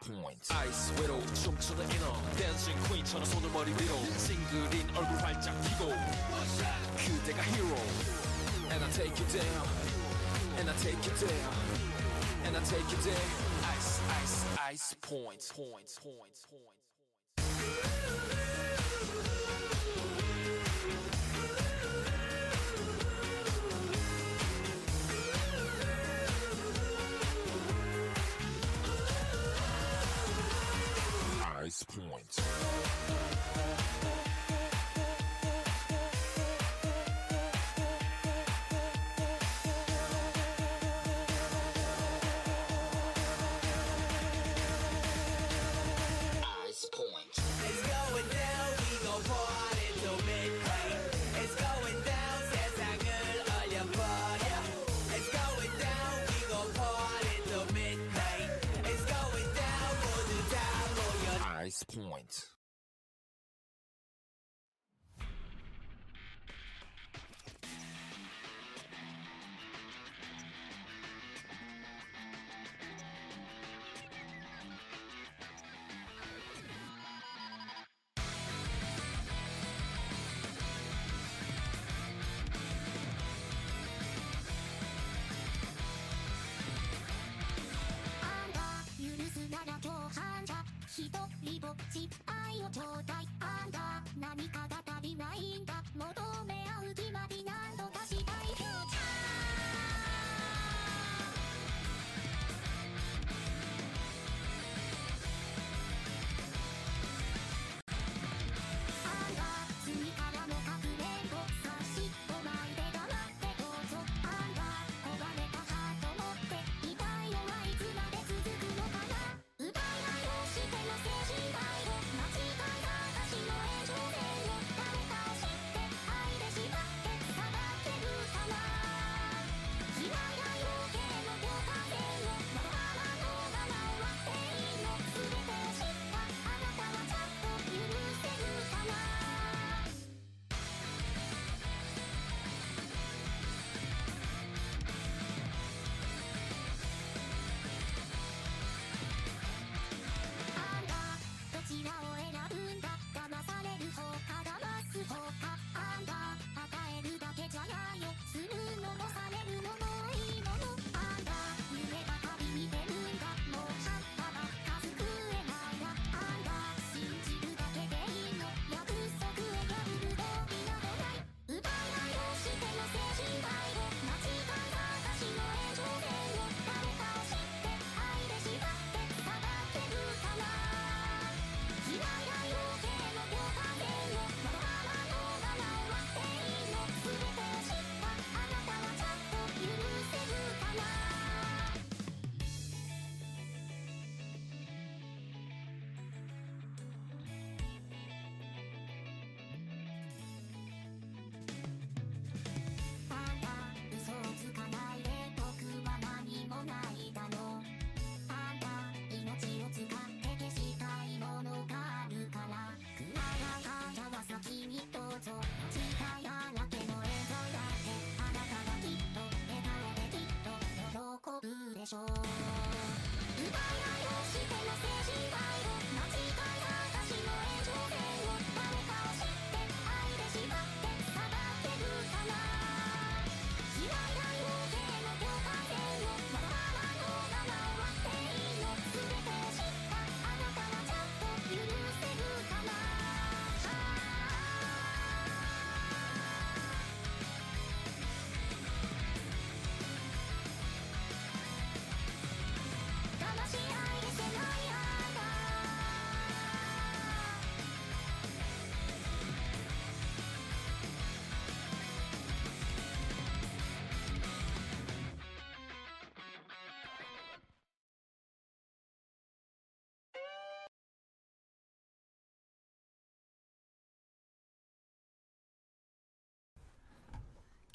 [0.00, 0.54] Point.
[0.54, 5.92] 아이스 위로 춤추는 인어 댄싱 퀸처럼 손을 머리 위로 싱글인 얼굴 활짝 피고
[6.96, 7.76] 그대가 hero
[8.70, 9.68] And I take you down
[10.56, 11.52] And I take you down
[12.46, 13.28] And I take you down
[13.76, 16.76] Ice, ice, ice point Point, point, point
[31.83, 32.39] points.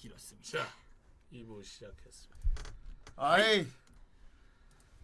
[0.07, 0.49] 길었습니다.
[0.49, 0.69] 자,
[1.33, 2.37] 2부 시작했습니다.
[3.17, 3.67] 아이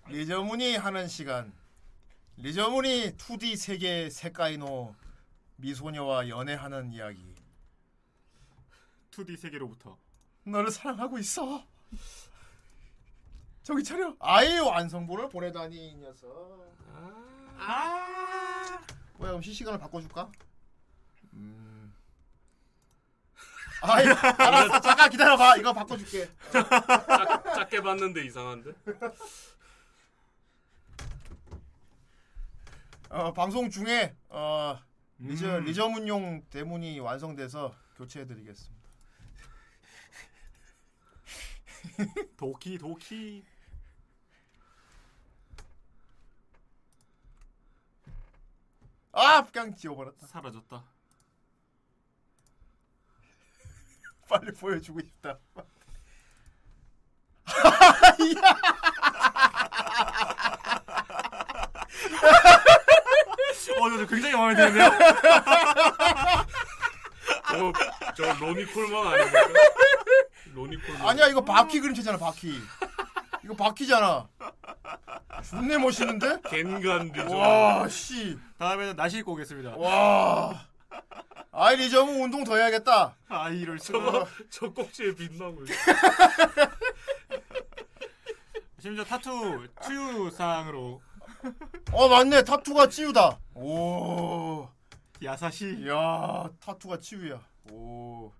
[0.08, 1.52] 리저문이 하는 시간.
[2.36, 4.94] 리저문이 2D 세계 세카이노
[5.56, 7.34] 미소녀와 연애하는 이야기.
[9.10, 9.98] 2D 세계로부터.
[10.44, 11.66] 너를 사랑하고 있어.
[13.62, 14.16] 저기 차려.
[14.18, 16.74] 아이 완성본을 보내다니 이 녀석.
[17.58, 18.82] 아.
[19.14, 20.32] 뭐야 그럼 실시간을 바꿔줄까?
[21.34, 21.94] 음
[23.82, 28.70] 아이 알았어 잠깐 기다려봐 이거 바꿔줄게 작, 작게 봤는데 이상한데?
[33.10, 34.78] 어, 방송 중에 어,
[35.18, 35.64] 리저, 음.
[35.64, 38.82] 리저문용 대문이 완성돼서 교체해드리겠습니다.
[42.38, 43.44] 도키 도키
[49.12, 50.26] 아, 그냥 지워버렸다.
[50.26, 50.84] 사라졌다.
[54.32, 55.38] 빨리 보여주고 싶다.
[63.80, 64.90] 어, 저, 저 굉장히 마음에 드는데요?
[67.50, 67.72] 저,
[68.16, 69.40] 저 로니 콜만 아닙니까?
[70.54, 71.08] 로니 콜만.
[71.08, 72.58] 아니야, 이거 바퀴 그림체잖아, 바퀴.
[73.44, 74.28] 이거 바퀴잖아.
[75.50, 76.40] 존내 멋있는데?
[76.48, 77.36] 겐간 리저.
[77.36, 78.38] 와, 씨.
[78.58, 79.76] 다음에는 나시 입고 오겠습니다.
[79.76, 80.71] 와.
[81.54, 83.14] 아이, 리저문 운동 더 해야겠다.
[83.28, 84.26] 아, 이럴 저거, 수가.
[84.48, 85.66] 저 꼭지에 빛나고.
[88.80, 91.02] 심지어 타투 치유상으로
[91.92, 92.42] 어, 맞네.
[92.44, 93.38] 타투가 치유다.
[93.54, 94.66] 오.
[95.22, 95.86] 야사시.
[95.88, 97.38] 야, 타투가 치유야.
[97.70, 98.32] 오.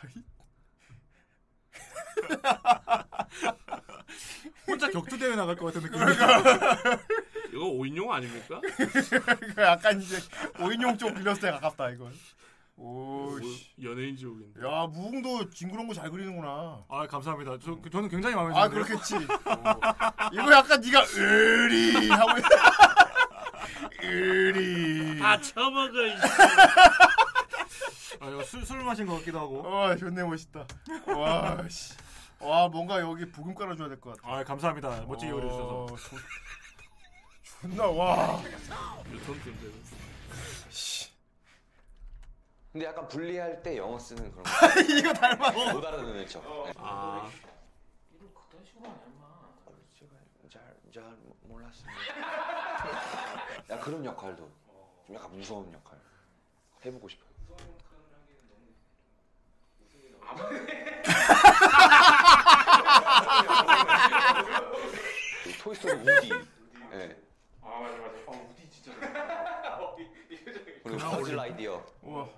[0.00, 0.10] 아이.
[4.66, 6.00] 혼자 격투 대회 나갈 것 같은 느낌.
[7.50, 8.60] 이거 5인용 아닙니까?
[9.54, 10.16] 그 약간 이제
[10.58, 12.12] 오인용 쪽 빌렸을 때 가깝다 이건.
[12.78, 13.72] 오, 뭐, 씨.
[13.82, 14.60] 연예인 지옥인데.
[14.60, 16.84] 야 무궁도 징그러운 거 잘 그리는구나.
[16.88, 17.52] 아, 감사합니다.
[17.58, 18.84] 저, 저는 굉장히 마음에 아 드는데요.
[18.98, 19.14] 그렇겠지.
[20.34, 22.44] 이거 약간 네가 으리 하고 있-
[24.04, 25.18] 으리.
[25.18, 26.12] 다 처먹어, 이
[28.20, 29.62] 아, 이거 술, 술 마신 것 같기도 하고.
[29.62, 30.66] 와 존내 멋있다.
[31.06, 31.94] 와 씨.
[32.40, 34.34] 와 뭔가 여기 부금 깔아줘야 될 것 같아.
[34.36, 35.04] 아, 감사합니다.
[35.08, 35.86] 멋지게 어, 그려주셔서.
[35.96, 36.16] 조-
[37.62, 38.42] 존나 와.
[38.42, 39.72] 때문에.
[42.76, 44.50] 근데 약간 분리할 때 영어 쓰는 그런 거.
[44.98, 45.50] 이거 닮아.
[45.72, 46.42] 못 알아듣는 척.
[46.66, 46.72] 네.
[46.76, 47.26] 아.
[49.98, 50.12] 제가
[50.52, 51.02] 잘, 잘
[51.44, 51.98] 몰랐습니다.
[53.70, 54.46] 야 그런 역할도
[55.06, 55.98] 좀 약간 무서운 역할
[56.84, 57.30] 해보고 싶어요.
[65.44, 66.30] 그 토이스토리 우디.
[66.92, 67.16] 예.
[67.62, 68.14] 아 맞아 맞아.
[68.26, 68.92] 아 우디 진짜.
[70.86, 71.84] 그리고 버즈 라이트이어.
[72.02, 72.28] 우와.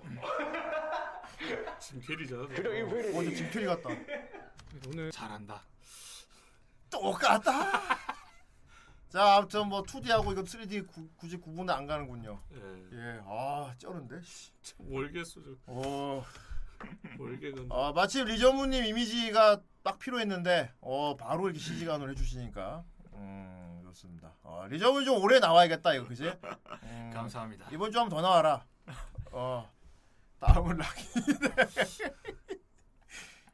[1.79, 2.47] 짐 캐리잖아.
[2.47, 3.15] 그래, 그래.
[3.15, 3.89] 완전 짐캐리 같다.
[4.87, 5.61] 오늘 잘한다.
[6.89, 7.97] 똑같다.
[9.09, 12.39] 자, 아무튼 뭐 2D하고 이거 3D 구, 굳이 구분은 안 가는군요.
[12.53, 12.57] 예.
[12.93, 14.21] 예, 아 쩌는데.
[14.23, 14.51] 씨.
[14.77, 15.57] 월계수 좀.
[15.65, 16.23] 어,
[17.17, 17.69] 월계건.
[17.71, 24.33] 아, 마침 리저무님 이미지가 딱 필요했는데, 어 바로 이렇게 CG간을 해주시니까, 음 좋습니다.
[24.43, 26.31] 어, 리저문 좀 오래 나와야겠다 이거 그지?
[26.83, 27.67] 음, 감사합니다.
[27.71, 28.65] 이번 주 한 번 더 나와라.
[29.31, 29.69] 어,
[30.39, 31.03] 다음은 락이.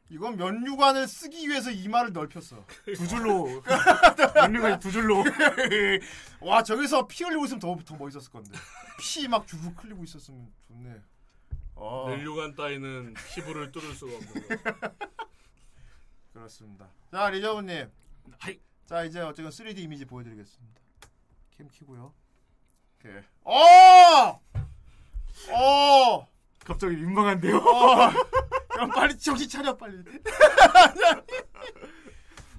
[0.08, 2.64] 이건 면류관을 쓰기 위해서 이마를 넓혔어.
[2.84, 3.62] 두 줄로.
[4.36, 5.24] 면류관이 두 줄로.
[6.40, 8.56] 와 저기서 피 흘리고 있으면 더, 더 멋있었을 건데
[9.00, 11.00] 피 막 주르륵 흘리고 있었으면 좋네
[11.74, 14.56] 어, 넬류관 따위는 피부를 뚫을 수가 없는 거.
[16.32, 17.90] 그렇습니다 자 리저브님
[18.38, 18.60] 하이.
[18.86, 20.80] 자 이제 어쨌든 3D 이미지 보여드리겠습니다
[21.56, 22.12] 캠 키고요
[22.98, 24.40] 오케이 어!
[25.52, 26.26] 어!
[26.64, 27.58] 갑자기 민망한데요.
[27.58, 28.10] 어!
[28.68, 30.02] 그럼 빨리 정신 차려 빨리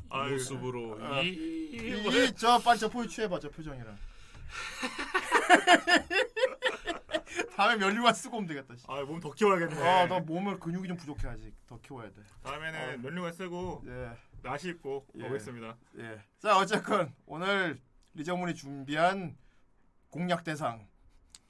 [0.09, 0.29] 아.
[0.29, 1.27] 모습으로 어, 이,
[1.73, 3.97] 이, 저 빨리 저 포유 취해봐 저 표정이랑.
[7.57, 8.73] 다음에 면류관 쓰고 오면 되겠다.
[8.77, 8.85] 씨.
[8.87, 9.83] 아, 몸 더 키워야겠네.
[9.85, 11.51] 아, 너 몸을 근육이 좀 부족해 아직.
[11.67, 12.21] 더 키워야 돼.
[12.43, 12.97] 다음에는 어.
[13.01, 14.11] 면류관 쓰고 예.
[14.41, 15.25] 나시 입고 예.
[15.27, 15.75] 오겠습니다.
[15.99, 16.21] 예.
[16.39, 17.77] 자, 어쨌건 오늘
[18.13, 19.37] 리정문이 준비한
[20.09, 20.87] 공략 대상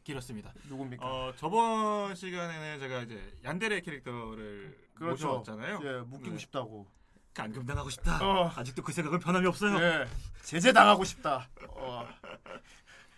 [0.03, 0.53] 길었습니다.
[0.69, 1.06] 누굽니까?
[1.06, 5.27] 어, 저번 시간에는 제가 이제 얀데레 캐릭터를 그렇죠.
[5.27, 5.80] 모셔왔잖아요.
[5.83, 6.38] 예, 묶이고 네.
[6.40, 6.88] 싶다고.
[7.33, 8.17] 감금당하고 싶다.
[8.25, 8.51] 어.
[8.56, 9.77] 아직도 그 생각은 변함이 없어요.
[9.80, 10.06] 예.
[10.43, 11.48] 제재 당하고 싶다.
[11.67, 12.07] 어.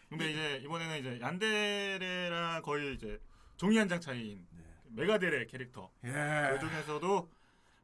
[0.10, 3.22] 근데 이제 이번에는 이제 얀데레랑 거의 이제
[3.56, 4.46] 종이 한 장 차이인
[4.90, 5.90] 메가데레 캐릭터.
[6.02, 6.10] 네.
[6.10, 6.54] 예.
[6.54, 7.30] 그 중에서도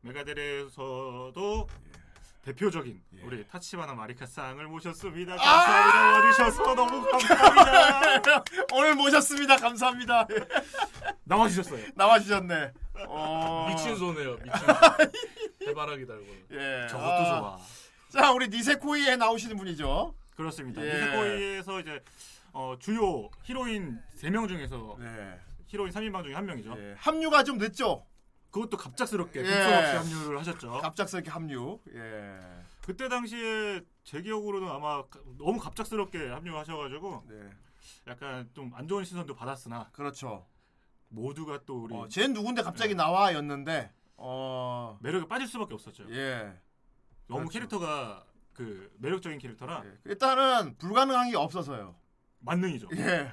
[0.05, 1.67] 메가데레에서도
[2.43, 3.21] 대표적인 예.
[3.23, 4.67] 우리 타치바나 마리카 쌍을 아!
[4.67, 5.35] 모셨습니다.
[5.35, 6.11] 감사합니다.
[6.13, 8.43] 와주셔서 너무 감사합니다.
[8.73, 9.57] 오늘 모셨습니다.
[9.57, 10.27] 감사합니다.
[11.25, 11.87] 나와주셨어요.
[11.95, 12.71] 나와주셨네.
[13.07, 13.67] 어...
[13.69, 14.37] 미친 소네요.
[14.37, 15.65] 미친 소.
[15.69, 16.25] 해바라기 달고.
[16.51, 16.87] 예.
[16.87, 17.39] 저것도 아.
[17.39, 17.59] 좋아.
[18.09, 20.13] 자, 우리 니세코이에 나오시는 분이죠.
[20.35, 20.85] 그렇습니다.
[20.85, 20.93] 예.
[20.93, 22.03] 니세코이에서 이제
[22.53, 25.39] 어, 주요 히로인 3명 중에서 네.
[25.65, 26.75] 히로인 3인방 중에 한 명이죠.
[26.77, 26.95] 예.
[26.99, 28.05] 합류가 좀 늦죠.
[28.55, 29.51] 그것도 갑작스럽게 예.
[29.75, 30.71] 없이 합류를 하셨죠.
[30.79, 31.77] 갑작스럽게 합류.
[31.93, 32.39] 예.
[32.85, 37.49] 그때 당시에 제 기억으로는 아마 가- 너무 갑작스럽게 합류하셔가지고 네.
[38.07, 40.47] 약간 좀 안 좋은 시선도 받았으나 그렇죠.
[41.09, 44.97] 모두가 또 우리 어, 쟤 누군데 갑자기 나와였는데 어.
[45.01, 46.05] 매력에 빠질 수밖에 없었죠.
[46.11, 46.53] 예.
[47.27, 47.49] 너무 그렇죠.
[47.51, 51.93] 캐릭터가 그 매력적인 캐릭터라 일단은 불가능한 게 없어서요.
[52.39, 52.87] 만능이죠.
[52.95, 53.29] 예.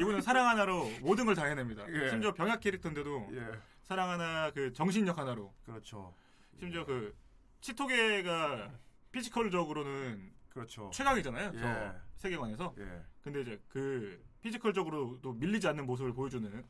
[0.00, 1.84] 이분은 사랑 하나로 모든 걸 다 해냅니다.
[1.88, 2.10] 예.
[2.10, 3.46] 심지어 병약 캐릭터인데도 예.
[3.86, 6.12] 사랑 하나 그 정신력 하나로 그렇죠.
[6.58, 7.16] 심지어 그
[7.60, 8.72] 치토게가
[9.12, 10.90] 피지컬적으로는 그렇죠.
[10.92, 11.52] 최강이잖아요.
[11.54, 11.58] 예.
[11.58, 12.74] 저 세계관에서.
[12.78, 13.04] 예.
[13.22, 16.66] 근데 이제 그 피지컬적으로도 밀리지 않는 모습을 보여주는 그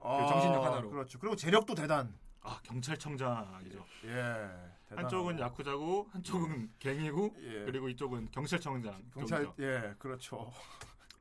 [0.00, 0.90] 아, 정신력 하나로.
[0.90, 1.18] 그렇죠.
[1.18, 2.16] 그리고 재력도 대단.
[2.40, 3.84] 아 경찰청장이죠.
[4.04, 4.08] 예.
[4.08, 4.96] 대단하고.
[4.96, 7.64] 한쪽은 야쿠자고 한쪽은 갱이고 예.
[7.64, 9.02] 그리고 이쪽은 경찰청장.
[9.12, 9.62] 경찰 쪽이죠.
[9.62, 10.52] 예, 그렇죠.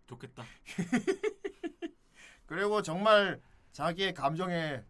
[0.08, 0.44] 좋겠다.
[2.46, 3.42] 그리고 정말
[3.72, 4.84] 자기의 감정에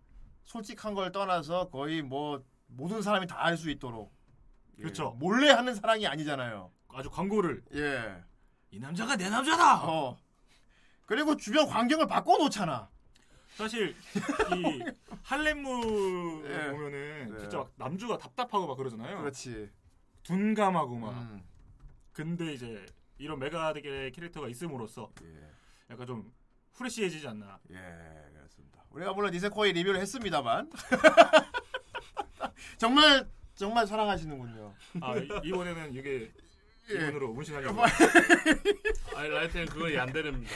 [0.46, 4.14] 솔직한 걸 떠나서 거의 뭐 모든 사람이 다 알 수 있도록
[4.80, 5.12] 예, 그렇죠.
[5.20, 6.72] 몰래 하는 사랑이 아니잖아요.
[6.90, 8.24] 아주 광고를 예.
[8.72, 9.84] 이 남자가 내 남자다.
[9.88, 10.18] 어.
[11.06, 12.90] 그리고 주변 환경을 바꿔 놓잖아.
[13.56, 13.96] 사실
[14.56, 14.84] 이
[15.24, 16.72] 할렘무 예.
[16.72, 17.40] 보면은 네.
[17.40, 19.20] 진짜 막 남주가 답답하고 막 그러잖아요.
[19.20, 19.70] 그렇지.
[20.24, 21.12] 둔감하고 막.
[21.12, 21.44] 음.
[22.14, 22.84] 근데 이제
[23.20, 25.50] 이런 메가덱의 캐릭터가 있음으로써 예.
[25.92, 26.34] 약간 좀
[26.74, 27.60] 프레시해지지 않나.
[27.72, 27.76] 예.
[28.94, 30.70] 우리가 물론 니세코이 리뷰를 했습니다만
[32.78, 34.74] 정말 정말 사랑하시는군요.
[35.02, 36.32] 아 이- 이번에는 이게
[36.90, 36.94] 예.
[36.96, 37.82] 이번으로 문신하려고.
[39.16, 40.54] 아니 라이트는 그건 얀데레입니다.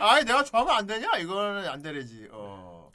[0.00, 1.18] 아이 내가 좋아하면 안 되냐?
[1.18, 2.28] 이거는 안 되지.
[2.32, 2.90] 어.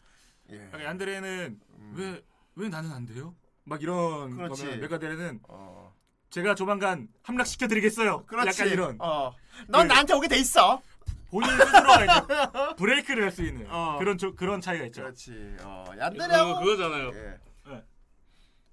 [0.51, 0.65] 예.
[0.65, 1.59] 약간 얀데레는
[1.95, 3.35] 왜왜 나는 안 돼요?
[3.65, 4.63] 막 이런 그렇지.
[4.63, 5.93] 거면 메가데레는 어.
[6.31, 8.25] 제가 조만간 함락시켜 드리겠어요.
[8.25, 8.61] 그렇지.
[8.61, 8.95] 약간 이런.
[8.99, 9.33] 어.
[9.67, 10.81] 넌 그- 나한테 오게 돼 있어.
[11.29, 13.97] 본인 스스로가 이제 브레이크를 할 수 있는 어.
[13.99, 15.01] 그런 조- 그런 차이가 있죠.
[15.01, 15.57] 그렇지.
[15.61, 15.83] 어.
[15.89, 17.11] 그거 얀데레하고 그거잖아요.
[17.13, 17.39] 예.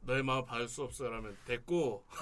[0.06, 2.04] 너의 마음 받을 수 없어라면 됐고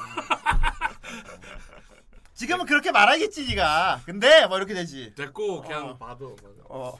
[2.34, 4.02] 지금은 그렇게 말하겠지 네가.
[4.06, 5.14] 근데 뭐 이렇게 되지.
[5.14, 5.98] 됐고 그냥 어.
[5.98, 6.24] 받아.
[6.26, 6.62] 맞아.
[6.68, 6.98] 어.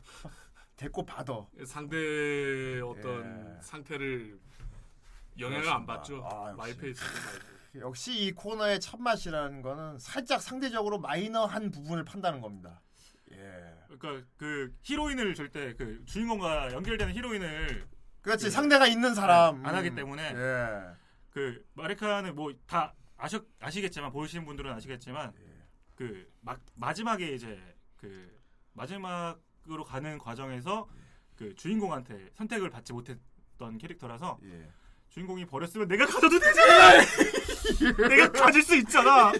[0.76, 1.46] 데리고 받아.
[1.64, 3.62] 상대 어떤 예.
[3.62, 4.38] 상태를
[5.38, 6.22] 영향을 안 받죠.
[6.30, 6.52] 아.
[6.56, 7.00] my pace.
[7.76, 12.80] 역시 이 코너의 참맛이라는 거는 살짝 상대적으로 마이너한 부분을 판다는 겁니다.
[13.92, 13.96] 예.
[13.98, 17.86] 그러니까 그 히로인을 절대 그 주인공과 연결되는 히로인을
[18.22, 19.94] 그렇지 그- 상대가 있는 사람 네, 안 하기 음.
[19.94, 20.96] 때문에 예.
[21.30, 25.52] 그 마레카는 뭐 다 아셨 아시겠지만 보시는 분들은 아시겠지만 예.
[26.42, 27.60] 그막 마지막에 이제
[27.96, 28.38] 그
[28.72, 30.88] 마지막으로 가는 과정에서
[31.36, 34.68] 그 주인공한테 선택을 받지 못했던 캐릭터라서 예.
[35.10, 37.00] 주인공이 버렸으면 내가 가져도 되잖아.
[38.08, 39.30] 내가 가질 수 있잖아.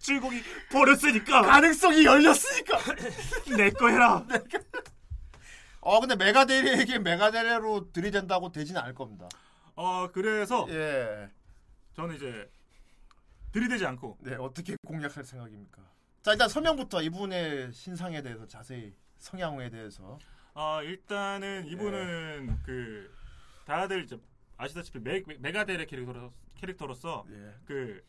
[0.00, 2.78] 주인공이 버렸으니까 가능성이 열렸으니까
[3.56, 4.24] 내 거 해라.
[5.80, 9.28] 어 근데 메가데리에게 메가데레로 들이댄다고 되지는 않을 겁니다.
[9.74, 11.28] 어 그래서 예.
[11.94, 12.50] 저는 이제
[13.52, 15.82] 들이대지 않고 네 어떻게 공략할 생각입니까?
[16.22, 20.18] 자 일단 설명부터 이분의 신상에 대해서 자세히 성향에 대해서
[20.54, 23.14] 아 일단은 이분은 그
[23.64, 24.18] 다들 이제
[24.56, 27.54] 아시다시피 메, 메가데레 캐릭터로, 캐릭터로서 예.
[27.64, 28.02] 그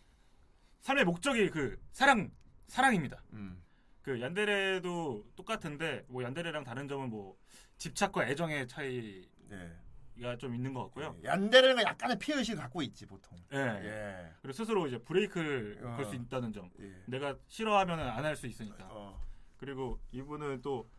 [0.81, 2.31] 삶의 목적이 그 사랑
[2.67, 3.21] 사랑입니다.
[3.33, 3.61] 음.
[4.01, 7.37] 그 얀데레도 똑같은데 뭐 얀데레랑 다른 점은 뭐
[7.77, 10.37] 집착과 애정의 차이가 네.
[10.37, 11.15] 좀 있는 것 같고요.
[11.23, 13.37] 얀데레는 약간의 피해 의식을 갖고 있지 보통.
[13.53, 13.57] 예.
[13.57, 14.33] 예.
[14.41, 15.95] 그리고 스스로 이제 브레이크를 어.
[15.97, 16.69] 걸수 있다는 점.
[16.79, 16.93] 예.
[17.07, 18.87] 내가 싫어하면 안 할 수 있으니까.
[18.89, 19.21] 어.
[19.57, 20.89] 그리고 이분은 또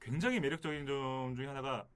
[0.00, 1.86] 굉장히 매력적인 점 중에 하나가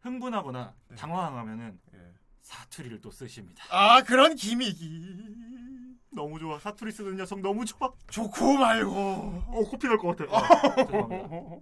[0.00, 0.96] 흥분하거나 네.
[0.96, 2.12] 당황하면은 예.
[2.42, 3.64] 사투리를 또 쓰십니다.
[3.70, 6.58] 아 그런 기믹이 너무 좋아.
[6.58, 7.92] 사투리 쓰는 녀석 너무 좋아.
[8.10, 8.90] 좋고 말고.
[8.92, 10.30] 어 코피 날 것 같아.
[10.36, 11.60] 아.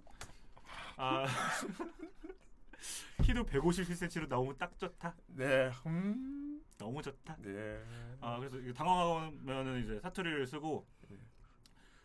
[0.97, 1.27] 아
[3.23, 5.15] 키도 157cm로 너무 딱 좋다.
[5.29, 5.71] 네.
[5.87, 6.61] 음.
[6.79, 7.37] 너무 좋다.
[7.41, 7.83] 네.
[8.21, 10.87] 아 그래서 당황하면은 이제 사투리를 쓰고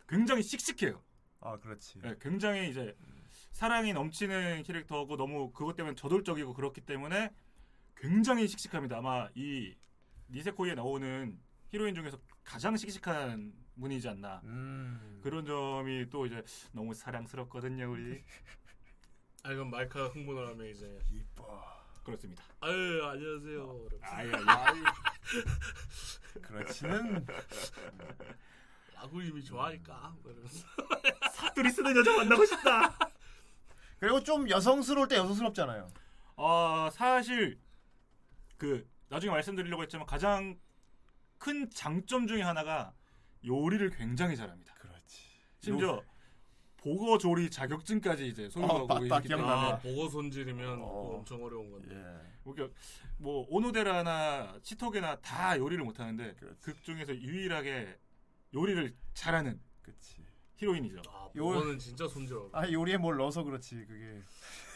[0.08, 1.02] 굉장히 씩씩해요.
[1.40, 1.98] 아 그렇지.
[2.00, 2.94] 네, 굉장히 이제
[3.52, 7.32] 사랑이 넘치는 캐릭터고 너무 그것 때문에 저돌적이고 그렇기 때문에
[7.96, 8.98] 굉장히 씩씩합니다.
[8.98, 9.74] 아마 이
[10.30, 11.38] 니세코이에 나오는
[11.70, 14.40] 히로인 중에서 가장 씩씩한 분이지 않나.
[14.44, 15.20] 음.
[15.22, 16.42] 그런 점이 또 이제
[16.72, 18.24] 너무 사랑스럽거든요, 우리.
[19.42, 21.62] 아 이건 마이크가 흥분을 하면 이제 이뻐.
[22.04, 22.42] 그렇습니다.
[22.60, 23.88] 아유 안녕하세요.
[24.00, 24.84] 아유, 아유.
[26.40, 27.26] 그렇지는
[28.94, 30.66] 라구님이 좋아하니까 뭐 이러면서
[31.32, 32.96] 사투리 쓰는 여자 만나고 싶다.
[33.98, 35.88] 그리고 좀 여성스러울 때 여성스럽잖아요.
[36.36, 37.58] 어, 사실
[38.56, 40.56] 그 나중에 말씀드리려고 했지만 가장
[41.38, 42.92] 큰 장점 중에 하나가
[43.44, 44.74] 요리를 굉장히 잘합니다.
[44.74, 45.22] 그렇지.
[45.60, 46.02] 심지어
[46.76, 49.48] 보거 조리 자격증까지 이제 소유하고 어, 맞다, 있기 때문에.
[49.48, 50.86] 아, 보고 손질이면 그거
[51.18, 51.94] 엄청 어려운 건데.
[51.94, 52.50] 예.
[52.52, 52.78] 그러니까
[53.18, 57.98] 뭐 오노데라나 치토게나 다 요리를 못 하는데 극 중에서 유일하게
[58.54, 60.24] 요리를 잘하는 그치.
[60.56, 61.02] 히로인이죠.
[61.08, 62.50] 아, 요- 보고는 진짜 손질어.
[62.52, 64.22] 아 요리에 뭘 넣어서 그렇지 그게.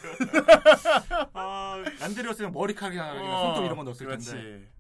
[1.33, 4.31] 아, 얀데레였으면 머리카락이나 어, 손톱 이런 거 넣었을 그렇지.
[4.33, 4.73] 텐데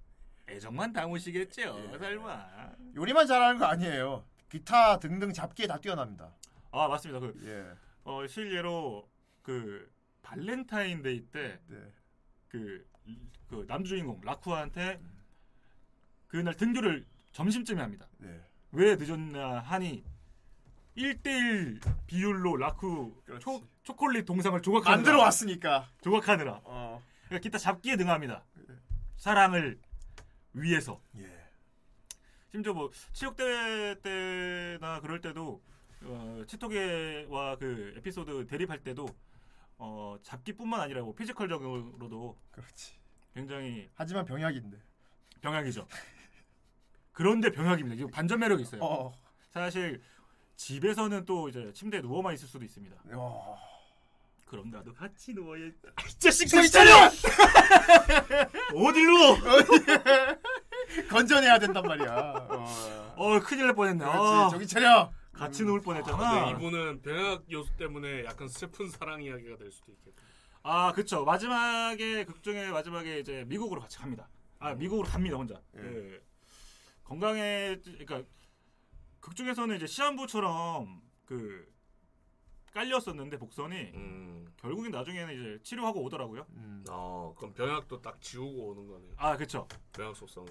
[0.50, 2.72] 애정만 담으시겠죠, 설마.
[2.96, 4.24] 요리만 잘하는 거 아니에요.
[4.48, 6.34] 기타 등등 잡기에 다 뛰어납니다.
[6.72, 7.20] 아 맞습니다.
[7.20, 7.76] 그 예.
[8.04, 9.08] 어, 실례로
[9.42, 9.90] 그
[10.22, 13.14] 발렌타인데이 때 그 네.
[13.48, 15.00] 그 남주인공 라쿠아한테
[16.26, 18.06] 그날 등교를 점심쯤에 합니다.
[18.18, 18.40] 네.
[18.72, 20.04] 왜 늦었냐 하니
[20.96, 25.88] 1대1 비율로 라쿠 초, 초콜릿 동상을 조각하느라 만들어 왔으니까.
[26.02, 27.02] 조각하느라 어.
[27.26, 28.44] 그러니까 기타 잡기에 능합니다.
[29.16, 29.78] 사랑을
[30.52, 31.00] 위해서.
[31.16, 31.28] 예.
[32.50, 35.62] 심지어 뭐 체육대회 때나 그럴 때도
[36.02, 39.06] 어, 치토게와 그 에피소드 대립할 때도
[39.78, 42.94] 어, 잡기뿐만 아니라 뭐 피지컬적으로도 그렇지.
[43.34, 44.78] 굉장히 하지만 병약인데.
[45.40, 45.86] 병약이죠.
[47.12, 47.96] 그런데 병약입니다.
[47.96, 48.82] 이거 반전 매력이 있어요.
[48.82, 49.12] 어.
[49.50, 50.02] 사실
[50.56, 52.96] 집에서는 또 이제 침대에 누워만 있을 수도 있습니다.
[53.14, 53.58] 어.
[54.50, 55.66] 그럼 나도 같이 누워야.
[55.66, 55.72] 이
[56.18, 57.08] 자식 차려!
[58.74, 59.36] 어딜 누워?
[61.08, 62.16] 건전해야 된단 말이야.
[62.50, 64.04] 어, 어 큰일 날 뻔했네.
[64.04, 64.18] 그렇지.
[64.18, 64.48] 아.
[64.50, 65.12] 정신 차려.
[65.32, 66.16] 같이 누울 뻔했잖아.
[66.16, 70.20] 근데 이분은 병약 요소 때문에 약간 슬픈 사랑 이야기가 될 수도 있겠다.
[70.64, 71.24] 아, 그쵸.
[71.24, 74.28] 마지막에, 극 중에 마지막에 이제 미국으로 같이 갑니다.
[74.58, 75.62] 아, 미국으로 갑니다, 혼자.
[75.76, 76.20] 예.
[77.04, 78.24] 건강에, 그러니까,
[79.20, 81.72] 극 중에서는 이제 시한부처럼 그,
[82.72, 83.92] 깔렸었는데, 복선이,
[84.56, 86.46] 결국엔 나중에는 이제 치료하고 오더라고요.
[86.90, 89.12] 어, 그럼 병약도 딱 지우고 오는 거네요.
[89.16, 89.66] 아, 그쵸.
[89.92, 90.50] 병약 속성을.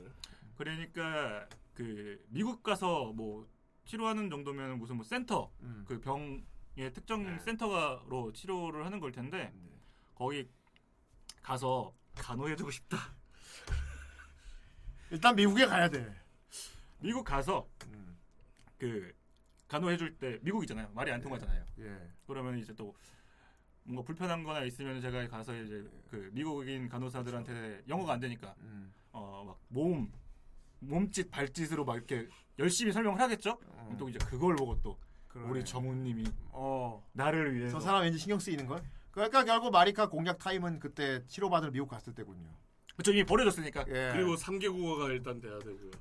[0.58, 3.48] 그러니까, 그, 미국 가서 뭐,
[3.86, 5.86] 치료하는 정도면 무슨 뭐 센터, 음.
[5.88, 9.54] 그 병의 특정 센터로 치료를 하는 걸 텐데,
[10.14, 10.48] 거기
[11.42, 12.98] 가서 간호해주고 싶다.
[15.10, 16.14] 일단 미국에 가야 돼.
[17.00, 18.18] 미국 가서 음.
[18.78, 19.14] 그
[19.70, 20.90] 간호해줄 때 미국이잖아요.
[20.94, 21.64] 말이 안 통하잖아요.
[21.80, 22.10] 예.
[22.28, 22.94] 그러면 이제 또
[23.84, 28.92] 뭔가 불편한 거나 있으면 제가 가서 이제 그 미국인 간호사들한테 영어가 안 되니까 음.
[29.12, 30.12] 어막 몸
[30.80, 33.58] 몸짓 발짓으로 막 이렇게 열심히 설명을 하겠죠.
[33.58, 35.50] 그럼 또 이제 그걸 보고 또 그러네.
[35.50, 37.08] 우리 정우님이 어.
[37.14, 38.82] 나를 위해서 저 사람 왠지 신경 쓰이는 걸?
[39.12, 42.50] 그러니까 결국 마리카 공략 타임은 그때 치료받으러 미국 갔을 때군요.
[42.96, 43.86] 그쵸 이미 버려졌으니까.
[43.88, 44.12] 예.
[44.14, 45.92] 그리고 3개 국어가 일단 돼야 되고요.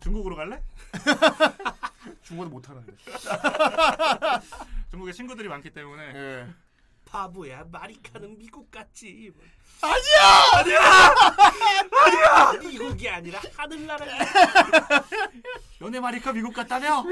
[0.00, 0.62] 중국으로 갈래?
[2.28, 2.92] 중국어도 못 하는데.
[4.90, 6.02] 중국에 친구들이 많기 때문에.
[6.14, 6.46] 예.
[7.06, 9.32] 바보야 마리카는 미국 같지.
[9.80, 10.76] 아니야!
[12.04, 12.60] 아니야!
[12.60, 14.18] 미국이 아니라 하늘나라야.
[15.80, 17.02] 연애 마리카 미국 갔다며?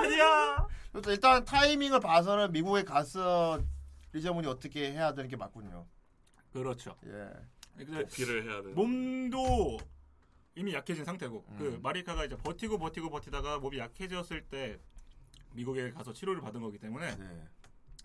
[0.00, 0.68] 아니야.
[1.06, 3.58] 일단 타이밍을 봐서는 미국에 가서
[4.12, 5.86] 리자문이 어떻게 해야 되는 게 맞군요.
[6.52, 6.94] 그렇죠.
[7.06, 7.30] 예.
[7.86, 8.68] 도피를 해야 돼.
[8.70, 9.78] 몸도
[10.54, 11.56] 이미 약해진 상태고 음.
[11.58, 14.78] 그 마리카가 이제 버티고 버티고 버티다가 몸이 약해졌을 때
[15.52, 17.48] 미국에 가서 치료를 받은 거기 때문에 네.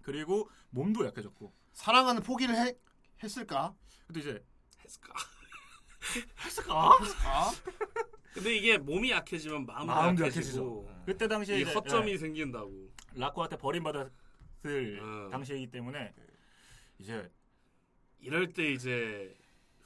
[0.01, 2.73] 그리고 몸도 약해졌고 사랑은 포기를 해,
[3.21, 3.75] 했을까?
[4.05, 4.43] 근데 이제
[4.83, 5.13] 했을까?
[6.45, 6.97] 했을까?
[6.99, 7.51] 했을까?
[8.33, 11.03] 근데 이게 몸이 약해지면 마음도, 마음도 약해지고 약해지죠.
[11.05, 12.17] 그때 당시에 이 허점이 예.
[12.17, 12.91] 생긴다고.
[13.15, 15.29] 라코한테 버림받았을 어.
[15.31, 16.13] 당시이기 때문에
[16.99, 17.29] 이제
[18.19, 19.36] 이럴 때 이제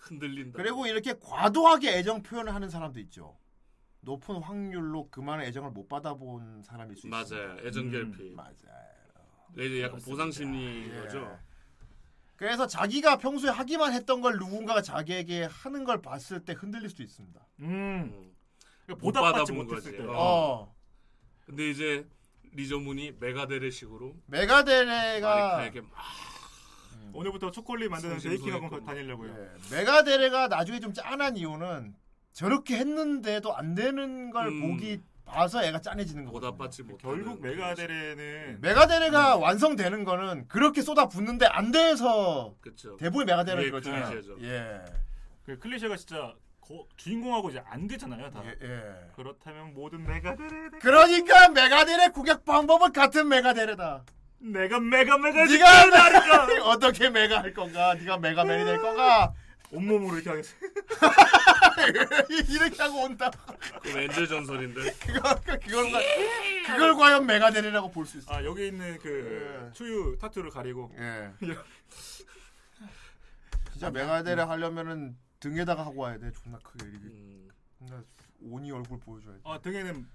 [0.02, 0.58] 흔들린다.
[0.58, 3.38] 그리고 이렇게 과도하게 애정 표현을 하는 사람도 있죠.
[4.02, 7.12] 높은 확률로 그만한 애정을 못 받아본 사람일 수 있어요.
[7.48, 7.68] 맞아요.
[7.68, 8.34] 애정 결핍.
[8.34, 8.56] 맞아요.
[9.54, 10.06] 이제 약간 그렇습니다.
[10.06, 11.00] 보상 심리 예.
[11.02, 11.40] 거죠.
[12.36, 17.40] 그래서 자기가 평소에 하기만 했던 걸 누군가가 자기에게 하는 걸 봤을 때 흔들릴 수도 있습니다.
[17.60, 18.34] 음.
[18.88, 20.04] 못 보답받지 받아본 못했을 거지.
[20.04, 20.04] 때.
[20.10, 20.74] 어.
[21.46, 22.08] 근데 이제
[22.54, 25.92] 리저문이 메가데레식으로 메가데레가 마리카에게 막
[27.14, 29.36] 오늘부터 초콜릿 만드는 성심성의껏 베이킹 학원 다니려고요.
[29.38, 29.76] 예.
[29.76, 31.96] 메가데레가 나중에 좀 짠한 이유는
[32.34, 34.62] 저렇게 했는데도 안 되는 걸 음.
[34.62, 36.52] 보기 봐서 애가 짠해지는 거거든요.
[36.52, 36.98] 보답받지 못.
[36.98, 42.98] 결국 메가데레는 메가데레가 완성되는 거는 그렇게 쏟아 붓는데 안 돼서 그쵸.
[42.98, 43.70] 대부분 메가데레.
[43.70, 44.38] 클리셰죠.
[44.42, 44.82] 예.
[45.46, 48.44] 그 클리셰가 진짜 거- 주인공하고 이제 안 되잖아요, 다.
[48.46, 48.80] 예.
[49.16, 54.04] 그렇다면 모든 메가데레 그러니까 메가데레 공략 방법은 같은 메가데레다.
[54.42, 57.94] 내가 메가 메가 네가 나니까 어떻게 메가 할 건가?
[57.94, 59.34] 네가 메가맨이 될 건가?
[59.72, 60.54] 온몸으로 이렇게 하겠어.
[62.50, 63.32] 이렇게 하고 온다.
[63.82, 64.94] 그 엔젤 전설인데.
[65.00, 66.00] 그거 그걸 과-
[66.74, 68.34] 그걸 과연 메가데레라고 볼 수 있어.
[68.34, 69.74] 아 여기 있는 그 예.
[69.74, 71.32] 추유 타투를 가리고 예.
[73.72, 76.32] 진짜 메가데레 하려면은 등에다가 하고 와야 돼.
[76.32, 76.86] 존나 크게.
[76.86, 77.48] 음.
[77.80, 78.04] 존나
[78.44, 79.40] 오니 얼굴 보여줘야 돼.
[79.44, 80.06] 어 등에는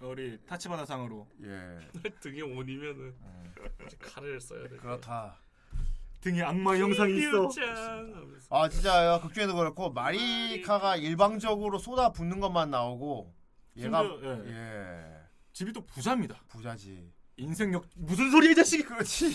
[0.00, 1.78] 우리 타치바나상으로 예.
[2.20, 3.14] 등에 온이면은
[4.00, 4.76] 칼을 써야 돼.
[4.76, 5.38] 그렇다.
[6.20, 7.48] 등에 악마 영상이 있어.
[7.48, 8.30] 짱.
[8.50, 13.34] 아 진짜 극중에도 그렇고 마리카가 일방적으로 쏟아 붓는 것만 나오고
[13.76, 14.50] 얘가 심지어, 예.
[14.50, 15.16] 예.
[15.52, 16.40] 집이 또 부자입니다.
[16.48, 17.10] 부자지.
[17.38, 18.82] 인생력 무슨 소리야 이 자식이?
[18.84, 19.30] 그렇지.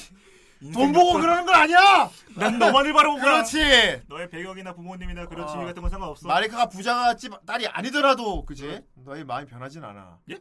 [0.74, 1.22] 돈 보고 봐.
[1.22, 2.10] 그러는 건 아니야.
[2.36, 4.02] 난 너만을 바라보고 그렇지.
[4.08, 5.52] 너의 배경이나 부모님이나 그런 어.
[5.52, 6.28] 지위 같은 건 상관없어.
[6.28, 8.82] 마리카가 부자가 집 딸이 아니더라도 그지?
[9.04, 10.20] 너희 마음이 변하진 않아.
[10.30, 10.40] 예?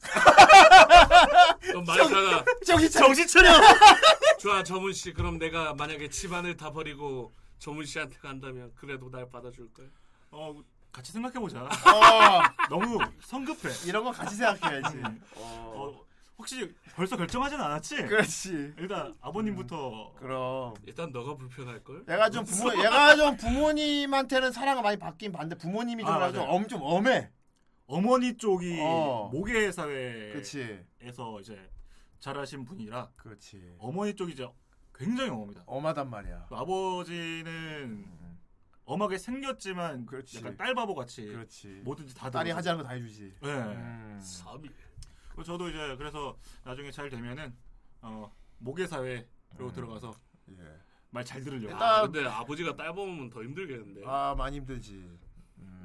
[1.60, 3.06] 그럼 마리카가 정신 차려.
[3.06, 3.48] 정신 차려.
[4.40, 9.72] 좋아 저문 씨 그럼 내가 만약에 집안을 다 버리고 조문 씨한테 간다면 그래도 날 받아줄
[9.72, 9.86] 거야.
[10.32, 10.54] 어
[10.90, 11.60] 같이 생각해 보자.
[11.62, 11.68] 어.
[12.68, 13.68] 너무 성급해.
[13.86, 14.96] 이런 거 같이 생각해야지.
[14.96, 15.22] 음.
[15.36, 16.00] 어,
[16.40, 17.96] 혹시 벌써 결정하진 않았지?
[18.06, 18.72] 그렇지.
[18.78, 22.02] 일단 아버님부터 그럼 일단 너가 불편할 걸.
[22.08, 26.42] 얘가 좀 부모 얘가 좀 부모님한테는 사랑을 많이 받긴 받는데 부모님이 좀, 아, 맞아요.
[26.44, 27.30] 엄, 좀 엄해.
[27.86, 29.28] 어머니 쪽이 어.
[29.30, 31.40] 모계 사회에서.
[31.40, 31.70] 이제
[32.20, 33.74] 자라신 분이라 그렇지.
[33.78, 34.48] 어머니 쪽이 이제
[34.94, 35.62] 굉장히 엄합니다.
[35.66, 36.46] 엄하단 말이야.
[36.50, 38.06] 아버지는
[38.86, 40.38] 엄하게 생겼지만 그렇지.
[40.38, 41.82] 약간 딸 바보 같이 그렇지.
[41.84, 42.50] 뭐든지 다 딸이.
[42.50, 43.34] 하지 않은 거다 해주지.
[43.42, 43.48] 네.
[43.50, 44.18] 음.
[44.22, 44.70] 사비.
[45.44, 47.54] 저도 이제 그래서 나중에 잘 되면은
[48.02, 49.24] 어, 모계 사회로
[49.60, 49.72] 음.
[49.72, 50.14] 들어가서
[50.58, 50.80] 예.
[51.10, 51.74] 말 잘 들으려고.
[51.76, 54.02] 아, 근데 아버지가 딸 보면 더 힘들겠는데.
[54.06, 55.18] 아 많이 힘들지.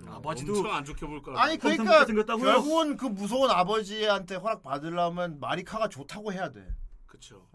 [0.08, 1.40] 아버지도 엄청 안 좋게 볼 거야.
[1.42, 2.46] 아니 그러니까 생겼다고요?
[2.46, 6.68] 결국은 그 무서운 아버지한테 허락 받으려면 마리카가 좋다고 해야 돼.
[7.08, 7.48] 그쵸.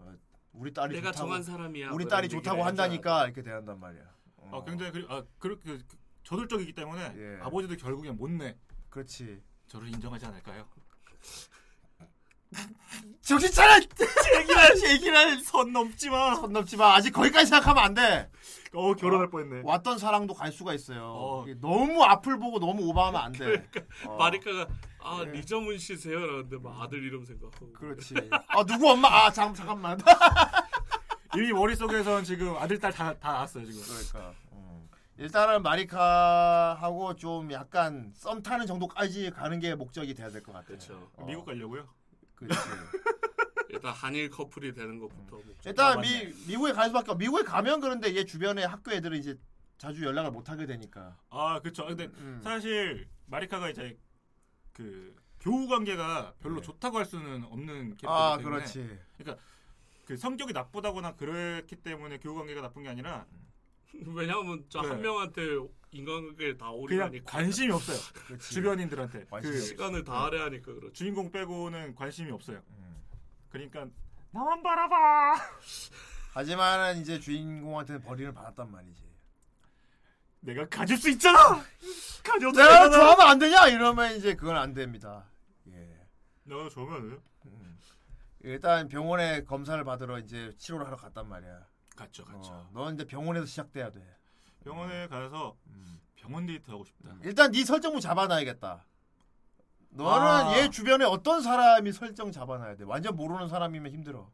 [0.51, 1.27] 우리 딸이 내가 좋다고.
[1.29, 1.91] 정한 사람이야.
[1.91, 4.03] 우리 뭐 딸이 좋다고 한다니까 이렇게 대한단 말이야.
[4.35, 5.83] 어, 굉장히 그, 아, 그렇게 그,
[6.23, 7.39] 저돌적이기 때문에 예.
[7.41, 8.57] 아버지도 결국엔 못 내.
[8.89, 9.41] 그렇지.
[9.67, 10.67] 저를 인정하지 않을까요?
[13.21, 13.75] 정신 차려!
[14.39, 16.35] 얘기를 얘기를 선 넘지 마.
[16.35, 16.95] 선 넘지 마.
[16.95, 18.29] 아직 거기까지 생각하면 안 돼.
[18.73, 19.61] 어 결혼할 뻔했네.
[19.63, 21.03] 왔던 사랑도 갈 수가 있어요.
[21.03, 21.45] 어.
[21.59, 23.39] 너무 앞을 보고 너무 오버하면 안 돼.
[23.45, 24.17] 그러니까 어.
[24.17, 24.67] 마리카가
[25.03, 26.19] 아 리저문 씨세요?
[26.25, 27.73] 라는데 막 아들 이름 생각하고.
[27.73, 28.15] 그렇지.
[28.31, 29.07] 아 누구 엄마?
[29.09, 29.99] 아 잠, 잠깐만.
[31.35, 33.81] 이미 머릿속에선 지금 아들 딸 다 다 나왔어요 지금.
[33.83, 34.33] 그러니까.
[34.53, 34.89] 음.
[35.17, 40.67] 일단은 마리카하고 좀 약간 썸 타는 정도까지 가는 게 목적이 돼야 될 것 같아요.
[40.67, 41.09] 그렇죠.
[41.15, 41.25] 어.
[41.25, 41.87] 미국 가려고요?
[42.41, 42.69] 그렇지.
[43.69, 45.37] 일단 한일 커플이 되는 것부터.
[45.37, 45.65] 목적.
[45.65, 46.33] 일단 아, 미.
[46.47, 47.17] 미국에 갈 수밖에 없.
[47.17, 49.37] 미국에 가면 그런데 얘 주변에 학교 애들은 이제
[49.77, 51.17] 자주 연락을 못 하게 되니까.
[51.29, 51.85] 아 그렇죠.
[51.85, 52.41] 근데 음.
[52.43, 53.97] 사실 마리카가 이제
[54.73, 56.61] 그 교우 관계가 별로 네.
[56.61, 58.57] 좋다고 할 수는 없는 캐릭터이기 아 때문에.
[58.57, 58.99] 그렇지.
[59.17, 59.43] 그러니까
[60.05, 63.25] 그 성격이 나쁘다거나 그랬기 때문에 교우 관계가 나쁜 게 아니라
[64.07, 65.03] 왜냐하면 저한 네.
[65.03, 65.41] 명한테
[65.91, 67.97] 인간관계에 다 그냥 오리하니까 관심이 없어요.
[68.27, 68.53] 그렇지.
[68.53, 69.67] 주변인들한테 관심이 그 없어.
[69.67, 70.93] 시간을 다 할애하니까 그렇죠.
[70.93, 72.61] 주인공 빼고는 관심이 없어요.
[72.69, 72.95] 음.
[73.49, 73.87] 그러니까
[74.31, 75.35] 나만 바라봐.
[76.33, 79.11] 하지만은 이제 주인공한테는 벌이를 받았단 말이지.
[80.39, 81.37] 내가 가질 수 있잖아.
[82.23, 82.89] 가져도 내가 되잖아.
[82.89, 83.67] 좋아하면 안 되냐?
[83.67, 85.25] 이러면 이제 그건 안 됩니다.
[85.67, 86.07] 예.
[86.43, 87.21] 내가 좋으면 안 돼요?
[88.43, 91.67] 일단 병원에 검사를 받으러 이제 치료를 하러 갔단 말이야.
[91.95, 92.51] 갔죠, 갔죠.
[92.53, 94.01] 어, 넌 이제 병원에서 시작돼야 돼.
[94.63, 95.99] 병원에 가서 음.
[96.15, 97.15] 병원 데이트 하고 싶다.
[97.23, 98.85] 일단 네 설정부 잡아놔야겠다.
[99.93, 100.57] 너는 아.
[100.57, 102.83] 얘 주변에 어떤 사람이 설정 잡아놔야 돼.
[102.85, 104.29] 완전 모르는 사람이면 힘들어.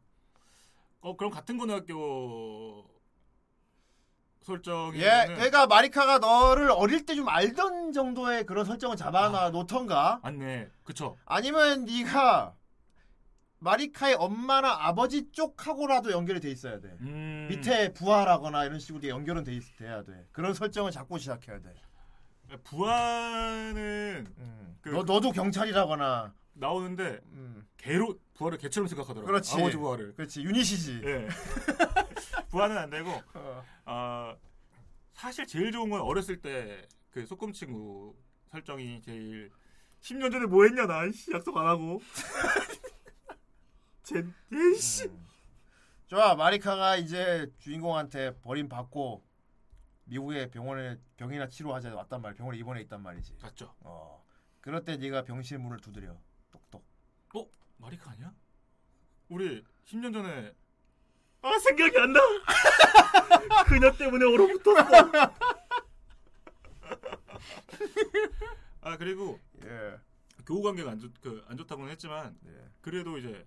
[1.00, 2.88] 어 그럼 같은 고등학교
[4.42, 10.20] 설정이 예, 그러니까 마리카가 너를 어릴 때 좀 알던 정도의 그런 설정을 잡아놔 놓던가.
[10.22, 10.70] 맞네.
[10.84, 11.16] 그쵸.
[11.24, 12.54] 아니면 네가
[13.60, 16.96] 마리카의 엄마나 아버지 쪽하고라도 연결이 돼 있어야 돼.
[17.00, 20.26] 음, 밑에 부하라거나 이런 식으로 연결은 돼 있, 돼야 돼.
[20.32, 21.74] 그런 설정을 잡고 시작해야 돼.
[22.64, 24.78] 부하는 음.
[24.80, 27.66] 그- 너 너도 경찰이라거나 나오는데 음.
[27.76, 29.26] 개로 부활을 개처럼 생각하더라고요.
[29.26, 29.54] 그렇지.
[29.54, 30.14] 아버지 부활을.
[30.14, 30.42] 그렇지.
[30.42, 31.02] 유닛이지.
[31.04, 31.28] 예.
[32.50, 33.64] 부활은 안 되고 어.
[33.84, 34.36] 아
[35.12, 38.14] 사실 제일 좋은 건 어렸을 때 그 소꿉 친구
[38.50, 39.50] 설정이 제일
[40.00, 42.00] 10년 전에 뭐 했냐 나 씨, 약속 안 하고
[44.08, 45.10] 제 에이씨
[46.06, 49.22] 좋아 마리카가 이제 주인공한테 버림받고
[50.04, 54.24] 미국의 병원에 병이나 치료하자 왔단 말이야 병원에 입원해 있단 말이지 맞죠 어
[54.62, 56.18] 그럴 때 네가 병실 문을 두드려
[56.50, 56.82] 똑똑
[57.34, 57.46] 어
[57.76, 58.32] 마리카 아니야?
[59.28, 60.54] 우리 10년 전에
[61.42, 62.20] 아 생각이 안 나.
[63.68, 65.10] 그녀 때문에 얼어붙었어.
[68.80, 70.00] 아 그리고 예.
[70.44, 72.52] 교우 관계가 안, 좋, 그, 안 좋다고는 했지만 네.
[72.80, 73.46] 그래도 이제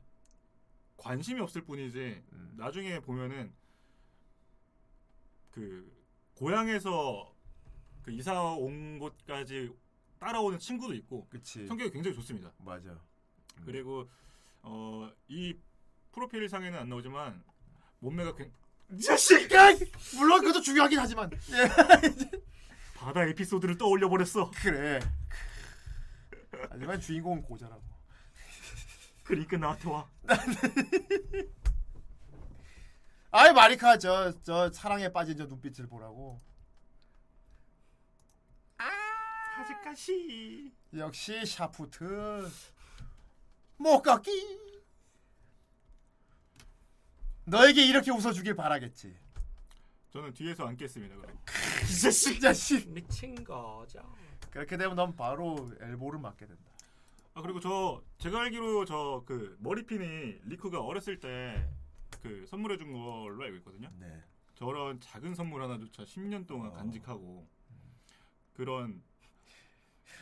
[1.01, 2.53] 관심이 없을 뿐이지 음.
[2.57, 3.51] 나중에 보면은
[5.49, 5.91] 그
[6.35, 7.35] 고향에서
[8.03, 9.71] 그 이사 온 곳까지
[10.19, 12.53] 따라오는 친구도 있고 그치 성격이 굉장히 좋습니다.
[12.59, 12.95] 맞아
[13.65, 14.07] 그리고
[14.61, 15.57] 어, 이
[16.11, 17.43] 프로필 상에는 안 나오지만
[17.99, 18.51] 몸매가 굉...
[18.91, 19.73] 이 자식아!
[20.17, 21.31] 물론 그것도 중요하긴 하지만
[22.93, 24.51] 바다 에피소드를 떠올려 버렸어.
[24.51, 24.99] 그래
[26.69, 27.90] 하지만 주인공은 고자라고
[29.23, 30.09] 그러니까 나한테 와.
[33.31, 36.39] 아이 마리카 저 저 사랑에 빠진 저 눈빛을 보라고
[39.57, 42.49] 아직까지 역시 샤프트
[43.77, 44.31] 못 깎기
[47.45, 49.15] 너에게 이렇게 웃어주길 바라겠지
[50.11, 51.15] 저는 뒤에서 앉겠습니다.
[51.15, 51.37] 그럼.
[51.83, 53.99] 이 자식 자식 미친 거죠.
[54.49, 56.70] 그렇게 되면 넌 바로 엘보를 맞게 된다
[57.33, 61.67] 아 그리고 저 제가 알기로 저 그 머리핀이 리쿠가 어렸을 때
[62.21, 63.89] 그 선물해 준 걸로 알고 있거든요.
[63.97, 64.21] 네.
[64.53, 66.73] 저런 작은 선물 하나조차 10년 동안 어.
[66.73, 67.47] 간직하고
[68.53, 69.01] 그런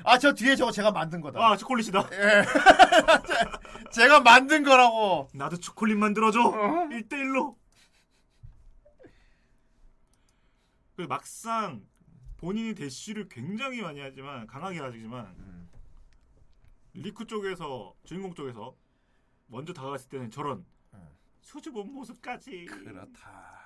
[0.06, 2.08] 아 저 뒤에 저거 제가 만든 거다 아 초콜릿이다.
[2.14, 2.44] 예.
[3.92, 6.40] 제가 만든 거라고 나도 초콜릿 만들어줘.
[6.40, 7.56] 1대1로.
[10.96, 11.86] 그 막상
[12.38, 15.59] 본인이 대쉬를 굉장히 많이 하지만 강하게 하지만 음.
[17.02, 18.76] 리쿠 쪽에서 주인공 쪽에서
[19.48, 21.10] 먼저 다가갔을 때는 저런 음.
[21.42, 23.60] 수줍은 모습까지 그렇다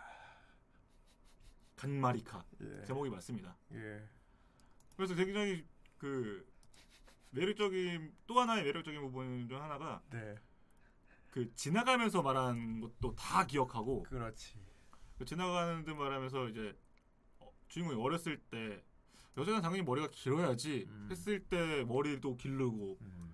[1.75, 2.85] 간마리카 예.
[2.85, 3.57] 제목이 맞습니다.
[3.73, 4.07] 예.
[4.95, 5.65] 그래서 굉장히
[5.97, 6.45] 그
[7.31, 10.35] 매력적인 또 하나의 매력적인 부분 중 하나가 네
[11.33, 14.53] 그 지나가면서 말한 것도 다 기억하고 그렇지
[15.17, 16.77] 그 지나가는 듯 말하면서 이제
[17.39, 18.83] 어, 주인공이 어렸을 때
[19.37, 21.07] 여자는 당연히 머리가 길어야지 음.
[21.09, 23.33] 했을 때 머리도 기르고 음.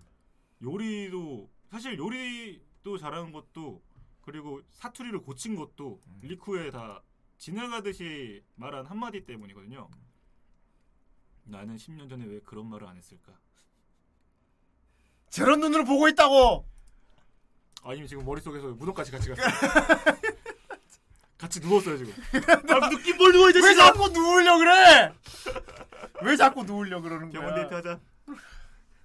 [0.62, 3.82] 요리도 사실 요리도 잘하는 것도
[4.22, 6.20] 그리고 사투리를 고친 것도 음.
[6.22, 7.02] 리쿠에 다
[7.38, 9.90] 지나가듯이 말한 한마디 때문이거든요.
[11.46, 13.34] 나는 10년 전에 왜 그런 말을 안 했을까?
[15.30, 16.66] 저런 눈으로 보고 있다고
[17.84, 19.48] 아니면 지금 머릿속에서 무덤까지 같이 갔어요.
[21.40, 22.14] 같이 누웠어요 지금.
[22.70, 23.74] 아, 느낌 뭘 누워 이 왜!
[23.76, 25.14] 자꾸 누우려 그래
[26.22, 28.00] 왜 자꾸 누우려 그러는 거야 병원 데이트 하자.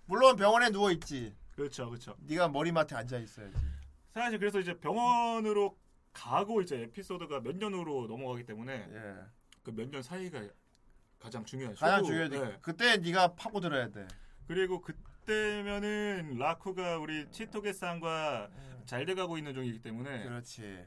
[0.07, 2.15] 물론 병원에 누워 있지 그렇죠, 그렇죠.
[2.27, 3.55] 네가 머리맡에 앉아 있어야지
[4.13, 5.79] 사실 그래서 이제 병원으로
[6.13, 9.15] 가고 이제 에피소드가 몇 년으로 넘어가기 때문에 예
[9.65, 10.43] 그 몇 년 사이가
[11.19, 11.79] 가장 중요하죠.
[11.81, 12.59] 가장 중요하지 네.
[12.61, 14.07] 그때 네가 파고 들어야 돼
[14.47, 18.51] 그리고 그때면은 라쿠가 우리 치토게상과
[18.85, 20.85] 잘 돼가고 있는 중이기 때문에 그렇지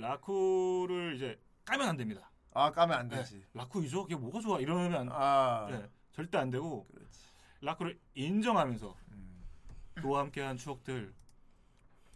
[0.00, 2.30] 라쿠를 이제 까면 안 됩니다.
[2.54, 3.44] 아 까면 안 되지 네.
[3.54, 4.04] 라쿠 이죠?
[4.06, 4.58] 이게 뭐가 좋아?
[4.58, 7.26] 이러면 안, 아 네, 절대 안 되고 그렇지
[7.60, 9.44] 라쿠를 인정하면서 음.
[9.94, 11.12] 그와 함께한 추억들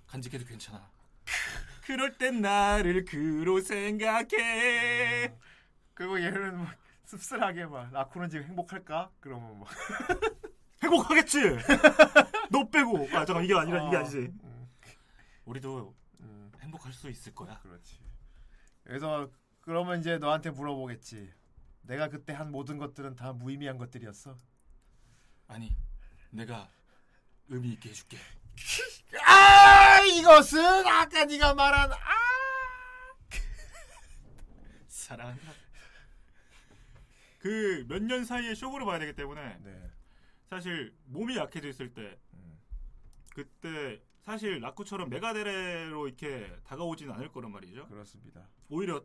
[0.07, 0.91] 간직해도 괜찮아.
[1.85, 5.35] 그럴 땐 나를 그로 생각해.
[5.95, 9.11] 그리고 얘는 막 씁쓸하게 막 라쿠는 지금 행복할까?
[9.21, 9.69] 그러면 막
[10.83, 11.39] 행복하겠지.
[12.51, 13.09] 너 빼고.
[13.13, 14.19] 아 잠깐 이게 아니라 이게 아, 아니지.
[14.19, 14.69] 음,
[15.45, 16.02] 우리도 음,
[16.63, 17.59] 행복할 수 있을 거야.
[17.61, 17.99] 그렇지
[18.85, 21.33] 그래서 그러면 이제 너한테 물어보겠지
[21.83, 24.37] 내가 그때 한 모든 것들은 다 무의미한 것들이었어
[25.49, 25.77] 아니,
[26.31, 26.71] 내가
[27.49, 28.17] 의미 있게 해줄게.
[29.27, 31.97] 아 이것은 아까 네가 말한 아
[34.89, 35.53] 사랑한다.
[37.39, 39.91] 그 몇 년 사이에 쇼그를 봐야 되기 때문에 네.
[40.49, 42.59] 사실 몸이 약해져 있을 때 음.
[43.35, 47.87] 그때 사실 라쿠처럼 메가데레로 이렇게 다가오지는 않을 거란 말이죠.
[47.89, 49.03] 그렇습니다 오히려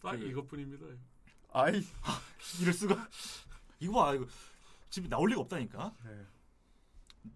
[0.00, 0.86] 딱 그- 이것뿐입니다.
[1.52, 1.82] 아이
[2.60, 3.08] 이럴 수가.
[3.80, 4.26] 이거 봐, 이거
[4.90, 5.94] 집 나올 리가 없다니까.
[6.04, 6.26] 네.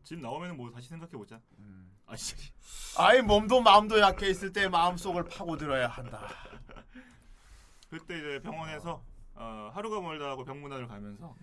[0.04, 1.40] 집 나오면은 뭐 다시 생각해 보자.
[1.58, 1.90] 음.
[2.06, 2.44] 아 진짜.
[2.98, 6.28] 아이 몸도 마음도 약해 있을 때 마음속을 파고들어야 한다
[7.90, 9.02] 그때 이제 병원에서
[9.36, 11.36] 어, 하루가 멀다 하고 병문안을 가면서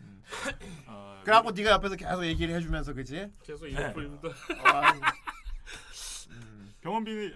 [0.88, 3.32] 어, 그래갖고 네가 옆에서 계속 얘기를 해주면서 그지?
[3.44, 3.72] 계속 네.
[3.72, 4.30] 이거 보입니다.
[4.66, 4.94] 아,
[6.82, 7.36] 병원비는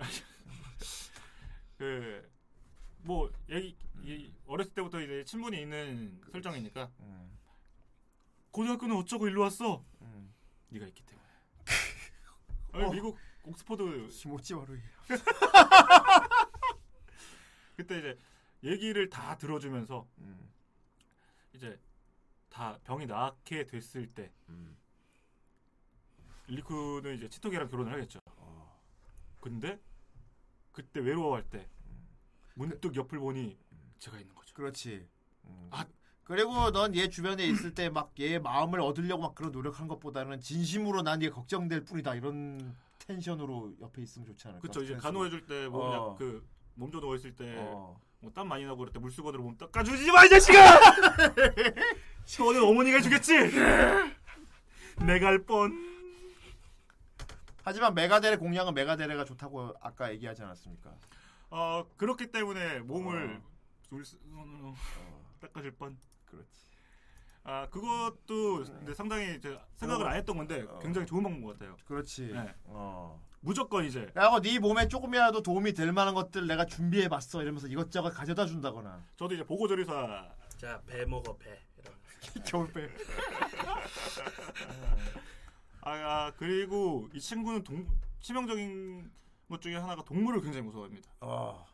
[3.05, 6.89] 그뭐 얘기 이, 어렸을 때부터 이제 친분이 있는 설정이니까
[8.51, 9.83] 고등학교는 어쩌고 일로 왔어?
[10.69, 11.27] 네가 있기 때문에.
[12.73, 12.91] 아니, 어.
[12.91, 14.77] 미국 옥스퍼드 시모찌마루
[17.77, 18.17] 그때 이제
[18.63, 20.49] 얘기를 다 들어주면서 음.
[21.53, 21.79] 이제
[22.49, 24.31] 다 병이 낫게 됐을 때
[26.47, 28.19] 리쿠는 이제 치토게랑 결혼을 하겠죠.
[29.41, 29.79] 근데
[30.71, 31.67] 그때 외로워할 때
[32.55, 33.57] 문득 옆을 보니
[33.99, 34.53] 제가 있는 거죠.
[34.53, 35.07] 그렇지.
[35.71, 35.85] 아
[36.23, 41.21] 그리고 넌 얘 주변에 있을 때 막얘 마음을 얻으려고 막 그런 노력한 것보다는 진심으로 난
[41.21, 44.61] 얘 걱정될 뿐이다 이런 텐션으로 옆에 있으면 좋지 않을까?
[44.61, 44.95] 그쵸 이제.
[44.97, 46.15] 간호해줄 때 몸, 어.
[46.15, 47.99] 그몸 좀 누워 있을 때 어.
[48.19, 50.57] 뭐땀 많이 나고 그럴 때 물수건으로 몸 닦아주지 마 이 자식아!
[52.25, 53.33] 저는 어머니가 주겠지.
[55.05, 55.71] 내가 할 뻔.
[57.63, 60.93] 하지만 메가데레 공략은 메가데레가 좋다고 아까 얘기하지 않았습니까?
[61.49, 63.41] 어 그렇기 때문에 몸을
[63.89, 64.73] 물수건으로
[65.41, 65.97] 닦아줄 뻔.
[66.25, 66.47] 그렇지.
[67.43, 69.39] 아 그것도 근데 상당히
[69.75, 71.77] 생각을 안 했던 건데 굉장히 좋은 방법 같아요.
[71.85, 72.27] 그렇지.
[72.33, 72.53] 네.
[72.65, 73.21] 어.
[73.47, 78.09] 무조건 이제 그리고 네 몸에 조금이라도 도움이 될 만한 것들 내가 준비해 봤어 이러면서 이것저것
[78.09, 79.05] 가져다 준다거나.
[79.15, 81.57] 저도 이제 보고조리사 자, 배 먹어 배.
[82.45, 82.89] 겨울배.
[85.79, 87.87] 아, 아, 그리고 이 친구는 동,
[88.19, 89.09] 치명적인
[89.47, 91.09] 것 중에 하나가 동물을 굉장히 무서워합니다.
[91.21, 91.65] 어.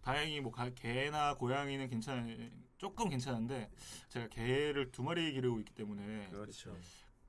[0.00, 3.68] 다행히 뭐 가- 개나 고양이는 괜찮 조금 괜찮은데
[4.08, 6.74] 제가 개를 두 마리 기르고 있기 때문에 그렇죠.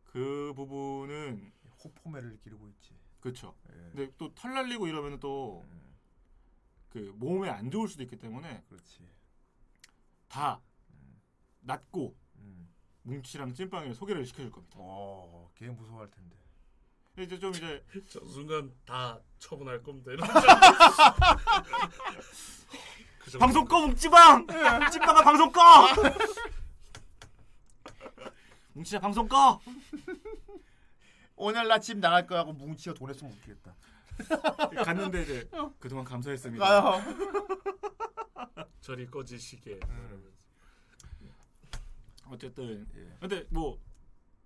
[0.06, 1.52] 그 부분은
[1.84, 2.99] 호포매를 기르고 있지.
[3.20, 3.56] 그렇죠.
[3.70, 3.74] 예.
[3.94, 5.66] 근데 또 털 날리고 이러면 또그
[7.16, 9.00] 몸에 안 좋을 수도 있기 때문에 그렇지.
[10.28, 10.62] 다
[11.62, 12.70] 낫고 음.
[13.04, 14.76] 뭉치랑 찐빵을 소개를 시켜줄 겁니다.
[14.80, 16.36] 어, 걔 무서워할 텐데.
[17.18, 20.12] 이제 좀 이제 저 순간 다 처분할 겁니다.
[20.14, 20.26] 이런
[23.20, 23.38] 그.
[23.38, 24.48] 방송 꺼 뭉치방
[24.92, 25.62] 찐빵아 방송 꺼
[28.74, 29.60] 뭉치야 방송 꺼
[31.42, 33.74] 오늘 나 집 나갈 거하고 뭉치가 돈 했으면 웃기겠다.
[34.84, 36.66] 갔는데 이제 그동안 감사했습니다.
[36.66, 37.00] 아유.
[38.82, 39.80] 저리 꺼지시게.
[39.88, 40.34] 음.
[42.28, 42.86] 어쨌든
[43.20, 43.80] 근데 뭐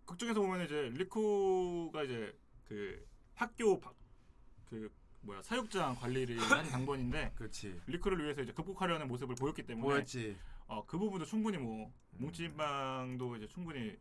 [0.05, 3.91] 극중에서 보면 이제 리쿠가 이제 그 학교 바-
[4.65, 4.89] 그
[5.21, 7.81] 뭐야 사육장 관리를 한 당번인데 그렇지.
[7.87, 10.37] 리쿠를 위해서 이제 극복하려는 모습을 보였기 때문에 보였지.
[10.67, 13.97] 어, 그 부분도 충분히 뭐 뭉치방도 이제 충분히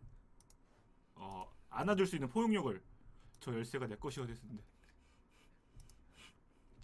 [1.15, 2.83] 어, 안아줄 수 있는 포용력을
[3.41, 4.63] 저 열쇠가 내 것이어 됐는데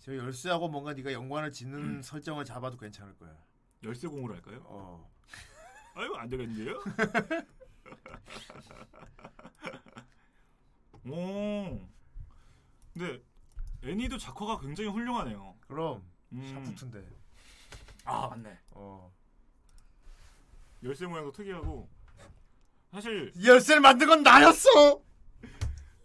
[0.00, 3.36] 저 열쇠하고 뭔가 네가 연관을 짓는 설정을 잡아도 괜찮을 거야.
[3.82, 4.62] 열쇠 공으로 할까요?
[4.64, 5.10] 어.
[5.94, 6.82] 아유 안 되겠는데요?
[11.06, 11.88] 오.
[12.94, 13.22] 근데
[13.82, 15.56] 애니도 작화가 굉장히 훌륭하네요.
[15.66, 16.02] 그럼
[16.32, 16.64] 음.
[16.64, 17.06] 샤프트인데.
[18.04, 18.58] 아 맞네.
[18.70, 19.12] 어.
[20.82, 21.88] 열쇠 모양도 특이하고
[22.92, 25.02] 사실 이 열쇠를 만든 건 나였어.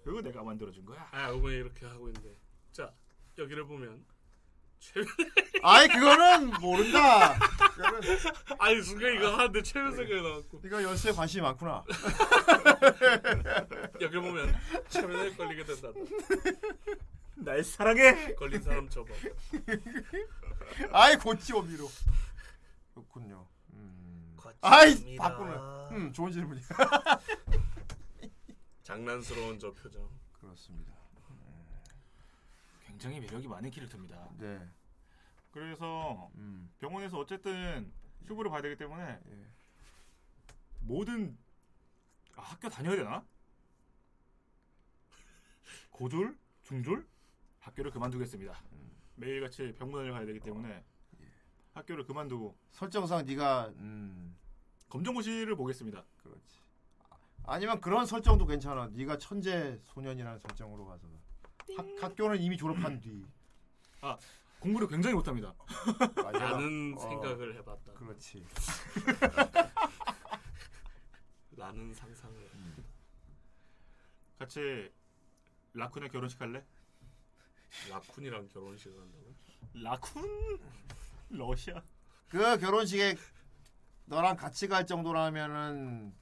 [0.04, 1.08] 그거 내가 만들어준 거야.
[1.12, 2.36] 아, 이번에 이렇게 하고 있는데.
[2.74, 2.92] 자,
[3.38, 4.06] 여기를 보면
[4.80, 5.08] 최근
[5.64, 7.40] 아이 그거는 모른다.
[8.60, 10.60] 아니 순간 이거 하는데 최근 생각이 나왔고.
[10.62, 11.86] 네가 열쇠에 관심이 많구나.
[14.02, 14.54] 여기 보면
[14.90, 15.88] 최면에 걸리게 된다.
[17.36, 18.36] 날 사랑해.
[18.36, 19.08] 걸린 사람 접어.
[20.92, 21.90] 아이 고치 오미로.
[22.94, 23.48] 그렇군요.
[24.64, 24.66] 음.
[24.66, 25.54] 아이 바꾸는.
[25.92, 26.64] 음 좋은 질문이야.
[28.84, 30.10] 장난스러운 저 표정.
[30.32, 30.94] 그렇습니다.
[32.86, 34.30] 굉장히 매력이 많은 캐릭터입니다.
[34.38, 34.66] 네.
[35.52, 36.72] 그래서 음.
[36.80, 37.92] 병원에서 어쨌든
[38.26, 39.46] 휴부를 봐야 되기 때문에 예.
[40.80, 41.38] 모든
[42.36, 43.26] 아, 학교 다녀야 되나?
[45.92, 47.06] 고졸, 중졸
[47.60, 48.60] 학교를 그만두겠습니다.
[49.16, 50.84] 매일같이 병문안을 가야 되기 때문에
[51.74, 54.36] 학교를 그만두고 설정상 네가 음
[54.94, 56.04] 검정고시를 보겠습니다.
[56.22, 56.60] 그렇지.
[57.46, 58.90] 아니면 그런 설정도 괜찮아.
[58.94, 61.08] 네가 천재 소년이라는 설정으로 가서
[61.76, 63.26] 학, 학교는 이미 졸업한 뒤.
[64.02, 64.16] 아
[64.60, 65.56] 공부를 굉장히 못합니다.
[66.32, 67.94] 라는 어, 생각을 해봤다.
[67.94, 68.46] 그렇지.
[71.58, 72.50] 라는 상상을.
[74.38, 74.92] 같이
[75.74, 76.64] 라쿤의 결혼식 할래?
[77.90, 79.34] 라쿤이랑 결혼식을 한다고?
[79.74, 80.60] 라쿤
[81.30, 81.82] 러시아
[82.30, 83.16] 그 결혼식에
[84.06, 86.14] 너랑 같이 갈 정도라면은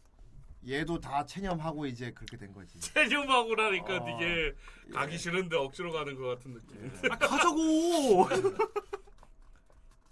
[0.67, 2.79] 얘도 다 체념하고 이제 그렇게 된 거지.
[2.81, 4.91] 체념하고라니까 어, 이게 예.
[4.91, 6.91] 가기 싫은데 억지로 가는 것 같은 느낌.
[7.11, 8.27] 아, 가자고.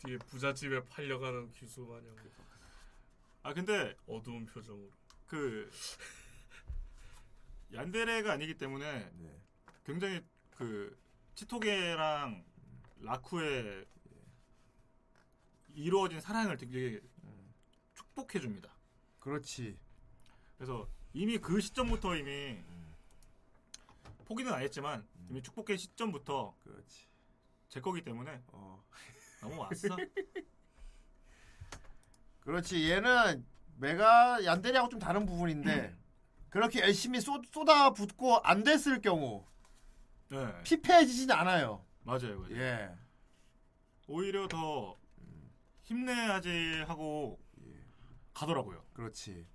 [0.06, 2.16] 뒤에 부잣집에 팔려가는 귀수 마냥.
[3.44, 4.90] 아 근데 어두운 표정으로.
[5.28, 5.70] 그
[7.74, 9.42] 얀데레가 아니기 때문에 네.
[9.86, 10.22] 굉장히
[10.56, 10.98] 그
[11.36, 12.44] 치토게랑
[13.02, 13.86] 라쿠의
[15.76, 17.00] 이루어진 사랑을 되게
[18.20, 18.70] 축복해 줍니다.
[19.20, 19.78] 그렇지.
[20.58, 22.58] 그래서 이미 그 시점부터 이미
[24.26, 27.08] 포기는 안 했지만 이미 축복의 시점부터 그렇지.
[27.70, 28.84] 제 거기 때문에 어.
[29.42, 29.96] 너무 왔어.
[32.42, 32.90] 그렇지.
[32.90, 33.46] 얘는
[33.78, 35.96] 메가 얀데리하고 좀 다른 부분인데
[36.50, 39.46] 그렇게 열심히 쏟, 쏟아 붓고 안 됐을 경우
[40.30, 40.64] 네.
[40.64, 41.86] 피폐해지진 않아요.
[42.04, 42.58] 맞아요, 맞아요.
[42.58, 42.92] 예.
[44.08, 44.98] 오히려 더
[45.84, 47.40] 힘내야지 하고
[48.40, 48.86] 가더라고요.
[48.94, 49.46] 그렇지.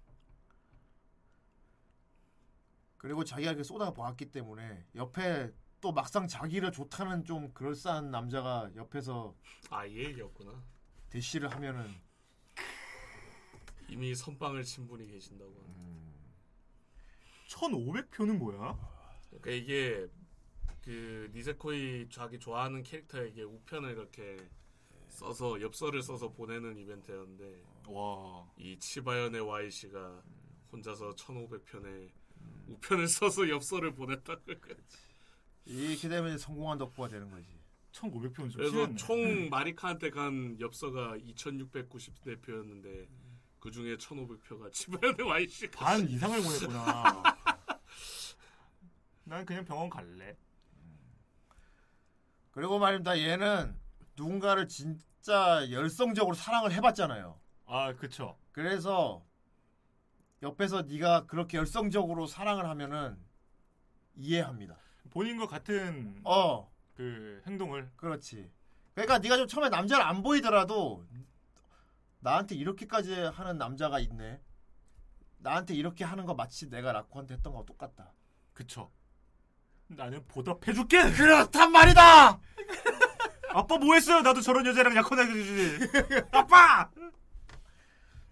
[2.99, 9.35] 그리고 자기가 이렇게 쏟아 보았기 때문에 옆에 또 막상 자기를 좋다는 좀 그럴싸한 남자가 옆에서
[9.71, 10.63] 아, 이 얘기였구나.
[11.11, 11.89] 대시를 하면은
[13.89, 15.53] 이미 선빵을 친 분이 계신다고.
[17.49, 18.77] 1,500표는 뭐야?
[19.29, 20.09] 그러니까 이게
[20.83, 24.37] 그 니세코이 자기 좋아하는 캐릭터에게 우편을 그렇게
[25.09, 28.49] 써서 엽서를 써서 보내는 이벤트였는데 와.
[28.57, 30.23] 이 치바연의 Y 씨가
[30.73, 32.11] 혼자서 1,500편의
[32.69, 34.43] 우편을 써서 엽서를 보냈다고.
[35.67, 37.47] 이렇게 되면 성공한 덕후가 되는 거지.
[37.93, 38.97] 1,500표는 좀 그래서 심했네.
[38.97, 43.07] 총 마리카한테 간 엽서가 2,694표였는데
[43.61, 45.71] 그 중에 1,500표가 치바연의 Y 씨.
[45.71, 47.23] 반 이상을 보냈구나.
[49.25, 50.37] 난 그냥 병원 갈래.
[52.51, 53.19] 그리고 말입니다.
[53.19, 53.75] 얘는
[54.17, 57.41] 누군가를 진짜 열성적으로 사랑을 해봤잖아요.
[57.67, 58.37] 아, 그쵸.
[58.53, 59.25] 그래서
[60.43, 63.17] 옆에서 네가 그렇게 열성적으로 사랑을 하면은
[64.17, 64.77] 이해합니다.
[65.11, 68.51] 본인과 같은 어, 그 행동을 그렇지.
[68.95, 71.05] 그러니까 네가 좀 처음에 남자를 안 보이더라도
[72.21, 74.41] 나한테 이렇게까지 하는 남자가 있네.
[75.39, 78.13] 나한테 이렇게 하는 거 마치 내가 라쿠한테 했던 거랑 똑같다.
[78.53, 78.91] 그쵸.
[79.89, 81.11] 나는 보답해줄게.
[81.13, 82.41] 그렇단 말이다.
[83.51, 84.23] 아빠 뭐했어요?
[84.23, 85.91] 나도 저런 여자랑 약혼하게 해주지.
[86.33, 86.91] 아빠.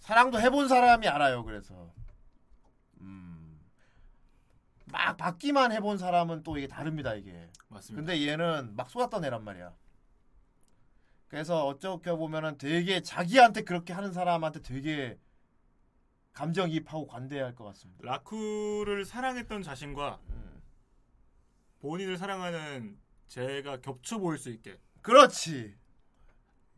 [0.03, 1.45] 사랑도 해본 사람이 알아요.
[1.45, 1.95] 그래서
[3.01, 3.61] 음.
[4.87, 7.15] 막 받기만 해본 사람은 또 이게 다릅니다.
[7.15, 7.49] 이게.
[7.69, 8.01] 맞습니다.
[8.01, 9.73] 근데 얘는 막 쏟았던 애란 말이야.
[11.29, 15.19] 그래서 어떻게 보면은 되게 자기한테 그렇게 하는 사람한테 되게
[16.33, 18.05] 감정이입하고 관대해야 할것 같습니다.
[18.05, 20.63] 라쿠를 사랑했던 자신과 음.
[21.79, 22.99] 본인을 사랑하는
[23.29, 24.81] 제가 겹쳐 보일 수 있게.
[25.01, 25.77] 그렇지.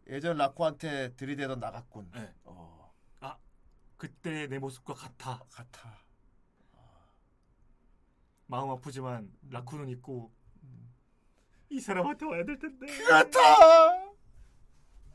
[0.09, 2.11] 예전 라쿠한테 들이대던 나갔군.
[2.15, 2.31] 네.
[2.44, 2.84] 어, 아,
[3.97, 5.45] 그때 내 모습과 같아.
[5.51, 5.99] 같아.
[8.47, 10.33] 마음 아프지만 라쿠는 있고
[11.71, 12.87] 이 사람한테 와야 될 텐데.
[12.87, 13.39] 그렇다.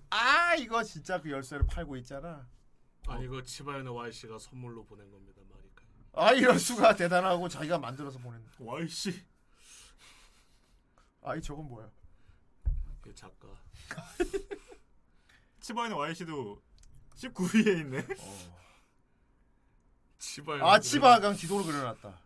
[0.10, 2.48] 아 이거 진짜 그 열쇠를 팔고 있잖아.
[3.08, 5.84] 아니 이거 치바연의 Y 씨가 선물로 보낸 겁니다, 마리카.
[6.14, 8.44] 아 이럴 수가 대단하고 자기가 만들어서 보낸.
[8.60, 9.24] 와이씨.
[11.22, 11.90] 아이 저건 뭐야?
[13.02, 13.48] 그 작가.
[15.60, 16.62] 치바인의 YC도
[17.16, 18.08] 19위에 있네.
[20.20, 20.62] 치바연.
[20.62, 22.20] 아 치바강 지도를 그려놨다.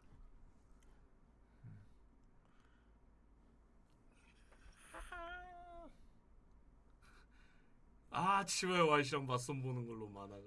[8.16, 10.42] 아 Y 씨랑 맞선 보는 걸로 만화가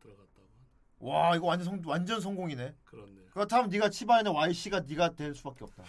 [0.00, 0.48] 들어갔다고.
[0.98, 2.74] 와 이거 완전 성 완전 성공이네.
[2.84, 3.22] 그렇네.
[3.32, 5.84] 그렇다면 네가 치바인의 YC가 네가 될 수밖에 없다.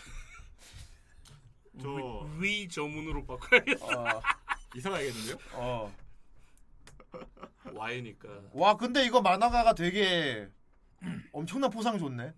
[1.82, 1.90] 저
[2.38, 3.86] 위, 위 저문으로 바꿔야겠다.
[3.86, 4.22] 어,
[4.76, 5.38] 이상하겠는데요?
[5.54, 5.94] 어.
[7.74, 8.30] Y니까.
[8.54, 10.50] 와 근데 이거 만화가가 되게
[11.32, 12.34] 엄청난 포상 좋네.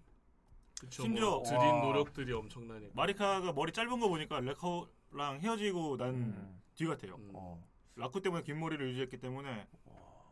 [0.79, 1.81] 그쵸, 심지어 뭐 들인 와.
[1.81, 2.91] 노력들이 엄청나니까.
[2.93, 6.61] 마리카가 머리 짧은 거 보니까 레카랑 헤어지고 난 음.
[6.75, 7.17] 뒤 같아요.
[7.33, 7.63] 어.
[7.95, 9.67] 라쿠 때문에 긴 머리를 유지했기 때문에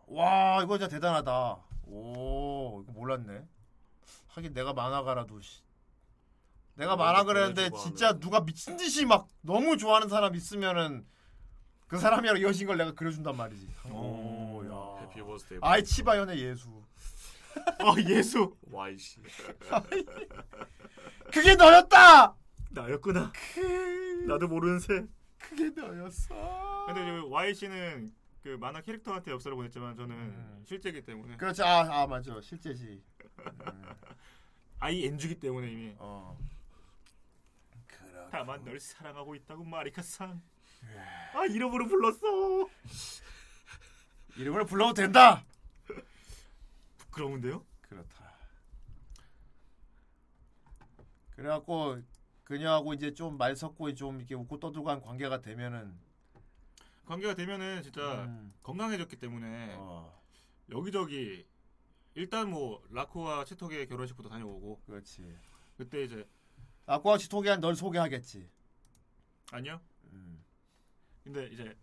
[0.07, 1.57] 와 이거 진짜 대단하다.
[1.85, 3.45] 오 이거 몰랐네.
[4.27, 5.61] 하긴 내가 만화가라도 씨.
[6.75, 8.17] 내가 만화 그랬는데 진짜.
[8.17, 11.05] 누가 미친 듯이 막 너무 좋아하는 사람 있으면은
[11.87, 13.67] 그 사람이랑 이어진 걸 내가 그려준단 말이지.
[13.91, 15.01] 오, 야.
[15.03, 15.59] 해피 버스데이.
[15.61, 16.69] 아이 치바연의 예수.
[17.79, 19.21] 아 예수 Y 씨.
[21.31, 22.35] 그게 너였다.
[22.71, 23.31] 나였구나.
[24.27, 25.05] 나도 모르는 새.
[25.37, 26.85] 그게 너였어.
[26.87, 28.11] 근데 저 YC는
[28.43, 31.61] 그 만화 캐릭터한테 엽서를 보냈지만 저는 실제이기 때문에 그렇지.
[31.63, 32.39] 아, 아 맞아.
[32.41, 33.03] 실제지.
[34.79, 36.37] ING이기 때문에 이미 어.
[38.31, 40.41] 다만 널 사랑하고 있다고 마리카상.
[41.33, 42.67] 아 이름으로 불렀어.
[44.37, 45.43] 이름을 불러도 된다.
[47.11, 47.65] 부끄러운데요?
[47.81, 48.31] 그렇다.
[51.35, 52.01] 그래갖고
[52.43, 55.93] 그녀하고 이제 좀 말 섞고 좀 이렇게 웃고 떠들고 한 관계가 되면은
[57.05, 58.53] 관계가 되면은 진짜 음.
[58.63, 60.21] 건강해졌기 때문에 어.
[60.69, 61.45] 여기저기
[62.13, 65.37] 일단 뭐 라코와 치토게의 결혼식부터 다녀오고 그렇지.
[65.77, 66.27] 그때 이제
[66.85, 68.49] 아쿠아 치토게한 널 소개하겠지.
[69.51, 69.81] 아니요.
[70.13, 70.43] 음.
[71.23, 71.75] 근데 이제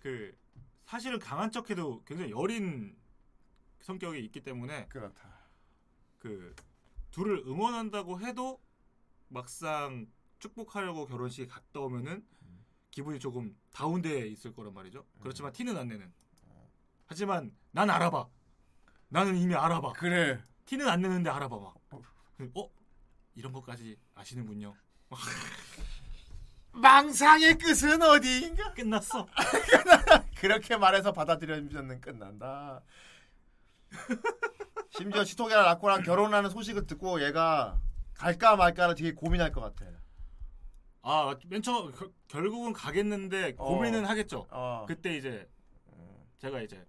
[0.00, 0.36] 그
[0.84, 2.96] 사실은 강한 척해도 굉장히 여린
[3.80, 5.40] 성격이 있기 때문에 그렇다.
[6.18, 6.54] 그
[7.10, 8.60] 둘을 응원한다고 해도
[9.28, 10.06] 막상
[10.38, 12.26] 축복하려고 결혼식에 갔다 오면은
[12.90, 15.06] 기분이 조금 다운돼 있을 거란 말이죠.
[15.20, 16.12] 그렇지만 티는 안 내는.
[17.06, 18.28] 하지만 난 알아봐.
[19.08, 19.92] 나는 이미 알아봐.
[19.94, 20.42] 그래.
[20.66, 21.74] 티는 안 내는데 알아봐 막.
[22.54, 22.70] 어?
[23.34, 24.74] 이런 것까지 아시는군요.
[26.72, 28.72] 망상의 끝은 어디인가?
[28.74, 29.26] 끝났어.
[30.38, 32.82] 그렇게 말해서 받아들여주면 끝난다.
[34.90, 37.80] 심지어 치토게랑 라코랑 결혼하는 소식을 듣고 얘가
[38.14, 39.86] 갈까 말까를 되게 고민할 것 같아.
[41.02, 43.64] 아, 맨 처음 겨- 결국은 가겠는데 어.
[43.68, 44.46] 고민은 하겠죠.
[44.50, 44.84] 어.
[44.86, 45.48] 그때 이제
[46.38, 46.84] 제가 이제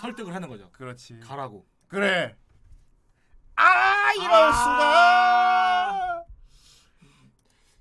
[0.00, 0.70] 설득을 하는 거죠.
[0.72, 1.20] 그렇지.
[1.20, 1.66] 가라고.
[1.88, 2.36] 그래.
[3.54, 6.24] 아 이럴 수가.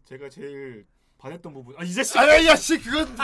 [0.05, 0.85] 제가 제일
[1.21, 1.75] 반했던 부분.
[1.77, 2.17] 아, 이 자식.
[2.17, 3.15] 아야 야씨 그건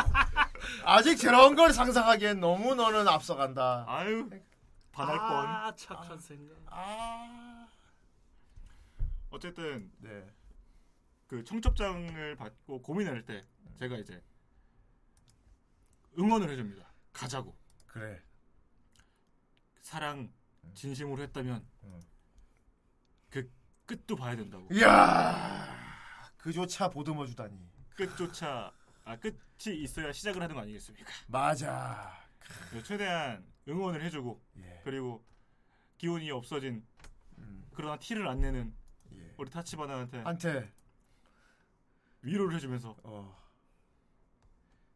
[0.86, 3.86] 아직 저런 걸 상상하기엔 너무 너는 앞서간다.
[3.88, 4.30] 아유
[4.92, 5.28] 반할 뻔.
[5.28, 6.56] 아 착한 생각.
[6.68, 7.68] 아.
[9.32, 10.32] 어쨌든 네.
[11.26, 13.44] 그 청첩장을 받고 고민할 때
[13.80, 14.24] 제가 이제
[16.20, 16.88] 응원을 해줍니다.
[17.14, 17.58] 가자고.
[17.88, 18.22] 그래.
[19.82, 20.32] 사랑
[20.76, 21.66] 진심으로 했다면
[23.32, 23.52] 그
[23.88, 24.68] 끝도 봐야 된다고.
[24.72, 25.76] 이야.
[26.38, 27.77] 그조차 보듬어 주다니.
[27.98, 28.72] 끝조차
[29.04, 31.12] 아 끝이 있어야 시작을 하는 거 아니겠습니까?
[31.28, 32.16] 맞아.
[32.86, 34.82] 최대한 응원을 해주고 예.
[34.86, 35.26] 그리고
[35.98, 36.86] 기운이 없어진
[37.74, 38.74] 그러나 티를 안 내는
[39.36, 40.20] 우리 타치바나한테 음.
[40.20, 40.24] 예.
[40.24, 40.74] 한테
[42.22, 43.36] 위로를 해주면서 어.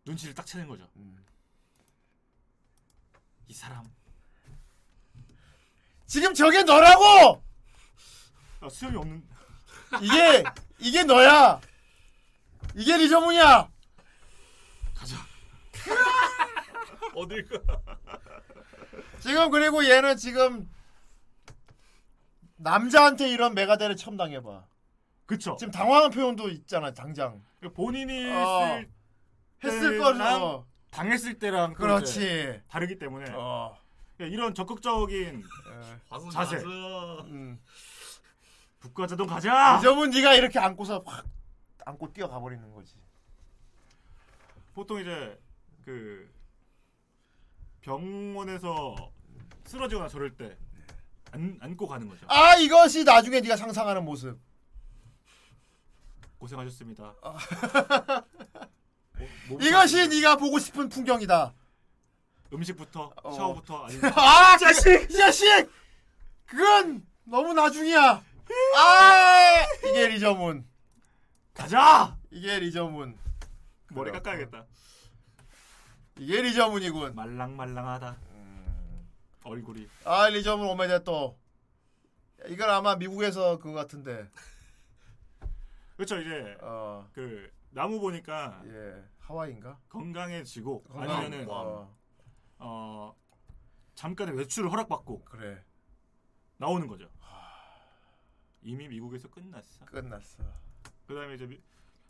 [0.06, 0.88] 눈치를 딱 채는 거죠.
[0.96, 1.26] 음.
[3.48, 3.86] 이 사람
[6.06, 7.42] 지금 저게 너라고.
[8.60, 9.28] 아, 수염이 없는
[10.02, 10.44] 이게
[10.80, 11.60] 이게 너야.
[12.76, 13.70] 이게 리저문이야.
[14.96, 15.16] 가자.
[17.16, 17.60] 어딜 가?
[19.20, 20.70] 지금 그리고 얘는 지금
[22.58, 24.64] 남자한테 이런 메가데를 처음 당해봐.
[25.26, 25.56] 그쵸.
[25.60, 27.42] 지금 당황한 표현도 있잖아 당장.
[27.74, 28.84] 본인이 어.
[29.64, 30.66] 했을 거죠.
[30.92, 32.62] 당했을 때랑 또 그렇지.
[32.70, 33.78] 다르기 때문에 어.
[34.18, 35.44] 그러니까 이런 적극적인
[36.32, 36.58] 자세.
[36.58, 37.60] 음.
[38.80, 39.78] 북과자동 가자.
[39.78, 41.26] 리저문 네가 이렇게 안고서 확
[41.86, 42.96] 안고 뛰어가 버리는 거지.
[44.74, 45.40] 보통 이제
[45.84, 46.30] 그
[47.82, 49.12] 병원에서
[49.66, 50.58] 쓰러지거나 저럴 때
[51.32, 52.26] 안, 안고 가는 거죠.
[52.30, 54.40] 아 이것이 나중에 네가 상상하는 모습.
[56.40, 57.16] 고생하셨습니다.
[57.22, 57.38] 아.
[59.48, 61.54] 뭐- 이것이 네가 보고 싶은 풍경이다.
[62.54, 63.32] 음식부터 어.
[63.32, 65.70] 샤워부터 아니면 아, 자식, 이 자식.
[66.46, 68.24] 그건 너무 나중이야.
[68.78, 70.66] 아, 이게 리저문.
[71.54, 72.18] 가자.
[72.32, 73.18] 이게 리저문.
[73.92, 74.24] 머리 그렇고.
[74.24, 74.66] 깎아야겠다.
[76.20, 77.16] 이게 리저문이군.
[77.16, 78.18] 말랑말랑하다.
[79.44, 79.88] 얼굴이.
[80.06, 81.38] 아, 리저문 오메데 또.
[82.48, 84.30] 이건 아마 미국에서 그거 같은데.
[85.96, 89.78] 그렇죠 이제 어, 그 나무 보니까 예, 하와이인가?
[89.90, 91.96] 건강해지고 건강- 아니면은 어.
[92.58, 93.16] 어
[93.94, 95.64] 잠깐의 외출을 허락받고 그래.
[96.58, 97.08] 나오는 거죠.
[98.64, 99.86] 이미 미국에서 끝났어.
[99.86, 100.44] 끝났어.
[101.14, 101.60] 그다음에 이제 미-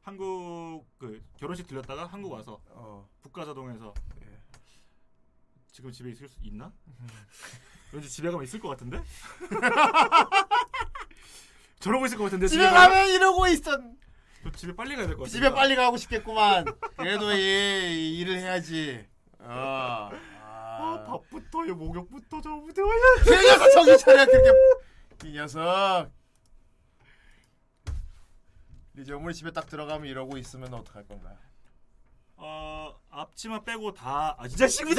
[0.03, 3.07] 한국 그 결혼식 들렸다가 한국 와서 어.
[3.21, 4.27] 북가자동에서 예.
[5.71, 6.71] 지금 집에 있을 수 있나?
[7.91, 9.01] 왠지 집에 가면 있을 것 같은데?
[11.79, 13.71] 저러고 있을 것 같은데 집에 가면 이러고 있어.
[14.43, 15.31] 저 집에 빨리 가야 될 것 같아.
[15.31, 16.65] 집에 빨리 가고 싶겠구만.
[16.97, 19.05] 그래도 이 일을 해야지.
[19.39, 20.09] 어.
[20.43, 22.81] 아, 밥부터요 목욕부터 저부터
[23.23, 24.49] 그 녀석 정신 차려 그렇게
[25.25, 26.09] 이 녀석
[28.93, 31.35] 리저문이 집에 딱 들어가면 이러고 있으면 어떡할 건가
[32.35, 34.93] 어 앞치마 빼고 다 아, 진짜 식이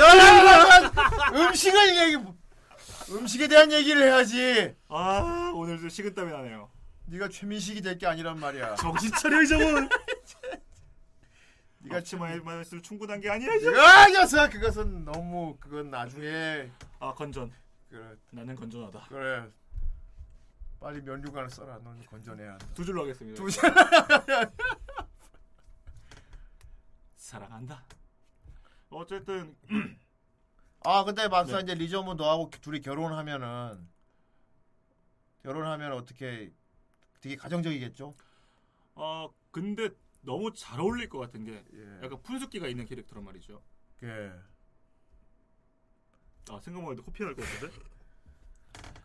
[1.35, 2.25] 음식을 얘기
[3.11, 4.75] 음식에 대한 얘기를 해야지.
[4.89, 6.71] 아 오늘 좀 식은땀이 나네요.
[7.07, 8.77] 네가 최민식이 될 게 아니란 말이야.
[8.81, 9.89] 정신 차려 이정은
[11.81, 14.51] 네가 앞치마에만 있을 충분한 게 아니야 이제 아 녀석!
[14.51, 17.53] 그것은 너무 그건 나중에 아 건전.
[17.91, 18.05] 그래.
[18.31, 19.07] 나는 건전하다.
[19.09, 19.45] 그래
[20.83, 23.63] 빨리 면류관을 써라 넌 건전해야 한다 두 줄로 하겠습니다 두 줄.
[27.17, 27.85] 사랑한다
[28.91, 29.57] 어쨌든
[30.85, 31.63] 아 근데 막상 네.
[31.73, 33.89] 이제 리저문 너하고 둘이 결혼하면은
[35.45, 36.53] 결혼하면 어떻게
[37.21, 38.15] 되게 가정적이겠죠?
[38.97, 39.91] 어 근데
[40.23, 42.01] 너무 잘 어울릴 것 같은 게 예.
[42.05, 43.63] 약간 푼숙기가 있는 캐릭터란 말이죠
[44.03, 44.33] 예.
[46.51, 47.92] 아 생각만 해도 코피 날 것 같은데.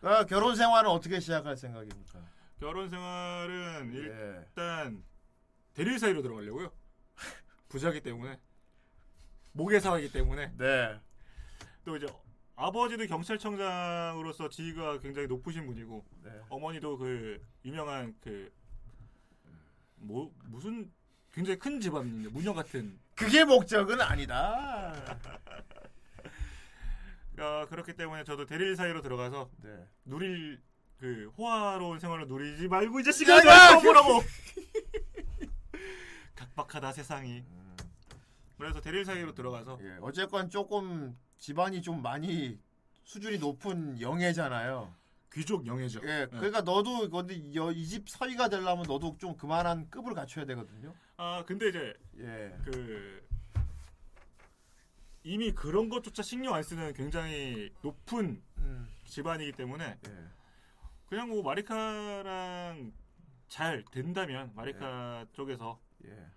[0.00, 2.20] 그 결혼 생활은 어떻게 시작할 생각입니까?
[2.60, 3.98] 결혼 생활은 예.
[3.98, 5.02] 일단
[5.74, 6.70] 대릴 사이로 들어가려고요.
[7.68, 8.38] 부자기 때문에
[9.52, 10.52] 모계사이기 때문에.
[10.56, 11.00] 네.
[11.84, 12.06] 또 이제
[12.56, 16.30] 아버지도 경찰청장으로서 지위가 굉장히 높으신 분이고 네.
[16.48, 18.58] 어머니도 그 유명한 그
[20.00, 20.90] 뭐 무슨
[21.32, 22.98] 굉장히 큰 집안인데 무녀 같은.
[23.14, 24.94] 그게 목적은 아니다.
[27.38, 29.86] 어, 그렇기 때문에 저도 대릴 사이로 들어가서 네.
[30.04, 30.60] 누릴
[30.98, 33.42] 그 호화로운 생활을 누리지 말고 이 야, 자식아 야!
[33.42, 34.20] 나 보라고.
[36.34, 37.44] 각박하다 세상이.
[38.56, 42.58] 그래서 대릴 사이로 들어가서 예, 어쨌건 조금 집안이 좀 많이
[43.04, 44.92] 수준이 높은 영예잖아요.
[45.32, 46.00] 귀족 영예죠.
[46.02, 50.92] 예, 그러니까 너도 근데 이 집 사위가 되려면 너도 좀 그만한 급을 갖춰야 되거든요.
[51.16, 52.56] 아 근데 이제 예.
[52.64, 53.24] 그
[55.28, 58.88] 이미 그런 것조차 신경 안 쓰는 굉장히 높은 음.
[59.04, 60.28] 집안이기 때문에 예.
[61.06, 62.94] 그냥 뭐 마리카랑
[63.46, 66.30] 잘 된다면 마리카 쪽에서 예.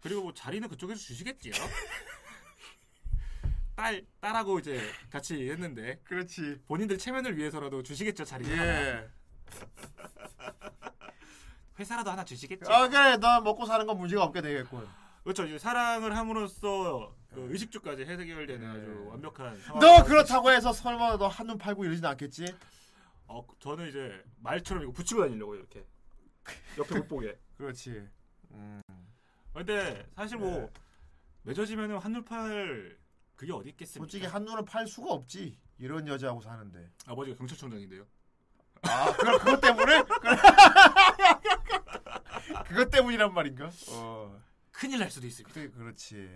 [0.00, 1.52] 그리고 뭐 자리는 그쪽에서 주시겠지요.
[3.76, 8.58] 딸 딸하고 이제 같이 했는데 그렇지 본인들 체면을 위해서라도 주시겠죠 자리는.
[8.58, 9.08] 예.
[11.78, 12.68] 회사라도 하나 주시겠지.
[12.68, 14.88] 아 그래 너 먹고 사는 건 문제가 없게 되겠군.
[15.22, 15.44] 그렇죠.
[15.44, 19.80] 이제 사랑을 함으로써 그 의식주까지 해결되는 아주 완벽한 상황.
[19.80, 22.54] 너 그렇다고 해서 설마 너 한눈 팔고 이러진 않겠지?
[23.26, 25.86] 어, 저는 이제 말처럼 이거 붙이고 다니려고 이렇게
[26.78, 27.38] 옆에 못 보게.
[27.56, 28.06] 그렇지.
[28.50, 28.82] 음.
[29.54, 30.70] 근데 사실 뭐 네.
[31.44, 32.96] 맺어지면은 한눈 팔
[33.36, 34.02] 그게 어디 있겠습니까?
[34.04, 35.58] 솔직히 한눈을 팔 수가 없지.
[35.78, 36.90] 이런 여자하고 사는데.
[37.06, 38.06] 아버지가 경찰청장인데요.
[38.82, 40.02] 아, 그럼 그것 때문에?
[42.68, 43.70] 그것 때문이란 말인가?
[43.90, 44.40] 어.
[44.70, 45.52] 큰일 날 수도 있습니다.
[45.54, 46.28] 그래, 그렇지.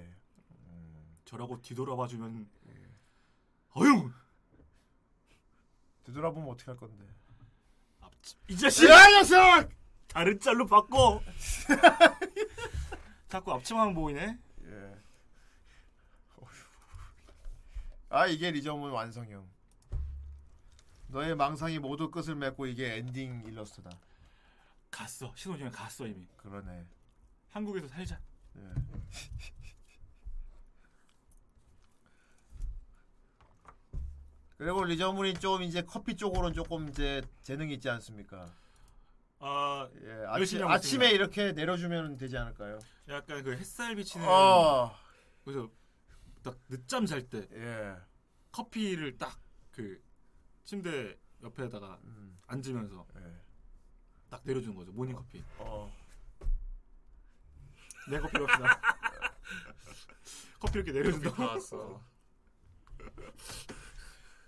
[1.27, 2.49] 저라고 뒤돌아봐 주면
[3.75, 4.11] 어휴
[6.05, 7.05] 뒤돌아보면 어떻게 할 건데?
[8.49, 8.89] 이 자식!
[8.89, 9.69] 야, 녀석!
[10.09, 11.21] 다른 짤로 바꿔.
[13.29, 14.39] 자꾸 앞치마만 보이네.
[14.65, 14.97] 예.
[18.09, 19.47] 아, 이게 리저문 완성형.
[21.09, 23.91] 너의 망상이 모두 끝을 맺고 이게 엔딩 일러스트다.
[24.91, 25.33] 갔어.
[25.37, 26.27] 신혼여행 갔어 이미.
[26.37, 26.87] 그러네.
[27.51, 28.19] 한국에서 살자.
[28.57, 28.63] 예.
[34.59, 38.51] 그리고 리저문이 좀 이제 커피 쪽으로는 조금 이제 재능이 있지 않습니까?
[39.39, 41.11] 아, 예, 아침, 아침에.
[41.11, 42.79] 이렇게 내려주면 되지 않을까요?
[43.09, 44.95] 약간 그 햇살 비치는 어.
[45.45, 45.69] 그래서
[46.43, 47.97] 딱 늦잠 잘때 예.
[48.51, 50.03] 커피를 딱 그
[50.65, 52.39] 침대 옆에다가 음.
[52.47, 53.07] 앉으면서
[54.31, 55.39] 딱 내려주는 거죠 모닝 커피.
[55.39, 55.45] 예.
[55.59, 55.95] 어.
[58.11, 58.81] 내 커피 갑시다.
[60.59, 61.29] 커피 이렇게 내려준다.
[61.31, 62.03] 커피 나왔어.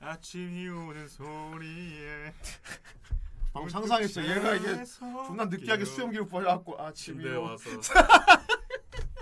[0.01, 2.33] 아침이 오는 소리에
[3.52, 4.23] 방금 상상했어.
[4.25, 7.68] 얘가 이게 존나 느끼하게 수염기를 벌려갖고 아침이 오- 와서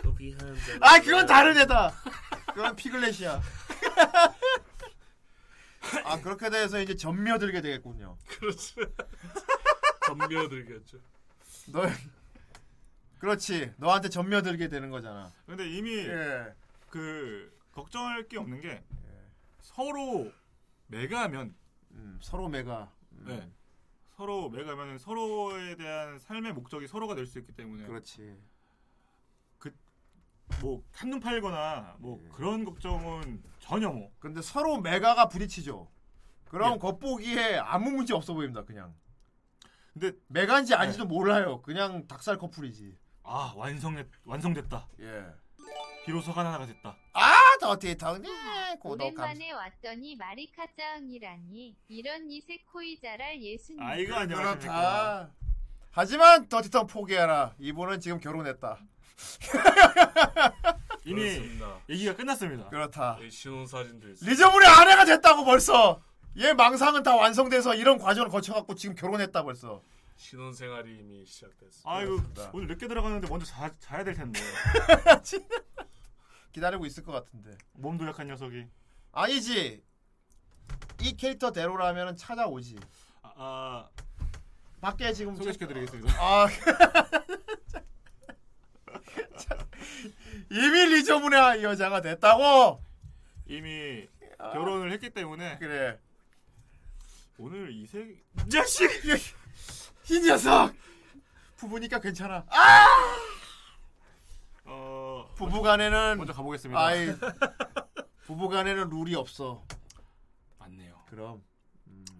[0.02, 0.78] 커피 한 잔.
[0.82, 1.92] 아 그건 다른 애다.
[2.48, 3.40] 그건 피글렛이야.
[6.04, 8.18] 아 그렇게 돼서 이제 전며들게 되겠군요.
[8.38, 8.74] 그렇지.
[10.06, 10.98] 전며들겠죠.
[11.68, 11.82] 너
[13.18, 13.72] 그렇지.
[13.78, 15.32] 너한테 전며들게 되는 거잖아.
[15.46, 16.52] 근데 이미 예.
[16.90, 18.82] 그 걱정할 게 없는 게
[19.62, 20.30] 서로
[20.88, 21.54] 매가면
[21.92, 22.92] 음, 서로 매가.
[23.12, 23.24] 음.
[23.26, 23.50] 네.
[24.16, 28.36] 서로 매가면 서로에 대한 삶의 목적이 서로가 될 수 있기 때문에 그렇지.
[30.60, 35.90] 뭐 한눈 팔거나 뭐 그런 걱정은 전혀 뭐 근데 서로 매가가 부딪히죠.
[36.48, 36.78] 그럼 예.
[36.78, 38.64] 겉보기에 아무 문제 없어 보입니다.
[38.64, 38.94] 그냥.
[39.92, 41.60] 근데 매가인지 아닌지도 몰라요.
[41.62, 42.96] 그냥 닭살 커플이지.
[43.24, 44.88] 아 완성됐 완성됐다.
[45.00, 45.26] 예.
[46.06, 46.96] 비로소 하나가 됐다.
[47.14, 49.24] 아 더티텅네 고독감.
[49.24, 55.32] 오랜만에 왔더니 마리카짱이라니 이런 이세코이 자랄 예수님 아 이거 그렇다.
[55.90, 57.56] 하지만 더티텅 포기해라.
[57.58, 58.78] 이분은 지금 결혼했다.
[61.04, 61.80] 이미 그렇습니다.
[61.88, 62.68] 얘기가 끝났습니다.
[62.68, 63.16] 그렇다.
[63.18, 64.24] 여기 신혼 사진도 있어.
[64.26, 66.00] 리저문의 아내가 됐다고 벌써.
[66.38, 69.82] 얘 망상은 다 완성돼서 이런 과정을 거쳐갖고 지금 결혼했다 벌써.
[70.16, 71.80] 신혼 생활이 이미 시작됐어.
[71.84, 72.50] 아이고 그렇습니다.
[72.52, 74.38] 오늘 늦게 들어가는데 먼저 자, 자야 될 텐데
[76.56, 77.50] 기다리고 있을 것 같은데.
[77.74, 78.66] 몸도 약한 녀석이.
[79.12, 79.84] 아니지.
[81.02, 82.78] 이 캐릭터대로라면 찾아오지.
[83.22, 83.86] 아, 아
[84.80, 86.14] 밖에 지금 소개시켜드리겠습니다.
[86.18, 86.46] 아
[90.50, 92.82] 이미 리저문의 여자가 됐다고.
[93.48, 96.00] 이미 결혼을 했기 때문에 그래.
[97.36, 98.16] 오늘 이세
[98.50, 98.88] 자식
[100.10, 100.74] 이 녀석
[101.56, 102.46] 부부니까 괜찮아.
[102.48, 103.35] 아어
[105.34, 106.80] 부부간에는 먼저 가보겠습니다.
[106.80, 107.08] 아이
[108.22, 109.64] 부부간에는 룰이 없어.
[110.58, 111.02] 맞네요.
[111.08, 111.42] 그럼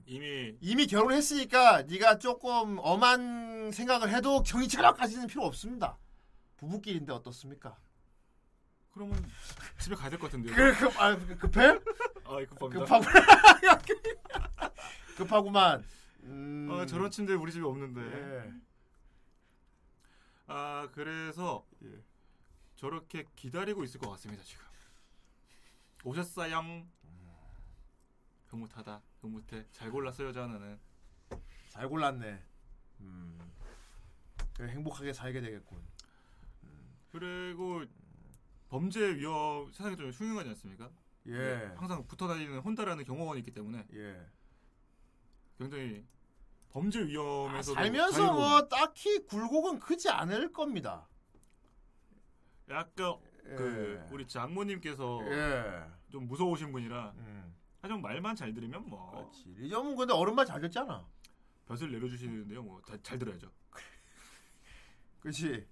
[0.07, 5.99] 이미 이미 결혼했으니까 네가 조금 엄한 생각을 해도 경이처럼까지는 필요 없습니다.
[6.59, 7.77] 부부끼리인데 어떻습니까?
[8.93, 9.23] 그러면
[9.79, 10.55] 집에 가야 될 것 같은데요.
[10.55, 11.67] 그, 그, 아, 그- 급해?
[12.25, 12.85] 아, 급합니다.
[12.85, 13.05] 급하고
[15.17, 15.85] 급하구만.
[16.25, 16.69] 음.
[16.71, 18.01] 아, 저런 침대 우리 집에 없는데.
[18.01, 18.53] 예.
[20.49, 21.67] 아 그래서
[22.77, 24.65] 저렇게 기다리고 있을 것 같습니다 지금.
[26.05, 26.87] 오셨어요?
[28.47, 29.03] 흐뭇하다.
[29.21, 29.67] 흐뭇해.
[29.73, 30.79] 잘 골랐어요 저 하나는.
[31.71, 32.43] 잘 골랐네.
[33.01, 33.39] 음.
[34.55, 35.79] 그래, 행복하게 살게 되겠군.
[37.13, 37.85] 그리고
[38.69, 40.91] 범죄 위험 세상에 좀 흉흉하지 않습니까?
[41.29, 41.73] 예.
[41.77, 44.27] 항상 붙어 다니는 혼다라는 경호원이 있기 때문에 예.
[45.59, 46.05] 굉장히
[46.71, 51.09] 범죄 위험에서 살면서 뭐 딱히 굴곡은 크지 않을 겁니다.
[52.71, 53.17] 약간
[53.49, 53.55] 예.
[53.55, 55.85] 그 우리 장모님께서 예.
[56.11, 57.55] 좀 무서우신 분이라 음.
[57.81, 59.55] 하지만 말만 잘 들으면 뭐 그렇지.
[59.59, 61.07] 이 점은 근데 어른말 잘 듣잖아.
[61.67, 63.51] 벼슬 내려주시는데요 뭐잘 들어야죠.
[65.21, 65.67] 그렇지.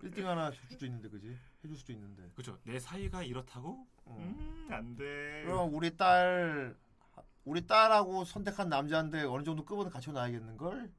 [0.00, 1.38] 빌딩 하나 해줄 수도 있는데 그지?
[1.62, 2.30] 해줄 수도 있는데.
[2.34, 2.58] 그렇죠.
[2.64, 3.86] 내 사이가 이렇다고?
[4.06, 5.42] 음, 안 돼.
[5.44, 6.74] 그럼 우리 딸
[7.44, 10.90] 우리 딸하고 선택한 남자인데 어느 정도 급은 갖춰 놔야겠는 걸?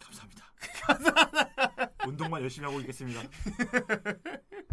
[0.00, 0.44] 감사합니다.
[2.06, 3.20] 운동만 열심히 하고 있겠습니다.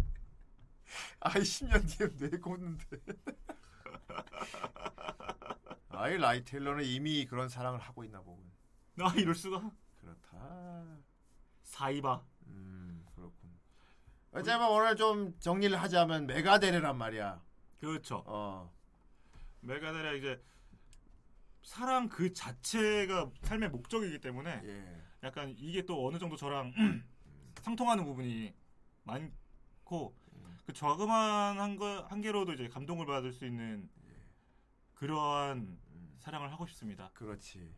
[1.20, 2.84] 아이 10년 뒤에 내 꽂는데.
[5.90, 8.50] 아이 라이 테일러는 이미 그런 사랑을 하고 있나 보군.
[9.00, 9.70] 아 이럴 수가?
[10.00, 10.84] 그렇다.
[11.62, 12.24] 사이바.
[12.48, 13.50] 음 그렇군.
[14.32, 17.42] 어쩌면 오늘 좀 정리를 하자면 메가데레란 말이야.
[17.78, 18.22] 그렇죠.
[18.26, 18.72] 어.
[19.60, 20.42] 메가데레 이제
[21.62, 25.02] 사랑 그 자체가 삶의 목적이기 때문에 예.
[25.22, 26.72] 약간 이게 또 어느 정도 저랑
[27.60, 28.54] 상통하는 부분이
[29.04, 30.14] 많고
[30.64, 33.88] 그 저그만 한 거 한계로도 이제 감동을 받을 수 있는
[34.94, 35.78] 그러한
[36.20, 37.10] 사랑을 하고 싶습니다.
[37.14, 37.74] 그렇지.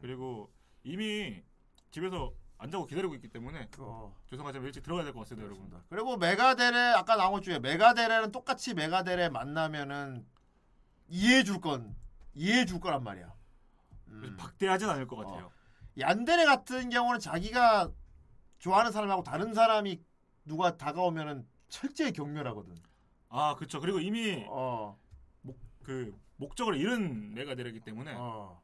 [0.00, 0.52] 그리고
[0.84, 1.42] 이미
[1.90, 4.14] 집에서 안 자고 기다리고 있기 때문에 어.
[4.30, 5.70] 죄송하지만 일찍 들어가야 될 것 같습니다, 여러분.
[5.88, 10.26] 그리고 메가데레 아까 나온 것 중에 메가데레는 똑같이 메가데레 만나면은
[11.08, 11.96] 이해해 줄 건
[12.34, 13.32] 이해해 줄 거란 말이야.
[14.08, 14.36] 음.
[14.38, 15.46] 박대하진 않을 것 같아요.
[15.46, 15.50] 어.
[15.98, 17.90] 얀데레 같은 경우는 자기가
[18.58, 20.00] 좋아하는 사람하고 다른 사람이
[20.44, 22.76] 누가 다가오면은 철저히 경멸하거든.
[23.28, 23.80] 아, 그렇죠.
[23.80, 24.98] 그리고 이미 어.
[25.42, 28.60] 목, 그 목적을 잃은 메가데레이기 때문에 어.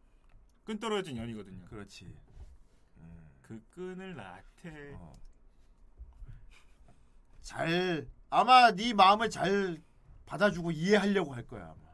[0.64, 1.66] 끈 떨어진 연이거든요.
[1.66, 2.16] 그렇지.
[3.42, 5.14] 그 끈을 나한테 어.
[7.42, 9.82] 잘 아마 네 마음을 잘
[10.24, 11.64] 받아주고 이해하려고 할 거야.
[11.64, 11.84] 아마.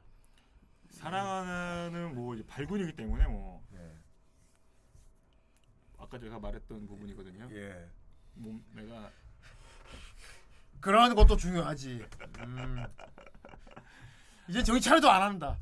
[0.90, 3.69] 사랑하는 뭐 발군이기 때문에 뭐 예.
[6.10, 7.48] 아까 제가 말했던 부분이거든요.
[7.52, 7.88] 예.
[8.34, 9.12] 몸 내가
[10.80, 12.04] 그런 것도 중요하지.
[12.40, 12.84] 음.
[14.48, 15.56] 이제 정신 차려도 안 한다.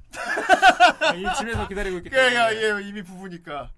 [1.03, 3.71] 아, 이 집에서 기다리고 있기 예, 때문에 예, 예, 이미 부부니까.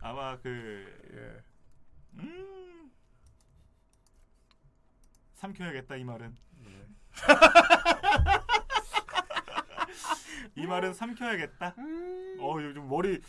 [0.00, 1.42] 아마 그 예.
[2.22, 2.90] 음.
[5.34, 6.34] 삼켜야겠다 이 말은.
[6.64, 6.86] 예.
[10.62, 11.74] 이 말은 삼켜야겠다.
[11.76, 12.38] 음.
[12.40, 13.20] 어 요즘 머리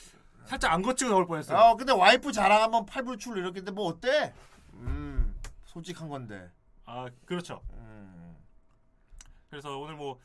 [0.45, 1.57] 살짝 안 거치고 나올 뻔했어요.
[1.57, 4.33] 어, 근데 와이프 자랑 한번 팔불출 이렇게 했는데 뭐 어때?
[4.74, 6.51] 음, 솔직한 건데.
[6.85, 7.61] 아 그렇죠.
[7.74, 8.38] 음.
[9.49, 10.19] 그래서 오늘 뭐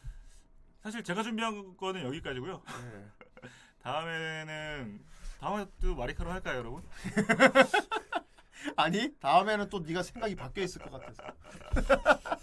[0.83, 2.63] 사실 제가 준비한 거는 여기까지고요.
[2.95, 3.49] 예.
[3.83, 5.01] 다음에는
[5.41, 6.83] 다음에 또 마리카로 할까요, 여러분?
[8.77, 11.23] 아니 다음에는 또 네가 생각이 바뀌어 있을 것 같아서.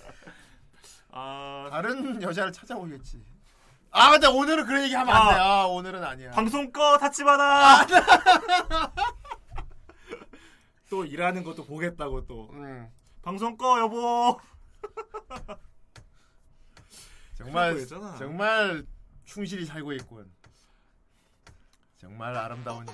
[1.11, 3.23] 아 다른 여자를 찾아오겠지.
[3.91, 5.39] 아 근데 오늘은 그런 얘기 하면 안 돼.
[5.39, 6.31] 아 오늘은 아니야.
[6.31, 7.85] 방송 꺼 타치마나.
[10.89, 12.49] 또 일하는 것도 보겠다고 또.
[12.53, 12.89] 음.
[13.21, 14.39] 방송 꺼 여보.
[17.35, 17.85] 정말.
[18.17, 18.85] 정말
[19.25, 20.31] 충실히 살고 있군.
[21.97, 22.85] 정말 아름다운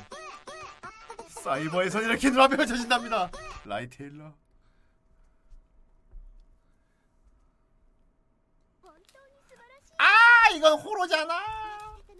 [1.27, 3.29] 사이버에서 이렇게 눈앞에 펼쳐진답니다.
[3.65, 4.33] 라이 테일러.
[9.99, 10.05] 아
[10.55, 11.33] 이건 호로잖아.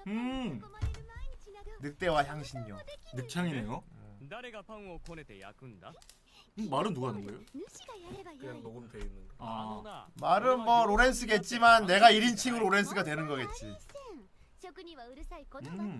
[0.07, 0.61] 음.
[1.81, 2.77] 늑대와 향신료.
[3.15, 3.83] 늑창이네요.
[3.87, 4.27] 음, 네.
[6.69, 7.39] 말은 누가 하는 거예요?
[8.37, 9.35] 그냥 녹음돼 있는 거.
[9.39, 9.81] 아.
[10.15, 13.75] 말은 뭐 로렌스겠지만 내가 1인칭으로 로렌스가 되는 거겠지.
[15.83, 15.99] 음.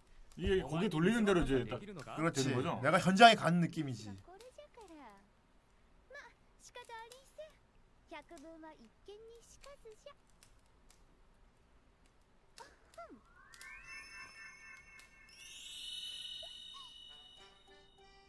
[0.35, 1.79] 이게 고개 돌리는 대로 이제 딱
[2.15, 2.43] 그렇지.
[2.43, 2.79] 되는 거죠?
[2.81, 4.11] 내가 현장에 간 느낌이지.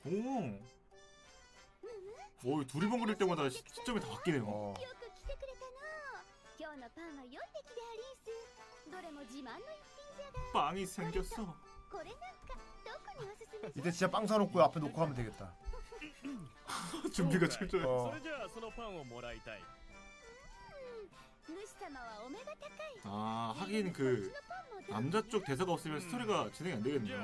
[0.04, 0.58] 오.
[2.44, 4.44] 오, 둘이 번거릴 때마다 시점이 다 바뀌네요.
[4.44, 4.74] 어.
[10.52, 11.71] 빵이 생겼어.
[13.76, 15.54] 이제 진짜 빵 사놓고 앞에 놓고 하면 되겠다.
[17.12, 17.48] 준비가 어.
[17.48, 17.84] 철저해.
[17.84, 18.12] 어.
[23.04, 24.32] 아 하긴 그
[24.88, 27.16] 남자 쪽 대사가 없으면 스토리가 진행이 안 되겠네요.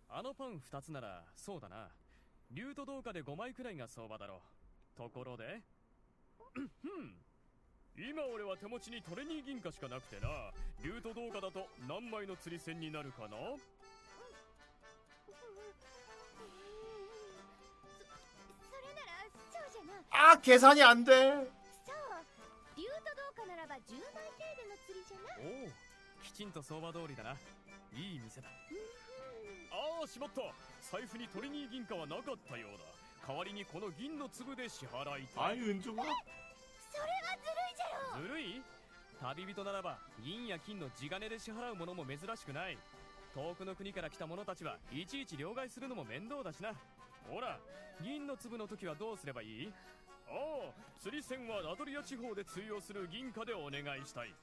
[0.09, 1.89] あのパン2つならそうだな
[2.51, 4.35] 竜と銅貨で5枚くらいが相場だろ
[4.95, 5.61] うところで
[6.53, 7.15] ふん
[7.97, 10.29] 今俺は手持ちにトレニー銀貨しかなくてな
[10.83, 13.35] 竜と銅貨だと何枚の釣り銭になるかなそ
[18.79, 21.11] れならそうじゃな 아 계산이 안 돼.
[21.85, 21.95] そう
[22.77, 25.69] 竜とどうかならば10枚程度の釣りじゃなおお
[26.22, 27.32] きちんと相場通りだな。
[27.92, 28.48] いい店だ。
[29.72, 30.42] ああしまった。
[30.90, 32.84] 財布にトリニー銀貨はなかったようだ。
[33.26, 35.52] 代わりにこの銀の粒で支払いたい。
[35.52, 36.04] あうそれはずるい
[37.76, 38.22] じゃろ。
[38.22, 38.62] ずるい？
[39.20, 42.78] 旅人ならば銀や金の地金で支払うものも珍しくない。
[43.34, 46.72] 遠くの国から来た者たちはいちいち両替するのも面倒だしな。
[47.28, 47.58] ほら
[48.02, 49.72] 銀の粒の時はどうすればいい？
[50.28, 54.34] ああ釣り船はアドリア地方で通用する銀貨でお願いしたい。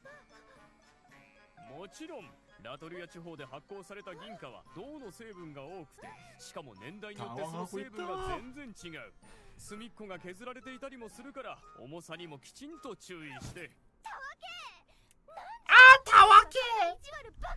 [1.70, 2.28] もちろん
[2.62, 9.12] ラトリア地方で発行された銀貨は銅の成分が多くてしかも年代によってその成分が全然違う
[9.58, 13.70] 隅っこが削られていたりもするから重さにもきちんと注意して
[15.66, 17.56] あたわけ意地悪ばか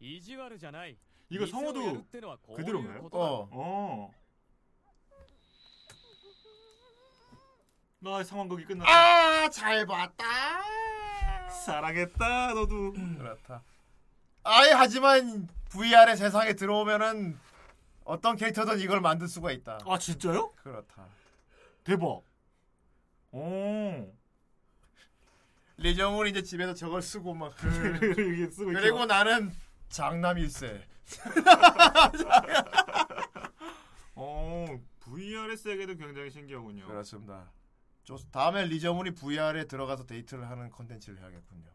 [0.00, 0.96] り意地悪じゃない
[1.30, 3.02] 이거 店をやる 성우도 ってのはこういう 그대로인가요?
[3.02, 4.10] ことだ 어.
[8.00, 8.90] 나 상황극이 끝났다.
[9.44, 10.24] 아 잘 봤다.
[11.49, 12.93] 사랑했다 너도.
[12.93, 13.63] 그렇다.
[14.43, 17.37] 아예 하지만 VR의 세상에 들어오면은
[18.03, 19.79] 어떤 캐릭터든 이걸 만들 수가 있다.
[19.85, 20.51] 아 진짜요?
[20.63, 21.05] 그렇다.
[21.83, 22.21] 대박.
[23.31, 24.13] 오.
[25.77, 27.53] 리정훈 이제 집에서 저걸 쓰고 막
[28.17, 29.05] 이게 쓰고 그리고 있죠.
[29.05, 29.51] 나는
[29.89, 30.85] 장남일세.
[34.15, 34.65] 어
[34.99, 36.87] VR 세계도 굉장히 신기하군요.
[36.87, 37.45] 그렇습니다.
[38.17, 41.69] 좋- 다음에 리정훈이 VR에 들어가서 데이트를 하는 컨텐츠를 해야겠군요.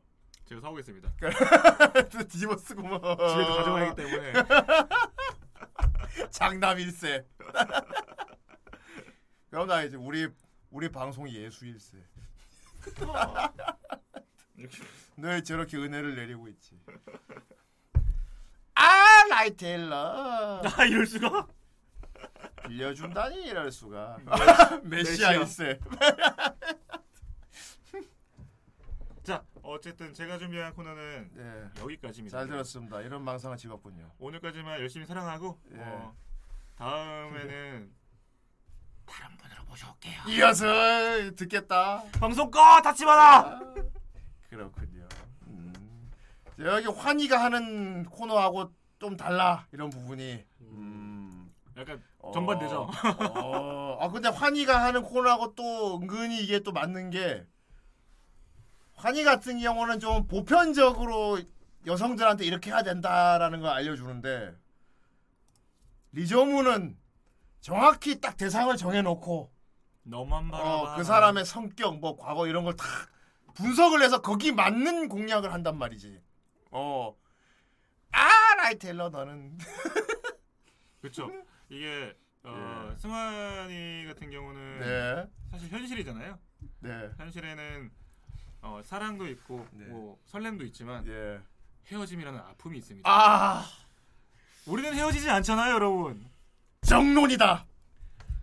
[0.47, 1.13] 제가 사오겠습니다.
[2.29, 4.33] 뒤집어 쓰고 뭐 집에도 가져가기 때문에.
[6.31, 7.25] 장남일세.
[9.49, 10.29] 그럼 나 이제 우리
[10.71, 11.99] 우리 방송 예수일세.
[15.17, 16.77] 늘 저렇게 은혜를 내리고 있지.
[18.75, 20.63] 아 라이테일러.
[20.65, 21.47] 아 이럴 수가?
[22.67, 24.19] 빌려준다니 이럴 수가.
[24.85, 25.31] 메시아.
[25.31, 25.79] 메시아 일세.
[29.23, 31.65] 자 어쨌든 제가 준비한 코너는 네.
[31.83, 32.37] 여기까지입니다.
[32.39, 33.01] 잘 들었습니다.
[33.01, 34.11] 이런 망상은 즐겁군요.
[34.19, 35.79] 오늘까지만 열심히 사랑하고 예.
[35.79, 36.15] 어,
[36.77, 37.91] 다음에는
[39.07, 40.23] 다른 분으로 모셔올게요.
[40.29, 40.67] 이어서
[41.37, 42.03] 듣겠다.
[42.21, 43.61] 방송 꺼 닫지 마라.
[44.51, 45.09] 그렇군요.
[45.47, 46.11] 음.
[46.59, 50.45] 여기 환희가 하는 코너하고 좀 달라 이런 부분이.
[50.61, 51.14] 음.
[51.77, 52.89] 약간 정반대죠.
[53.37, 57.45] 어, 아 근데 환희가 하는 코너하고 또 은근히 이게 또 맞는 게
[58.95, 61.41] 환희 같은 경우는 좀 보편적으로
[61.87, 64.55] 여성들한테 이렇게 해야 된다라는 걸 알려주는데
[66.13, 66.97] 리조무는
[67.61, 69.53] 정확히 딱 대상을 정해놓고
[70.05, 70.93] 너만 바라봐.
[70.93, 72.85] 어, 그 사람의 성격, 뭐 과거 이런 걸 다
[73.55, 76.21] 분석을 해서 거기 맞는 공략을 한단 말이지.
[76.73, 77.15] 어.
[78.11, 79.57] 아, 라이 테일러 너는
[81.01, 81.31] 그렇죠.
[81.75, 82.97] 이게 어, 예.
[82.99, 85.27] 승환이 같은 경우는 네.
[85.51, 86.39] 사실 현실이잖아요.
[86.81, 87.11] 네.
[87.19, 87.91] 현실에는
[88.63, 91.41] 어, 사랑도 있고 뭐 설렘도 있지만 예.
[91.87, 93.11] 헤어짐이라는 아픔이 있습니다.
[93.11, 93.65] 아
[94.67, 96.25] 우리는 헤어지지 않잖아요, 여러분.
[96.83, 97.67] 정론이다.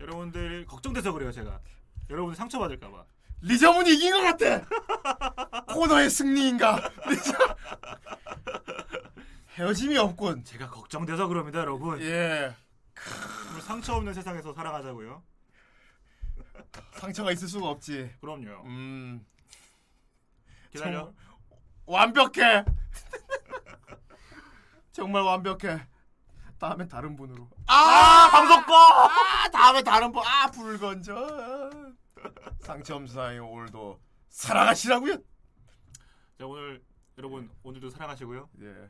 [0.01, 1.59] 여러분들 걱정돼서 그래요, 제가.
[2.09, 3.05] 여러분 상처 받을까봐.
[3.43, 5.65] 리저문이 이긴 것 같아.
[5.73, 6.91] 코너의 승리인가?
[9.55, 10.43] 헤어짐이 없군.
[10.43, 12.01] 제가 걱정돼서 그럽니다, 여러분.
[12.01, 12.53] 예.
[13.61, 15.23] 상처 없는 세상에서 살아가자고요.
[16.93, 18.15] 상처가 있을 수가 없지.
[18.21, 18.63] 그럼요.
[18.65, 19.25] 음.
[20.71, 21.13] 기다려.
[21.85, 22.65] 정말 완벽해.
[24.91, 25.87] 정말 완벽해.
[26.57, 27.49] 다음에 다른 분으로.
[27.67, 28.75] 아, 방송 꺼.
[28.75, 30.23] 아, 다음에 다른 분.
[30.25, 31.69] 아, 불 건져.
[32.59, 33.99] 상처엄사의 오늘도
[34.29, 35.17] 사랑하시라고요.
[36.37, 36.83] 자, 오늘
[37.17, 38.49] 여러분 오늘도 사랑하시고요.
[38.61, 38.89] 예.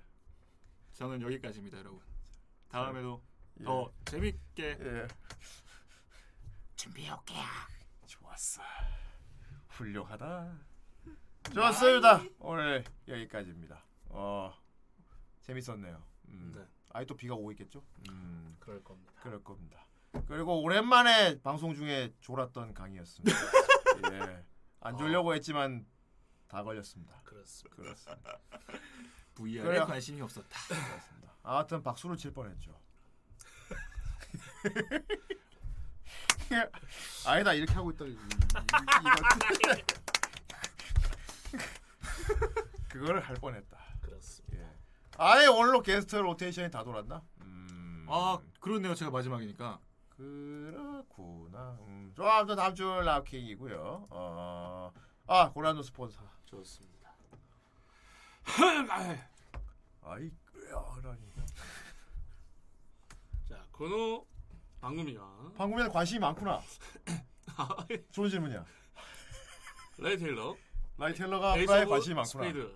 [0.93, 2.01] 저는 여기까지입니다, 여러분.
[2.69, 3.23] 다음에도
[3.59, 3.63] 예.
[3.63, 5.07] 더 재밌게 예.
[6.75, 7.43] 준비해 올게요.
[8.07, 8.61] 좋았어.
[9.69, 10.57] 훌륭하다.
[11.53, 12.23] 좋았습니다.
[12.39, 13.83] 오늘 여기까지입니다.
[14.09, 14.53] 어
[15.41, 16.03] 재밌었네요.
[16.29, 16.51] 음.
[16.55, 16.65] 네.
[16.89, 17.83] 아이 또 비가 오고 있겠죠?
[18.09, 18.55] 음.
[18.59, 19.13] 그럴 겁니다.
[19.21, 19.85] 그럴 겁니다.
[20.27, 23.37] 그리고 오랜만에 방송 중에 졸았던 강의였습니다.
[24.13, 24.45] 예.
[24.81, 25.85] 안 졸려고 했지만
[26.47, 27.21] 다 걸렸습니다.
[27.23, 27.75] 그렇습니다.
[27.81, 28.39] 그렇습니다.
[29.35, 29.85] VR에 그래요.
[29.85, 30.57] 관심이 없었다.
[30.67, 31.33] 그렇습니다.
[31.43, 32.77] 아무튼 박수를 칠 뻔했죠.
[37.25, 38.05] 아니다 이렇게 하고 있다.
[38.05, 38.27] 이- 이- 이거-
[42.89, 43.77] 그거를 할 뻔했다.
[44.01, 44.57] 그렇습니다.
[44.57, 44.67] 예.
[45.17, 47.21] 아예 오늘로 게스트 로테이션이 다 돌았나?
[47.41, 48.05] 음.
[48.09, 48.93] 아, 그렇네요.
[48.95, 49.79] 제가 마지막이니까.
[50.09, 51.77] 그렇구나.
[51.87, 52.11] 음.
[52.15, 54.07] 좋아, 아무튼 다음 주 라우킹이고요.
[54.09, 54.91] 어,
[55.27, 56.21] 아 고란노 스폰서.
[56.45, 57.15] 좋습니다.
[60.01, 61.30] 아이 끄라니.
[63.81, 64.27] 자, 건호
[64.79, 65.53] 방금이야.
[65.57, 66.61] 방금에는 관심이 많구나.
[68.11, 68.63] 좋은 질문이야.
[69.97, 70.55] 라이 테일러.
[70.99, 72.43] 라이 테일러가 에이스 프라에 관심이 많구나.
[72.43, 72.75] 스페이드.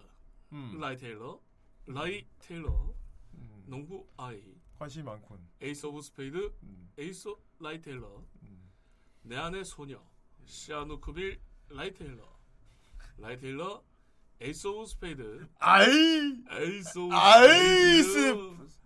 [0.53, 0.79] 음.
[0.79, 1.39] 라이 테일러.
[1.85, 2.91] 라이 테일러.
[3.67, 4.41] 농구 아이.
[4.79, 5.39] 관심이 많군.
[5.61, 6.37] 에이스 오브 스페이드.
[6.63, 6.91] 음.
[6.97, 8.23] 에이스 라이 테일러.
[9.21, 10.01] 내 안의 소녀.
[10.45, 12.23] 시아누크빌 라이 테일러.
[13.19, 13.83] 라이 테일러.
[14.41, 15.47] 에이스 오브 스페이드.
[15.59, 15.85] 아이.
[16.49, 18.11] 에이스 오브 아이스.
[18.11, 18.84] 스페이드.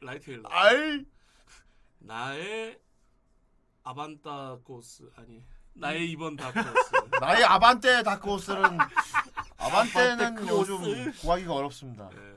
[0.00, 0.48] 라이 테일러.
[0.50, 1.04] 아이.
[1.98, 2.78] 나의
[3.82, 5.42] 아반타 코스 아니
[5.74, 8.62] 나의 이번 다코스 나의 아반떼 다크호스는
[9.58, 11.12] 아반떼는 아반떼 요즘.
[11.12, 12.08] 구하기가 어렵습니다.
[12.12, 12.36] 예.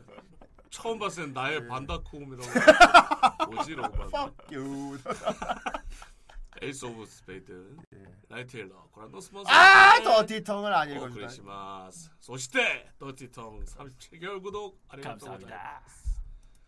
[0.69, 4.97] 처음 봤을 땐 나의 반다콤이라고 뭐지라고 봤는데 Fuck you.
[6.61, 7.77] 에이스 오브 스페이드
[8.27, 9.55] 라이트일러 그란도 스폰서 예.
[9.55, 11.13] 아, 더티텅을 안 읽어주다.
[11.15, 15.81] 크리스마스 소시대 더티텅 37개월 구독 감사합니다.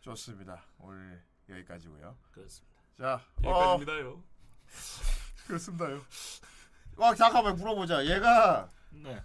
[0.02, 0.62] 좋습니다.
[0.80, 2.16] 오늘 여기까지고요.
[2.32, 2.76] 그렇습니다.
[3.00, 4.24] 자, 여기까지입니다요.
[5.48, 6.02] 그렇습니다요.
[6.98, 8.06] 와 잠깐만 물어보자.
[8.06, 9.22] 얘가 네.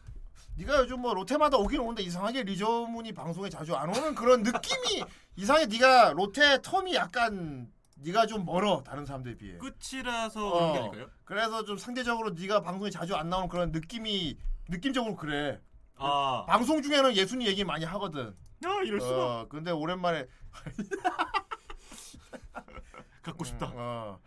[0.57, 5.05] 네가 요즘 뭐 롯데마다 오긴 오는데 이상하게 리저문이 방송에 자주 안 오는 그런 느낌이
[5.37, 5.67] 이상해.
[5.67, 9.59] 네가 롯데 텀이 약간 네가 좀 멀어 다른 사람들에 비해.
[9.59, 11.11] 끝이라서 어, 그런 게 아닐까요?
[11.25, 14.39] 그래서 좀 상대적으로 네가 방송에 자주 안 나오는 그런 느낌이
[14.69, 15.61] 느낌적으로 그래.
[15.97, 16.45] 아.
[16.47, 18.37] 방송 중에는 예순이 얘기 많이 하거든.
[18.65, 19.41] 야, 이럴 수가.
[19.41, 20.27] 어, 근데 오랜만에
[23.23, 23.71] 갖고 싶다.
[23.75, 24.21] 어.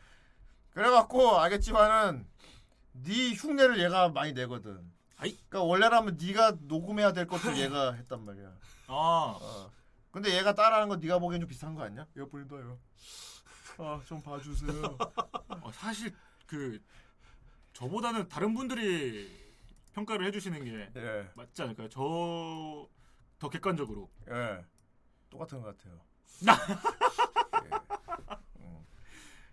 [0.73, 2.27] 그래갖고 알겠지만은
[2.91, 4.91] 네 흉내를 얘가 많이 내거든.
[5.17, 8.47] 그러니까 원래라면 네가 녹음해야 될 것도 얘가 했단 말이야.
[8.87, 9.37] 아.
[9.41, 9.71] 어.
[10.11, 12.05] 근데 얘가 따라하는 거 네가 보기엔 좀 비슷한 거 아니야?
[12.15, 12.79] 여보님도요.
[13.77, 14.97] 아, 좀 봐주세요.
[15.61, 16.13] 어, 사실
[16.47, 16.81] 그
[17.73, 19.29] 저보다는 다른 분들이
[19.93, 21.29] 평가를 해주시는 게 예.
[21.35, 21.89] 맞지 않을까요?
[21.89, 22.87] 저
[23.39, 24.09] 더 객관적으로.
[24.29, 24.63] 예.
[25.29, 25.99] 똑같은 것 같아요.
[27.65, 27.69] 예.
[28.59, 28.85] 음.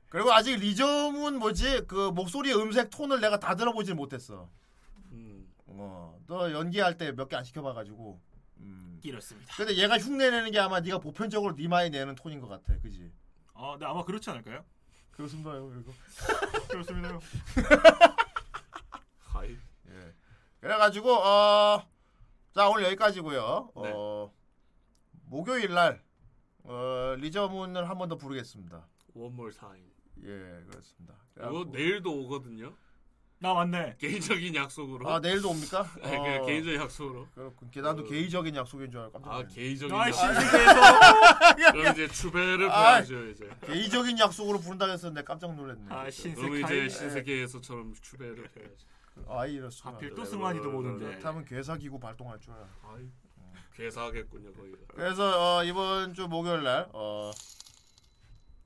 [0.08, 4.48] 그리고 아직 리저문 뭐지 그 목소리의 음색 톤을 내가 다 들어보질 못했어.
[5.12, 5.48] 음.
[5.66, 8.20] 어, 너 연기할 때 몇 개 안 시켜봐가지고.
[8.58, 9.00] 음.
[9.04, 9.54] 이렇습니다.
[9.56, 13.12] 근데 얘가 흉내 내는 게 아마 네가 보편적으로 네 마에 내는 톤인 것 같아, 그지?
[13.54, 14.64] 아, 네 아마 그렇지 않을까요?
[15.12, 15.92] 그렇습니다요, 이거.
[16.68, 17.20] 그렇습니다요.
[19.20, 19.56] 하이.
[19.88, 20.14] 예.
[20.60, 21.86] 그래가지고 어,
[22.56, 23.70] 자 오늘 여기까지고요.
[23.82, 23.92] 네.
[23.94, 24.32] 어,
[25.26, 26.02] 목요일 날
[26.64, 28.82] 어, 리저문을 한 번 더 부르겠습니다.
[29.14, 29.84] One more time.
[30.22, 31.14] 예, 그렇습니다.
[31.36, 32.72] 이거 내일도 오거든요.
[33.40, 33.96] 나 맞네.
[33.98, 35.06] 개인적인 약속으로.
[35.06, 35.82] 아 내일도 옵니까?
[36.02, 36.46] 네, 그냥 어.
[36.46, 37.28] 개인적인 약속으로.
[37.34, 37.70] 그렇군.
[37.82, 39.54] 나도 개인적인 약속인 줄 알고 깜짝 아 놀랐네.
[39.54, 40.20] 개인적인 아, 약속.
[40.26, 40.92] 신세계에서
[41.72, 43.50] 그럼 이제 추배를 아, 봐야죠 이제.
[43.66, 45.84] 개인적인 약속으로 부른다 내가 깜짝 놀랐네.
[45.90, 46.88] 아, 신세 그럼 이제.
[46.88, 48.86] 신세계에서처럼 추배를 해야지.
[49.28, 49.90] 아 이렇습니다.
[49.96, 51.06] 하필 또 승환이도 보는데.
[51.06, 52.66] 그렇다면 괴사기구 발동할 줄 알아.
[52.84, 53.08] 아이,
[53.74, 54.78] 괴사하겠군요 거기가.
[54.88, 57.30] 그래서 어, 이번 주 목요일 날 어,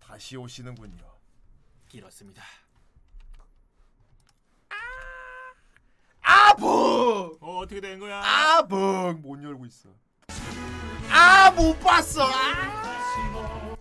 [0.00, 1.04] 다시 오시는군요.
[1.88, 2.42] 길었습니다.
[6.22, 8.22] 아붕 어 어떻게 된 거야?
[8.22, 9.88] 아붕 못 열고 있어.
[11.10, 12.22] 아 못 봤어.
[12.22, 13.76] 아.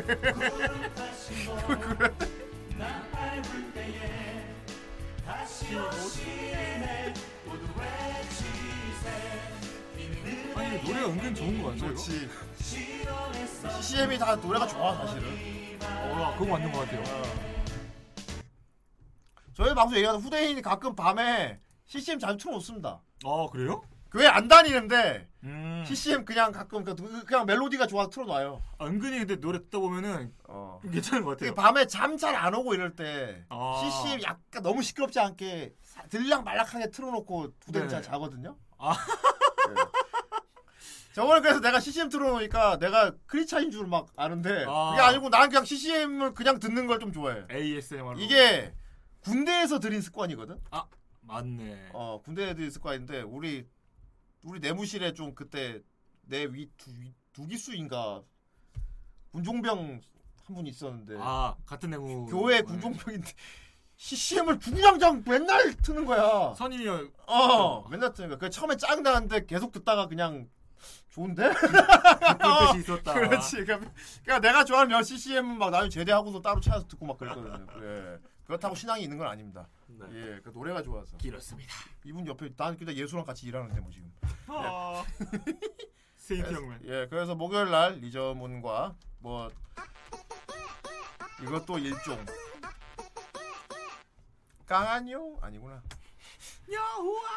[1.60, 2.14] 그래.
[10.56, 11.86] 아니 노래가 은근 좋은 거 같죠?
[11.86, 12.28] 그렇지.
[13.80, 15.78] CCM이 다 노래가 좋아 사실은.
[15.82, 17.02] 어, 그거 맞는 거 같아요.
[19.54, 23.00] 저희 방송 얘기하는 후대인이 가끔 밤에 CCM 자주 틀어놓습니다.
[23.24, 23.82] 어 그래요?
[24.10, 25.84] 교회 안 다니는데 음.
[25.86, 28.60] CCM 그냥 가끔 그- 그냥 멜로디가 좋아서 틀어놔요.
[28.78, 30.80] 아, 은근히 근데 노래 듣다 보면은 어.
[30.90, 31.54] 괜찮은 것 같아요.
[31.54, 33.80] 밤에 잠 잘 안 오고 이럴 때 아.
[34.04, 37.88] CCM 약간 너무 시끄럽지 않게 사- 들락 말락하게 틀어놓고 후대인 네.
[37.90, 38.56] 잘 자거든요.
[38.78, 38.92] 아.
[39.68, 39.74] 네.
[41.12, 44.90] 저번에 그래서 내가 CCM 틀어놓으니까 내가 크리차인 줄 막 아는데 아.
[44.90, 47.44] 그게 아니고 난 그냥 CCM을 그냥 듣는 걸 좀 좋아해.
[47.50, 48.14] ASMR.
[48.18, 48.72] 이게
[49.20, 50.58] 군대에서 들인 습관이거든.
[50.70, 50.84] 아
[51.22, 51.90] 맞네.
[51.92, 53.66] 어 군대에 들인 습관인데 우리
[54.42, 55.80] 우리 내무실에 좀 그때
[56.22, 58.22] 내위두 기수인가
[59.32, 60.00] 군종병
[60.46, 62.26] 한 분 있었는데 아 같은 내무.
[62.26, 63.30] 교회 군종병인데
[63.96, 66.52] CCM을 중장장 맨날 트는 거야.
[66.54, 67.08] 선임이 형.
[67.28, 68.38] 어 맨날 트는 거야.
[68.38, 70.48] 그 처음에 짜증 나는데 계속 듣다가 그냥
[71.10, 71.50] 좋은데?
[71.52, 73.14] 뜻이 있었다.
[73.14, 73.64] 그렇지.
[73.64, 73.92] 그러니까,
[74.24, 77.66] 그러니까 내가 좋아하는 여 CCM은 막 나중에 제대하고도 따로 찾아서 듣고 막 그랬거든요.
[77.82, 78.18] 예.
[78.44, 79.68] 그렇다고 신앙이 있는 건 아닙니다.
[80.12, 81.16] 예, 그 노래가 좋아서.
[81.18, 81.72] 길었습니다.
[82.04, 84.12] 이분 옆에 난 그때 예수랑 같이 일하는데 뭐 지금.
[84.48, 85.04] 아.
[86.16, 86.80] 세인트 그래서- 형맨.
[86.84, 89.50] 예, 그래서 목요일 날 리저문과 뭐
[91.42, 92.24] 이것도 일종
[94.66, 95.82] 깡한용 아니구나.
[96.72, 97.28] 야후아.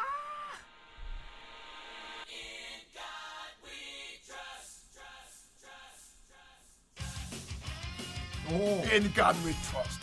[8.50, 8.84] 오.
[8.92, 10.00] In God we trust.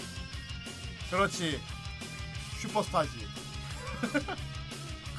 [1.10, 1.60] 그렇지.
[2.72, 3.28] 슈퍼스타지.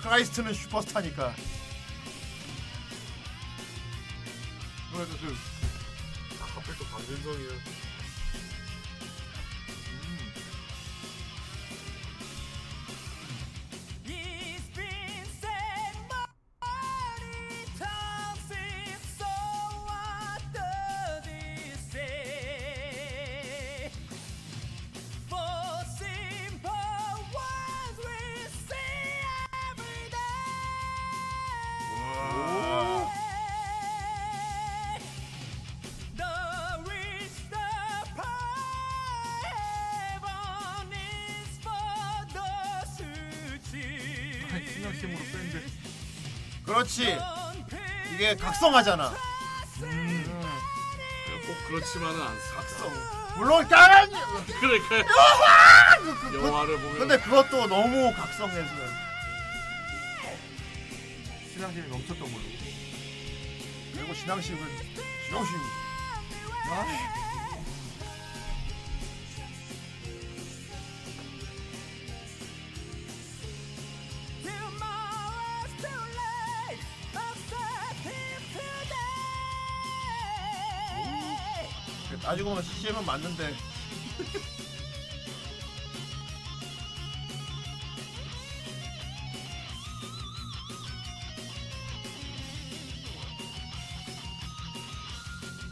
[0.01, 1.35] 크라이스트는 슈퍼스타니까.
[4.91, 5.37] 그래서 그
[6.41, 7.51] 하필 또 강균성이야.
[48.63, 49.11] 이게 각성하잖아.
[51.47, 53.35] 꼭 그렇지만은 않습니다.
[53.37, 54.09] 물론 깡한
[54.61, 54.89] 그러니까
[56.01, 58.71] 그- 영화를 보면 근데 그것도 너무 각성해서
[61.53, 62.43] 신앙심이 넘쳤던 걸로.
[63.95, 64.61] 그리고 신앙심은
[65.27, 65.57] 신앙심.
[66.71, 67.12] 아.
[83.03, 83.55] CCM은 맞는데.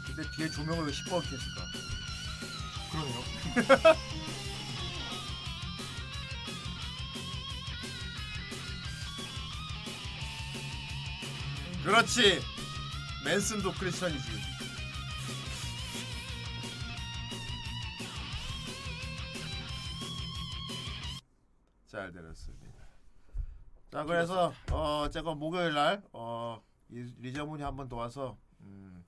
[0.07, 1.65] 근데 뒤에 조명을 왜 시뻘겋게 했을까?
[2.91, 3.23] 그러네요.
[11.83, 12.41] 그렇지.
[13.23, 14.40] 맨슨도 크리스천이지.
[24.27, 29.03] 그래서 어 제가 목요일 날어 리저문이 한번 더 와서 음,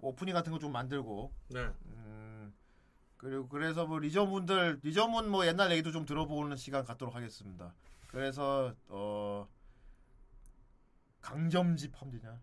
[0.00, 1.60] 오프닝 같은 거 좀 만들고 네.
[1.86, 2.52] 음,
[3.16, 7.72] 그리고 그래서 뭐 리저문들 리저문 뭐 옛날 얘기도 좀 들어보는 시간 갖도록 하겠습니다.
[8.08, 9.46] 그래서 어
[11.20, 12.40] 강점집 하면 되냐?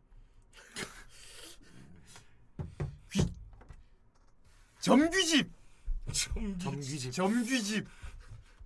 [3.11, 3.33] 귀
[4.79, 5.51] 점귀집
[6.13, 7.87] 점귀집 점귀집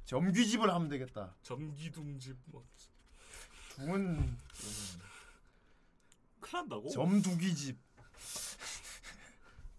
[0.06, 1.34] 점귀집을 하면 되겠다.
[1.42, 2.64] 점기둥집 뭐
[3.78, 4.38] 둥은 음,
[6.40, 6.90] 큰일 난다고?
[6.90, 7.78] 점두기집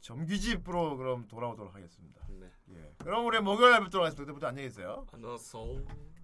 [0.00, 2.22] 점귀집으로 그럼 돌아오도록 하겠습니다.
[2.28, 2.46] 네.
[2.70, 2.94] 예.
[2.98, 4.24] 그럼 우리 목요일 날 뵙도록 하겠습니다.
[4.24, 5.04] 그때부터 안녕히 계세요.
[5.12, 6.17] 안녕하세요.